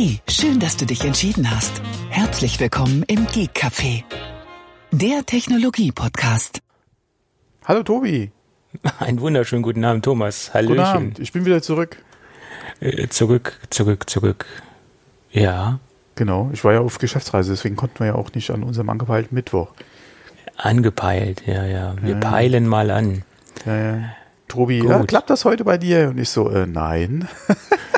Hey, 0.00 0.20
schön, 0.28 0.60
dass 0.60 0.76
du 0.76 0.86
dich 0.86 1.04
entschieden 1.04 1.50
hast. 1.50 1.82
Herzlich 2.08 2.60
willkommen 2.60 3.02
im 3.08 3.26
Geek 3.26 3.50
Café, 3.56 4.04
der 4.92 5.26
Technologie-Podcast. 5.26 6.60
Hallo 7.64 7.82
Tobi. 7.82 8.30
Einen 9.00 9.20
wunderschönen 9.20 9.64
guten 9.64 9.84
Abend, 9.84 10.04
Thomas. 10.04 10.54
Hallöchen. 10.54 10.76
Guten 10.76 10.88
Abend. 10.88 11.18
Ich 11.18 11.32
bin 11.32 11.44
wieder 11.46 11.62
zurück. 11.62 11.96
Äh, 12.78 13.08
zurück, 13.08 13.58
zurück, 13.70 14.08
zurück. 14.08 14.46
Ja. 15.32 15.80
Genau. 16.14 16.48
Ich 16.52 16.62
war 16.62 16.74
ja 16.74 16.80
auf 16.80 16.98
Geschäftsreise, 16.98 17.50
deswegen 17.50 17.74
konnten 17.74 17.98
wir 17.98 18.06
ja 18.06 18.14
auch 18.14 18.32
nicht 18.34 18.52
an 18.52 18.62
unserem 18.62 18.90
angepeilten 18.90 19.34
Mittwoch. 19.34 19.72
Angepeilt, 20.56 21.42
ja, 21.44 21.66
ja. 21.66 21.96
Wir 22.00 22.14
ja. 22.14 22.20
peilen 22.20 22.68
mal 22.68 22.92
an. 22.92 23.24
Ja, 23.66 23.76
ja. 23.76 24.00
Tobi, 24.48 24.82
ja, 24.84 25.04
klappt 25.04 25.30
das 25.30 25.44
heute 25.44 25.64
bei 25.64 25.78
dir? 25.78 26.08
Und 26.08 26.18
ich 26.18 26.30
so, 26.30 26.48
äh, 26.50 26.66
nein. 26.66 27.28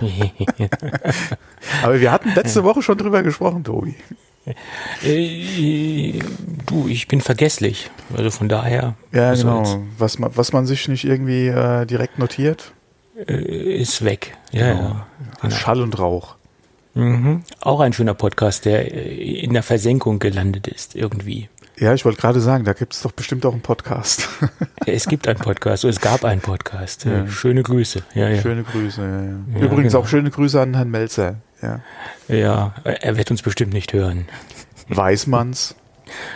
Aber 1.83 2.01
wir 2.01 2.13
hatten 2.13 2.35
letzte 2.35 2.65
Woche 2.65 2.83
schon 2.83 2.99
drüber 2.99 3.23
gesprochen, 3.23 3.65
Tobi. 3.65 3.95
Äh, 5.03 6.19
du, 6.67 6.89
ich 6.89 7.09
bin 7.09 7.21
vergesslich. 7.21 7.91
Also 8.17 8.31
von 8.31 8.49
daher. 8.49 8.95
Ja, 9.13 9.35
genau. 9.35 9.83
Was 9.99 10.19
man, 10.19 10.31
was 10.35 10.53
man 10.53 10.67
sich 10.67 10.89
nicht 10.89 11.05
irgendwie 11.05 11.49
äh, 11.49 11.87
direkt 11.87 12.19
notiert. 12.19 12.73
Äh, 13.17 13.77
ist 13.77 14.05
weg. 14.05 14.37
Ja, 14.51 14.73
genau. 14.73 14.83
ja. 14.83 15.07
Genau. 15.43 15.55
Schall 15.55 15.83
und 15.83 15.99
Rauch. 15.99 16.37
Mhm. 16.95 17.43
Auch 17.61 17.81
ein 17.81 17.93
schöner 17.93 18.15
Podcast, 18.15 18.65
der 18.65 18.93
äh, 18.93 19.41
in 19.41 19.53
der 19.53 19.63
Versenkung 19.63 20.19
gelandet 20.19 20.67
ist, 20.67 20.95
irgendwie. 20.97 21.49
Ja, 21.81 21.95
ich 21.95 22.05
wollte 22.05 22.21
gerade 22.21 22.43
sagen, 22.43 22.65
da 22.65 22.75
gibt 22.75 22.93
es 22.93 23.01
doch 23.01 23.11
bestimmt 23.11 23.47
auch 23.47 23.55
einen 23.55 23.63
Podcast. 23.63 24.29
es 24.87 25.07
gibt 25.07 25.27
einen 25.27 25.39
Podcast, 25.39 25.85
es 25.85 25.99
gab 25.99 26.27
einen 26.27 26.43
Podcast. 26.43 27.07
Ja. 27.07 27.27
Schöne 27.27 27.63
Grüße. 27.63 28.03
Ja, 28.15 28.29
ja. 28.29 28.43
Schöne 28.43 28.65
Grüße, 28.65 29.01
ja, 29.01 29.59
ja. 29.59 29.65
Übrigens 29.65 29.93
genau. 29.93 30.05
auch 30.05 30.07
schöne 30.07 30.31
Grüße 30.31 30.61
an 30.61 30.75
Herrn 30.75 30.91
Melzer. 30.91 31.37
Ja. 31.63 31.81
ja, 32.29 32.75
er 32.85 33.17
wird 33.17 33.31
uns 33.31 33.41
bestimmt 33.41 33.73
nicht 33.73 33.95
hören. 33.95 34.29
Weiß 34.89 35.27
man's? 35.27 35.75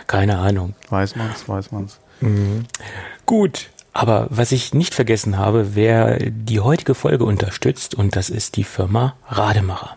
Keine 0.07 0.39
Ahnung. 0.39 0.73
Weiß 0.89 1.15
man's, 1.15 1.47
weiß 1.47 1.71
man's. 1.71 1.99
Mhm. 2.21 2.65
Gut, 3.27 3.69
aber 3.93 4.25
was 4.31 4.51
ich 4.51 4.73
nicht 4.73 4.95
vergessen 4.95 5.37
habe, 5.37 5.75
wer 5.75 6.17
die 6.17 6.59
heutige 6.59 6.95
Folge 6.95 7.23
unterstützt, 7.23 7.93
und 7.93 8.15
das 8.15 8.31
ist 8.31 8.55
die 8.55 8.63
Firma 8.63 9.15
Rademacher. 9.27 9.95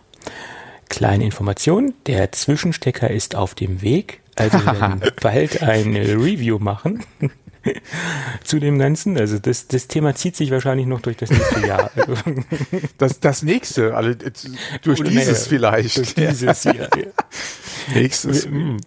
Kleine 0.91 1.25
Information, 1.25 1.95
der 2.07 2.33
Zwischenstecker 2.33 3.11
ist 3.11 3.35
auf 3.35 3.55
dem 3.55 3.81
Weg. 3.81 4.21
Also 4.39 4.59
bald 5.21 5.63
eine 5.63 6.01
Review 6.15 6.59
machen 6.59 7.05
zu 8.45 8.59
dem 8.59 8.79
Ganzen. 8.79 9.19
Also 9.19 9.39
das, 9.39 9.69
das 9.69 9.89
Thema 9.89 10.15
zieht 10.15 10.37
sich 10.37 10.51
wahrscheinlich 10.51 10.87
noch 10.87 11.01
durch 11.01 11.17
das 11.17 11.31
nächste 11.31 11.67
Jahr. 11.67 11.91
das, 12.99 13.21
das 13.21 13.43
nächste, 13.43 13.95
also 13.97 14.13
durch 14.83 15.01
Oder 15.01 15.11
dieses 15.11 15.45
nee, 15.45 15.49
vielleicht. 15.49 15.97
Durch 15.97 16.15
dieses 16.15 16.65
Jahr. 16.65 16.77
Ja. 16.77 17.13
Nächstes. 17.95 18.47
Hm. 18.47 18.79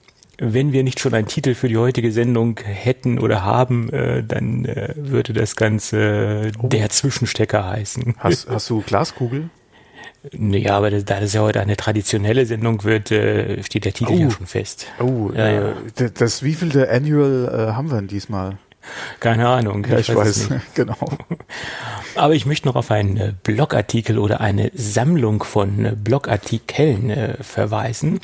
Wenn 0.43 0.73
wir 0.73 0.83
nicht 0.83 0.99
schon 0.99 1.13
einen 1.13 1.27
Titel 1.27 1.53
für 1.53 1.67
die 1.67 1.77
heutige 1.77 2.11
Sendung 2.11 2.59
hätten 2.63 3.19
oder 3.19 3.43
haben, 3.43 3.89
äh, 3.93 4.23
dann 4.23 4.65
äh, 4.65 4.95
würde 4.97 5.33
das 5.33 5.55
Ganze 5.55 6.51
oh. 6.59 6.67
der 6.67 6.89
Zwischenstecker 6.89 7.69
heißen. 7.69 8.15
Hast, 8.17 8.49
hast 8.49 8.67
du 8.71 8.81
Glaskugel? 8.81 9.51
Ja, 10.33 10.77
aber 10.77 10.91
da 10.91 11.19
das 11.19 11.33
ja 11.33 11.41
heute 11.41 11.61
eine 11.61 11.75
traditionelle 11.75 12.45
Sendung 12.45 12.83
wird, 12.83 13.11
äh, 13.11 13.63
steht 13.63 13.85
der 13.85 13.93
Titel 13.93 14.13
oh. 14.13 14.17
ja 14.17 14.29
schon 14.29 14.45
fest. 14.45 14.85
Oh, 14.99 15.31
ja, 15.35 15.49
ja. 15.49 15.73
Das, 15.95 16.13
das 16.13 16.43
wievielte 16.43 16.89
Annual 16.89 17.49
äh, 17.51 17.73
haben 17.73 17.89
wir 17.89 17.97
denn 17.97 18.07
diesmal? 18.07 18.57
Keine 19.19 19.47
Ahnung. 19.47 19.85
Ja, 19.89 19.99
ich, 19.99 20.09
ich 20.09 20.15
weiß, 20.15 20.49
weiß 20.49 20.61
genau. 20.73 20.97
Aber 22.15 22.33
ich 22.33 22.45
möchte 22.45 22.67
noch 22.67 22.75
auf 22.75 22.91
einen 22.91 23.17
äh, 23.17 23.33
Blogartikel 23.43 24.17
oder 24.17 24.41
eine 24.41 24.71
Sammlung 24.73 25.43
von 25.43 25.85
äh, 25.85 25.95
Blogartikeln 25.95 27.09
äh, 27.09 27.35
verweisen. 27.41 28.19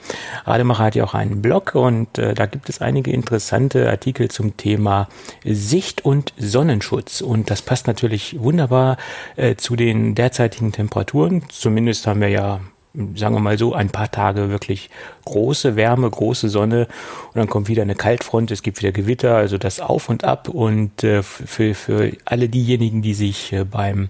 Rademacher 0.45 0.83
hat 0.85 0.95
ja 0.95 1.03
auch 1.03 1.13
einen 1.13 1.41
Blog 1.41 1.75
und 1.75 2.17
äh, 2.17 2.33
da 2.33 2.45
gibt 2.45 2.69
es 2.69 2.81
einige 2.81 3.11
interessante 3.11 3.89
Artikel 3.89 4.29
zum 4.29 4.57
Thema 4.57 5.07
Sicht 5.45 6.03
und 6.03 6.33
Sonnenschutz. 6.37 7.21
Und 7.21 7.49
das 7.49 7.61
passt 7.61 7.87
natürlich 7.87 8.37
wunderbar 8.39 8.97
äh, 9.35 9.55
zu 9.55 9.75
den 9.75 10.15
derzeitigen 10.15 10.71
Temperaturen. 10.71 11.43
Zumindest 11.49 12.07
haben 12.07 12.21
wir 12.21 12.29
ja 12.29 12.59
sagen 13.15 13.35
wir 13.35 13.39
mal 13.39 13.57
so, 13.57 13.73
ein 13.73 13.89
paar 13.89 14.09
Tage 14.09 14.49
wirklich 14.49 14.89
große 15.25 15.75
Wärme, 15.75 16.09
große 16.09 16.49
Sonne 16.49 16.87
und 17.27 17.35
dann 17.35 17.47
kommt 17.47 17.67
wieder 17.67 17.83
eine 17.83 17.95
Kaltfront, 17.95 18.51
es 18.51 18.63
gibt 18.63 18.79
wieder 18.79 18.91
Gewitter, 18.91 19.35
also 19.35 19.57
das 19.57 19.79
Auf 19.79 20.09
und 20.09 20.23
Ab 20.23 20.49
und 20.49 21.03
äh, 21.03 21.21
für, 21.21 21.75
für 21.75 22.13
alle 22.25 22.49
diejenigen, 22.49 23.01
die 23.01 23.13
sich 23.13 23.53
äh, 23.53 23.63
beim 23.63 24.09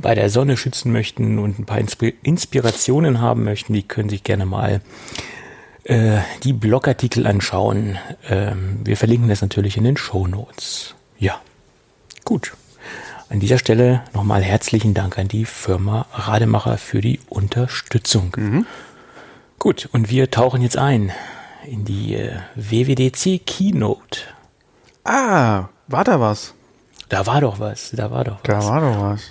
bei 0.00 0.14
der 0.14 0.30
Sonne 0.30 0.56
schützen 0.56 0.92
möchten 0.92 1.38
und 1.38 1.58
ein 1.58 1.66
paar 1.66 1.80
Inspirationen 2.22 3.20
haben 3.20 3.44
möchten, 3.44 3.72
die 3.72 3.82
können 3.82 4.08
sich 4.08 4.22
gerne 4.22 4.46
mal 4.46 4.80
äh, 5.84 6.18
die 6.42 6.52
Blogartikel 6.52 7.26
anschauen. 7.26 7.98
Ähm, 8.28 8.80
wir 8.84 8.96
verlinken 8.96 9.28
das 9.28 9.42
natürlich 9.42 9.76
in 9.76 9.84
den 9.84 9.96
Show 9.96 10.26
Notes. 10.26 10.94
Ja, 11.18 11.40
gut. 12.24 12.54
An 13.34 13.40
dieser 13.40 13.58
Stelle 13.58 14.04
nochmal 14.12 14.42
herzlichen 14.42 14.94
Dank 14.94 15.18
an 15.18 15.26
die 15.26 15.44
Firma 15.44 16.06
Rademacher 16.12 16.78
für 16.78 17.00
die 17.00 17.18
Unterstützung. 17.28 18.32
Mhm. 18.36 18.66
Gut, 19.58 19.88
und 19.90 20.08
wir 20.08 20.30
tauchen 20.30 20.62
jetzt 20.62 20.76
ein 20.78 21.10
in 21.66 21.84
die 21.84 22.14
äh, 22.14 22.36
WWDC 22.54 23.44
Keynote. 23.44 24.20
Ah, 25.02 25.64
war 25.88 26.04
da 26.04 26.20
was? 26.20 26.54
Da 27.08 27.26
war 27.26 27.40
doch 27.40 27.58
was, 27.58 27.90
da 27.90 28.12
war 28.12 28.22
doch 28.22 28.38
was. 28.44 28.64
Da 28.64 28.64
war 28.68 28.80
doch 28.80 29.02
was. 29.02 29.22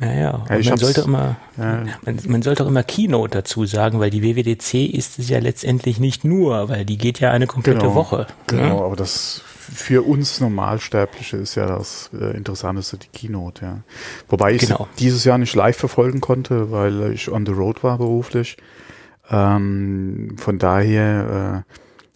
Ja, 0.00 0.12
ja. 0.12 0.44
ja 0.50 0.70
man 0.70 0.78
sollte 0.78 1.02
immer, 1.02 1.36
ja. 1.56 1.84
man, 2.04 2.18
man, 2.26 2.42
sollte 2.42 2.64
auch 2.64 2.68
immer 2.68 2.82
Keynote 2.82 3.38
dazu 3.38 3.64
sagen, 3.64 4.00
weil 4.00 4.10
die 4.10 4.24
WWDC 4.24 4.92
ist 4.92 5.20
es 5.20 5.28
ja 5.28 5.38
letztendlich 5.38 6.00
nicht 6.00 6.24
nur, 6.24 6.68
weil 6.68 6.84
die 6.84 6.98
geht 6.98 7.20
ja 7.20 7.30
eine 7.30 7.46
komplette 7.46 7.82
genau, 7.82 7.94
Woche. 7.94 8.26
Genau, 8.48 8.80
ja? 8.80 8.84
aber 8.84 8.96
das 8.96 9.42
für 9.72 10.02
uns 10.06 10.40
Normalsterbliche 10.40 11.38
ist 11.38 11.54
ja 11.54 11.66
das 11.66 12.10
äh, 12.18 12.36
Interessanteste 12.36 12.98
die 12.98 13.08
Keynote, 13.08 13.64
ja. 13.64 13.78
Wobei 14.28 14.52
ich 14.52 14.62
genau. 14.62 14.88
dieses 14.98 15.24
Jahr 15.24 15.38
nicht 15.38 15.54
live 15.54 15.76
verfolgen 15.76 16.20
konnte, 16.20 16.70
weil 16.70 17.12
ich 17.12 17.30
on 17.30 17.46
the 17.46 17.52
road 17.52 17.82
war 17.82 17.98
beruflich. 17.98 18.56
Ähm, 19.30 20.36
von 20.38 20.58
daher, 20.58 21.64
äh, 21.68 21.72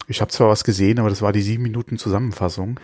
ich 0.09 0.21
habe 0.21 0.31
zwar 0.31 0.49
was 0.49 0.63
gesehen, 0.63 0.99
aber 0.99 1.09
das 1.09 1.21
war 1.21 1.33
die 1.33 1.41
sieben 1.41 1.63
Minuten 1.63 1.97
Zusammenfassung. 1.97 2.79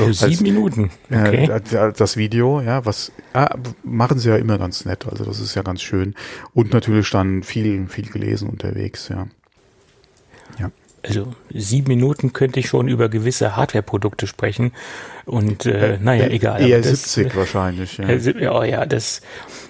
Oh, 0.00 0.10
sieben 0.10 0.24
Als, 0.30 0.40
Minuten. 0.40 0.90
Okay. 1.10 1.44
Äh, 1.44 1.92
das 1.92 2.16
Video, 2.16 2.60
ja, 2.60 2.84
was 2.86 3.12
ah, 3.34 3.56
machen 3.82 4.18
sie 4.18 4.30
ja 4.30 4.36
immer 4.36 4.58
ganz 4.58 4.84
nett. 4.84 5.06
Also 5.06 5.24
das 5.24 5.40
ist 5.40 5.54
ja 5.54 5.62
ganz 5.62 5.82
schön. 5.82 6.14
Und 6.54 6.72
natürlich 6.72 7.10
dann 7.10 7.42
viel, 7.42 7.86
viel 7.88 8.10
gelesen 8.10 8.48
unterwegs, 8.48 9.08
ja. 9.08 9.26
Ja 11.04 11.10
also 11.10 11.34
sieben 11.50 11.88
Minuten 11.88 12.32
könnte 12.32 12.60
ich 12.60 12.68
schon 12.68 12.88
über 12.88 13.08
gewisse 13.08 13.56
Hardware-Produkte 13.56 14.26
sprechen. 14.26 14.72
Und 15.26 15.64
äh, 15.64 15.98
naja, 16.00 16.26
egal. 16.26 16.60
Eher 16.60 16.78
das, 16.78 17.14
70 17.14 17.36
wahrscheinlich. 17.36 17.96
Ja, 17.98 18.10
ja, 18.10 18.64
ja 18.64 18.86
das, 18.86 19.22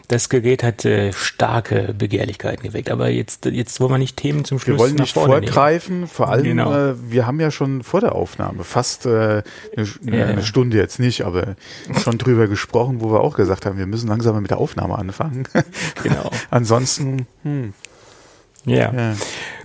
das 0.09 0.29
Gerät 0.29 0.63
hat 0.63 0.85
äh, 0.85 1.13
starke 1.13 1.95
Begehrlichkeiten 1.97 2.63
geweckt. 2.63 2.91
Aber 2.91 3.09
jetzt, 3.09 3.47
jetzt 3.47 3.81
wollen 3.81 3.93
wir 3.93 3.99
nicht 3.99 4.17
Themen 4.17 4.45
zum 4.45 4.59
Schluss 4.59 4.79
Wir 4.79 4.79
wollen 4.79 4.95
nicht 4.97 5.15
vorgreifen. 5.15 5.97
Nehmen. 6.01 6.09
Vor 6.09 6.29
allem, 6.29 6.45
genau. 6.45 6.75
äh, 6.75 6.95
wir 7.11 7.27
haben 7.27 7.39
ja 7.41 7.51
schon 7.51 7.83
vor 7.83 8.01
der 8.01 8.15
Aufnahme 8.15 8.65
fast 8.65 9.07
äh, 9.07 9.43
eine, 9.77 9.87
ja, 10.05 10.27
eine 10.27 10.43
Stunde 10.43 10.77
jetzt 10.77 10.99
nicht, 10.99 11.23
aber 11.23 11.57
schon 12.03 12.19
drüber 12.19 12.49
gesprochen, 12.49 13.01
wo 13.01 13.13
wir 13.13 13.21
auch 13.21 13.37
gesagt 13.37 13.67
haben, 13.67 13.79
wir 13.79 13.87
müssen 13.87 14.09
langsam 14.09 14.41
mit 14.41 14.51
der 14.51 14.59
Aufnahme 14.59 14.99
anfangen. 14.99 15.47
Genau. 16.03 16.31
Ansonsten, 16.51 17.27
hm, 17.43 17.75
ja. 18.65 18.93
ja. 18.93 19.15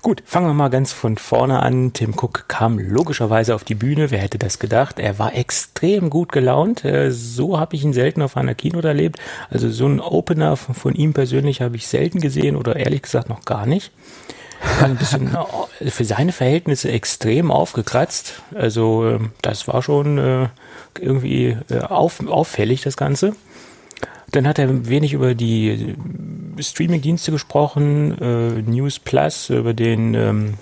Gut, 0.01 0.23
fangen 0.25 0.47
wir 0.47 0.53
mal 0.53 0.69
ganz 0.69 0.93
von 0.93 1.17
vorne 1.17 1.61
an. 1.61 1.91
Tim 1.93 2.13
Cook 2.13 2.45
kam 2.47 2.79
logischerweise 2.79 3.53
auf 3.53 3.63
die 3.63 3.75
Bühne. 3.75 4.11
Wer 4.11 4.19
hätte 4.19 4.37
das 4.37 4.59
gedacht? 4.59 4.97
Er 4.97 5.19
war 5.19 5.35
extrem 5.35 6.09
gut 6.09 6.31
gelaunt. 6.31 6.85
Äh, 6.85 7.11
so 7.11 7.59
habe 7.59 7.75
ich 7.75 7.83
ihn 7.83 7.93
selten 7.93 8.21
auf 8.21 8.37
einer 8.37 8.55
Keynote 8.55 8.87
erlebt. 8.87 9.19
Also 9.49 9.69
so 9.69 9.87
ein 9.87 9.99
Opener 9.99 10.55
von 10.55 10.95
ihm 10.95 11.13
persönlich 11.13 11.61
habe 11.61 11.75
ich 11.75 11.87
selten 11.87 12.21
gesehen 12.21 12.55
oder 12.55 12.77
ehrlich 12.77 13.01
gesagt 13.01 13.29
noch 13.29 13.43
gar 13.43 13.65
nicht. 13.65 13.91
Ein 14.81 14.95
bisschen 14.95 15.35
äh, 15.79 15.89
für 15.89 16.05
seine 16.05 16.31
Verhältnisse 16.31 16.91
extrem 16.91 17.51
aufgekratzt. 17.51 18.41
Also 18.55 19.05
ähm, 19.07 19.31
das 19.41 19.67
war 19.67 19.81
schon 19.81 20.17
äh, 20.17 20.47
irgendwie 20.99 21.57
auffällig, 21.69 22.81
das 22.81 22.97
Ganze. 22.97 23.35
Dann 24.31 24.47
hat 24.47 24.59
er 24.59 24.87
wenig 24.87 25.13
über 25.13 25.33
die 25.35 25.95
Streaming-Dienste 26.59 27.31
gesprochen, 27.31 28.17
äh, 28.19 28.61
News 28.61 28.99
Plus, 28.99 29.49
über 29.49 29.73
den, 29.73 30.13
ähm, 30.13 30.53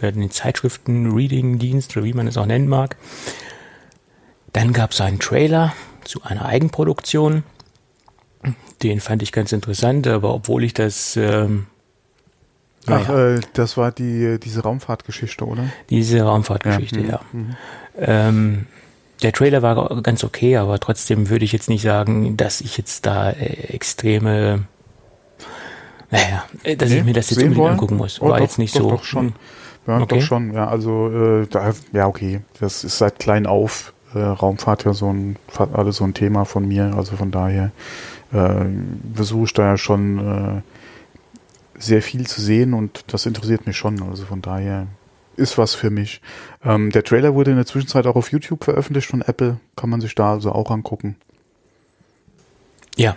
den 0.00 0.30
Zeitschriften-Reading-Dienst 0.30 1.96
oder 1.96 2.04
wie 2.04 2.12
man 2.12 2.26
es 2.26 2.36
auch 2.36 2.46
nennen 2.46 2.68
mag. 2.68 2.96
Dann 4.52 4.72
gab 4.72 4.92
es 4.92 5.00
einen 5.00 5.18
Trailer 5.18 5.72
zu 6.04 6.22
einer 6.22 6.44
Eigenproduktion. 6.46 7.42
Den 8.82 9.00
fand 9.00 9.22
ich 9.22 9.32
ganz 9.32 9.52
interessant, 9.52 10.06
aber 10.06 10.34
obwohl 10.34 10.64
ich 10.64 10.74
das 10.74 11.16
ähm, 11.16 11.66
Ach, 12.86 13.08
ja. 13.08 13.34
äh, 13.34 13.40
das 13.52 13.76
war 13.76 13.92
die 13.92 14.38
diese 14.40 14.62
Raumfahrtgeschichte, 14.62 15.44
oder? 15.44 15.64
Diese 15.90 16.22
Raumfahrtgeschichte, 16.22 17.00
ja. 17.00 17.08
ja. 17.08 17.20
Mhm. 17.32 17.56
Ähm, 17.98 18.66
der 19.22 19.32
Trailer 19.32 19.62
war 19.62 20.02
ganz 20.02 20.24
okay, 20.24 20.56
aber 20.56 20.78
trotzdem 20.80 21.28
würde 21.28 21.44
ich 21.44 21.52
jetzt 21.52 21.68
nicht 21.68 21.82
sagen, 21.82 22.36
dass 22.36 22.60
ich 22.60 22.76
jetzt 22.76 23.06
da 23.06 23.30
äh, 23.30 23.74
extreme 23.74 24.64
Naja, 26.10 26.44
äh, 26.62 26.76
dass 26.76 26.90
nee, 26.90 26.98
ich 26.98 27.04
mir 27.04 27.12
das 27.12 27.30
jetzt 27.30 27.38
unbedingt 27.38 27.58
wollen? 27.58 27.72
angucken 27.72 27.96
muss. 27.96 28.20
Oh, 28.20 28.28
War 28.28 28.38
doch, 28.38 28.44
jetzt 28.44 28.58
nicht 28.58 28.74
doch, 28.76 28.80
so. 28.80 28.90
Doch 28.90 29.04
schon. 29.04 29.32
Ja, 29.86 30.00
okay. 30.00 30.18
doch 30.18 30.22
schon. 30.22 30.52
Ja, 30.52 30.68
also 30.68 31.08
äh, 31.10 31.46
da, 31.48 31.72
ja 31.92 32.06
okay. 32.06 32.40
Das 32.60 32.84
ist 32.84 32.98
seit 32.98 33.18
klein 33.18 33.46
auf 33.46 33.92
äh, 34.14 34.18
Raumfahrt 34.18 34.84
ja 34.84 34.92
so 34.92 35.12
ein 35.12 35.36
alles 35.72 35.96
so 35.96 36.04
ein 36.04 36.14
Thema 36.14 36.44
von 36.44 36.66
mir. 36.66 36.94
Also 36.96 37.16
von 37.16 37.30
daher 37.30 37.70
äh, 38.32 38.64
versuche 39.14 39.44
ich 39.44 39.52
da 39.54 39.62
ja 39.66 39.76
schon 39.76 40.18
äh, 40.18 40.62
sehr 41.78 42.02
viel 42.02 42.26
zu 42.26 42.40
sehen 42.40 42.74
und 42.74 43.04
das 43.08 43.26
interessiert 43.26 43.66
mich 43.66 43.76
schon. 43.76 44.02
Also 44.02 44.24
von 44.24 44.42
daher 44.42 44.86
ist 45.40 45.58
was 45.58 45.74
für 45.74 45.90
mich. 45.90 46.20
Ähm, 46.64 46.90
der 46.90 47.02
Trailer 47.02 47.34
wurde 47.34 47.50
in 47.50 47.56
der 47.56 47.66
Zwischenzeit 47.66 48.06
auch 48.06 48.16
auf 48.16 48.30
YouTube 48.30 48.62
veröffentlicht 48.64 49.08
von 49.08 49.22
Apple. 49.22 49.58
Kann 49.76 49.90
man 49.90 50.00
sich 50.00 50.14
da 50.14 50.32
also 50.32 50.52
auch 50.52 50.70
angucken. 50.70 51.16
Ja, 52.96 53.16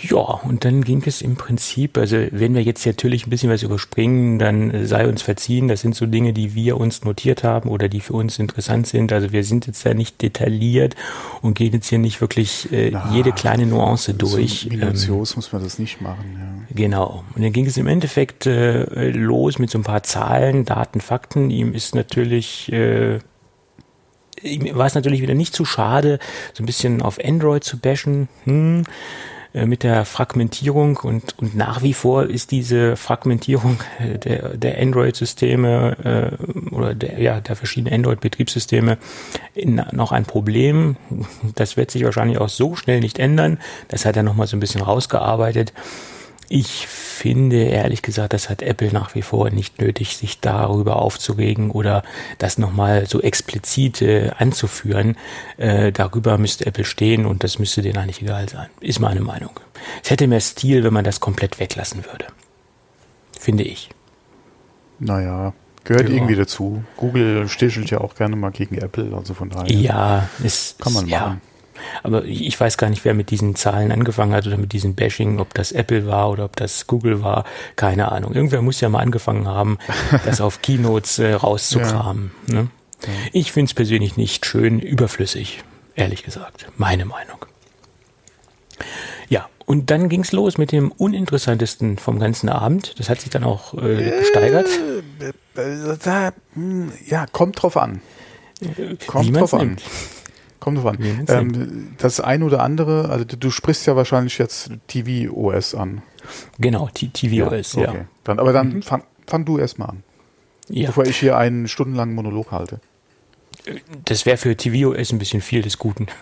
ja, 0.00 0.18
und 0.18 0.64
dann 0.64 0.84
ging 0.84 1.02
es 1.06 1.22
im 1.22 1.34
Prinzip, 1.34 1.98
also 1.98 2.16
wenn 2.30 2.54
wir 2.54 2.62
jetzt 2.62 2.86
natürlich 2.86 3.26
ein 3.26 3.30
bisschen 3.30 3.50
was 3.50 3.64
überspringen, 3.64 4.38
dann 4.38 4.86
sei 4.86 5.08
uns 5.08 5.22
verziehen. 5.22 5.66
Das 5.66 5.80
sind 5.80 5.96
so 5.96 6.06
Dinge, 6.06 6.32
die 6.32 6.54
wir 6.54 6.76
uns 6.76 7.04
notiert 7.04 7.42
haben 7.42 7.68
oder 7.68 7.88
die 7.88 8.00
für 8.00 8.12
uns 8.12 8.38
interessant 8.38 8.86
sind. 8.86 9.12
Also 9.12 9.32
wir 9.32 9.42
sind 9.42 9.66
jetzt 9.66 9.82
ja 9.84 9.94
nicht 9.94 10.22
detailliert 10.22 10.94
und 11.42 11.54
gehen 11.54 11.72
jetzt 11.72 11.88
hier 11.88 11.98
nicht 11.98 12.20
wirklich 12.20 12.70
äh, 12.72 12.90
Na, 12.92 13.10
jede 13.12 13.32
kleine 13.32 13.66
Nuance 13.66 14.14
durch. 14.14 14.60
So 14.60 14.68
minutiös 14.68 15.32
ähm, 15.32 15.36
muss 15.36 15.52
man 15.52 15.64
das 15.64 15.80
nicht 15.80 16.00
machen, 16.00 16.38
ja. 16.38 16.74
Genau. 16.76 17.24
Und 17.34 17.42
dann 17.42 17.52
ging 17.52 17.66
es 17.66 17.76
im 17.76 17.88
Endeffekt 17.88 18.46
äh, 18.46 19.10
los 19.10 19.58
mit 19.58 19.70
so 19.70 19.78
ein 19.78 19.84
paar 19.84 20.04
Zahlen, 20.04 20.64
Daten, 20.64 21.00
Fakten. 21.00 21.50
Ihm 21.50 21.74
ist 21.74 21.96
natürlich 21.96 22.72
äh, 22.72 23.18
war 24.72 24.86
es 24.86 24.94
natürlich 24.94 25.22
wieder 25.22 25.34
nicht 25.34 25.54
zu 25.54 25.64
schade, 25.64 26.20
so 26.52 26.62
ein 26.62 26.66
bisschen 26.66 27.02
auf 27.02 27.18
Android 27.22 27.64
zu 27.64 27.78
bashen. 27.78 28.28
Hm, 28.44 28.84
mit 29.54 29.82
der 29.82 30.04
Fragmentierung 30.04 30.98
und, 30.98 31.38
und 31.38 31.56
nach 31.56 31.82
wie 31.82 31.94
vor 31.94 32.24
ist 32.24 32.50
diese 32.50 32.96
Fragmentierung 32.96 33.78
äh, 33.98 34.18
der, 34.18 34.56
der 34.56 34.80
Android-Systeme 34.80 36.36
äh, 36.70 36.74
oder 36.74 36.94
der, 36.94 37.18
ja, 37.20 37.40
der 37.40 37.56
verschiedenen 37.56 37.94
Android-Betriebssysteme 37.94 38.98
noch 39.92 40.12
ein 40.12 40.24
Problem. 40.24 40.96
Das 41.54 41.76
wird 41.76 41.90
sich 41.90 42.04
wahrscheinlich 42.04 42.38
auch 42.38 42.48
so 42.48 42.76
schnell 42.76 43.00
nicht 43.00 43.18
ändern. 43.18 43.58
Das 43.88 44.04
hat 44.04 44.16
er 44.16 44.22
nochmal 44.22 44.46
so 44.46 44.56
ein 44.56 44.60
bisschen 44.60 44.82
rausgearbeitet. 44.82 45.72
Ich 46.50 46.86
finde 46.86 47.64
ehrlich 47.64 48.00
gesagt, 48.00 48.32
das 48.32 48.48
hat 48.48 48.62
Apple 48.62 48.90
nach 48.90 49.14
wie 49.14 49.20
vor 49.20 49.50
nicht 49.50 49.80
nötig, 49.80 50.16
sich 50.16 50.40
darüber 50.40 50.96
aufzuregen 50.96 51.70
oder 51.70 52.02
das 52.38 52.56
nochmal 52.56 53.06
so 53.06 53.20
explizit 53.20 54.00
äh, 54.00 54.30
anzuführen. 54.38 55.16
Äh, 55.58 55.92
darüber 55.92 56.38
müsste 56.38 56.64
Apple 56.64 56.84
stehen 56.84 57.26
und 57.26 57.44
das 57.44 57.58
müsste 57.58 57.82
denen 57.82 57.98
eigentlich 57.98 58.22
egal 58.22 58.48
sein. 58.48 58.68
Ist 58.80 58.98
meine 58.98 59.20
Meinung. 59.20 59.60
Es 60.02 60.10
hätte 60.10 60.26
mehr 60.26 60.40
Stil, 60.40 60.84
wenn 60.84 60.94
man 60.94 61.04
das 61.04 61.20
komplett 61.20 61.60
weglassen 61.60 62.06
würde. 62.06 62.26
Finde 63.38 63.64
ich. 63.64 63.90
Naja, 64.98 65.52
gehört 65.84 66.08
ja. 66.08 66.14
irgendwie 66.14 66.34
dazu. 66.34 66.82
Google 66.96 67.46
stichelt 67.48 67.90
ja 67.90 68.00
auch 68.00 68.14
gerne 68.14 68.36
mal 68.36 68.50
gegen 68.50 68.76
Apple, 68.78 69.14
also 69.14 69.34
von 69.34 69.50
daher. 69.50 69.70
Ja, 69.70 70.28
ist, 70.42 70.78
kann 70.78 70.94
man 70.94 71.08
machen. 71.08 71.10
Ja. 71.10 71.47
Aber 72.02 72.24
ich 72.24 72.58
weiß 72.58 72.78
gar 72.78 72.90
nicht, 72.90 73.04
wer 73.04 73.14
mit 73.14 73.30
diesen 73.30 73.54
Zahlen 73.54 73.92
angefangen 73.92 74.32
hat 74.32 74.46
oder 74.46 74.56
mit 74.56 74.72
diesem 74.72 74.94
Bashing, 74.94 75.40
ob 75.40 75.54
das 75.54 75.72
Apple 75.72 76.06
war 76.06 76.30
oder 76.30 76.44
ob 76.44 76.56
das 76.56 76.86
Google 76.86 77.22
war. 77.22 77.44
Keine 77.76 78.12
Ahnung. 78.12 78.34
Irgendwer 78.34 78.62
muss 78.62 78.80
ja 78.80 78.88
mal 78.88 79.00
angefangen 79.00 79.48
haben, 79.48 79.78
das 80.24 80.40
auf 80.40 80.62
Keynotes 80.62 81.18
äh, 81.18 81.32
rauszukramen. 81.32 82.30
Ja. 82.48 82.54
Ne? 82.54 82.70
Ja. 83.02 83.12
Ich 83.32 83.52
finde 83.52 83.70
es 83.70 83.74
persönlich 83.74 84.16
nicht 84.16 84.44
schön 84.44 84.80
überflüssig, 84.80 85.62
ehrlich 85.94 86.24
gesagt. 86.24 86.66
Meine 86.76 87.04
Meinung. 87.04 87.44
Ja, 89.28 89.48
und 89.66 89.90
dann 89.90 90.08
ging 90.08 90.22
es 90.22 90.32
los 90.32 90.58
mit 90.58 90.72
dem 90.72 90.90
uninteressantesten 90.90 91.98
vom 91.98 92.18
ganzen 92.18 92.48
Abend. 92.48 92.98
Das 92.98 93.08
hat 93.08 93.20
sich 93.20 93.30
dann 93.30 93.44
auch 93.44 93.74
äh, 93.74 94.18
gesteigert. 94.18 94.66
Äh, 95.56 95.60
äh, 95.60 96.32
hm, 96.54 96.92
ja, 97.06 97.26
kommt 97.26 97.62
drauf 97.62 97.76
an. 97.76 98.00
Kommt 99.06 99.36
drauf 99.36 99.54
an. 99.54 99.76
Kommt 100.60 100.78
drauf 100.78 100.86
an. 100.86 100.98
Ähm, 101.28 101.94
das 101.98 102.20
ein 102.20 102.42
oder 102.42 102.62
andere, 102.62 103.08
also 103.10 103.24
du, 103.24 103.50
sprichst 103.50 103.86
ja 103.86 103.96
wahrscheinlich 103.96 104.38
jetzt 104.38 104.72
TV-OS 104.88 105.74
an. 105.74 106.02
Genau, 106.58 106.88
TV-OS, 106.92 107.74
ja. 107.74 107.88
Okay. 107.90 108.04
Dann, 108.24 108.38
aber 108.40 108.52
dann 108.52 108.74
mhm. 108.74 108.82
fang, 108.82 109.04
fang 109.26 109.44
du 109.44 109.58
erstmal 109.58 109.90
an. 109.90 110.02
Ja. 110.68 110.88
Bevor 110.88 111.06
ich 111.06 111.16
hier 111.16 111.36
einen 111.36 111.68
stundenlangen 111.68 112.14
Monolog 112.14 112.50
halte. 112.50 112.80
Das 114.04 114.26
wäre 114.26 114.36
für 114.36 114.56
TV-OS 114.56 115.12
ein 115.12 115.18
bisschen 115.18 115.40
viel 115.40 115.62
des 115.62 115.78
Guten. 115.78 116.06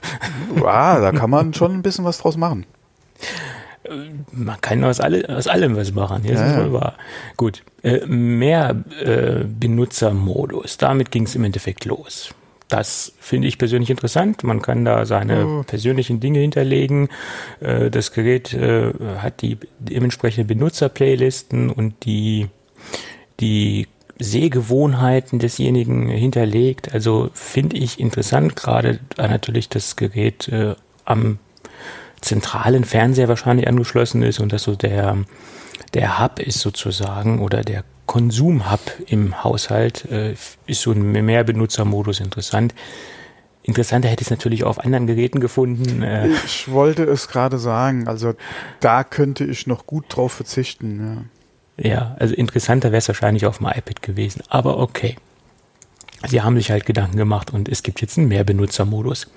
Ja, 0.56 1.00
da 1.00 1.12
kann 1.12 1.28
man 1.28 1.52
schon 1.54 1.72
ein 1.72 1.82
bisschen 1.82 2.04
was 2.04 2.18
draus 2.18 2.36
machen. 2.36 2.66
Man 4.32 4.60
kann 4.60 4.82
aus, 4.84 5.00
alle, 5.00 5.28
aus 5.28 5.46
allem 5.46 5.76
was 5.76 5.92
machen, 5.92 6.24
ja, 6.24 6.32
das 6.32 6.50
ist 6.50 6.56
wohl 6.56 6.72
wahr. 6.72 6.94
Gut, 7.36 7.62
äh, 7.82 8.04
mehr 8.06 8.74
äh, 9.00 9.44
Benutzermodus, 9.44 10.78
damit 10.78 11.10
ging 11.10 11.24
es 11.24 11.34
im 11.34 11.44
Endeffekt 11.44 11.84
los. 11.84 12.30
Das 12.68 13.12
finde 13.20 13.46
ich 13.46 13.58
persönlich 13.58 13.90
interessant. 13.90 14.42
Man 14.42 14.60
kann 14.60 14.84
da 14.84 15.06
seine 15.06 15.46
oh. 15.46 15.62
persönlichen 15.62 16.18
Dinge 16.18 16.40
hinterlegen. 16.40 17.08
Äh, 17.60 17.90
das 17.90 18.12
Gerät 18.12 18.52
äh, 18.54 18.92
hat 19.18 19.42
die 19.42 19.58
dementsprechende 19.78 20.52
Benutzerplaylisten 20.52 21.70
und 21.70 22.04
die, 22.04 22.48
die 23.38 23.86
Sehgewohnheiten 24.18 25.38
desjenigen 25.38 26.08
hinterlegt. 26.08 26.92
Also 26.92 27.30
finde 27.34 27.76
ich 27.76 28.00
interessant, 28.00 28.56
gerade 28.56 28.98
da 29.14 29.28
natürlich 29.28 29.68
das 29.68 29.94
Gerät 29.94 30.48
äh, 30.48 30.74
am 31.04 31.38
zentralen 32.20 32.84
Fernseher 32.84 33.28
wahrscheinlich 33.28 33.68
angeschlossen 33.68 34.22
ist 34.22 34.40
und 34.40 34.52
dass 34.52 34.64
so 34.64 34.74
der, 34.74 35.18
der 35.94 36.18
Hub 36.18 36.40
ist 36.40 36.60
sozusagen 36.60 37.40
oder 37.40 37.62
der 37.62 37.84
Konsum-Hub 38.06 38.80
im 39.06 39.42
Haushalt 39.44 40.04
äh, 40.10 40.34
ist 40.66 40.80
so 40.80 40.92
ein 40.92 41.12
Mehrbenutzermodus 41.12 42.20
interessant. 42.20 42.74
Interessanter 43.62 44.08
hätte 44.08 44.22
ich 44.22 44.28
es 44.28 44.30
natürlich 44.30 44.64
auch 44.64 44.70
auf 44.70 44.84
anderen 44.84 45.08
Geräten 45.08 45.40
gefunden. 45.40 46.02
Äh. 46.02 46.28
Ich 46.44 46.70
wollte 46.70 47.02
es 47.02 47.26
gerade 47.26 47.58
sagen, 47.58 48.06
also 48.06 48.34
da 48.80 49.02
könnte 49.02 49.44
ich 49.44 49.66
noch 49.66 49.86
gut 49.86 50.04
drauf 50.08 50.32
verzichten. 50.32 51.28
Ja, 51.76 51.90
ja 51.90 52.16
also 52.18 52.34
interessanter 52.34 52.92
wäre 52.92 52.98
es 52.98 53.08
wahrscheinlich 53.08 53.44
auf 53.44 53.58
dem 53.58 53.66
iPad 53.66 54.02
gewesen, 54.02 54.42
aber 54.48 54.78
okay. 54.78 55.16
Sie 56.26 56.40
haben 56.42 56.56
sich 56.56 56.70
halt 56.70 56.86
Gedanken 56.86 57.16
gemacht 57.16 57.52
und 57.52 57.68
es 57.68 57.82
gibt 57.82 58.00
jetzt 58.00 58.16
einen 58.16 58.28
Mehrbenutzermodus. 58.28 59.28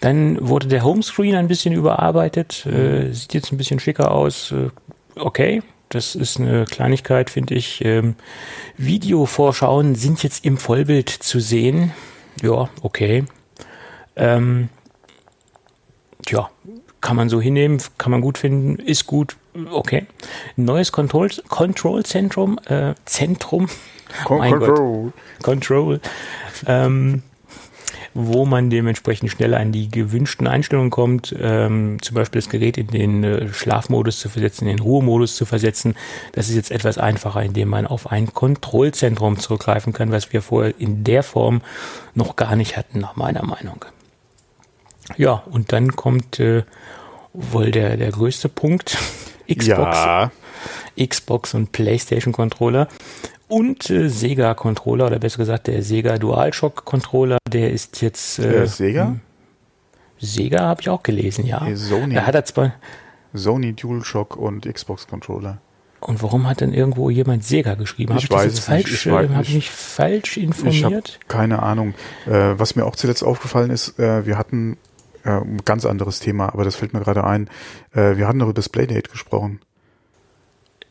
Dann 0.00 0.36
wurde 0.46 0.68
der 0.68 0.84
Homescreen 0.84 1.34
ein 1.34 1.48
bisschen 1.48 1.72
überarbeitet, 1.72 2.66
äh, 2.66 3.12
sieht 3.12 3.34
jetzt 3.34 3.52
ein 3.52 3.56
bisschen 3.56 3.80
schicker 3.80 4.10
aus. 4.10 4.52
Äh, 4.52 4.70
okay, 5.16 5.62
das 5.94 6.14
ist 6.14 6.40
eine 6.40 6.64
Kleinigkeit, 6.64 7.28
finde 7.28 7.54
ich. 7.54 7.84
Ähm, 7.84 8.16
Videovorschauen 8.78 9.94
sind 9.94 10.22
jetzt 10.22 10.44
im 10.44 10.56
Vollbild 10.56 11.10
zu 11.10 11.38
sehen. 11.38 11.92
Ja, 12.42 12.70
okay. 12.80 13.24
Ähm, 14.16 14.68
ja, 16.28 16.50
kann 17.00 17.16
man 17.16 17.28
so 17.28 17.40
hinnehmen, 17.40 17.82
kann 17.98 18.10
man 18.10 18.22
gut 18.22 18.38
finden, 18.38 18.76
ist 18.76 19.06
gut, 19.06 19.36
okay. 19.70 20.06
Neues 20.56 20.92
Control, 20.92 21.28
Control 21.48 22.04
Zentrum, 22.04 22.58
äh, 22.66 22.94
Zentrum. 23.04 23.68
Con 24.24 24.40
Control. 24.40 25.04
Gott. 25.04 25.42
Control. 25.42 26.00
Ähm, 26.66 27.22
wo 28.14 28.44
man 28.44 28.70
dementsprechend 28.70 29.30
schneller 29.30 29.58
an 29.58 29.72
die 29.72 29.90
gewünschten 29.90 30.46
Einstellungen 30.46 30.90
kommt, 30.90 31.34
ähm, 31.38 31.98
zum 32.02 32.14
Beispiel 32.14 32.40
das 32.40 32.50
Gerät 32.50 32.78
in 32.78 32.88
den 32.88 33.24
äh, 33.24 33.48
Schlafmodus 33.52 34.18
zu 34.18 34.28
versetzen, 34.28 34.68
in 34.68 34.76
den 34.76 34.84
Ruhemodus 34.84 35.36
zu 35.36 35.44
versetzen. 35.44 35.94
Das 36.32 36.48
ist 36.48 36.56
jetzt 36.56 36.70
etwas 36.70 36.98
einfacher, 36.98 37.42
indem 37.42 37.68
man 37.68 37.86
auf 37.86 38.10
ein 38.10 38.32
Kontrollzentrum 38.32 39.38
zurückgreifen 39.38 39.92
kann, 39.92 40.12
was 40.12 40.32
wir 40.32 40.42
vorher 40.42 40.74
in 40.78 41.04
der 41.04 41.22
Form 41.22 41.62
noch 42.14 42.36
gar 42.36 42.56
nicht 42.56 42.76
hatten, 42.76 42.98
nach 42.98 43.16
meiner 43.16 43.44
Meinung. 43.44 43.84
Ja, 45.16 45.42
und 45.50 45.72
dann 45.72 45.96
kommt 45.96 46.38
äh, 46.40 46.62
wohl 47.32 47.70
der, 47.70 47.96
der 47.96 48.10
größte 48.10 48.48
Punkt. 48.48 48.96
Xbox. 49.48 49.96
Ja. 49.96 50.30
Xbox 50.98 51.54
und 51.54 51.72
PlayStation 51.72 52.32
Controller 52.32 52.88
und 53.52 53.90
äh, 53.90 54.08
Sega 54.08 54.54
Controller 54.54 55.08
oder 55.08 55.18
besser 55.18 55.36
gesagt 55.36 55.66
der 55.66 55.82
Sega 55.82 56.16
DualShock 56.16 56.86
Controller, 56.86 57.36
der 57.46 57.70
ist 57.70 58.00
jetzt 58.00 58.38
äh, 58.38 58.50
der 58.50 58.66
Sega? 58.66 59.08
Hm, 59.08 59.20
Sega 60.18 60.60
habe 60.60 60.80
ich 60.80 60.88
auch 60.88 61.02
gelesen, 61.02 61.44
ja. 61.44 61.62
Nee, 61.62 61.74
Sony. 61.74 62.14
Da 62.14 62.26
hat 62.26 62.34
er 62.34 62.46
zwar 62.46 62.72
Sony 63.34 63.74
DualShock 63.74 64.36
und 64.36 64.72
Xbox 64.72 65.06
Controller. 65.06 65.58
Und 66.00 66.22
warum 66.22 66.48
hat 66.48 66.62
denn 66.62 66.72
irgendwo 66.72 67.10
jemand 67.10 67.44
Sega 67.44 67.74
geschrieben? 67.74 68.16
Ich, 68.16 68.24
ich 68.24 68.30
weiß 68.30 68.54
es 68.54 68.60
falsch, 68.60 68.90
nicht. 68.90 69.06
Ich, 69.06 69.12
habe 69.12 69.42
ich 69.42 69.54
mich 69.54 69.70
falsch 69.70 70.38
informiert? 70.38 71.18
Ich 71.20 71.28
keine 71.28 71.62
Ahnung. 71.62 71.92
Äh, 72.26 72.54
was 72.56 72.74
mir 72.74 72.86
auch 72.86 72.96
zuletzt 72.96 73.22
aufgefallen 73.22 73.70
ist, 73.70 73.98
äh, 73.98 74.24
wir 74.24 74.38
hatten 74.38 74.78
äh, 75.24 75.30
ein 75.30 75.58
ganz 75.66 75.84
anderes 75.84 76.20
Thema, 76.20 76.54
aber 76.54 76.64
das 76.64 76.76
fällt 76.76 76.94
mir 76.94 77.00
gerade 77.00 77.24
ein. 77.24 77.50
Äh, 77.92 78.16
wir 78.16 78.26
hatten 78.26 78.38
noch 78.38 78.46
über 78.46 78.54
das 78.54 78.70
Playdate 78.70 79.10
gesprochen. 79.10 79.60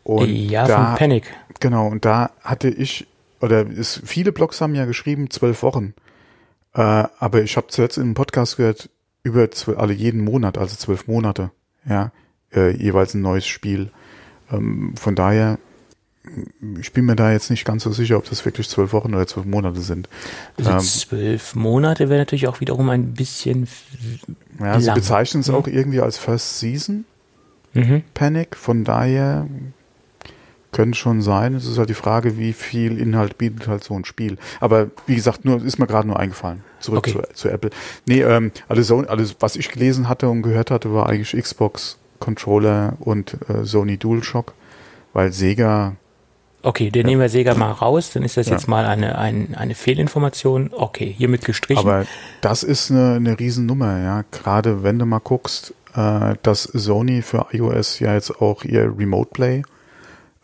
Und 0.03 0.29
ja, 0.29 0.67
da, 0.67 0.87
von 0.87 0.95
Panic. 0.97 1.23
Genau, 1.59 1.87
und 1.87 2.05
da 2.05 2.31
hatte 2.41 2.69
ich, 2.69 3.07
oder 3.39 3.67
ist, 3.67 4.01
viele 4.03 4.31
Blogs 4.31 4.61
haben 4.61 4.75
ja 4.75 4.85
geschrieben, 4.85 5.29
zwölf 5.29 5.63
Wochen. 5.63 5.93
Äh, 6.73 6.81
aber 6.81 7.41
ich 7.41 7.57
habe 7.57 7.67
zuletzt 7.67 7.97
in 7.97 8.03
einem 8.03 8.13
Podcast 8.13 8.57
gehört, 8.57 8.89
über 9.23 9.51
zwölf, 9.51 9.77
also 9.77 9.93
jeden 9.93 10.23
Monat, 10.23 10.57
also 10.57 10.75
zwölf 10.75 11.07
Monate. 11.07 11.51
Ja, 11.87 12.11
äh, 12.53 12.75
jeweils 12.75 13.13
ein 13.13 13.21
neues 13.21 13.45
Spiel. 13.45 13.91
Ähm, 14.51 14.95
von 14.97 15.15
daher, 15.15 15.57
ich 16.79 16.93
bin 16.93 17.05
mir 17.05 17.15
da 17.15 17.31
jetzt 17.31 17.49
nicht 17.49 17.65
ganz 17.65 17.83
so 17.83 17.91
sicher, 17.91 18.17
ob 18.17 18.29
das 18.29 18.45
wirklich 18.45 18.69
zwölf 18.69 18.93
Wochen 18.93 19.13
oder 19.13 19.25
zwölf 19.25 19.45
Monate 19.45 19.81
sind. 19.81 20.07
Also 20.57 20.71
ähm, 20.71 20.79
zwölf 20.79 21.55
Monate 21.55 22.09
wäre 22.09 22.19
natürlich 22.19 22.47
auch 22.47 22.59
wiederum 22.59 22.89
ein 22.89 23.13
bisschen. 23.13 23.67
Ja, 24.59 24.73
lang. 24.73 24.81
sie 24.81 24.91
bezeichnen 24.91 25.41
es 25.41 25.47
mhm. 25.47 25.55
auch 25.55 25.67
irgendwie 25.67 26.01
als 26.01 26.17
First 26.17 26.59
Season 26.59 27.05
mhm. 27.73 28.03
Panic. 28.13 28.55
Von 28.55 28.83
daher 28.83 29.47
könnte 30.71 30.97
schon 30.97 31.21
sein. 31.21 31.55
Es 31.55 31.67
ist 31.67 31.77
halt 31.77 31.89
die 31.89 31.95
Frage, 31.95 32.37
wie 32.37 32.53
viel 32.53 32.97
Inhalt 32.97 33.37
bietet 33.37 33.67
halt 33.67 33.83
so 33.83 33.93
ein 33.93 34.05
Spiel. 34.05 34.37
Aber 34.59 34.87
wie 35.05 35.15
gesagt, 35.15 35.45
nur 35.45 35.63
ist 35.63 35.79
mir 35.79 35.87
gerade 35.87 36.07
nur 36.07 36.19
eingefallen. 36.19 36.63
Zurück 36.79 36.99
okay. 36.99 37.11
zu, 37.11 37.33
zu, 37.33 37.49
Apple. 37.49 37.71
Nee, 38.05 38.21
ähm, 38.21 38.51
alles, 38.67 38.91
alles, 38.91 39.35
was 39.39 39.55
ich 39.55 39.69
gelesen 39.69 40.07
hatte 40.09 40.29
und 40.29 40.41
gehört 40.41 40.71
hatte, 40.71 40.93
war 40.93 41.07
eigentlich 41.07 41.41
Xbox 41.41 41.97
Controller 42.19 42.93
und 42.99 43.37
äh, 43.49 43.65
Sony 43.65 43.97
DualShock, 43.97 44.53
weil 45.13 45.33
Sega. 45.33 45.95
Okay, 46.63 46.91
dann 46.91 47.01
ja. 47.01 47.07
nehmen 47.07 47.21
wir 47.21 47.29
Sega 47.29 47.55
mal 47.55 47.71
raus, 47.71 48.11
dann 48.13 48.23
ist 48.23 48.37
das 48.37 48.47
ja. 48.47 48.53
jetzt 48.53 48.67
mal 48.67 48.85
eine, 48.85 49.17
eine, 49.17 49.57
eine 49.57 49.75
Fehlinformation. 49.75 50.69
Okay, 50.71 51.13
hiermit 51.17 51.43
gestrichen. 51.43 51.83
Aber 51.83 52.05
das 52.41 52.63
ist 52.63 52.91
eine, 52.91 53.15
eine 53.15 53.39
Riesennummer, 53.39 53.99
ja. 53.99 54.23
Gerade 54.31 54.83
wenn 54.83 54.99
du 54.99 55.05
mal 55.05 55.19
guckst, 55.19 55.73
äh, 55.95 56.35
dass 56.43 56.63
Sony 56.63 57.21
für 57.23 57.47
iOS 57.51 57.99
ja 57.99 58.13
jetzt 58.13 58.41
auch 58.41 58.63
ihr 58.63 58.93
Remote 58.97 59.31
Play 59.33 59.63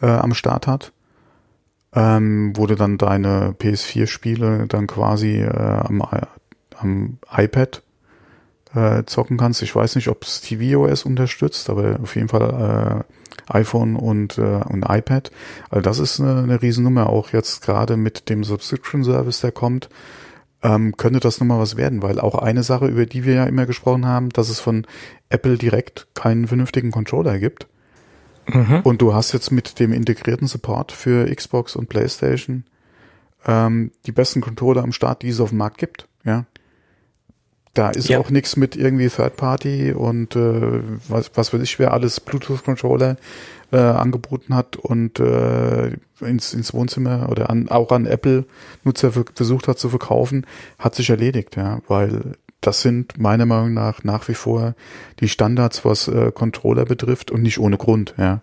äh, 0.01 0.07
am 0.07 0.33
Start 0.33 0.67
hat, 0.67 0.91
ähm, 1.93 2.53
wo 2.55 2.67
du 2.67 2.75
dann 2.75 2.97
deine 2.97 3.55
PS4-Spiele 3.59 4.67
dann 4.67 4.87
quasi 4.87 5.41
äh, 5.41 5.49
am, 5.49 6.03
am 6.77 7.17
iPad 7.35 7.81
äh, 8.73 9.03
zocken 9.05 9.37
kannst. 9.37 9.61
Ich 9.61 9.75
weiß 9.75 9.95
nicht, 9.95 10.07
ob 10.07 10.23
es 10.23 10.41
tvOS 10.41 11.03
unterstützt, 11.03 11.69
aber 11.69 11.99
auf 12.01 12.15
jeden 12.15 12.29
Fall 12.29 13.03
äh, 13.05 13.53
iPhone 13.53 13.95
und, 13.95 14.37
äh, 14.37 14.41
und 14.41 14.85
iPad. 14.87 15.31
Also 15.69 15.81
das 15.81 15.99
ist 15.99 16.19
eine, 16.19 16.43
eine 16.43 16.61
Riesennummer, 16.61 17.09
auch 17.09 17.31
jetzt 17.31 17.61
gerade 17.61 17.97
mit 17.97 18.29
dem 18.29 18.43
Subscription 18.43 19.03
Service, 19.03 19.41
der 19.41 19.51
kommt. 19.51 19.89
Ähm, 20.63 20.97
könnte 20.97 21.19
das 21.19 21.39
nochmal 21.39 21.59
was 21.59 21.77
werden, 21.77 22.01
weil 22.01 22.19
auch 22.19 22.33
eine 22.35 22.63
Sache, 22.63 22.87
über 22.87 23.05
die 23.05 23.25
wir 23.25 23.35
ja 23.35 23.43
immer 23.43 23.67
gesprochen 23.67 24.07
haben, 24.07 24.29
dass 24.29 24.49
es 24.49 24.59
von 24.59 24.87
Apple 25.29 25.57
direkt 25.57 26.07
keinen 26.15 26.47
vernünftigen 26.47 26.89
Controller 26.89 27.37
gibt. 27.37 27.67
Mhm. 28.47 28.81
Und 28.83 29.01
du 29.01 29.13
hast 29.13 29.33
jetzt 29.33 29.51
mit 29.51 29.79
dem 29.79 29.91
integrierten 29.93 30.47
Support 30.47 30.91
für 30.91 31.33
Xbox 31.33 31.75
und 31.75 31.89
PlayStation 31.89 32.63
ähm, 33.45 33.91
die 34.05 34.11
besten 34.11 34.41
Controller 34.41 34.83
am 34.83 34.91
Start, 34.91 35.21
die 35.21 35.29
es 35.29 35.39
auf 35.39 35.49
dem 35.49 35.57
Markt 35.57 35.77
gibt. 35.77 36.07
Ja, 36.23 36.45
da 37.77 37.91
ist 37.91 38.09
ja. 38.09 38.17
auch 38.17 38.31
nichts 38.31 38.55
mit 38.55 38.75
irgendwie 38.75 39.07
Third 39.07 39.37
Party 39.37 39.91
und 39.91 40.35
äh, 40.35 40.81
was, 41.07 41.31
was 41.35 41.53
weiß 41.53 41.61
ich, 41.61 41.77
wer 41.77 41.93
alles 41.93 42.19
Bluetooth-Controller 42.19 43.17
äh, 43.71 43.77
angeboten 43.77 44.55
hat 44.55 44.77
und 44.77 45.19
äh, 45.19 45.91
ins, 46.21 46.53
ins 46.53 46.73
Wohnzimmer 46.73 47.29
oder 47.29 47.51
an, 47.51 47.69
auch 47.69 47.91
an 47.91 48.07
Apple-Nutzer 48.07 49.11
versucht 49.11 49.67
hat 49.67 49.77
zu 49.77 49.89
verkaufen, 49.89 50.47
hat 50.79 50.95
sich 50.95 51.09
erledigt, 51.09 51.55
ja, 51.55 51.79
weil 51.87 52.33
das 52.61 52.81
sind 52.81 53.17
meiner 53.17 53.45
Meinung 53.45 53.73
nach 53.73 54.03
nach 54.03 54.27
wie 54.27 54.33
vor 54.33 54.75
die 55.19 55.29
Standards, 55.29 55.85
was 55.85 56.07
äh, 56.07 56.31
Controller 56.31 56.85
betrifft 56.85 57.31
und 57.31 57.43
nicht 57.43 57.59
ohne 57.59 57.77
Grund. 57.77 58.15
Ja. 58.17 58.41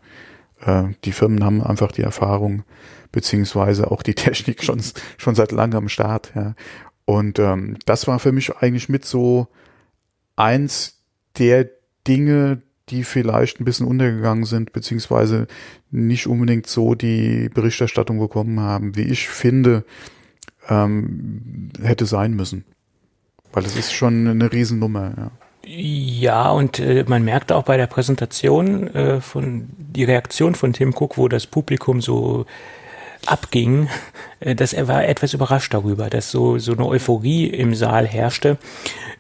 Äh, 0.61 0.94
die 1.04 1.12
Firmen 1.12 1.44
haben 1.44 1.62
einfach 1.62 1.92
die 1.92 2.02
Erfahrung 2.02 2.64
beziehungsweise 3.12 3.90
auch 3.90 4.02
die 4.02 4.14
Technik 4.14 4.62
schon 4.62 4.80
schon 5.16 5.35
seit 5.35 5.52
langem 5.52 5.78
am 5.78 5.88
Start. 5.88 6.33
Ja. 6.35 6.54
Und 7.04 7.38
ähm, 7.38 7.76
das 7.87 8.06
war 8.06 8.18
für 8.18 8.33
mich 8.33 8.56
eigentlich 8.56 8.88
mit 8.88 9.04
so 9.04 9.49
eins 10.37 11.02
der 11.38 11.68
Dinge, 12.06 12.62
die 12.90 13.04
vielleicht 13.04 13.61
ein 13.61 13.64
bisschen 13.64 13.87
untergegangen 13.87 14.44
sind, 14.44 14.73
beziehungsweise 14.73 15.47
nicht 15.90 16.26
unbedingt 16.26 16.66
so 16.66 16.94
die 16.94 17.49
Berichterstattung 17.52 18.18
bekommen 18.18 18.61
haben, 18.61 18.97
wie 18.97 19.02
ich 19.02 19.28
finde, 19.28 19.85
ähm, 20.68 21.71
hätte 21.83 22.06
sein 22.06 22.35
müssen. 22.35 22.64
Weil 23.54 23.62
das 23.62 23.76
ist 23.76 23.92
schon 23.92 24.26
eine 24.26 24.52
Riesennummer, 24.52 25.12
ja. 25.16 25.30
Ja, 25.66 26.50
und 26.50 26.78
äh, 26.78 27.04
man 27.08 27.25
merkte 27.25 27.56
auch 27.56 27.62
bei 27.62 27.78
der 27.78 27.87
Präsentation 27.87 28.94
äh, 28.94 29.20
von 29.23 29.68
die 29.78 30.04
Reaktion 30.04 30.54
von 30.54 30.75
Tim 30.75 30.94
Cook, 30.94 31.16
wo 31.16 31.28
das 31.28 31.46
Publikum 31.46 32.02
so 32.02 32.44
abging, 33.25 33.88
äh, 34.40 34.54
dass 34.54 34.75
er 34.75 34.88
war 34.88 35.06
etwas 35.06 35.32
überrascht 35.32 35.73
darüber, 35.73 36.11
dass 36.11 36.30
so 36.30 36.58
so 36.58 36.73
eine 36.73 36.84
Euphorie 36.84 37.46
im 37.46 37.75
Saal 37.75 38.06
herrschte 38.06 38.58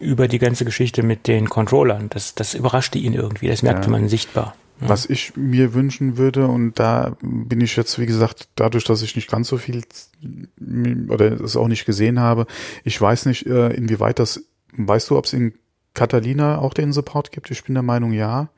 über 0.00 0.28
die 0.28 0.38
ganze 0.38 0.66
Geschichte 0.66 1.02
mit 1.02 1.28
den 1.28 1.48
Controllern. 1.48 2.10
Das 2.10 2.34
das 2.34 2.52
überraschte 2.52 2.98
ihn 2.98 3.14
irgendwie, 3.14 3.48
das 3.48 3.62
merkte 3.62 3.86
ja. 3.86 3.92
man 3.92 4.08
sichtbar. 4.08 4.54
Was 4.88 5.06
ich 5.06 5.36
mir 5.36 5.74
wünschen 5.74 6.16
würde, 6.16 6.46
und 6.46 6.78
da 6.78 7.16
bin 7.22 7.60
ich 7.60 7.76
jetzt, 7.76 7.98
wie 7.98 8.06
gesagt, 8.06 8.48
dadurch, 8.56 8.84
dass 8.84 9.02
ich 9.02 9.16
nicht 9.16 9.30
ganz 9.30 9.48
so 9.48 9.58
viel 9.58 9.82
oder 11.08 11.40
es 11.40 11.56
auch 11.56 11.68
nicht 11.68 11.86
gesehen 11.86 12.20
habe, 12.20 12.46
ich 12.84 13.00
weiß 13.00 13.26
nicht, 13.26 13.46
äh, 13.46 13.70
inwieweit 13.70 14.18
das, 14.18 14.42
weißt 14.76 15.10
du, 15.10 15.18
ob 15.18 15.26
es 15.26 15.32
in 15.32 15.54
Catalina 15.94 16.58
auch 16.58 16.74
den 16.74 16.92
Support 16.92 17.32
gibt? 17.32 17.50
Ich 17.50 17.64
bin 17.64 17.74
der 17.74 17.82
Meinung, 17.82 18.12
ja. 18.12 18.48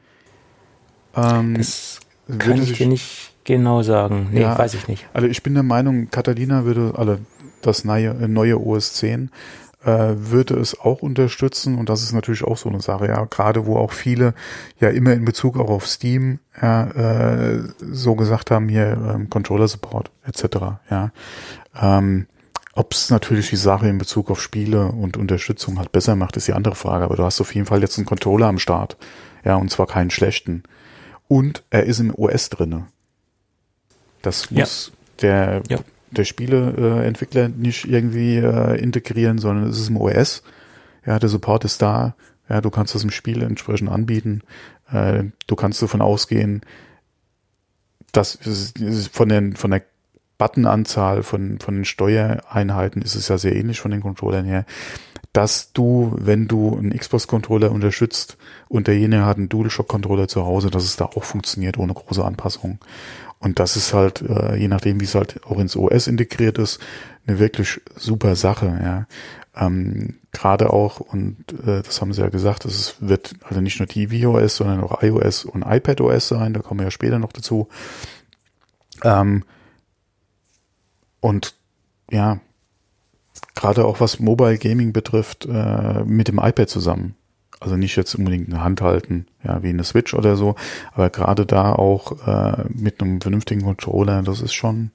Ähm, 1.14 1.54
das 1.54 2.00
kann 2.38 2.62
ich 2.62 2.72
dir 2.72 2.86
nicht 2.86 3.34
genau 3.44 3.82
sagen. 3.82 4.28
Nee, 4.32 4.42
ja, 4.42 4.58
weiß 4.58 4.74
ich 4.74 4.88
nicht. 4.88 5.06
Also 5.12 5.28
ich 5.28 5.42
bin 5.42 5.54
der 5.54 5.62
Meinung, 5.62 6.10
Catalina 6.10 6.64
würde, 6.64 6.94
also 6.96 7.18
das 7.62 7.84
neue, 7.84 8.28
neue 8.28 8.58
OS 8.58 8.94
10 8.94 9.30
äh, 9.86 10.14
würde 10.16 10.54
es 10.54 10.78
auch 10.78 11.00
unterstützen 11.00 11.78
und 11.78 11.88
das 11.88 12.02
ist 12.02 12.12
natürlich 12.12 12.42
auch 12.42 12.56
so 12.56 12.68
eine 12.68 12.80
Sache, 12.80 13.06
ja, 13.06 13.24
gerade 13.24 13.66
wo 13.66 13.76
auch 13.76 13.92
viele 13.92 14.34
ja 14.80 14.88
immer 14.88 15.12
in 15.12 15.24
Bezug 15.24 15.56
auch 15.56 15.70
auf 15.70 15.86
Steam 15.86 16.40
ja, 16.60 16.88
äh, 16.90 17.62
so 17.80 18.16
gesagt 18.16 18.50
haben, 18.50 18.68
hier 18.68 18.98
ähm, 19.14 19.30
Controller 19.30 19.68
Support 19.68 20.10
etc. 20.26 20.56
Ja, 20.90 21.12
ähm, 21.80 22.26
ob 22.72 22.92
es 22.92 23.10
natürlich 23.10 23.48
die 23.48 23.56
Sache 23.56 23.88
in 23.88 23.98
Bezug 23.98 24.30
auf 24.30 24.42
Spiele 24.42 24.86
und 24.86 25.16
Unterstützung 25.16 25.78
halt 25.78 25.92
besser 25.92 26.16
macht, 26.16 26.36
ist 26.36 26.48
die 26.48 26.52
andere 26.52 26.74
Frage. 26.74 27.04
Aber 27.04 27.16
du 27.16 27.22
hast 27.22 27.40
auf 27.40 27.54
jeden 27.54 27.66
Fall 27.66 27.80
jetzt 27.80 27.96
einen 27.96 28.06
Controller 28.06 28.48
am 28.48 28.58
Start, 28.58 28.98
ja, 29.44 29.56
und 29.56 29.70
zwar 29.70 29.86
keinen 29.86 30.10
schlechten. 30.10 30.64
Und 31.28 31.62
er 31.70 31.84
ist 31.84 32.00
im 32.00 32.14
OS 32.14 32.50
drinne. 32.50 32.86
Das 34.20 34.50
muss 34.50 34.92
ja. 35.22 35.22
der 35.22 35.62
ja 35.68 35.78
der 36.10 36.24
Spieleentwickler 36.24 37.48
nicht 37.48 37.86
irgendwie 37.86 38.36
äh, 38.36 38.80
integrieren, 38.80 39.38
sondern 39.38 39.68
es 39.68 39.78
ist 39.78 39.88
im 39.88 39.96
OS. 39.96 40.42
Ja, 41.04 41.18
der 41.18 41.28
Support 41.28 41.64
ist 41.64 41.82
da. 41.82 42.14
Ja, 42.48 42.60
du 42.60 42.70
kannst 42.70 42.94
das 42.94 43.04
im 43.04 43.10
Spiel 43.10 43.42
entsprechend 43.42 43.90
anbieten. 43.90 44.42
Äh, 44.90 45.24
du 45.46 45.56
kannst 45.56 45.82
davon 45.82 46.00
ausgehen, 46.00 46.62
dass 48.12 48.38
von 49.12 49.28
den 49.28 49.56
von 49.56 49.70
der 49.70 49.82
Buttonanzahl 50.38 51.22
von 51.22 51.58
von 51.58 51.74
den 51.74 51.84
Steuereinheiten 51.84 53.02
ist 53.02 53.14
es 53.14 53.28
ja 53.28 53.38
sehr 53.38 53.56
ähnlich 53.56 53.80
von 53.80 53.90
den 53.90 54.00
Controllern 54.00 54.44
her, 54.44 54.64
dass 55.36 55.72
du, 55.74 56.14
wenn 56.18 56.48
du 56.48 56.78
einen 56.78 56.96
Xbox-Controller 56.96 57.70
unterstützt 57.70 58.38
und 58.68 58.86
derjenige 58.86 59.26
hat 59.26 59.36
einen 59.36 59.50
DualShock-Controller 59.50 60.28
zu 60.28 60.46
Hause, 60.46 60.70
dass 60.70 60.84
es 60.84 60.96
da 60.96 61.04
auch 61.04 61.24
funktioniert 61.24 61.76
ohne 61.76 61.92
große 61.92 62.24
Anpassungen. 62.24 62.78
Und 63.38 63.58
das 63.58 63.76
ist 63.76 63.92
halt, 63.92 64.22
äh, 64.22 64.56
je 64.56 64.68
nachdem, 64.68 65.00
wie 65.00 65.04
es 65.04 65.14
halt 65.14 65.44
auch 65.44 65.58
ins 65.58 65.76
OS 65.76 66.06
integriert 66.06 66.58
ist, 66.58 66.80
eine 67.26 67.38
wirklich 67.38 67.80
super 67.96 68.36
Sache, 68.36 68.66
ja. 68.82 69.06
Ähm, 69.54 70.16
Gerade 70.32 70.70
auch, 70.70 71.00
und 71.00 71.36
äh, 71.66 71.82
das 71.82 72.02
haben 72.02 72.12
sie 72.12 72.20
ja 72.20 72.28
gesagt, 72.28 72.66
es 72.66 72.96
wird 73.00 73.34
also 73.42 73.62
nicht 73.62 73.78
nur 73.78 73.88
tvOS, 73.88 74.56
sondern 74.56 74.80
auch 74.80 75.02
iOS 75.02 75.46
und 75.46 75.62
iPadOS 75.62 76.28
sein, 76.28 76.52
da 76.52 76.60
kommen 76.60 76.80
wir 76.80 76.84
ja 76.84 76.90
später 76.90 77.18
noch 77.18 77.32
dazu. 77.32 77.68
Ähm, 79.02 79.44
und 81.20 81.54
ja, 82.10 82.38
gerade 83.54 83.86
auch 83.86 84.00
was 84.00 84.20
Mobile 84.20 84.58
Gaming 84.58 84.92
betrifft, 84.92 85.46
äh, 85.46 86.04
mit 86.04 86.28
dem 86.28 86.38
iPad 86.38 86.68
zusammen. 86.68 87.14
Also 87.58 87.76
nicht 87.76 87.96
jetzt 87.96 88.14
unbedingt 88.14 88.52
eine 88.52 88.62
Hand 88.62 88.82
halten, 88.82 89.26
ja, 89.42 89.62
wie 89.62 89.70
eine 89.70 89.84
Switch 89.84 90.12
oder 90.12 90.36
so, 90.36 90.56
aber 90.92 91.08
gerade 91.08 91.46
da 91.46 91.72
auch 91.72 92.26
äh, 92.26 92.64
mit 92.68 93.00
einem 93.00 93.20
vernünftigen 93.20 93.62
Controller, 93.62 94.22
das 94.22 94.42
ist 94.42 94.52
schon 94.52 94.90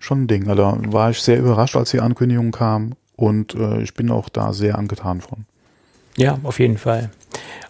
schon 0.00 0.22
ein 0.22 0.26
Ding. 0.26 0.48
Also 0.48 0.76
war 0.86 1.10
ich 1.10 1.20
sehr 1.20 1.38
überrascht, 1.38 1.76
als 1.76 1.90
die 1.90 2.00
Ankündigung 2.00 2.50
kam 2.50 2.94
und 3.16 3.54
äh, 3.54 3.82
ich 3.82 3.94
bin 3.94 4.10
auch 4.10 4.28
da 4.28 4.52
sehr 4.52 4.78
angetan 4.78 5.20
von. 5.20 5.44
Ja, 6.16 6.38
auf 6.42 6.58
jeden 6.58 6.78
Fall. 6.78 7.10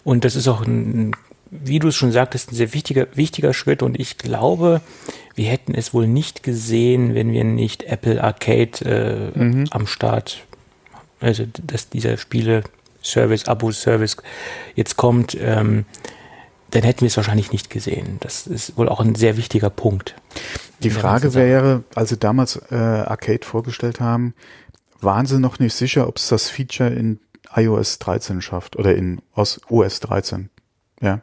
Und 0.03 0.25
das 0.25 0.35
ist 0.35 0.47
auch 0.47 0.65
ein, 0.65 1.11
wie 1.51 1.79
du 1.79 1.89
es 1.89 1.95
schon 1.95 2.11
sagtest, 2.11 2.51
ein 2.51 2.55
sehr 2.55 2.73
wichtiger, 2.73 3.07
wichtiger 3.13 3.53
Schritt 3.53 3.83
und 3.83 3.99
ich 3.99 4.17
glaube, 4.17 4.81
wir 5.35 5.45
hätten 5.45 5.75
es 5.75 5.93
wohl 5.93 6.07
nicht 6.07 6.41
gesehen, 6.41 7.13
wenn 7.13 7.31
wir 7.31 7.43
nicht 7.43 7.83
Apple 7.83 8.23
Arcade 8.23 9.31
äh, 9.35 9.39
mhm. 9.39 9.67
am 9.69 9.85
Start, 9.85 10.45
also 11.19 11.45
dass 11.67 11.89
dieser 11.89 12.17
Spiele 12.17 12.63
Service, 13.03 13.47
Abo-Service 13.47 14.17
jetzt 14.75 14.97
kommt, 14.97 15.37
ähm, 15.39 15.85
dann 16.71 16.83
hätten 16.83 17.01
wir 17.01 17.07
es 17.07 17.17
wahrscheinlich 17.17 17.51
nicht 17.51 17.69
gesehen. 17.69 18.17
Das 18.21 18.47
ist 18.47 18.77
wohl 18.77 18.87
auch 18.87 18.99
ein 18.99 19.15
sehr 19.15 19.37
wichtiger 19.37 19.69
Punkt. 19.69 20.15
Die 20.83 20.89
Frage 20.89 21.33
wäre, 21.33 21.83
als 21.95 22.09
sie 22.09 22.17
damals 22.17 22.59
äh, 22.71 22.75
Arcade 22.75 23.45
vorgestellt 23.45 23.99
haben, 23.99 24.33
waren 24.99 25.25
sie 25.25 25.39
noch 25.39 25.59
nicht 25.59 25.75
sicher, 25.75 26.07
ob 26.07 26.17
es 26.17 26.27
das 26.29 26.49
Feature 26.49 26.89
in 26.89 27.19
iOS 27.55 27.99
13 27.99 28.41
schafft 28.41 28.77
oder 28.77 28.95
in 28.95 29.21
OS 29.35 29.99
13. 29.99 30.49
Ja. 31.01 31.21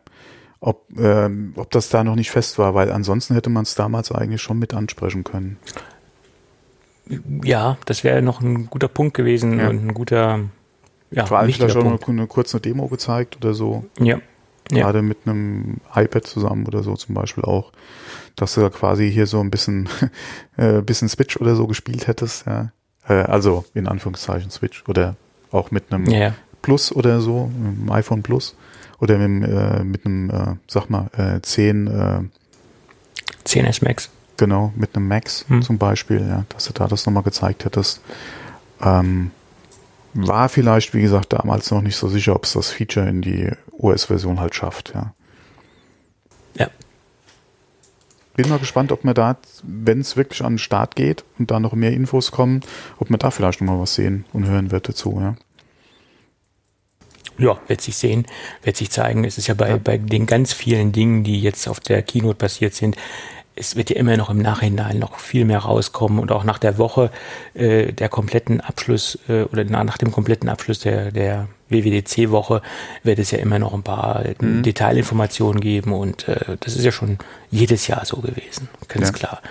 ob, 0.60 0.86
ähm, 0.98 1.52
ob 1.56 1.70
das 1.70 1.88
da 1.88 2.02
noch 2.02 2.16
nicht 2.16 2.30
fest 2.30 2.58
war, 2.58 2.74
weil 2.74 2.90
ansonsten 2.90 3.34
hätte 3.34 3.50
man 3.50 3.62
es 3.62 3.74
damals 3.74 4.10
eigentlich 4.10 4.42
schon 4.42 4.58
mit 4.58 4.74
ansprechen 4.74 5.22
können. 5.22 5.56
Ja, 7.44 7.78
das 7.86 8.04
wäre 8.04 8.20
noch 8.22 8.40
ein 8.40 8.68
guter 8.68 8.88
Punkt 8.88 9.14
gewesen 9.14 9.58
ja. 9.58 9.68
und 9.68 9.86
ein 9.86 9.94
guter, 9.94 10.40
ja, 11.10 11.26
Vor 11.26 11.38
allem 11.38 11.52
vielleicht 11.52 11.72
schon 11.72 11.86
eine, 11.86 11.98
eine 12.06 12.26
kurze 12.26 12.60
Demo 12.60 12.86
gezeigt 12.88 13.36
oder 13.36 13.54
so. 13.54 13.84
Ja. 13.98 14.20
Gerade 14.68 14.98
ja. 14.98 15.02
mit 15.02 15.18
einem 15.24 15.78
iPad 15.94 16.26
zusammen 16.26 16.66
oder 16.66 16.82
so 16.82 16.94
zum 16.94 17.14
Beispiel 17.14 17.44
auch, 17.44 17.72
dass 18.36 18.54
du 18.54 18.60
da 18.60 18.68
quasi 18.68 19.10
hier 19.10 19.26
so 19.26 19.40
ein 19.40 19.50
bisschen, 19.50 19.88
äh, 20.56 20.82
bisschen 20.82 21.08
Switch 21.08 21.38
oder 21.38 21.56
so 21.56 21.66
gespielt 21.66 22.06
hättest, 22.06 22.46
ja. 22.46 22.72
Äh, 23.08 23.14
also 23.14 23.64
in 23.74 23.88
Anführungszeichen 23.88 24.50
Switch 24.50 24.84
oder 24.86 25.16
auch 25.50 25.70
mit 25.70 25.90
einem 25.90 26.06
ja. 26.06 26.34
Plus 26.60 26.92
oder 26.92 27.20
so, 27.20 27.50
einem 27.54 27.90
iPhone 27.90 28.22
Plus 28.22 28.54
oder 29.00 29.16
mit, 29.16 29.48
äh, 29.48 29.84
mit 29.84 30.04
einem, 30.04 30.28
äh, 30.28 30.56
sag 30.66 30.90
mal, 30.90 31.08
äh, 31.16 31.40
10 31.40 31.86
äh, 31.86 32.20
10S 33.46 33.82
Max. 33.82 34.10
Genau, 34.36 34.72
mit 34.76 34.94
einem 34.94 35.08
Max 35.08 35.46
hm. 35.48 35.62
zum 35.62 35.78
Beispiel, 35.78 36.20
ja, 36.20 36.44
dass 36.50 36.66
du 36.66 36.74
da 36.74 36.86
das 36.86 37.06
nochmal 37.06 37.22
gezeigt 37.22 37.64
hättest. 37.64 38.02
Ähm, 38.82 39.30
war 40.14 40.48
vielleicht, 40.48 40.94
wie 40.94 41.02
gesagt, 41.02 41.32
damals 41.32 41.70
noch 41.70 41.82
nicht 41.82 41.96
so 41.96 42.08
sicher, 42.08 42.34
ob 42.34 42.44
es 42.44 42.52
das 42.52 42.70
Feature 42.70 43.08
in 43.08 43.22
die 43.22 43.50
US-Version 43.78 44.40
halt 44.40 44.54
schafft, 44.54 44.92
ja. 44.94 45.14
Ja. 46.56 46.68
Bin 48.34 48.48
mal 48.48 48.58
gespannt, 48.58 48.92
ob 48.92 49.04
man 49.04 49.14
da, 49.14 49.36
wenn 49.62 50.00
es 50.00 50.16
wirklich 50.16 50.42
an 50.42 50.54
den 50.54 50.58
Start 50.58 50.96
geht 50.96 51.24
und 51.38 51.50
da 51.50 51.60
noch 51.60 51.72
mehr 51.72 51.92
Infos 51.92 52.30
kommen, 52.30 52.62
ob 52.98 53.10
man 53.10 53.18
da 53.18 53.30
vielleicht 53.30 53.60
nochmal 53.60 53.80
was 53.80 53.94
sehen 53.94 54.24
und 54.32 54.46
hören 54.46 54.70
wird 54.70 54.88
dazu, 54.88 55.18
ja. 55.20 55.34
Ja, 57.38 57.56
wird 57.68 57.80
sich 57.80 57.96
sehen, 57.96 58.26
wird 58.62 58.76
sich 58.76 58.90
zeigen. 58.90 59.22
Es 59.22 59.38
ist 59.38 59.46
ja 59.46 59.54
bei, 59.54 59.68
ja. 59.70 59.76
bei 59.76 59.96
den 59.96 60.26
ganz 60.26 60.52
vielen 60.52 60.90
Dingen, 60.90 61.22
die 61.22 61.40
jetzt 61.40 61.68
auf 61.68 61.78
der 61.78 62.02
Keynote 62.02 62.34
passiert 62.34 62.74
sind, 62.74 62.96
es 63.58 63.76
wird 63.76 63.90
ja 63.90 63.96
immer 63.96 64.16
noch 64.16 64.30
im 64.30 64.38
Nachhinein 64.38 64.98
noch 64.98 65.18
viel 65.18 65.44
mehr 65.44 65.58
rauskommen 65.58 66.18
und 66.18 66.32
auch 66.32 66.44
nach 66.44 66.58
der 66.58 66.78
Woche 66.78 67.10
äh, 67.54 67.92
der 67.92 68.08
kompletten 68.08 68.60
Abschluss 68.60 69.18
äh, 69.28 69.42
oder 69.42 69.64
nach, 69.64 69.98
dem 69.98 70.12
kompletten 70.12 70.48
Abschluss 70.48 70.80
der, 70.80 71.10
der 71.10 71.48
WWDC-Woche 71.68 72.62
wird 73.02 73.18
es 73.18 73.30
ja 73.30 73.38
immer 73.38 73.58
noch 73.58 73.74
ein 73.74 73.82
paar 73.82 74.24
mhm. 74.40 74.62
Detailinformationen 74.62 75.60
geben 75.60 75.92
und 75.92 76.28
äh, 76.28 76.56
das 76.60 76.76
ist 76.76 76.84
ja 76.84 76.92
schon 76.92 77.18
jedes 77.50 77.86
Jahr 77.86 78.04
so 78.04 78.18
gewesen, 78.18 78.68
ganz 78.86 79.08
ja. 79.08 79.12
klar. 79.12 79.42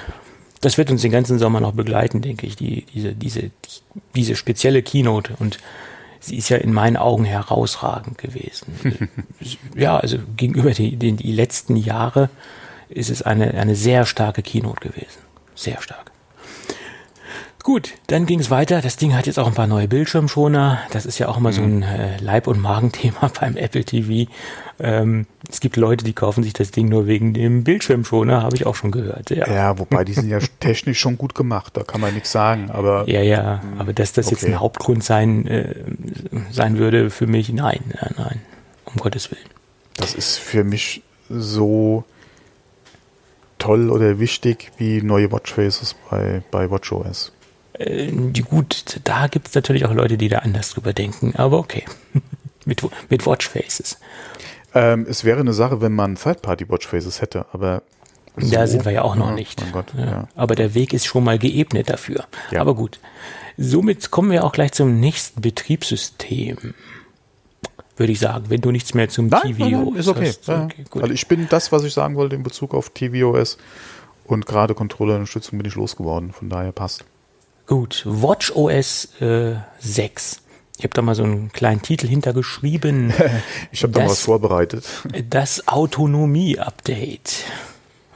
Das 0.61 0.77
wird 0.77 0.89
uns 0.89 1.01
den 1.01 1.11
ganzen 1.11 1.37
Sommer 1.37 1.59
noch 1.59 1.73
begleiten, 1.73 2.21
denke 2.21 2.47
ich, 2.47 2.55
die, 2.55 2.85
diese, 2.93 3.13
diese, 3.13 3.41
die, 3.41 4.01
diese 4.15 4.35
spezielle 4.35 4.81
Keynote 4.81 5.33
und 5.37 5.59
sie 6.19 6.37
ist 6.37 6.49
ja 6.49 6.57
in 6.57 6.73
meinen 6.73 6.97
Augen 6.97 7.25
herausragend 7.25 8.17
gewesen. 8.17 9.09
ja, 9.75 9.97
also 9.97 10.17
gegenüber 10.35 10.71
die, 10.71 10.95
den, 10.95 11.17
die 11.17 11.31
letzten 11.31 11.75
Jahre 11.75 12.29
ist 12.89 13.09
es 13.09 13.21
eine, 13.21 13.53
eine 13.53 13.75
sehr 13.75 14.05
starke 14.05 14.41
Keynote 14.41 14.87
gewesen. 14.89 15.19
Sehr 15.55 15.81
stark. 15.81 16.11
Gut, 17.67 17.95
dann 18.07 18.25
ging 18.25 18.39
es 18.39 18.49
weiter. 18.49 18.79
Das 18.79 18.95
Ding 18.95 19.13
hat 19.13 19.27
jetzt 19.27 19.37
auch 19.37 19.47
ein 19.47 19.53
paar 19.53 19.67
neue 19.67 19.89
Bildschirmschoner. 19.89 20.79
Das 20.91 21.05
ist 21.05 21.19
ja 21.19 21.27
auch 21.27 21.35
immer 21.35 21.49
mhm. 21.49 21.53
so 21.53 21.61
ein 21.63 21.83
äh, 21.83 22.17
Leib- 22.21 22.47
und 22.47 22.61
Magenthema 22.61 23.29
beim 23.41 23.57
Apple 23.57 23.83
TV. 23.83 24.31
Ähm, 24.79 25.25
es 25.49 25.59
gibt 25.59 25.75
Leute, 25.75 26.05
die 26.05 26.13
kaufen 26.13 26.43
sich 26.43 26.53
das 26.53 26.71
Ding 26.71 26.87
nur 26.87 27.07
wegen 27.07 27.33
dem 27.33 27.65
Bildschirmschoner, 27.65 28.41
habe 28.41 28.55
ich 28.55 28.65
auch 28.65 28.75
schon 28.75 28.91
gehört. 28.91 29.31
Ja. 29.31 29.51
ja, 29.51 29.79
wobei 29.79 30.05
die 30.05 30.13
sind 30.13 30.29
ja 30.29 30.39
technisch 30.61 30.97
schon 30.97 31.17
gut 31.17 31.35
gemacht, 31.35 31.75
da 31.75 31.83
kann 31.83 31.99
man 31.99 32.13
nichts 32.13 32.31
sagen. 32.31 32.71
Aber 32.71 33.03
ja, 33.09 33.21
ja, 33.21 33.61
aber 33.77 33.91
dass 33.91 34.13
das 34.13 34.27
okay. 34.27 34.35
jetzt 34.35 34.45
ein 34.45 34.61
Hauptgrund 34.61 35.03
sein 35.03 35.45
äh, 35.47 35.75
sein 36.51 36.77
würde 36.77 37.09
für 37.09 37.27
mich, 37.27 37.51
nein, 37.51 37.81
nein, 37.99 38.13
nein, 38.17 38.41
um 38.85 38.95
Gottes 38.95 39.29
willen. 39.29 39.43
Das 39.97 40.13
ist 40.13 40.37
für 40.37 40.63
mich 40.63 41.01
so 41.27 42.05
toll 43.57 43.89
oder 43.89 44.19
wichtig 44.19 44.71
wie 44.77 45.01
neue 45.01 45.31
Watchfaces 45.31 45.95
bei, 46.09 46.41
bei 46.51 46.69
WatchOS. 46.69 47.31
Äh, 47.73 48.11
gut, 48.49 48.99
da 49.03 49.27
gibt 49.27 49.49
es 49.49 49.55
natürlich 49.55 49.85
auch 49.85 49.93
Leute, 49.93 50.17
die 50.17 50.29
da 50.29 50.39
anders 50.39 50.71
drüber 50.71 50.93
denken, 50.93 51.35
aber 51.35 51.59
okay. 51.59 51.85
mit, 52.65 52.81
mit 53.09 53.25
Watchfaces. 53.25 53.99
Ähm, 54.73 55.05
es 55.09 55.23
wäre 55.23 55.39
eine 55.39 55.53
Sache, 55.53 55.81
wenn 55.81 55.93
man 55.93 56.15
Third-Party-Watchfaces 56.15 57.21
hätte, 57.21 57.45
aber. 57.51 57.83
So, 58.35 58.51
da 58.51 58.67
sind 58.67 58.85
wir 58.85 58.91
ja 58.91 59.01
auch 59.01 59.15
noch 59.15 59.29
ja, 59.29 59.35
nicht. 59.35 59.63
Gott, 59.73 59.93
ja. 59.97 60.05
Ja. 60.05 60.27
Aber 60.35 60.53
der 60.53 60.75
Weg 60.75 60.93
ist 60.93 61.07
schon 61.07 61.23
mal 61.23 61.39
geebnet 61.39 61.89
dafür. 61.89 62.25
Aber 62.55 62.75
gut. 62.75 62.99
Somit 63.57 64.11
kommen 64.11 64.29
wir 64.29 64.43
auch 64.43 64.51
gleich 64.51 64.73
zum 64.73 64.99
nächsten 64.99 65.41
Betriebssystem 65.41 66.75
würde 67.97 68.11
ich 68.11 68.19
sagen, 68.19 68.45
wenn 68.49 68.61
du 68.61 68.71
nichts 68.71 68.93
mehr 68.93 69.09
zum 69.09 69.27
nein, 69.27 69.41
TVOS 69.41 69.59
nein, 69.59 69.71
nein, 69.71 69.95
ist 69.95 70.07
okay. 70.07 70.27
Hast, 70.27 70.49
okay 70.49 70.85
gut. 70.89 71.01
Also 71.01 71.13
ich 71.13 71.27
bin 71.27 71.47
das, 71.49 71.71
was 71.71 71.83
ich 71.83 71.93
sagen 71.93 72.15
wollte 72.15 72.35
in 72.35 72.43
Bezug 72.43 72.73
auf 72.73 72.89
TVOS 72.91 73.57
und 74.25 74.45
gerade 74.45 74.73
Controllerunterstützung 74.75 75.57
bin 75.57 75.67
ich 75.67 75.75
losgeworden, 75.75 76.31
von 76.31 76.49
daher 76.49 76.71
passt. 76.71 77.05
Gut, 77.65 78.03
WatchOS 78.05 79.21
äh, 79.21 79.55
6. 79.79 80.41
Ich 80.77 80.83
habe 80.83 80.93
da 80.93 81.01
mal 81.01 81.15
so 81.15 81.23
einen 81.23 81.51
kleinen 81.51 81.81
Titel 81.81 82.07
hintergeschrieben. 82.07 83.11
ich 83.71 83.83
habe 83.83 83.93
da 83.93 84.05
was 84.05 84.21
vorbereitet. 84.21 84.85
Das 85.29 85.67
Autonomie-Update. 85.67 87.45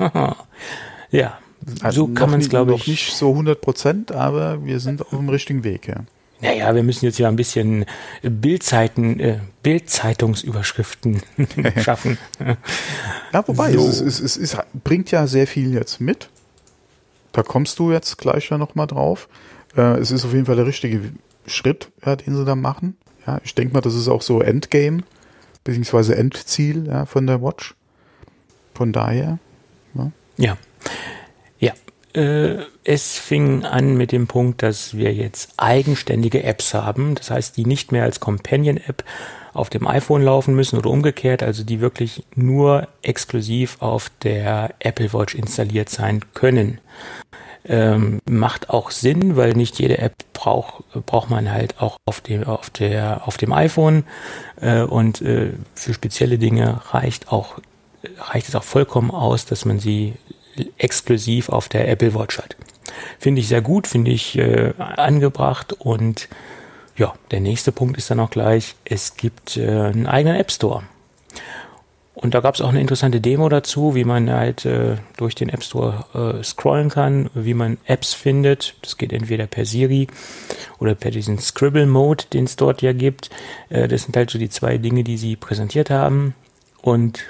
ja, 1.11 1.39
also 1.81 2.07
so 2.07 2.13
kann 2.13 2.29
man 2.29 2.39
es, 2.39 2.49
glaube 2.49 2.73
ich. 2.73 2.79
Noch 2.79 2.87
nicht 2.87 3.15
so 3.15 3.31
100 3.31 3.59
Prozent, 3.59 4.11
aber 4.11 4.63
wir 4.63 4.79
sind 4.79 5.01
auf 5.01 5.09
dem 5.09 5.29
richtigen 5.29 5.63
Weg, 5.63 5.87
ja 5.87 6.03
naja, 6.41 6.73
wir 6.73 6.83
müssen 6.83 7.05
jetzt 7.05 7.19
ja 7.19 7.27
ein 7.27 7.35
bisschen 7.35 7.85
Bildzeiten, 8.21 9.19
äh, 9.19 9.39
Bildzeitungsüberschriften 9.63 11.21
schaffen. 11.77 12.17
Ja, 13.31 13.47
wobei, 13.47 13.73
so. 13.73 13.87
es, 13.87 14.01
es, 14.01 14.19
es, 14.19 14.37
es, 14.37 14.57
bringt 14.83 15.11
ja 15.11 15.27
sehr 15.27 15.47
viel 15.47 15.73
jetzt 15.73 16.01
mit. 16.01 16.29
Da 17.31 17.43
kommst 17.43 17.79
du 17.79 17.91
jetzt 17.91 18.17
gleich 18.17 18.49
ja 18.49 18.57
nochmal 18.57 18.87
drauf. 18.87 19.29
Äh, 19.77 19.99
es 19.99 20.11
ist 20.11 20.25
auf 20.25 20.33
jeden 20.33 20.45
Fall 20.45 20.55
der 20.55 20.65
richtige 20.65 20.99
Schritt, 21.45 21.91
ja, 22.05 22.15
den 22.15 22.35
sie 22.35 22.45
da 22.45 22.55
machen. 22.55 22.97
Ja, 23.25 23.39
ich 23.43 23.55
denke 23.55 23.73
mal, 23.73 23.81
das 23.81 23.95
ist 23.95 24.07
auch 24.07 24.21
so 24.21 24.41
Endgame, 24.41 25.03
beziehungsweise 25.63 26.15
Endziel 26.15 26.87
ja, 26.87 27.05
von 27.05 27.27
der 27.27 27.41
Watch. 27.41 27.75
Von 28.73 28.91
daher. 28.91 29.37
Ja. 29.93 30.11
ja. 30.37 30.57
Äh, 32.13 32.65
es 32.83 33.17
fing 33.17 33.63
an 33.63 33.95
mit 33.95 34.11
dem 34.11 34.27
Punkt, 34.27 34.63
dass 34.63 34.97
wir 34.97 35.13
jetzt 35.13 35.53
eigenständige 35.57 36.43
Apps 36.43 36.73
haben. 36.73 37.15
Das 37.15 37.31
heißt, 37.31 37.57
die 37.57 37.65
nicht 37.65 37.91
mehr 37.91 38.03
als 38.03 38.19
Companion-App 38.19 39.03
auf 39.53 39.69
dem 39.69 39.87
iPhone 39.87 40.23
laufen 40.23 40.55
müssen 40.55 40.77
oder 40.77 40.89
umgekehrt, 40.89 41.43
also 41.43 41.63
die 41.63 41.81
wirklich 41.81 42.23
nur 42.35 42.87
exklusiv 43.01 43.81
auf 43.81 44.11
der 44.23 44.73
Apple 44.79 45.13
Watch 45.13 45.35
installiert 45.35 45.89
sein 45.89 46.21
können. 46.33 46.79
Ähm, 47.63 48.21
macht 48.27 48.71
auch 48.71 48.89
Sinn, 48.89 49.35
weil 49.35 49.53
nicht 49.53 49.77
jede 49.79 49.99
App 49.99 50.15
braucht 50.33 50.83
braucht 51.05 51.29
man 51.29 51.51
halt 51.51 51.79
auch 51.79 51.97
auf 52.05 52.19
dem 52.19 52.43
auf 52.43 52.71
der 52.71 53.21
auf 53.27 53.37
dem 53.37 53.53
iPhone 53.53 54.03
äh, 54.59 54.81
und 54.81 55.21
äh, 55.21 55.51
für 55.75 55.93
spezielle 55.93 56.39
Dinge 56.39 56.81
reicht 56.89 57.31
auch 57.31 57.59
reicht 58.17 58.49
es 58.49 58.55
auch 58.55 58.63
vollkommen 58.63 59.11
aus, 59.11 59.45
dass 59.45 59.65
man 59.65 59.79
sie 59.79 60.13
exklusiv 60.77 61.49
auf 61.49 61.69
der 61.69 61.87
Apple 61.87 62.13
Watch 62.13 62.37
hat. 62.37 62.55
Finde 63.19 63.41
ich 63.41 63.47
sehr 63.47 63.61
gut, 63.61 63.87
finde 63.87 64.11
ich 64.11 64.37
äh, 64.37 64.73
angebracht 64.77 65.73
und 65.73 66.27
ja, 66.97 67.13
der 67.31 67.39
nächste 67.39 67.71
Punkt 67.71 67.97
ist 67.97 68.11
dann 68.11 68.19
auch 68.19 68.29
gleich, 68.29 68.75
es 68.85 69.15
gibt 69.15 69.57
äh, 69.57 69.67
einen 69.67 70.07
eigenen 70.07 70.35
App 70.35 70.51
Store. 70.51 70.83
Und 72.13 72.35
da 72.35 72.41
gab 72.41 72.55
es 72.55 72.61
auch 72.61 72.69
eine 72.69 72.81
interessante 72.81 73.21
Demo 73.21 73.49
dazu, 73.49 73.95
wie 73.95 74.03
man 74.03 74.29
halt 74.29 74.65
äh, 74.65 74.97
durch 75.17 75.33
den 75.33 75.49
App 75.49 75.63
Store 75.63 76.05
äh, 76.39 76.43
scrollen 76.43 76.89
kann, 76.89 77.29
wie 77.33 77.53
man 77.53 77.77
Apps 77.85 78.13
findet. 78.13 78.75
Das 78.81 78.97
geht 78.97 79.13
entweder 79.13 79.47
per 79.47 79.65
Siri 79.65 80.07
oder 80.77 80.93
per 80.93 81.09
diesen 81.09 81.39
Scribble-Mode, 81.39 82.25
den 82.33 82.43
es 82.43 82.57
dort 82.57 82.81
ja 82.81 82.93
gibt. 82.93 83.29
Äh, 83.69 83.87
das 83.87 84.03
sind 84.03 84.15
halt 84.15 84.29
so 84.29 84.37
die 84.37 84.49
zwei 84.49 84.77
Dinge, 84.77 85.03
die 85.03 85.17
sie 85.17 85.35
präsentiert 85.35 85.89
haben. 85.89 86.35
Und 86.81 87.21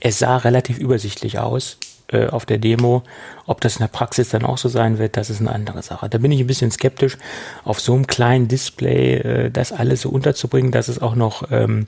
es 0.00 0.20
sah 0.20 0.38
relativ 0.38 0.78
übersichtlich 0.78 1.38
aus 1.38 1.78
äh, 2.08 2.26
auf 2.26 2.46
der 2.46 2.58
Demo. 2.58 3.02
Ob 3.46 3.60
das 3.60 3.76
in 3.76 3.80
der 3.80 3.88
Praxis 3.88 4.28
dann 4.30 4.44
auch 4.44 4.58
so 4.58 4.68
sein 4.68 4.98
wird, 4.98 5.16
das 5.16 5.30
ist 5.30 5.40
eine 5.40 5.52
andere 5.52 5.82
Sache. 5.82 6.08
Da 6.08 6.18
bin 6.18 6.32
ich 6.32 6.40
ein 6.40 6.46
bisschen 6.46 6.70
skeptisch, 6.70 7.18
auf 7.64 7.80
so 7.80 7.94
einem 7.94 8.06
kleinen 8.06 8.48
Display 8.48 9.14
äh, 9.16 9.50
das 9.50 9.72
alles 9.72 10.02
so 10.02 10.10
unterzubringen, 10.10 10.72
dass 10.72 10.88
es 10.88 11.00
auch 11.00 11.14
noch 11.14 11.50
ähm, 11.50 11.86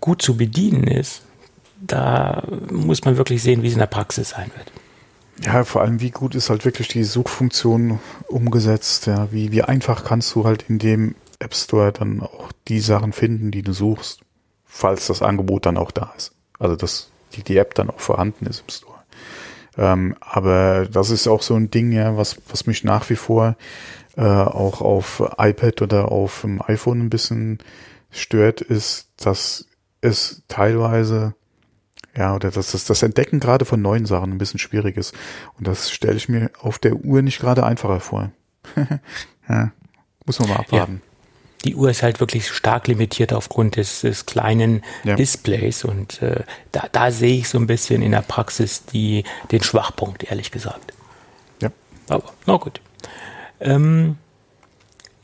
gut 0.00 0.22
zu 0.22 0.36
bedienen 0.36 0.84
ist. 0.84 1.22
Da 1.80 2.42
muss 2.70 3.04
man 3.04 3.16
wirklich 3.16 3.42
sehen, 3.42 3.62
wie 3.62 3.68
es 3.68 3.74
in 3.74 3.78
der 3.78 3.86
Praxis 3.86 4.30
sein 4.30 4.50
wird. 4.56 4.72
Ja, 5.44 5.62
vor 5.64 5.82
allem, 5.82 6.00
wie 6.00 6.10
gut 6.10 6.34
ist 6.34 6.50
halt 6.50 6.64
wirklich 6.64 6.88
die 6.88 7.04
Suchfunktion 7.04 8.00
umgesetzt. 8.26 9.06
Ja, 9.06 9.30
wie, 9.30 9.52
wie 9.52 9.62
einfach 9.62 10.04
kannst 10.04 10.34
du 10.34 10.44
halt 10.44 10.64
in 10.68 10.78
dem 10.78 11.14
App 11.38 11.54
Store 11.54 11.92
dann 11.92 12.20
auch 12.20 12.50
die 12.66 12.80
Sachen 12.80 13.12
finden, 13.12 13.52
die 13.52 13.62
du 13.62 13.72
suchst, 13.72 14.20
falls 14.66 15.06
das 15.06 15.22
Angebot 15.22 15.66
dann 15.66 15.76
auch 15.76 15.92
da 15.92 16.12
ist. 16.16 16.32
Also, 16.58 16.74
dass 16.74 17.10
die, 17.34 17.44
die 17.44 17.56
App 17.56 17.74
dann 17.74 17.90
auch 17.90 18.00
vorhanden 18.00 18.46
ist 18.46 18.64
im 18.66 18.68
Store. 18.68 18.87
Ähm, 19.78 20.16
aber 20.20 20.86
das 20.86 21.10
ist 21.10 21.28
auch 21.28 21.42
so 21.42 21.54
ein 21.54 21.70
Ding, 21.70 21.92
ja, 21.92 22.16
was, 22.16 22.36
was 22.48 22.66
mich 22.66 22.84
nach 22.84 23.08
wie 23.10 23.16
vor 23.16 23.56
äh, 24.16 24.22
auch 24.22 24.80
auf 24.80 25.22
iPad 25.38 25.82
oder 25.82 26.10
auf 26.10 26.40
dem 26.42 26.60
iPhone 26.60 27.00
ein 27.00 27.10
bisschen 27.10 27.58
stört, 28.10 28.60
ist, 28.60 29.08
dass 29.16 29.66
es 30.00 30.42
teilweise 30.48 31.34
Ja, 32.16 32.34
oder 32.34 32.50
dass 32.50 32.72
das, 32.72 32.84
das 32.84 33.02
Entdecken 33.02 33.38
gerade 33.38 33.64
von 33.64 33.80
neuen 33.80 34.04
Sachen 34.06 34.32
ein 34.32 34.38
bisschen 34.38 34.58
schwierig 34.58 34.96
ist. 34.96 35.14
Und 35.56 35.68
das 35.68 35.90
stelle 35.90 36.16
ich 36.16 36.28
mir 36.28 36.50
auf 36.60 36.80
der 36.80 36.96
Uhr 36.96 37.22
nicht 37.22 37.38
gerade 37.38 37.64
einfacher 37.64 38.00
vor. 38.00 38.32
ja, 39.48 39.70
muss 40.26 40.40
man 40.40 40.48
mal 40.48 40.56
abwarten. 40.56 41.00
Ja. 41.04 41.07
Die 41.64 41.74
Uhr 41.74 41.90
ist 41.90 42.02
halt 42.02 42.20
wirklich 42.20 42.48
stark 42.48 42.86
limitiert 42.86 43.32
aufgrund 43.32 43.76
des, 43.76 44.02
des 44.02 44.26
kleinen 44.26 44.82
ja. 45.04 45.16
Displays 45.16 45.84
und 45.84 46.22
äh, 46.22 46.44
da, 46.70 46.86
da 46.92 47.10
sehe 47.10 47.38
ich 47.38 47.48
so 47.48 47.58
ein 47.58 47.66
bisschen 47.66 48.00
in 48.02 48.12
der 48.12 48.22
Praxis 48.22 48.84
die, 48.84 49.24
den 49.50 49.62
Schwachpunkt, 49.62 50.24
ehrlich 50.24 50.52
gesagt. 50.52 50.92
Ja. 51.60 51.70
Aber, 52.08 52.32
na 52.46 52.56
gut. 52.56 52.80
Ähm, 53.60 54.16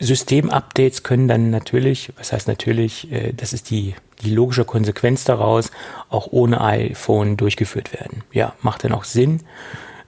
Systemupdates 0.01 1.03
können 1.03 1.29
dann 1.29 1.51
natürlich, 1.51 2.12
was 2.16 2.33
heißt 2.33 2.49
natürlich, 2.49 3.11
äh, 3.12 3.33
das 3.33 3.53
ist 3.53 3.70
die, 3.70 3.94
die 4.23 4.31
logische 4.31 4.64
Konsequenz 4.64 5.25
daraus, 5.25 5.70
auch 6.09 6.29
ohne 6.31 6.61
iPhone 6.61 7.37
durchgeführt 7.37 7.92
werden. 7.92 8.23
Ja, 8.33 8.55
macht 8.61 8.85
dann 8.85 8.92
auch 8.92 9.05
Sinn. 9.05 9.40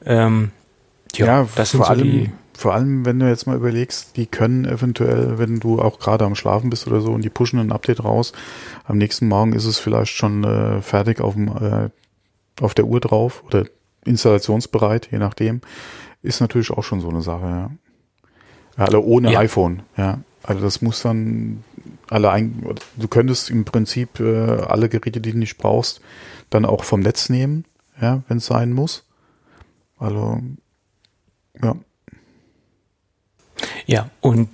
Ähm, 0.04 0.52
ja, 1.14 1.26
ja, 1.26 1.48
das 1.54 1.70
sind 1.70 1.78
vor 1.78 1.86
so 1.86 1.92
allem, 1.92 2.02
die. 2.02 2.30
Vor 2.56 2.74
allem, 2.74 3.04
wenn 3.04 3.18
du 3.18 3.28
jetzt 3.28 3.46
mal 3.46 3.56
überlegst, 3.56 4.16
die 4.16 4.26
können 4.26 4.64
eventuell, 4.64 5.38
wenn 5.38 5.60
du 5.60 5.80
auch 5.80 5.98
gerade 5.98 6.24
am 6.24 6.34
Schlafen 6.34 6.70
bist 6.70 6.86
oder 6.86 7.00
so 7.00 7.12
und 7.12 7.22
die 7.22 7.30
pushen 7.30 7.58
ein 7.58 7.72
Update 7.72 8.02
raus, 8.02 8.32
am 8.84 8.98
nächsten 8.98 9.28
Morgen 9.28 9.52
ist 9.52 9.66
es 9.66 9.78
vielleicht 9.78 10.12
schon 10.12 10.44
äh, 10.44 10.80
fertig 10.82 11.20
auf, 11.20 11.34
dem, 11.34 11.48
äh, 11.48 11.90
auf 12.60 12.74
der 12.74 12.86
Uhr 12.86 13.00
drauf 13.00 13.44
oder 13.46 13.66
installationsbereit, 14.04 15.08
je 15.10 15.18
nachdem. 15.18 15.60
Ist 16.22 16.40
natürlich 16.40 16.70
auch 16.70 16.82
schon 16.82 17.00
so 17.00 17.08
eine 17.08 17.22
Sache, 17.22 17.46
ja. 17.46 17.70
Alle 18.76 19.00
ohne 19.00 19.32
ja. 19.32 19.40
iPhone, 19.40 19.82
ja. 19.96 20.20
Also 20.42 20.62
das 20.62 20.80
muss 20.80 21.02
dann 21.02 21.64
alle 22.08 22.30
ein, 22.30 22.64
du 22.96 23.08
könntest 23.08 23.50
im 23.50 23.64
Prinzip 23.64 24.20
äh, 24.20 24.62
alle 24.62 24.88
Geräte, 24.88 25.20
die 25.20 25.32
du 25.32 25.38
nicht 25.38 25.58
brauchst, 25.58 26.00
dann 26.50 26.64
auch 26.64 26.84
vom 26.84 27.00
Netz 27.00 27.28
nehmen, 27.28 27.64
ja, 28.00 28.22
wenn 28.28 28.38
es 28.38 28.46
sein 28.46 28.72
muss. 28.72 29.04
Also 29.98 30.40
ja. 31.62 31.74
Ja, 33.86 34.10
und 34.20 34.48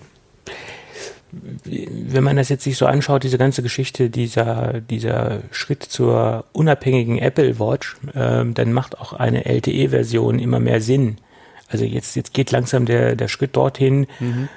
wenn 1.64 2.24
man 2.24 2.36
das 2.36 2.50
jetzt 2.50 2.64
sich 2.64 2.76
so 2.76 2.86
anschaut, 2.86 3.22
diese 3.22 3.38
ganze 3.38 3.62
Geschichte, 3.62 4.10
dieser, 4.10 4.80
dieser 4.80 5.40
Schritt 5.50 5.82
zur 5.82 6.44
unabhängigen 6.52 7.18
Apple 7.18 7.58
Watch, 7.58 7.96
äh, 8.14 8.44
dann 8.44 8.72
macht 8.72 8.98
auch 8.98 9.14
eine 9.14 9.46
LTE-Version 9.46 10.38
immer 10.38 10.60
mehr 10.60 10.80
Sinn. 10.82 11.16
Also 11.68 11.86
jetzt, 11.86 12.16
jetzt 12.16 12.34
geht 12.34 12.50
langsam 12.50 12.84
der, 12.84 13.16
der 13.16 13.28
Schritt 13.28 13.56
dorthin. 13.56 14.06
Mhm. 14.20 14.48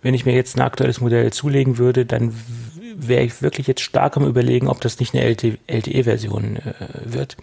Wenn 0.00 0.14
ich 0.14 0.24
mir 0.24 0.34
jetzt 0.34 0.56
ein 0.56 0.62
aktuelles 0.62 1.00
Modell 1.00 1.30
zulegen 1.32 1.76
würde, 1.76 2.06
dann 2.06 2.34
wäre 2.96 3.22
ich 3.22 3.42
wirklich 3.42 3.66
jetzt 3.66 3.82
stark 3.82 4.16
am 4.16 4.26
überlegen, 4.26 4.68
ob 4.68 4.80
das 4.80 5.00
nicht 5.00 5.14
eine 5.14 5.24
LTE-Version 5.24 6.56
äh, 6.56 6.72
wird. 7.04 7.36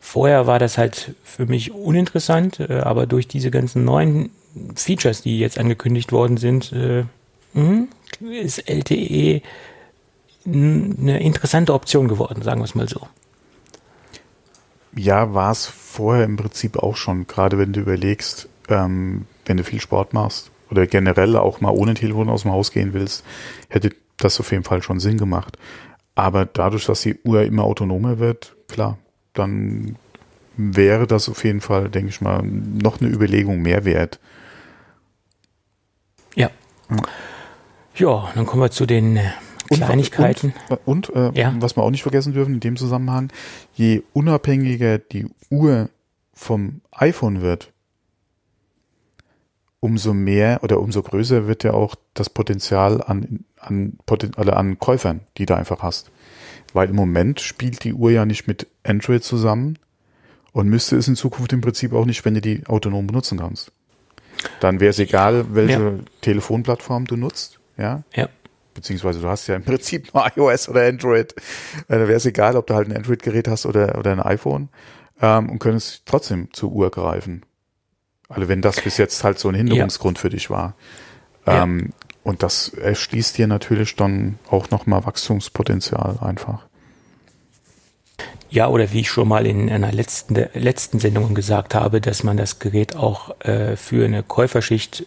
Vorher 0.00 0.46
war 0.46 0.58
das 0.58 0.78
halt 0.78 1.14
für 1.22 1.44
mich 1.44 1.72
uninteressant, 1.72 2.60
äh, 2.60 2.80
aber 2.80 3.06
durch 3.06 3.28
diese 3.28 3.50
ganzen 3.50 3.84
neuen 3.84 4.30
Features, 4.76 5.22
die 5.22 5.38
jetzt 5.38 5.58
angekündigt 5.58 6.12
worden 6.12 6.36
sind, 6.36 6.72
äh, 6.72 7.04
hm, 7.54 7.88
ist 8.20 8.68
LTE 8.68 9.42
eine 10.46 11.20
interessante 11.20 11.72
Option 11.72 12.08
geworden, 12.08 12.42
sagen 12.42 12.60
wir 12.60 12.64
es 12.64 12.74
mal 12.74 12.88
so. 12.88 13.08
Ja, 14.94 15.34
war 15.34 15.50
es 15.50 15.66
vorher 15.66 16.24
im 16.24 16.36
Prinzip 16.36 16.76
auch 16.78 16.96
schon, 16.96 17.26
gerade 17.26 17.58
wenn 17.58 17.72
du 17.72 17.80
überlegst, 17.80 18.48
ähm, 18.68 19.26
wenn 19.46 19.56
du 19.56 19.64
viel 19.64 19.80
Sport 19.80 20.12
machst 20.12 20.50
oder 20.70 20.86
generell 20.86 21.36
auch 21.36 21.60
mal 21.60 21.70
ohne 21.70 21.94
Telefon 21.94 22.28
aus 22.28 22.42
dem 22.42 22.52
Haus 22.52 22.70
gehen 22.70 22.92
willst, 22.92 23.24
hätte 23.68 23.90
das 24.16 24.38
auf 24.38 24.52
jeden 24.52 24.64
Fall 24.64 24.82
schon 24.82 25.00
Sinn 25.00 25.18
gemacht. 25.18 25.58
Aber 26.14 26.46
dadurch, 26.46 26.86
dass 26.86 27.02
die 27.02 27.18
Uhr 27.24 27.42
immer 27.42 27.64
autonomer 27.64 28.18
wird, 28.18 28.54
klar, 28.68 28.98
dann 29.32 29.96
wäre 30.56 31.06
das 31.06 31.28
auf 31.28 31.44
jeden 31.44 31.60
Fall, 31.60 31.88
denke 31.88 32.10
ich 32.10 32.20
mal, 32.20 32.42
noch 32.42 33.00
eine 33.00 33.10
Überlegung 33.10 33.62
mehr 33.62 33.84
wert. 33.84 34.20
Ja. 37.96 38.30
Dann 38.34 38.46
kommen 38.46 38.62
wir 38.62 38.70
zu 38.70 38.86
den 38.86 39.20
Kleinigkeiten. 39.68 40.54
Und, 40.68 40.78
und, 40.84 41.10
und 41.10 41.36
äh, 41.36 41.40
ja. 41.40 41.54
was 41.58 41.76
wir 41.76 41.82
auch 41.82 41.90
nicht 41.90 42.02
vergessen 42.02 42.32
dürfen 42.32 42.54
in 42.54 42.60
dem 42.60 42.76
Zusammenhang, 42.76 43.32
je 43.74 44.02
unabhängiger 44.12 44.98
die 44.98 45.26
Uhr 45.50 45.88
vom 46.32 46.80
iPhone 46.92 47.40
wird, 47.40 47.72
umso 49.80 50.14
mehr 50.14 50.60
oder 50.62 50.80
umso 50.80 51.02
größer 51.02 51.46
wird 51.46 51.62
ja 51.62 51.74
auch 51.74 51.94
das 52.14 52.30
Potenzial 52.30 53.02
an, 53.02 53.44
an, 53.58 53.98
also 54.36 54.52
an 54.52 54.78
Käufern, 54.78 55.20
die 55.36 55.46
du 55.46 55.54
einfach 55.54 55.82
hast. 55.82 56.10
Weil 56.72 56.88
im 56.88 56.96
Moment 56.96 57.40
spielt 57.40 57.84
die 57.84 57.92
Uhr 57.92 58.10
ja 58.10 58.24
nicht 58.24 58.46
mit 58.48 58.66
Android 58.82 59.22
zusammen 59.22 59.78
und 60.52 60.68
müsste 60.68 60.96
es 60.96 61.06
in 61.06 61.16
Zukunft 61.16 61.52
im 61.52 61.60
Prinzip 61.60 61.92
auch 61.92 62.06
nicht, 62.06 62.24
wenn 62.24 62.34
du 62.34 62.40
die 62.40 62.66
autonom 62.66 63.06
benutzen 63.06 63.38
kannst. 63.38 63.72
Dann 64.60 64.80
wäre 64.80 64.90
es 64.90 64.98
egal, 64.98 65.46
welche 65.54 65.80
ja. 65.80 65.92
Telefonplattform 66.20 67.06
du 67.06 67.16
nutzt, 67.16 67.60
ja. 67.76 68.02
Ja 68.14 68.28
beziehungsweise 68.74 69.20
du 69.20 69.28
hast 69.28 69.46
ja 69.46 69.54
im 69.54 69.62
Prinzip 69.62 70.12
nur 70.12 70.26
iOS 70.36 70.68
oder 70.68 70.86
Android. 70.86 71.32
Äh, 71.88 71.98
da 71.98 72.00
wäre 72.00 72.14
es 72.14 72.26
egal, 72.26 72.56
ob 72.56 72.66
du 72.66 72.74
halt 72.74 72.88
ein 72.88 72.96
Android-Gerät 72.96 73.48
hast 73.48 73.66
oder, 73.66 73.96
oder 73.96 74.12
ein 74.12 74.20
iPhone 74.20 74.68
ähm, 75.22 75.48
und 75.48 75.58
könntest 75.60 76.02
trotzdem 76.04 76.52
zur 76.52 76.72
Uhr 76.72 76.90
greifen. 76.90 77.44
Also 78.28 78.48
wenn 78.48 78.62
das 78.62 78.80
bis 78.80 78.96
jetzt 78.98 79.22
halt 79.24 79.38
so 79.38 79.48
ein 79.48 79.54
Hinderungsgrund 79.54 80.18
ja. 80.18 80.22
für 80.22 80.30
dich 80.30 80.50
war. 80.50 80.74
Ähm, 81.46 81.80
ja. 81.86 82.06
Und 82.24 82.42
das 82.42 82.70
erschließt 82.70 83.36
dir 83.38 83.46
natürlich 83.46 83.96
dann 83.96 84.38
auch 84.50 84.70
nochmal 84.70 85.04
Wachstumspotenzial 85.04 86.18
einfach. 86.20 86.66
Ja, 88.54 88.68
oder 88.68 88.92
wie 88.92 89.00
ich 89.00 89.10
schon 89.10 89.26
mal 89.26 89.48
in 89.48 89.68
einer 89.68 89.90
letzten, 89.90 90.36
letzten 90.54 91.00
Sendung 91.00 91.34
gesagt 91.34 91.74
habe, 91.74 92.00
dass 92.00 92.22
man 92.22 92.36
das 92.36 92.60
Gerät 92.60 92.94
auch 92.94 93.34
äh, 93.40 93.74
für 93.74 94.04
eine 94.04 94.22
Käuferschicht 94.22 95.06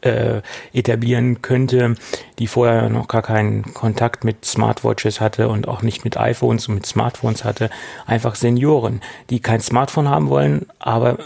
äh, 0.00 0.40
etablieren 0.72 1.42
könnte, 1.42 1.94
die 2.38 2.46
vorher 2.46 2.88
noch 2.88 3.08
gar 3.08 3.20
keinen 3.20 3.74
Kontakt 3.74 4.24
mit 4.24 4.46
Smartwatches 4.46 5.20
hatte 5.20 5.50
und 5.50 5.68
auch 5.68 5.82
nicht 5.82 6.04
mit 6.04 6.16
iPhones 6.16 6.68
und 6.68 6.76
mit 6.76 6.86
Smartphones 6.86 7.44
hatte. 7.44 7.68
Einfach 8.06 8.34
Senioren, 8.34 9.02
die 9.28 9.40
kein 9.40 9.60
Smartphone 9.60 10.08
haben 10.08 10.30
wollen, 10.30 10.64
aber 10.78 11.18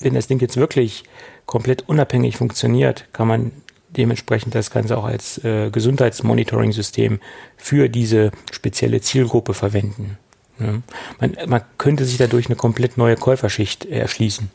wenn 0.00 0.14
das 0.14 0.28
Ding 0.28 0.40
jetzt 0.40 0.56
wirklich 0.56 1.04
komplett 1.44 1.90
unabhängig 1.90 2.38
funktioniert, 2.38 3.04
kann 3.12 3.28
man 3.28 3.52
dementsprechend 3.90 4.54
das 4.54 4.70
Ganze 4.70 4.96
auch 4.96 5.04
als 5.04 5.44
äh, 5.44 5.68
Gesundheitsmonitoring-System 5.68 7.20
für 7.58 7.90
diese 7.90 8.30
spezielle 8.50 9.02
Zielgruppe 9.02 9.52
verwenden. 9.52 10.16
Ja. 10.58 10.82
Man, 11.20 11.36
man, 11.46 11.60
könnte 11.78 12.04
sich 12.04 12.16
dadurch 12.16 12.46
eine 12.46 12.56
komplett 12.56 12.96
neue 12.98 13.16
Käuferschicht 13.16 13.84
erschließen. 13.84 14.50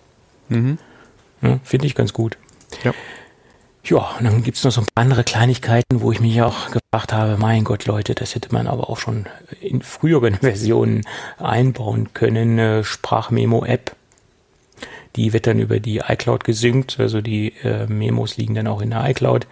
Mhm. 0.49 0.77
Ja, 1.41 1.59
Finde 1.63 1.87
ich 1.87 1.95
ganz 1.95 2.13
gut. 2.13 2.37
Ja. 2.83 2.93
Ja, 3.85 4.15
und 4.17 4.23
dann 4.23 4.43
gibt's 4.43 4.63
noch 4.63 4.71
so 4.71 4.79
ein 4.79 4.87
paar 4.95 5.03
andere 5.03 5.25
Kleinigkeiten, 5.25 5.99
wo 5.99 6.13
ich 6.13 6.21
mich 6.21 6.41
auch 6.41 6.71
gefragt 6.71 7.11
habe, 7.11 7.37
mein 7.37 7.65
Gott, 7.65 7.85
Leute, 7.85 8.15
das 8.15 8.33
hätte 8.33 8.53
man 8.53 8.67
aber 8.67 8.89
auch 8.89 8.97
schon 8.97 9.25
in 9.59 9.81
früheren 9.81 10.35
Versionen 10.41 11.01
einbauen 11.37 12.13
können. 12.13 12.57
Eine 12.59 12.85
Sprachmemo-App, 12.85 13.93
die 15.17 15.33
wird 15.33 15.47
dann 15.47 15.59
über 15.59 15.81
die 15.81 15.97
iCloud 15.97 16.45
gesynkt, 16.45 16.97
also 16.99 17.19
die 17.19 17.53
äh, 17.63 17.85
Memos 17.87 18.37
liegen 18.37 18.55
dann 18.55 18.67
auch 18.67 18.81
in 18.81 18.91
der 18.91 19.09
iCloud. 19.09 19.47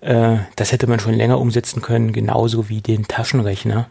Äh, 0.00 0.38
das 0.56 0.72
hätte 0.72 0.88
man 0.88 0.98
schon 0.98 1.14
länger 1.14 1.38
umsetzen 1.38 1.80
können, 1.80 2.12
genauso 2.12 2.68
wie 2.68 2.80
den 2.80 3.06
Taschenrechner. 3.06 3.88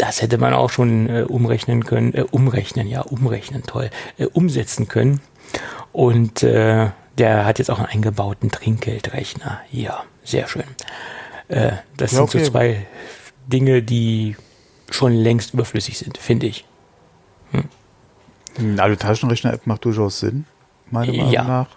Das 0.00 0.22
hätte 0.22 0.38
man 0.38 0.54
auch 0.54 0.70
schon 0.70 1.10
äh, 1.10 1.26
umrechnen 1.28 1.84
können, 1.84 2.14
äh, 2.14 2.22
umrechnen, 2.22 2.88
ja, 2.88 3.02
umrechnen, 3.02 3.64
toll, 3.66 3.90
äh, 4.16 4.24
umsetzen 4.24 4.88
können. 4.88 5.20
Und 5.92 6.42
äh, 6.42 6.88
der 7.18 7.44
hat 7.44 7.58
jetzt 7.58 7.70
auch 7.70 7.78
einen 7.78 7.88
eingebauten 7.88 8.50
Trinkgeldrechner. 8.50 9.60
Ja, 9.70 10.04
sehr 10.24 10.48
schön. 10.48 10.64
Äh, 11.48 11.72
das 11.98 12.12
ja, 12.12 12.16
sind 12.16 12.20
okay. 12.22 12.44
so 12.44 12.50
zwei 12.50 12.86
Dinge, 13.46 13.82
die 13.82 14.36
schon 14.90 15.12
längst 15.12 15.52
überflüssig 15.52 15.98
sind, 15.98 16.16
finde 16.16 16.46
ich. 16.46 16.64
Hm. 17.50 18.80
Also 18.80 18.96
Taschenrechner-App 18.96 19.66
macht 19.66 19.84
durchaus 19.84 20.20
Sinn, 20.20 20.46
meiner 20.90 21.12
Meinung 21.12 21.30
ja. 21.30 21.44
nach. 21.44 21.68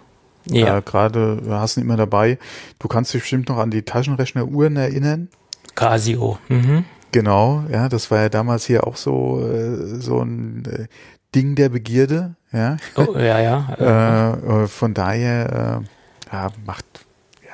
Ja. 0.46 0.78
Äh, 0.78 0.82
Gerade 0.82 1.42
hast 1.46 1.76
du 1.76 1.82
ihn 1.82 1.84
immer 1.84 1.98
dabei. 1.98 2.38
Du 2.78 2.88
kannst 2.88 3.12
dich 3.12 3.20
bestimmt 3.20 3.50
noch 3.50 3.58
an 3.58 3.70
die 3.70 3.82
Taschenrechner-Uhren 3.82 4.76
erinnern. 4.76 5.28
Casio. 5.74 6.38
Mhm. 6.48 6.86
Genau, 7.14 7.62
ja, 7.70 7.88
das 7.88 8.10
war 8.10 8.22
ja 8.22 8.28
damals 8.28 8.66
hier 8.66 8.84
auch 8.88 8.96
so, 8.96 9.40
äh, 9.40 10.00
so 10.00 10.20
ein 10.20 10.64
äh, 10.64 10.86
Ding 11.32 11.54
der 11.54 11.68
Begierde. 11.68 12.34
Ja, 12.50 12.76
oh, 12.96 13.16
ja, 13.16 13.38
ja. 13.38 14.34
äh, 14.64 14.66
von 14.66 14.94
daher 14.94 15.84
äh, 15.84 16.34
ja, 16.34 16.50
macht, 16.66 16.84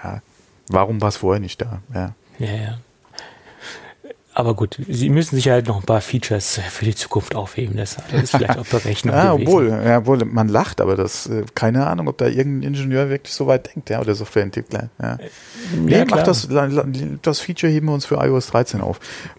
ja, 0.02 0.22
warum 0.68 1.02
war 1.02 1.10
es 1.10 1.18
vorher 1.18 1.40
nicht 1.40 1.60
da? 1.60 1.82
Ja. 1.92 2.14
ja, 2.38 2.52
ja. 2.54 2.78
Aber 4.40 4.54
gut, 4.54 4.78
sie 4.88 5.10
müssen 5.10 5.36
sich 5.36 5.50
halt 5.50 5.68
noch 5.68 5.76
ein 5.80 5.84
paar 5.84 6.00
Features 6.00 6.62
für 6.70 6.86
die 6.86 6.94
Zukunft 6.94 7.34
aufheben. 7.34 7.76
Das, 7.76 7.98
ist 8.10 8.30
vielleicht 8.30 8.58
auch 8.58 8.64
Berechnung. 8.70 9.14
ja, 9.14 9.34
obwohl, 9.34 9.68
ja, 9.68 9.98
obwohl, 9.98 10.24
man 10.24 10.48
lacht, 10.48 10.80
aber 10.80 10.96
das, 10.96 11.26
äh, 11.26 11.44
keine 11.54 11.86
Ahnung, 11.86 12.08
ob 12.08 12.16
da 12.16 12.26
irgendein 12.26 12.72
Ingenieur 12.72 13.10
wirklich 13.10 13.34
so 13.34 13.46
weit 13.46 13.74
denkt, 13.74 13.90
ja, 13.90 14.00
oder 14.00 14.14
Softwareentwickler. 14.14 14.88
Ja. 14.98 15.18
Nee, 15.76 15.92
ja, 15.92 16.06
mach 16.08 16.22
das, 16.22 16.48
das 17.20 17.40
Feature 17.40 17.70
heben 17.70 17.88
wir 17.88 17.92
uns 17.92 18.06
für 18.06 18.14
iOS 18.14 18.46
13 18.46 18.80
auf. 18.80 18.98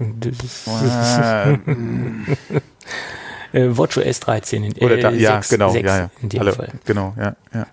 äh, 3.53 3.69
WatchOS 3.75 4.19
13 4.19 4.63
in, 4.63 4.77
äh, 4.77 4.85
Oder 4.85 4.97
da, 4.97 5.09
ja, 5.09 5.37
6, 5.37 5.49
genau, 5.49 5.71
6 5.71 5.83
ja, 5.83 5.97
ja. 5.97 6.11
in 6.21 6.29
dem 6.29 6.41
Alle, 6.41 6.53
Fall. 6.53 6.69
Genau, 6.85 7.15
ja, 7.17 7.35
ja. 7.55 7.65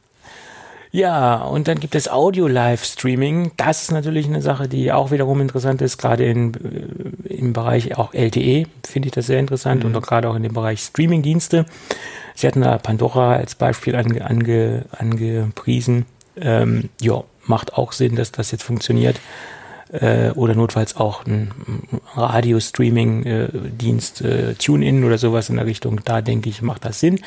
Ja, 0.90 1.42
und 1.42 1.68
dann 1.68 1.80
gibt 1.80 1.94
es 1.94 2.10
Audio-Live-Streaming. 2.10 3.52
Das 3.56 3.82
ist 3.82 3.92
natürlich 3.92 4.26
eine 4.26 4.40
Sache, 4.40 4.68
die 4.68 4.90
auch 4.90 5.10
wiederum 5.10 5.38
interessant 5.40 5.82
ist, 5.82 5.98
gerade 5.98 6.24
in, 6.24 6.54
äh, 6.54 7.34
im 7.34 7.52
Bereich 7.52 7.98
auch 7.98 8.14
LTE 8.14 8.64
finde 8.86 9.08
ich 9.08 9.12
das 9.12 9.26
sehr 9.26 9.38
interessant 9.38 9.84
mhm. 9.84 9.90
und 9.90 9.96
auch 9.96 10.02
gerade 10.02 10.30
auch 10.30 10.34
in 10.34 10.42
dem 10.42 10.54
Bereich 10.54 10.80
Streaming-Dienste. 10.80 11.66
Sie 12.34 12.46
hatten 12.46 12.62
da 12.62 12.78
Pandora 12.78 13.34
als 13.34 13.54
Beispiel 13.54 13.96
ange, 13.96 14.24
ange, 14.24 14.86
angepriesen. 14.92 16.06
Ähm, 16.40 16.88
ja, 17.00 17.22
macht 17.46 17.74
auch 17.74 17.92
Sinn, 17.92 18.16
dass 18.16 18.32
das 18.32 18.50
jetzt 18.50 18.62
funktioniert. 18.62 19.20
Äh, 19.90 20.30
oder 20.32 20.54
notfalls 20.54 20.96
auch 20.96 21.26
ein 21.26 21.50
Radio-Streaming-Dienst, 22.14 24.22
äh, 24.22 24.50
äh, 24.50 24.54
TuneIn 24.54 25.04
oder 25.04 25.18
sowas 25.18 25.50
in 25.50 25.56
der 25.56 25.66
Richtung. 25.66 26.00
Da 26.04 26.22
denke 26.22 26.48
ich, 26.48 26.62
macht 26.62 26.84
das 26.84 27.00
Sinn. 27.00 27.20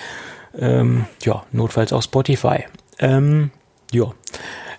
Ähm, 0.58 1.06
ja, 1.24 1.44
notfalls 1.52 1.94
auch 1.94 2.04
Spotify. 2.04 2.66
Ähm, 3.02 3.52
ja. 3.92 4.14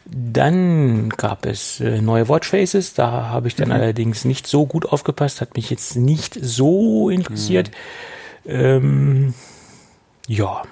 Dann 0.04 1.10
gab 1.10 1.46
es 1.46 1.80
äh, 1.80 2.00
neue 2.00 2.28
Watchfaces, 2.28 2.94
da 2.94 3.28
habe 3.28 3.48
ich 3.48 3.54
dann 3.54 3.68
mhm. 3.68 3.74
allerdings 3.74 4.24
nicht 4.24 4.46
so 4.46 4.66
gut 4.66 4.86
aufgepasst, 4.86 5.40
hat 5.40 5.54
mich 5.54 5.70
jetzt 5.70 5.96
nicht 5.96 6.36
so 6.40 7.08
interessiert. 7.08 7.70
Mhm. 8.44 8.50
Ähm, 8.50 9.34
ja, 10.26 10.62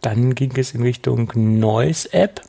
dann 0.00 0.34
ging 0.34 0.52
es 0.56 0.74
in 0.74 0.82
Richtung 0.82 1.30
Noise 1.34 2.12
App. 2.12 2.40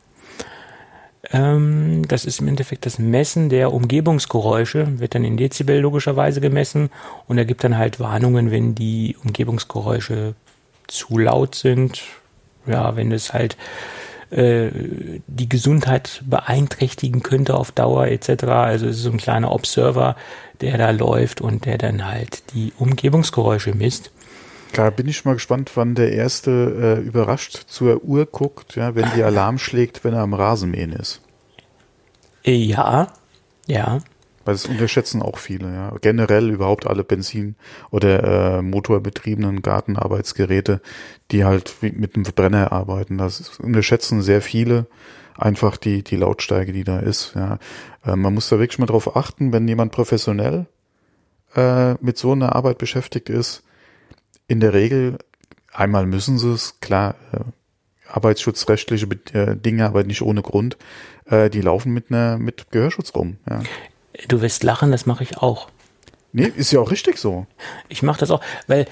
Ähm, 1.32 2.06
das 2.06 2.24
ist 2.24 2.40
im 2.40 2.48
Endeffekt 2.48 2.86
das 2.86 2.98
Messen 2.98 3.48
der 3.48 3.72
Umgebungsgeräusche, 3.72 4.98
wird 4.98 5.14
dann 5.14 5.24
in 5.24 5.36
Dezibel 5.36 5.80
logischerweise 5.80 6.40
gemessen 6.40 6.90
und 7.26 7.38
er 7.38 7.44
gibt 7.44 7.64
dann 7.64 7.78
halt 7.78 7.98
Warnungen, 7.98 8.50
wenn 8.50 8.74
die 8.74 9.16
Umgebungsgeräusche 9.24 10.34
zu 10.86 11.18
laut 11.18 11.54
sind. 11.54 12.02
Ja, 12.66 12.96
wenn 12.96 13.12
es 13.12 13.32
halt 13.32 13.56
äh, 14.30 14.70
die 15.26 15.48
Gesundheit 15.48 16.22
beeinträchtigen 16.26 17.22
könnte 17.22 17.54
auf 17.54 17.72
Dauer 17.72 18.06
etc. 18.08 18.44
Also 18.44 18.86
es 18.86 18.96
ist 18.96 19.02
so 19.02 19.10
ein 19.10 19.18
kleiner 19.18 19.52
Observer, 19.52 20.16
der 20.60 20.78
da 20.78 20.90
läuft 20.90 21.40
und 21.40 21.64
der 21.64 21.78
dann 21.78 22.04
halt 22.06 22.42
die 22.54 22.72
Umgebungsgeräusche 22.78 23.74
misst. 23.74 24.10
Da 24.72 24.90
bin 24.90 25.08
ich 25.08 25.24
mal 25.24 25.34
gespannt, 25.34 25.70
wann 25.74 25.94
der 25.94 26.12
erste 26.12 26.98
äh, 27.00 27.06
überrascht 27.06 27.64
zur 27.68 28.02
Uhr 28.02 28.26
guckt, 28.26 28.74
ja, 28.76 28.94
wenn 28.94 29.06
die 29.14 29.22
Alarm 29.22 29.58
schlägt, 29.58 30.04
wenn 30.04 30.12
er 30.12 30.20
am 30.20 30.34
Rasenmähen 30.34 30.92
ist. 30.92 31.20
Ja, 32.44 33.08
ja. 33.66 34.00
Weil 34.46 34.54
das 34.54 34.66
unterschätzen 34.66 35.22
auch 35.22 35.38
viele, 35.38 35.72
ja. 35.72 35.94
Generell 36.00 36.50
überhaupt 36.50 36.86
alle 36.86 37.02
Benzin- 37.02 37.56
oder 37.90 38.58
äh, 38.58 38.62
motorbetriebenen 38.62 39.60
Gartenarbeitsgeräte, 39.60 40.80
die 41.32 41.44
halt 41.44 41.74
mit 41.82 42.14
einem 42.14 42.24
Verbrenner 42.24 42.72
arbeiten. 42.72 43.18
Das 43.18 43.58
unterschätzen 43.58 44.22
sehr 44.22 44.40
viele 44.40 44.86
einfach 45.36 45.76
die, 45.76 46.02
die 46.02 46.16
Lautstärke, 46.16 46.72
die 46.72 46.84
da 46.84 47.00
ist. 47.00 47.32
Ja. 47.34 47.58
Äh, 48.04 48.16
man 48.16 48.34
muss 48.34 48.48
da 48.48 48.58
wirklich 48.58 48.78
mal 48.78 48.86
drauf 48.86 49.16
achten, 49.16 49.52
wenn 49.52 49.68
jemand 49.68 49.92
professionell 49.92 50.66
äh, 51.54 51.94
mit 51.94 52.18
so 52.18 52.32
einer 52.32 52.54
Arbeit 52.54 52.78
beschäftigt 52.78 53.28
ist. 53.28 53.62
In 54.48 54.60
der 54.60 54.72
Regel, 54.72 55.18
einmal 55.72 56.06
müssen 56.06 56.38
sie 56.38 56.52
es, 56.52 56.80
klar, 56.80 57.16
äh, 57.32 57.40
arbeitsschutzrechtliche 58.08 59.08
äh, 59.32 59.56
Dinge, 59.56 59.86
aber 59.86 60.04
nicht 60.04 60.22
ohne 60.22 60.42
Grund, 60.42 60.76
äh, 61.26 61.50
die 61.50 61.60
laufen 61.60 61.92
mit 61.92 62.10
einer 62.10 62.38
mit 62.38 62.70
Gehörschutz 62.70 63.14
rum. 63.14 63.38
Ja. 63.48 63.62
Du 64.28 64.40
wirst 64.40 64.62
lachen, 64.62 64.92
das 64.92 65.06
mache 65.06 65.24
ich 65.24 65.38
auch. 65.38 65.68
Nee, 66.32 66.52
ist 66.54 66.72
ja 66.72 66.80
auch 66.80 66.90
richtig 66.90 67.18
so. 67.18 67.46
Ich 67.88 68.02
mache 68.02 68.20
das 68.20 68.30
auch, 68.30 68.42
weil 68.66 68.86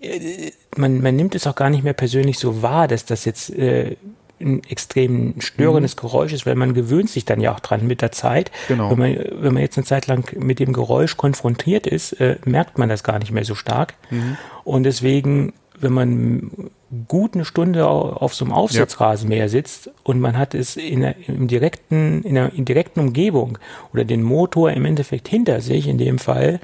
äh, 0.00 0.50
man, 0.76 1.00
man 1.00 1.16
nimmt 1.16 1.34
es 1.34 1.46
auch 1.46 1.54
gar 1.54 1.70
nicht 1.70 1.82
mehr 1.82 1.94
persönlich 1.94 2.38
so 2.38 2.62
wahr, 2.62 2.88
dass 2.88 3.04
das 3.04 3.24
jetzt 3.24 3.50
äh, 3.50 3.96
ein 4.40 4.62
extrem 4.64 5.40
störendes 5.40 5.96
mhm. 5.96 6.00
Geräusch 6.00 6.32
ist, 6.32 6.46
weil 6.46 6.54
man 6.54 6.74
gewöhnt 6.74 7.10
sich 7.10 7.24
dann 7.24 7.40
ja 7.40 7.54
auch 7.54 7.60
dran 7.60 7.86
mit 7.86 8.02
der 8.02 8.12
Zeit. 8.12 8.50
Genau. 8.68 8.90
Wenn 8.90 8.98
man, 8.98 9.16
wenn 9.42 9.54
man 9.54 9.62
jetzt 9.62 9.76
eine 9.76 9.84
Zeit 9.84 10.06
lang 10.06 10.24
mit 10.38 10.58
dem 10.58 10.72
Geräusch 10.72 11.16
konfrontiert 11.16 11.86
ist, 11.86 12.12
äh, 12.20 12.36
merkt 12.44 12.78
man 12.78 12.88
das 12.88 13.04
gar 13.04 13.18
nicht 13.18 13.32
mehr 13.32 13.44
so 13.44 13.54
stark. 13.54 13.94
Mhm. 14.10 14.36
Und 14.64 14.84
deswegen, 14.84 15.52
wenn 15.78 15.92
man 15.92 16.70
gut 17.06 17.34
eine 17.34 17.44
Stunde 17.44 17.86
auf 17.86 18.34
so 18.34 18.44
einem 18.44 18.52
Aufsitzrasenmäher 18.52 19.48
sitzt 19.48 19.90
und 20.02 20.20
man 20.20 20.36
hat 20.36 20.54
es 20.54 20.76
in 20.76 21.00
der, 21.00 21.14
im 21.28 21.46
direkten, 21.46 22.22
in 22.22 22.34
der 22.34 22.52
in 22.52 22.64
direkten 22.64 23.00
Umgebung 23.00 23.58
oder 23.92 24.04
den 24.04 24.22
Motor 24.22 24.72
im 24.72 24.84
Endeffekt 24.84 25.28
hinter 25.28 25.60
sich 25.60 25.86
in 25.86 25.98
dem 25.98 26.18
Fall, 26.18 26.60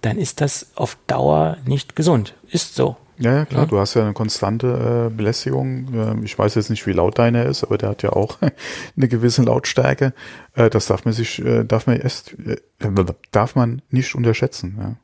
dann 0.00 0.18
ist 0.18 0.40
das 0.40 0.72
auf 0.76 0.96
Dauer 1.06 1.58
nicht 1.66 1.96
gesund. 1.96 2.34
Ist 2.50 2.74
so. 2.74 2.96
Ja, 3.18 3.34
ja 3.34 3.44
klar, 3.44 3.62
ja. 3.62 3.66
du 3.66 3.78
hast 3.78 3.94
ja 3.94 4.02
eine 4.02 4.12
konstante 4.12 5.08
äh, 5.10 5.14
Belästigung. 5.14 5.88
Ähm, 5.94 6.22
ich 6.24 6.38
weiß 6.38 6.54
jetzt 6.54 6.70
nicht, 6.70 6.86
wie 6.86 6.92
laut 6.92 7.18
deiner 7.18 7.46
ist, 7.46 7.64
aber 7.64 7.78
der 7.78 7.90
hat 7.90 8.02
ja 8.02 8.10
auch 8.10 8.38
eine 8.96 9.08
gewisse 9.08 9.42
Lautstärke. 9.42 10.12
Äh, 10.54 10.70
das 10.70 10.86
darf 10.86 11.04
man 11.04 11.14
sich, 11.14 11.44
äh, 11.44 11.64
darf 11.64 11.86
man 11.86 11.98
erst, 11.98 12.34
äh, 12.46 12.56
darf 13.30 13.54
man 13.54 13.82
nicht 13.90 14.14
unterschätzen. 14.14 14.76
Ja. 14.78 14.96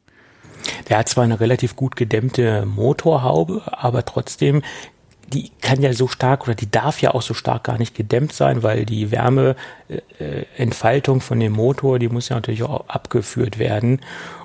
Der 0.89 0.99
hat 0.99 1.09
zwar 1.09 1.25
eine 1.25 1.41
relativ 1.41 1.77
gut 1.77 1.97
gedämmte 1.97 2.67
Motorhaube, 2.67 3.63
aber 3.73 4.05
trotzdem 4.05 4.63
die 5.33 5.51
kann 5.61 5.81
ja 5.81 5.93
so 5.93 6.09
stark 6.09 6.45
oder 6.45 6.55
die 6.55 6.71
darf 6.71 7.01
ja 7.01 7.15
auch 7.15 7.23
so 7.23 7.35
stark 7.35 7.65
gar 7.65 7.79
nicht 7.79 7.95
gedämmt 7.95 8.33
sein, 8.33 8.63
weil 8.63 8.85
die 8.85 9.11
Wärmeentfaltung 9.11 11.21
von 11.21 11.41
dem 11.41 11.53
Motor, 11.53 11.99
die 11.99 12.09
muss 12.09 12.29
ja 12.29 12.37
natürlich 12.37 12.63
auch 12.63 12.89
abgeführt 12.89 13.59
werden. 13.59 14.01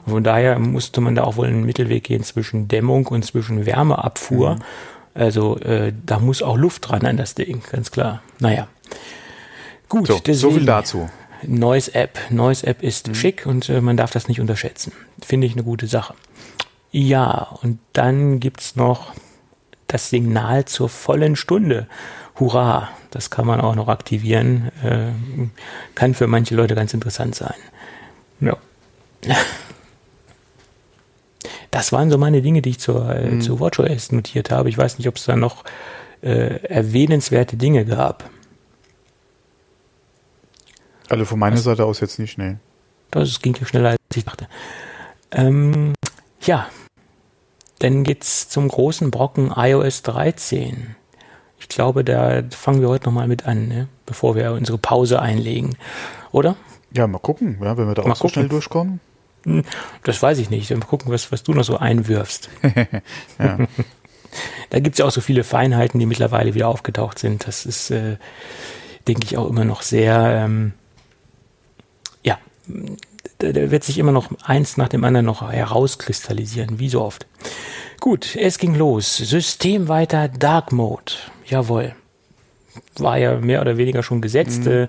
Und 0.05 0.13
von 0.13 0.23
daher 0.23 0.59
musste 0.59 1.01
man 1.01 1.15
da 1.15 1.23
auch 1.23 1.35
wohl 1.35 1.47
einen 1.47 1.65
Mittelweg 1.65 2.05
gehen 2.05 2.23
zwischen 2.23 2.67
Dämmung 2.67 3.07
und 3.07 3.25
zwischen 3.25 3.65
Wärmeabfuhr. 3.65 4.55
Mhm. 4.55 4.61
Also 5.13 5.57
äh, 5.59 5.93
da 6.05 6.19
muss 6.19 6.41
auch 6.41 6.57
Luft 6.57 6.89
dran 6.89 7.05
an 7.05 7.17
das 7.17 7.35
Ding, 7.35 7.61
ganz 7.71 7.91
klar. 7.91 8.21
Naja. 8.39 8.67
Gut, 9.89 10.07
so, 10.07 10.19
deswegen, 10.19 10.37
so 10.37 10.51
viel 10.51 10.65
dazu. 10.65 11.09
Noise 11.43 11.93
App. 11.95 12.19
Noise 12.29 12.65
App 12.67 12.83
ist 12.83 13.07
mhm. 13.07 13.15
schick 13.15 13.45
und 13.45 13.69
äh, 13.69 13.81
man 13.81 13.97
darf 13.97 14.11
das 14.11 14.27
nicht 14.27 14.39
unterschätzen. 14.39 14.91
Finde 15.23 15.47
ich 15.47 15.53
eine 15.53 15.63
gute 15.63 15.87
Sache. 15.87 16.13
Ja, 16.91 17.57
und 17.61 17.79
dann 17.93 18.39
gibt's 18.39 18.75
noch 18.75 19.13
das 19.87 20.09
Signal 20.09 20.65
zur 20.65 20.89
vollen 20.89 21.35
Stunde. 21.35 21.87
Hurra, 22.39 22.89
das 23.11 23.29
kann 23.29 23.47
man 23.47 23.61
auch 23.61 23.75
noch 23.75 23.87
aktivieren. 23.87 24.71
Äh, 24.83 25.11
kann 25.95 26.13
für 26.13 26.27
manche 26.27 26.55
Leute 26.55 26.75
ganz 26.75 26.93
interessant 26.93 27.35
sein. 27.35 27.55
Ja. 28.39 28.57
Das 31.69 31.91
waren 31.91 32.09
so 32.09 32.17
meine 32.17 32.41
Dinge, 32.41 32.61
die 32.61 32.71
ich 32.71 32.79
zur, 32.79 33.13
äh, 33.13 33.29
mhm. 33.29 33.41
zu 33.41 33.59
WatchOS 33.59 34.11
notiert 34.11 34.51
habe. 34.51 34.69
Ich 34.69 34.77
weiß 34.77 34.97
nicht, 34.97 35.07
ob 35.07 35.17
es 35.17 35.25
da 35.25 35.35
noch 35.35 35.63
äh, 36.21 36.63
erwähnenswerte 36.63 37.57
Dinge 37.57 37.85
gab. 37.85 38.29
Also 41.09 41.25
von 41.25 41.39
meiner? 41.39 41.57
Seite 41.57 41.85
aus 41.85 41.99
jetzt 41.99 42.19
nicht, 42.19 42.37
nee. 42.37 42.57
Das 43.11 43.41
ging 43.41 43.55
ja 43.59 43.65
schneller, 43.65 43.89
als 43.91 43.99
ich 44.15 44.25
dachte. 44.25 44.47
Ähm, 45.31 45.93
ja, 46.41 46.67
dann 47.79 48.03
geht's 48.03 48.49
zum 48.49 48.67
großen 48.67 49.11
Brocken 49.11 49.53
iOS 49.55 50.01
13. 50.03 50.95
Ich 51.59 51.69
glaube, 51.69 52.03
da 52.03 52.43
fangen 52.51 52.81
wir 52.81 52.89
heute 52.89 53.05
nochmal 53.05 53.27
mit 53.27 53.45
an, 53.45 53.67
ne? 53.67 53.87
bevor 54.05 54.35
wir 54.35 54.51
unsere 54.51 54.77
Pause 54.77 55.21
einlegen. 55.21 55.77
Oder? 56.31 56.55
Ja, 56.93 57.07
mal 57.07 57.19
gucken, 57.19 57.57
ja, 57.61 57.77
wenn 57.77 57.87
wir 57.87 57.95
da 57.95 58.03
mal 58.03 58.11
auch 58.11 58.15
so 58.15 58.27
schnell 58.27 58.47
durchkommen. 58.47 58.99
Hm, 59.43 59.63
das 60.03 60.21
weiß 60.21 60.39
ich 60.39 60.49
nicht. 60.49 60.69
Mal 60.71 60.79
gucken, 60.81 61.11
was, 61.11 61.31
was 61.31 61.43
du 61.43 61.53
noch 61.53 61.63
so 61.63 61.77
einwirfst. 61.77 62.49
ja. 63.39 63.57
Da 64.69 64.79
gibt's 64.81 64.99
ja 64.99 65.05
auch 65.05 65.11
so 65.11 65.21
viele 65.21 65.45
Feinheiten, 65.45 65.99
die 65.99 66.05
mittlerweile 66.05 66.53
wieder 66.53 66.67
aufgetaucht 66.67 67.17
sind. 67.17 67.47
Das 67.47 67.65
ist, 67.65 67.89
äh, 67.89 68.17
denke 69.07 69.23
ich, 69.23 69.37
auch 69.37 69.49
immer 69.49 69.63
noch 69.63 69.81
sehr 69.81 70.43
ähm, 70.43 70.73
da 73.39 73.71
wird 73.71 73.83
sich 73.83 73.97
immer 73.97 74.11
noch 74.11 74.29
eins 74.43 74.77
nach 74.77 74.89
dem 74.89 75.03
anderen 75.03 75.25
noch 75.25 75.51
herauskristallisieren, 75.51 76.79
wie 76.79 76.89
so 76.89 77.01
oft. 77.01 77.27
Gut, 77.99 78.35
es 78.35 78.57
ging 78.57 78.75
los. 78.75 79.17
Systemweiter 79.17 80.27
Dark 80.27 80.71
Mode. 80.71 81.13
Jawohl. 81.45 81.95
War 82.97 83.17
ja 83.17 83.37
mehr 83.37 83.61
oder 83.61 83.77
weniger 83.77 84.03
schon 84.03 84.21
gesetzt, 84.21 84.65
mhm. 84.65 84.71
äh, 84.71 84.87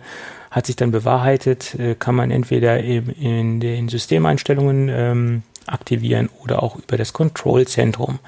hat 0.51 0.67
sich 0.67 0.77
dann 0.77 0.91
bewahrheitet, 0.91 1.75
äh, 1.75 1.95
kann 1.95 2.15
man 2.15 2.31
entweder 2.31 2.81
in, 2.81 3.11
in 3.11 3.61
den 3.61 3.89
Systemeinstellungen 3.89 4.89
ähm, 4.89 5.43
aktivieren 5.67 6.31
oder 6.43 6.63
auch 6.63 6.77
über 6.77 6.97
das 6.97 7.13
Kontrollzentrum. 7.13 8.19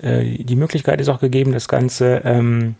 Äh, 0.00 0.44
die 0.44 0.56
Möglichkeit 0.56 1.00
ist 1.00 1.08
auch 1.08 1.20
gegeben, 1.20 1.52
das 1.52 1.68
Ganze 1.68 2.22
ähm, 2.24 2.74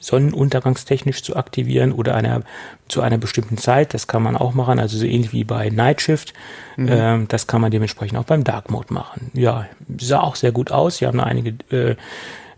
sonnenuntergangstechnisch 0.00 1.22
zu 1.22 1.36
aktivieren 1.36 1.92
oder 1.92 2.14
einer, 2.14 2.42
zu 2.88 3.02
einer 3.02 3.18
bestimmten 3.18 3.58
Zeit. 3.58 3.94
Das 3.94 4.06
kann 4.06 4.22
man 4.22 4.36
auch 4.36 4.54
machen, 4.54 4.80
also 4.80 4.98
so 4.98 5.04
ähnlich 5.04 5.32
wie 5.32 5.44
bei 5.44 5.68
Night 5.68 6.00
Shift. 6.00 6.32
Mhm. 6.76 6.88
Ähm, 6.90 7.28
das 7.28 7.46
kann 7.46 7.60
man 7.60 7.70
dementsprechend 7.70 8.18
auch 8.18 8.24
beim 8.24 8.42
Dark 8.42 8.70
Mode 8.70 8.92
machen. 8.92 9.30
Ja, 9.34 9.66
sah 9.98 10.20
auch 10.20 10.36
sehr 10.36 10.52
gut 10.52 10.72
aus. 10.72 10.96
Sie 10.96 11.06
haben 11.06 11.18
da 11.18 11.24
einige 11.24 11.54
äh, 11.70 11.96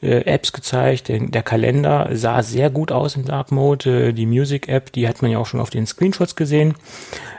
äh, 0.03 0.25
Apps 0.25 0.53
gezeigt. 0.53 1.09
Der, 1.09 1.21
der, 1.21 1.43
Kalender 1.43 2.09
sah 2.13 2.43
sehr 2.43 2.71
gut 2.71 2.93
aus 2.93 3.17
im 3.17 3.25
Dark 3.25 3.53
Mode. 3.53 4.09
Äh, 4.09 4.13
die 4.13 4.27
Music 4.27 4.69
App, 4.69 4.93
die 4.93 5.09
hat 5.09 5.23
man 5.23 5.31
ja 5.31 5.39
auch 5.39 5.47
schon 5.47 5.61
auf 5.61 5.71
den 5.71 5.87
Screenshots 5.87 6.37
gesehen, 6.37 6.75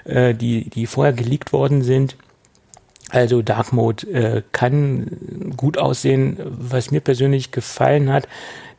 äh, 0.05 0.33
die, 0.33 0.69
die 0.69 0.85
vorher 0.85 1.13
geleakt 1.13 1.53
worden 1.53 1.81
sind. 1.81 2.15
Also 3.09 3.43
Dark 3.43 3.73
Mode 3.73 4.07
äh, 4.07 4.41
kann 4.53 5.53
gut 5.55 5.77
aussehen. 5.77 6.37
Was 6.45 6.89
mir 6.89 7.01
persönlich 7.01 7.51
gefallen 7.51 8.11
hat, 8.11 8.27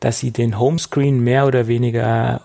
dass 0.05 0.19
sie 0.19 0.29
den 0.29 0.59
Homescreen 0.59 1.19
mehr 1.19 1.47
oder 1.47 1.65
weniger 1.65 2.41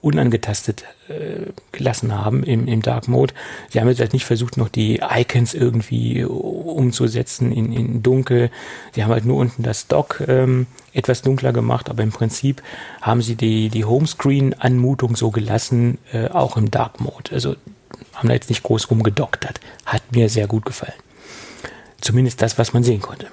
unangetastet 0.00 0.84
äh, 1.08 1.52
gelassen 1.70 2.14
haben 2.14 2.42
im, 2.42 2.66
im 2.66 2.80
Dark 2.80 3.06
Mode. 3.06 3.34
Sie 3.68 3.78
haben 3.78 3.88
jetzt 3.88 4.00
halt 4.00 4.14
nicht 4.14 4.24
versucht, 4.24 4.56
noch 4.56 4.70
die 4.70 5.02
Icons 5.02 5.52
irgendwie 5.52 6.24
umzusetzen 6.24 7.52
in, 7.52 7.70
in 7.70 8.02
dunkel. 8.02 8.50
Sie 8.94 9.04
haben 9.04 9.10
halt 9.10 9.26
nur 9.26 9.36
unten 9.36 9.62
das 9.62 9.88
Dock 9.88 10.22
ähm, 10.26 10.66
etwas 10.94 11.20
dunkler 11.20 11.52
gemacht, 11.52 11.90
aber 11.90 12.02
im 12.02 12.12
Prinzip 12.12 12.62
haben 13.02 13.20
sie 13.20 13.34
die, 13.34 13.68
die 13.68 13.84
Homescreen-Anmutung 13.84 15.14
so 15.14 15.30
gelassen, 15.30 15.98
äh, 16.14 16.28
auch 16.28 16.56
im 16.56 16.70
Dark 16.70 16.98
Mode. 16.98 17.30
Also 17.30 17.56
haben 18.14 18.28
da 18.28 18.34
jetzt 18.34 18.48
nicht 18.48 18.62
groß 18.62 18.90
rumgedoktert. 18.90 19.60
Hat 19.84 20.02
mir 20.12 20.30
sehr 20.30 20.46
gut 20.46 20.64
gefallen. 20.64 20.94
Zumindest 22.00 22.40
das, 22.40 22.56
was 22.56 22.72
man 22.72 22.82
sehen 22.82 23.02
konnte. 23.02 23.26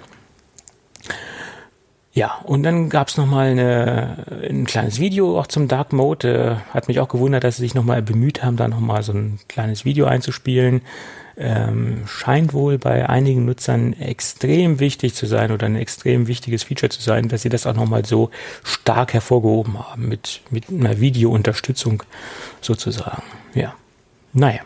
Ja, 2.12 2.40
und 2.44 2.64
dann 2.64 2.90
gab's 2.90 3.18
noch 3.18 3.28
mal 3.28 3.52
eine, 3.52 4.26
ein 4.50 4.66
kleines 4.66 5.00
Video 5.00 5.40
auch 5.40 5.48
zum 5.48 5.68
Dark 5.68 5.94
Mode. 5.94 6.60
Äh, 6.70 6.74
hat 6.74 6.88
mich 6.88 7.00
auch 7.00 7.08
gewundert, 7.08 7.44
dass 7.44 7.58
sie 7.58 7.62
sich 7.62 7.76
noch 7.76 7.84
mal 7.84 8.02
bemüht 8.02 8.44
haben, 8.44 8.58
da 8.58 8.68
noch 8.68 8.80
mal 8.80 9.04
so 9.04 9.14
ein 9.14 9.40
kleines 9.48 9.86
Video 9.86 10.06
einzuspielen. 10.08 10.82
Ähm, 11.38 12.04
scheint 12.08 12.54
wohl 12.54 12.78
bei 12.78 13.08
einigen 13.08 13.46
Nutzern 13.46 13.94
extrem 13.94 14.80
wichtig 14.80 15.14
zu 15.14 15.26
sein 15.26 15.52
oder 15.52 15.68
ein 15.68 15.76
extrem 15.76 16.28
wichtiges 16.28 16.64
Feature 16.64 16.90
zu 16.90 17.02
sein, 17.02 17.30
dass 17.30 17.44
sie 17.44 17.50
das 17.50 17.66
auch 17.66 17.76
noch 17.76 17.88
mal 17.88 18.04
so 18.04 18.32
stark 18.64 19.14
hervorgehoben 19.14 19.80
haben 19.80 20.10
mit, 20.10 20.42
mit 20.50 20.70
einer 20.70 21.00
Videounterstützung 21.00 22.04
sozusagen. 22.60 23.24
Ja, 23.54 23.76
naja. 24.34 24.62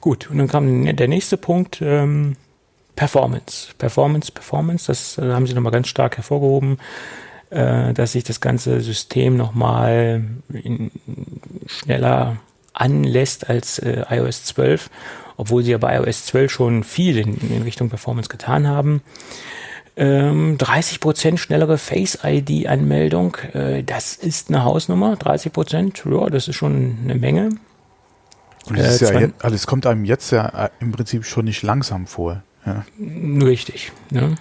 Gut, 0.00 0.28
und 0.30 0.38
dann 0.38 0.48
kam 0.48 0.96
der 0.96 1.08
nächste 1.08 1.36
Punkt. 1.36 1.80
Ähm, 1.80 2.36
Performance. 3.00 3.68
Performance, 3.78 4.30
Performance, 4.30 4.86
das 4.88 5.16
äh, 5.16 5.32
haben 5.32 5.46
sie 5.46 5.54
nochmal 5.54 5.72
ganz 5.72 5.88
stark 5.88 6.18
hervorgehoben, 6.18 6.76
äh, 7.48 7.94
dass 7.94 8.12
sich 8.12 8.24
das 8.24 8.42
ganze 8.42 8.82
System 8.82 9.38
nochmal 9.38 10.22
schneller 11.66 12.36
anlässt 12.74 13.48
als 13.48 13.78
äh, 13.78 14.04
iOS 14.10 14.44
12, 14.44 14.90
obwohl 15.38 15.62
sie 15.62 15.70
ja 15.70 15.78
bei 15.78 15.96
iOS 15.96 16.26
12 16.26 16.52
schon 16.52 16.84
viel 16.84 17.16
in, 17.16 17.38
in 17.38 17.62
Richtung 17.62 17.88
Performance 17.88 18.28
getan 18.28 18.68
haben. 18.68 19.00
Ähm, 19.96 20.58
30% 20.58 21.38
schnellere 21.38 21.78
Face-ID-Anmeldung, 21.78 23.38
äh, 23.54 23.82
das 23.82 24.14
ist 24.14 24.50
eine 24.50 24.64
Hausnummer. 24.64 25.14
30%, 25.14 26.20
ja, 26.20 26.28
das 26.28 26.48
ist 26.48 26.56
schon 26.56 26.98
eine 27.02 27.14
Menge. 27.14 27.48
Und 28.66 28.78
das, 28.78 29.00
äh, 29.00 29.14
ja 29.14 29.20
jetzt, 29.20 29.42
also 29.42 29.56
es 29.56 29.66
kommt 29.66 29.86
einem 29.86 30.04
jetzt 30.04 30.32
ja 30.32 30.66
äh, 30.66 30.68
im 30.80 30.92
Prinzip 30.92 31.24
schon 31.24 31.46
nicht 31.46 31.62
langsam 31.62 32.06
vor. 32.06 32.42
Ja. 32.66 32.84
Richtig. 33.44 33.92
Ne? 34.10 34.34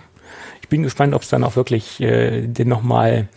Ich 0.62 0.70
bin 0.70 0.84
gespannt, 0.84 1.14
ob 1.14 1.22
es 1.22 1.30
dann 1.30 1.44
auch 1.44 1.56
wirklich 1.56 2.00
äh, 2.02 2.48
denn 2.48 2.68
nochmal 2.68 3.28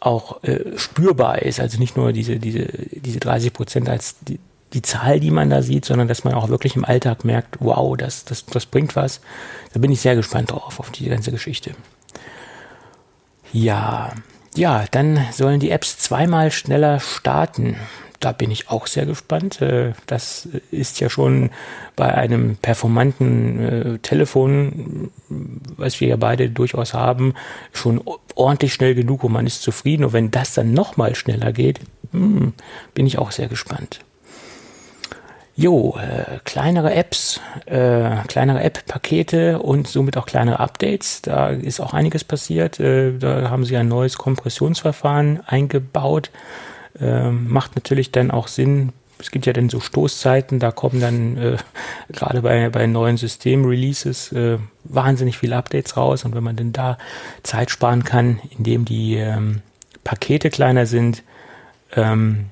auch 0.00 0.42
äh, 0.44 0.76
spürbar 0.76 1.42
ist. 1.42 1.60
Also 1.60 1.78
nicht 1.78 1.96
nur 1.96 2.12
diese, 2.12 2.38
diese, 2.38 2.66
diese 2.92 3.20
30 3.20 3.52
Prozent 3.52 3.88
als 3.88 4.16
die, 4.20 4.38
die 4.72 4.82
Zahl, 4.82 5.20
die 5.20 5.30
man 5.30 5.50
da 5.50 5.62
sieht, 5.62 5.84
sondern 5.84 6.08
dass 6.08 6.24
man 6.24 6.34
auch 6.34 6.48
wirklich 6.48 6.76
im 6.76 6.84
Alltag 6.84 7.24
merkt, 7.24 7.56
wow, 7.60 7.96
das, 7.96 8.24
das, 8.24 8.46
das 8.46 8.66
bringt 8.66 8.96
was. 8.96 9.20
Da 9.72 9.80
bin 9.80 9.90
ich 9.90 10.00
sehr 10.00 10.16
gespannt 10.16 10.50
drauf, 10.50 10.78
auf 10.78 10.90
die 10.90 11.08
ganze 11.08 11.30
Geschichte. 11.30 11.72
Ja, 13.52 14.12
ja, 14.54 14.84
dann 14.90 15.24
sollen 15.32 15.60
die 15.60 15.70
Apps 15.70 15.98
zweimal 15.98 16.50
schneller 16.50 17.00
starten 17.00 17.76
da 18.20 18.32
bin 18.32 18.50
ich 18.50 18.68
auch 18.68 18.86
sehr 18.86 19.06
gespannt. 19.06 19.60
Äh, 19.62 19.92
das 20.06 20.48
ist 20.70 21.00
ja 21.00 21.08
schon 21.10 21.50
bei 21.96 22.12
einem 22.12 22.56
performanten 22.56 23.60
äh, 23.60 23.98
Telefon, 23.98 25.10
was 25.28 26.00
wir 26.00 26.08
ja 26.08 26.16
beide 26.16 26.50
durchaus 26.50 26.94
haben, 26.94 27.34
schon 27.72 28.00
ordentlich 28.34 28.74
schnell 28.74 28.94
genug 28.94 29.24
und 29.24 29.32
man 29.32 29.46
ist 29.46 29.62
zufrieden. 29.62 30.04
Und 30.04 30.12
wenn 30.12 30.30
das 30.30 30.54
dann 30.54 30.72
nochmal 30.72 31.14
schneller 31.14 31.52
geht, 31.52 31.80
hm, 32.12 32.54
bin 32.94 33.06
ich 33.06 33.18
auch 33.18 33.30
sehr 33.30 33.48
gespannt. 33.48 34.00
Jo, 35.54 35.98
äh, 35.98 36.38
kleinere 36.44 36.94
Apps, 36.94 37.40
äh, 37.66 38.16
kleinere 38.28 38.62
App-Pakete 38.62 39.58
und 39.58 39.88
somit 39.88 40.16
auch 40.16 40.26
kleinere 40.26 40.60
Updates. 40.60 41.20
Da 41.22 41.48
ist 41.48 41.80
auch 41.80 41.94
einiges 41.94 42.22
passiert. 42.22 42.78
Äh, 42.78 43.18
da 43.18 43.50
haben 43.50 43.64
sie 43.64 43.76
ein 43.76 43.88
neues 43.88 44.18
Kompressionsverfahren 44.18 45.40
eingebaut 45.44 46.30
ähm, 47.00 47.48
macht 47.48 47.74
natürlich 47.74 48.12
dann 48.12 48.30
auch 48.30 48.48
Sinn. 48.48 48.92
Es 49.18 49.30
gibt 49.30 49.46
ja 49.46 49.52
dann 49.52 49.68
so 49.68 49.80
Stoßzeiten, 49.80 50.60
da 50.60 50.70
kommen 50.70 51.00
dann 51.00 51.36
äh, 51.36 51.56
gerade 52.12 52.42
bei, 52.42 52.68
bei 52.70 52.86
neuen 52.86 53.16
System-Releases 53.16 54.32
äh, 54.32 54.58
wahnsinnig 54.84 55.38
viele 55.38 55.56
Updates 55.56 55.96
raus. 55.96 56.24
Und 56.24 56.34
wenn 56.34 56.44
man 56.44 56.56
denn 56.56 56.72
da 56.72 56.98
Zeit 57.42 57.70
sparen 57.70 58.04
kann, 58.04 58.40
indem 58.56 58.84
die 58.84 59.16
ähm, 59.16 59.62
Pakete 60.04 60.50
kleiner 60.50 60.86
sind, 60.86 61.22
ähm, 61.94 62.46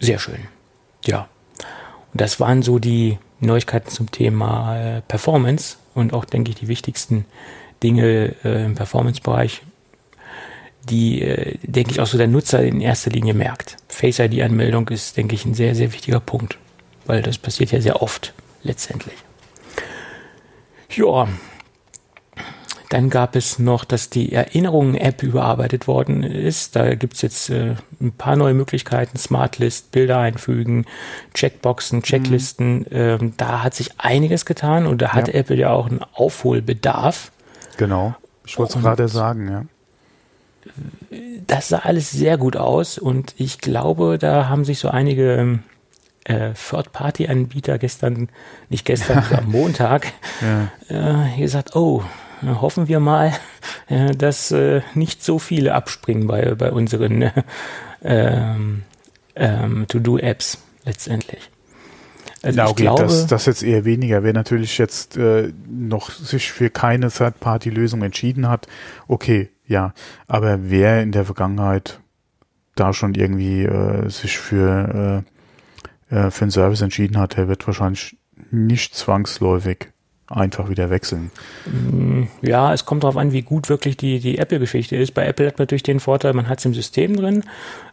sehr 0.00 0.18
schön. 0.18 0.48
Ja. 1.04 1.28
Und 2.12 2.20
das 2.20 2.40
waren 2.40 2.62
so 2.62 2.78
die 2.78 3.18
Neuigkeiten 3.40 3.90
zum 3.90 4.10
Thema 4.10 4.78
äh, 4.78 5.00
Performance 5.02 5.76
und 5.94 6.12
auch, 6.12 6.24
denke 6.24 6.50
ich, 6.50 6.56
die 6.56 6.68
wichtigsten 6.68 7.26
Dinge 7.82 8.34
äh, 8.44 8.64
im 8.64 8.74
Performance-Bereich 8.74 9.62
die, 10.88 11.22
äh, 11.22 11.58
denke 11.62 11.92
ich, 11.92 12.00
auch 12.00 12.06
so 12.06 12.18
der 12.18 12.28
Nutzer 12.28 12.62
in 12.62 12.80
erster 12.80 13.10
Linie 13.10 13.34
merkt. 13.34 13.76
Face 13.88 14.18
ID-Anmeldung 14.18 14.88
ist, 14.88 15.16
denke 15.16 15.34
ich, 15.34 15.44
ein 15.44 15.54
sehr, 15.54 15.74
sehr 15.74 15.92
wichtiger 15.92 16.20
Punkt, 16.20 16.58
weil 17.06 17.22
das 17.22 17.38
passiert 17.38 17.72
ja 17.72 17.80
sehr 17.80 18.02
oft 18.02 18.32
letztendlich. 18.62 19.16
Ja, 20.90 21.28
dann 22.88 23.10
gab 23.10 23.34
es 23.34 23.58
noch, 23.58 23.84
dass 23.84 24.10
die 24.10 24.32
Erinnerungen-App 24.32 25.24
überarbeitet 25.24 25.88
worden 25.88 26.22
ist. 26.22 26.76
Da 26.76 26.94
gibt's 26.94 27.20
jetzt 27.20 27.50
äh, 27.50 27.74
ein 28.00 28.12
paar 28.12 28.36
neue 28.36 28.54
Möglichkeiten, 28.54 29.18
Smartlist, 29.18 29.90
Bilder 29.90 30.18
einfügen, 30.18 30.86
Checkboxen, 31.34 32.02
Checklisten. 32.02 32.78
Mhm. 32.78 32.86
Ähm, 32.92 33.32
da 33.36 33.64
hat 33.64 33.74
sich 33.74 33.98
einiges 33.98 34.46
getan 34.46 34.86
und 34.86 35.02
da 35.02 35.14
hat 35.14 35.26
ja. 35.26 35.34
Apple 35.34 35.56
ja 35.56 35.70
auch 35.70 35.86
einen 35.86 36.02
Aufholbedarf. 36.12 37.32
Genau, 37.76 38.14
ich 38.46 38.56
wollte 38.56 38.78
es 38.78 38.84
gerade 38.84 39.08
sagen, 39.08 39.50
ja 39.50 39.64
das 41.46 41.68
sah 41.68 41.78
alles 41.78 42.10
sehr 42.10 42.38
gut 42.38 42.56
aus 42.56 42.98
und 42.98 43.34
ich 43.36 43.58
glaube, 43.58 44.18
da 44.18 44.48
haben 44.48 44.64
sich 44.64 44.78
so 44.78 44.88
einige 44.88 45.60
äh, 46.24 46.52
Third-Party-Anbieter 46.52 47.78
gestern, 47.78 48.28
nicht 48.68 48.84
gestern, 48.84 49.24
am 49.36 49.46
Montag, 49.50 50.12
ja. 50.40 51.26
äh, 51.34 51.38
gesagt, 51.38 51.76
oh, 51.76 52.02
hoffen 52.42 52.88
wir 52.88 53.00
mal, 53.00 53.32
äh, 53.88 54.12
dass 54.12 54.50
äh, 54.50 54.82
nicht 54.94 55.22
so 55.22 55.38
viele 55.38 55.74
abspringen 55.74 56.26
bei, 56.26 56.54
bei 56.54 56.70
unseren 56.72 57.22
äh, 57.22 57.32
ähm, 58.02 58.82
ähm, 59.34 59.86
To-Do-Apps 59.88 60.58
letztendlich. 60.84 61.50
Also 62.42 62.58
ja, 62.58 62.68
okay, 62.68 62.82
glaube, 62.82 63.02
das, 63.02 63.26
das 63.26 63.46
jetzt 63.46 63.62
eher 63.62 63.84
weniger. 63.84 64.22
Wer 64.22 64.32
natürlich 64.32 64.78
jetzt 64.78 65.16
äh, 65.16 65.52
noch 65.68 66.10
sich 66.10 66.52
für 66.52 66.70
keine 66.70 67.10
Third-Party-Lösung 67.10 68.02
entschieden 68.02 68.48
hat, 68.48 68.68
okay, 69.08 69.48
ja. 69.66 69.92
Aber 70.26 70.70
wer 70.70 71.02
in 71.02 71.12
der 71.12 71.24
Vergangenheit 71.24 72.00
da 72.74 72.92
schon 72.92 73.14
irgendwie 73.14 73.64
äh, 73.64 74.08
sich 74.08 74.38
für, 74.38 75.24
äh, 76.10 76.14
äh, 76.14 76.30
für 76.30 76.42
einen 76.42 76.50
Service 76.50 76.82
entschieden 76.82 77.18
hat, 77.18 77.36
der 77.36 77.48
wird 77.48 77.66
wahrscheinlich 77.66 78.16
nicht 78.50 78.94
zwangsläufig 78.94 79.88
einfach 80.28 80.68
wieder 80.68 80.90
wechseln. 80.90 81.30
Mm, 81.66 82.24
ja, 82.42 82.72
es 82.72 82.84
kommt 82.84 83.04
darauf 83.04 83.16
an, 83.16 83.32
wie 83.32 83.42
gut 83.42 83.68
wirklich 83.68 83.96
die, 83.96 84.18
die 84.18 84.38
Apple-Geschichte 84.38 84.96
ist. 84.96 85.14
Bei 85.14 85.26
Apple 85.26 85.46
hat 85.46 85.58
man 85.58 85.64
natürlich 85.64 85.84
den 85.84 86.00
Vorteil, 86.00 86.32
man 86.32 86.48
hat 86.48 86.58
es 86.58 86.64
im 86.64 86.74
System 86.74 87.16
drin. 87.16 87.44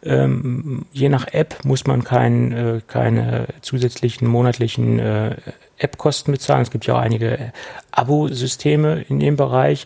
Ähm, 0.03 0.85
je 0.91 1.09
nach 1.09 1.27
App 1.31 1.63
muss 1.63 1.85
man 1.85 2.03
kein, 2.03 2.51
äh, 2.51 2.81
keine 2.87 3.47
zusätzlichen 3.61 4.27
monatlichen 4.27 4.99
äh, 4.99 5.35
App-Kosten 5.77 6.31
bezahlen. 6.31 6.63
Es 6.63 6.71
gibt 6.71 6.85
ja 6.87 6.95
auch 6.95 6.99
einige 7.01 7.53
Abo-Systeme 7.91 9.05
in 9.07 9.19
dem 9.19 9.35
Bereich. 9.35 9.85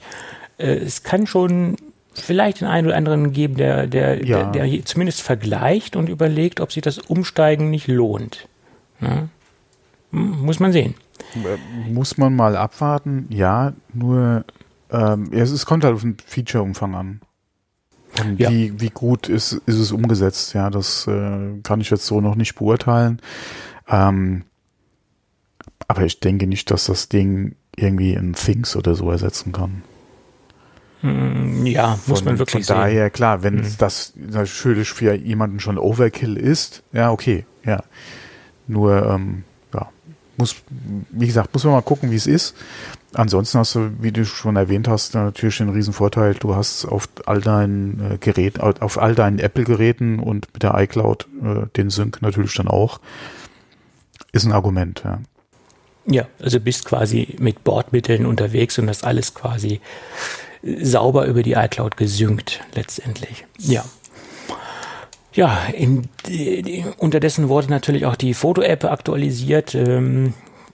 Äh, 0.58 0.76
es 0.76 1.04
kann 1.04 1.28
schon 1.28 1.76
vielleicht 2.22 2.62
den 2.62 2.68
einen 2.68 2.88
oder 2.88 2.96
anderen 2.96 3.34
geben, 3.34 3.56
der, 3.56 3.88
der, 3.88 4.26
ja. 4.26 4.52
der, 4.52 4.68
der, 4.68 4.86
zumindest 4.86 5.22
vergleicht 5.22 5.96
und 5.96 6.10
überlegt, 6.10 6.60
ob 6.60 6.72
sich 6.72 6.82
das 6.82 6.98
Umsteigen 6.98 7.70
nicht 7.70 7.88
lohnt. 7.88 8.48
Ja? 9.02 9.30
Muss 10.12 10.60
man 10.60 10.72
sehen. 10.72 10.96
Äh, 11.36 11.90
muss 11.90 12.18
man 12.18 12.36
mal 12.36 12.56
abwarten, 12.56 13.28
ja, 13.30 13.74
nur 13.94 14.46
ähm, 14.90 15.30
es, 15.32 15.52
es 15.52 15.66
kommt 15.66 15.84
halt 15.84 15.96
auf 15.96 16.02
den 16.02 16.18
Feature-Umfang 16.26 16.96
an. 16.96 17.22
Und 18.20 18.40
ja. 18.40 18.50
wie, 18.50 18.80
wie 18.80 18.90
gut 18.90 19.30
ist, 19.30 19.54
ist 19.66 19.78
es 19.78 19.92
umgesetzt? 19.92 20.54
Ja, 20.54 20.70
das 20.70 21.08
äh, 21.08 21.60
kann 21.64 21.82
ich 21.82 21.90
jetzt 21.90 22.06
so 22.06 22.22
noch 22.22 22.36
nicht 22.36 22.56
beurteilen. 22.56 23.22
Ähm, 23.88 24.44
aber 25.88 26.04
ich 26.04 26.20
denke 26.20 26.48
nicht, 26.48 26.72
dass 26.72 26.86
das 26.86 27.10
Ding 27.10 27.56
irgendwie 27.76 28.16
ein 28.16 28.34
Things 28.34 28.76
oder 28.76 28.96
so 28.96 29.12
ersetzen 29.12 29.52
kann. 29.52 29.84
Hm, 31.02 31.66
ja, 31.66 32.00
muss 32.08 32.24
man 32.26 32.40
wirklich 32.40 32.66
von 32.66 32.76
daher, 32.76 33.06
sehen. 33.06 33.14
klar, 33.14 33.44
wenn 33.44 33.56
mhm. 33.56 33.76
das 33.78 34.14
natürlich 34.16 34.90
für 34.90 35.14
jemanden 35.14 35.60
schon 35.60 35.78
Overkill 35.78 36.38
ist, 36.38 36.84
ja, 36.92 37.12
okay, 37.12 37.46
ja. 37.64 37.84
Nur, 38.68 39.06
ähm, 39.06 39.44
ja, 39.74 39.90
muss, 40.38 40.56
wie 41.12 41.28
gesagt, 41.28 41.54
muss 41.54 41.64
man 41.64 41.74
mal 41.74 41.82
gucken, 41.82 42.12
wie 42.12 42.16
es 42.16 42.28
ist. 42.28 42.56
Ansonsten 43.14 43.60
hast 43.60 43.76
du, 43.76 43.92
wie 44.00 44.12
du 44.12 44.26
schon 44.26 44.58
erwähnt 44.58 44.88
hast, 44.88 45.14
natürlich 45.14 45.58
den 45.58 45.70
riesen 45.70 45.94
Vorteil, 45.94 46.34
du 46.34 46.56
hast 46.56 46.86
auf 46.86 47.08
all 47.26 47.42
deinen 47.42 48.14
äh, 48.14 48.18
Geräten, 48.18 48.60
auf 48.60 48.98
all 48.98 49.16
deinen 49.16 49.40
Apple-Geräten 49.40 50.20
und 50.20 50.48
mit 50.54 50.64
der 50.64 50.76
iCloud 50.76 51.28
äh, 51.42 51.68
den 51.78 51.90
Sync 51.90 52.22
natürlich 52.22 52.54
dann 52.56 52.68
auch. 52.68 53.00
Ist 54.34 54.46
ein 54.46 54.52
Argument, 54.52 55.02
ja. 55.06 55.20
Ja, 56.10 56.26
also 56.42 56.60
bist 56.60 56.86
quasi 56.86 57.36
mit 57.40 57.64
Bordmitteln 57.64 58.26
unterwegs 58.26 58.80
und 58.80 58.88
das 58.88 59.04
alles 59.04 59.34
quasi 59.34 59.82
sauber 60.82 61.26
über 61.26 61.44
die 61.44 61.54
iCloud 61.54 61.98
gesynkt 61.98 62.62
letztendlich. 62.76 63.46
Ja. 63.58 63.84
Ja, 65.34 65.56
in, 65.72 66.10
die, 66.28 66.84
unterdessen 66.98 67.48
wurde 67.48 67.70
natürlich 67.70 68.08
auch 68.08 68.16
die 68.16 68.34
Foto-App 68.34 68.86
aktualisiert. 68.86 69.76
Ähm, 69.76 70.34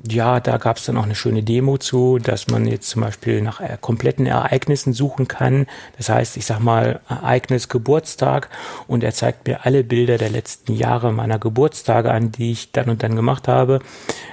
ja, 0.10 0.42
da 0.42 0.58
gab 0.58 0.78
es 0.78 0.86
dann 0.86 0.98
auch 0.98 1.04
eine 1.04 1.16
schöne 1.16 1.44
Demo 1.44 1.78
zu, 1.78 2.18
dass 2.18 2.48
man 2.48 2.68
jetzt 2.68 2.90
zum 2.90 3.02
Beispiel 3.02 3.42
nach 3.42 3.62
äh, 3.62 3.78
kompletten 3.80 4.26
Ereignissen 4.26 4.92
suchen 4.92 5.30
kann. 5.30 5.66
Das 5.98 6.10
heißt, 6.10 6.36
ich 6.36 6.46
sag 6.46 6.60
mal 6.60 7.00
Ereignis 7.08 7.70
Geburtstag 7.70 8.50
und 8.88 9.04
er 9.04 9.14
zeigt 9.14 9.48
mir 9.48 9.66
alle 9.66 9.84
Bilder 9.84 10.18
der 10.18 10.30
letzten 10.30 10.74
Jahre 10.74 11.14
meiner 11.14 11.40
Geburtstage 11.40 12.12
an, 12.12 12.34
die 12.34 12.52
ich 12.52 12.74
dann 12.74 12.90
und 12.90 13.02
dann 13.02 13.16
gemacht 13.16 13.48
habe. 13.48 13.80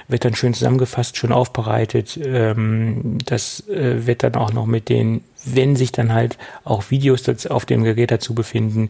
Wird 0.09 0.25
dann 0.25 0.35
schön 0.35 0.53
zusammengefasst, 0.53 1.15
schön 1.15 1.31
aufbereitet. 1.31 2.19
Ähm, 2.21 3.17
das 3.25 3.65
äh, 3.69 4.05
wird 4.05 4.23
dann 4.23 4.35
auch 4.35 4.51
noch 4.51 4.65
mit 4.65 4.89
den, 4.89 5.23
wenn 5.43 5.75
sich 5.75 5.91
dann 5.91 6.13
halt 6.13 6.37
auch 6.63 6.91
Videos 6.91 7.27
auf 7.47 7.65
dem 7.65 7.83
Gerät 7.83 8.11
dazu 8.11 8.35
befinden, 8.35 8.89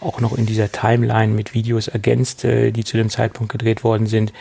auch 0.00 0.20
noch 0.20 0.36
in 0.36 0.46
dieser 0.46 0.72
Timeline 0.72 1.32
mit 1.32 1.54
Videos 1.54 1.88
ergänzt, 1.88 2.44
äh, 2.44 2.70
die 2.70 2.84
zu 2.84 2.96
dem 2.96 3.10
Zeitpunkt 3.10 3.52
gedreht 3.52 3.84
worden 3.84 4.06
sind 4.06 4.32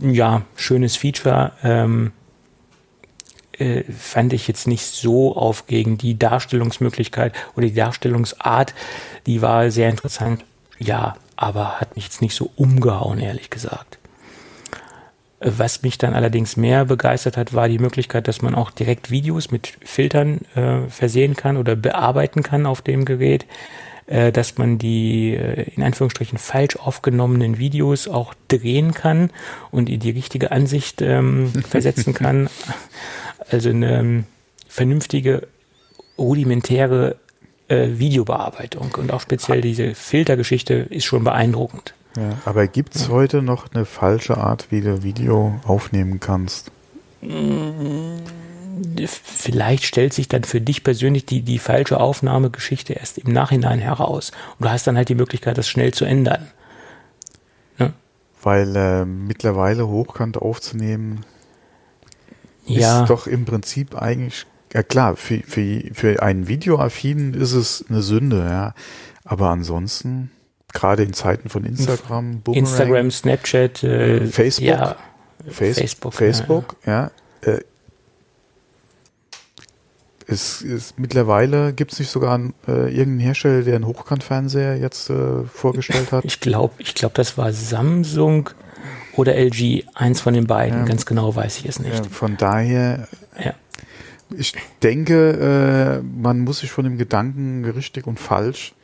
ja, 0.00 0.42
schönes 0.54 0.96
Feature. 0.96 1.52
Ähm, 1.62 2.12
äh, 3.52 3.84
fand 3.84 4.32
ich 4.32 4.48
jetzt 4.48 4.66
nicht 4.66 4.84
so 4.84 5.36
auf 5.36 5.66
gegen 5.66 5.98
die 5.98 6.18
Darstellungsmöglichkeit 6.18 7.32
oder 7.56 7.66
die 7.66 7.74
Darstellungsart. 7.74 8.74
Die 9.26 9.42
war 9.42 9.70
sehr 9.70 9.88
interessant. 9.88 10.44
Ja, 10.78 11.16
aber 11.36 11.80
hat 11.80 11.96
mich 11.96 12.04
jetzt 12.04 12.22
nicht 12.22 12.34
so 12.34 12.50
umgehauen, 12.56 13.18
ehrlich 13.18 13.50
gesagt. 13.50 13.95
Was 15.38 15.82
mich 15.82 15.98
dann 15.98 16.14
allerdings 16.14 16.56
mehr 16.56 16.86
begeistert 16.86 17.36
hat, 17.36 17.52
war 17.52 17.68
die 17.68 17.78
Möglichkeit, 17.78 18.26
dass 18.26 18.40
man 18.40 18.54
auch 18.54 18.70
direkt 18.70 19.10
Videos 19.10 19.50
mit 19.50 19.76
Filtern 19.84 20.40
äh, 20.54 20.88
versehen 20.88 21.36
kann 21.36 21.56
oder 21.58 21.76
bearbeiten 21.76 22.42
kann 22.42 22.64
auf 22.64 22.80
dem 22.80 23.04
Gerät 23.04 23.46
äh, 24.06 24.30
dass 24.30 24.56
man 24.56 24.78
die 24.78 25.34
äh, 25.34 25.68
in 25.74 25.82
Anführungsstrichen 25.82 26.38
falsch 26.38 26.76
aufgenommenen 26.76 27.58
Videos 27.58 28.06
auch 28.06 28.34
drehen 28.46 28.94
kann 28.94 29.30
und 29.72 29.90
in 29.90 29.98
die 29.98 30.10
richtige 30.10 30.52
Ansicht 30.52 31.02
ähm, 31.02 31.52
versetzen 31.68 32.14
kann. 32.14 32.48
Also 33.50 33.70
eine 33.70 33.98
ähm, 33.98 34.24
vernünftige, 34.68 35.48
rudimentäre 36.16 37.16
äh, 37.66 37.88
Videobearbeitung 37.98 38.92
und 38.96 39.12
auch 39.12 39.20
speziell 39.20 39.60
diese 39.60 39.96
Filtergeschichte 39.96 40.74
ist 40.74 41.04
schon 41.04 41.24
beeindruckend. 41.24 41.94
Ja, 42.16 42.38
aber 42.44 42.66
gibt 42.66 42.96
es 42.96 43.08
heute 43.08 43.42
noch 43.42 43.72
eine 43.72 43.84
falsche 43.84 44.38
Art, 44.38 44.68
wie 44.70 44.80
du 44.80 45.02
Video 45.02 45.60
aufnehmen 45.64 46.18
kannst? 46.18 46.70
Mm, 47.20 48.18
vielleicht 48.96 49.84
stellt 49.84 50.12
sich 50.12 50.28
dann 50.28 50.44
für 50.44 50.60
dich 50.60 50.82
persönlich 50.82 51.26
die, 51.26 51.42
die 51.42 51.58
falsche 51.58 52.00
Aufnahmegeschichte 52.00 52.94
erst 52.94 53.18
im 53.18 53.32
Nachhinein 53.32 53.78
heraus. 53.78 54.32
Und 54.58 54.66
du 54.66 54.70
hast 54.70 54.86
dann 54.86 54.96
halt 54.96 55.08
die 55.08 55.14
Möglichkeit, 55.14 55.58
das 55.58 55.68
schnell 55.68 55.92
zu 55.92 56.04
ändern. 56.04 56.46
Ne? 57.78 57.92
Weil 58.42 58.74
äh, 58.76 59.04
mittlerweile 59.04 59.86
hochkant 59.86 60.38
aufzunehmen 60.38 61.24
ja. 62.66 63.02
ist 63.02 63.10
doch 63.10 63.26
im 63.26 63.44
Prinzip 63.44 63.94
eigentlich, 64.00 64.46
ja 64.72 64.82
klar, 64.82 65.16
für, 65.16 65.40
für, 65.40 65.82
für 65.92 66.22
einen 66.22 66.48
Videoaffinen 66.48 67.34
ist 67.34 67.52
es 67.52 67.84
eine 67.88 68.02
Sünde, 68.02 68.38
ja. 68.38 68.74
Aber 69.24 69.50
ansonsten, 69.50 70.30
gerade 70.76 71.02
in 71.02 71.12
Zeiten 71.12 71.48
von 71.48 71.64
Instagram, 71.64 72.40
Boomerang, 72.40 72.64
Instagram, 72.64 73.10
Snapchat, 73.10 73.82
äh, 73.82 74.26
Facebook, 74.26 74.66
ja, 74.68 74.96
Face 75.48 75.78
Facebook, 75.78 76.14
Facebook, 76.14 76.76
ja, 76.86 77.10
ja 77.44 77.52
äh, 77.52 77.60
es 80.28 80.60
ist 80.60 80.98
mittlerweile 80.98 81.72
gibt 81.72 81.92
es 81.92 82.00
nicht 82.00 82.10
sogar 82.10 82.34
einen, 82.34 82.54
äh, 82.66 82.88
irgendeinen 82.88 83.20
Hersteller, 83.20 83.62
der 83.62 83.76
einen 83.76 83.86
Hochkantfernseher 83.86 84.76
jetzt 84.76 85.08
äh, 85.08 85.44
vorgestellt 85.44 86.10
hat? 86.12 86.24
Ich 86.24 86.40
glaube, 86.40 86.74
ich 86.78 86.94
glaube, 86.94 87.14
das 87.14 87.38
war 87.38 87.52
Samsung 87.52 88.50
oder 89.14 89.36
LG, 89.36 89.84
eins 89.94 90.20
von 90.20 90.34
den 90.34 90.46
beiden. 90.46 90.80
Ja. 90.80 90.84
Ganz 90.84 91.06
genau 91.06 91.34
weiß 91.34 91.58
ich 91.58 91.66
es 91.66 91.78
nicht. 91.78 91.94
Ja, 91.94 92.04
von 92.10 92.36
daher, 92.36 93.08
ja. 93.42 93.54
ich 94.36 94.54
denke, 94.82 96.02
äh, 96.02 96.20
man 96.20 96.40
muss 96.40 96.60
sich 96.60 96.70
von 96.70 96.84
dem 96.84 96.98
Gedanken 96.98 97.64
richtig 97.64 98.06
und 98.06 98.18
falsch, 98.18 98.74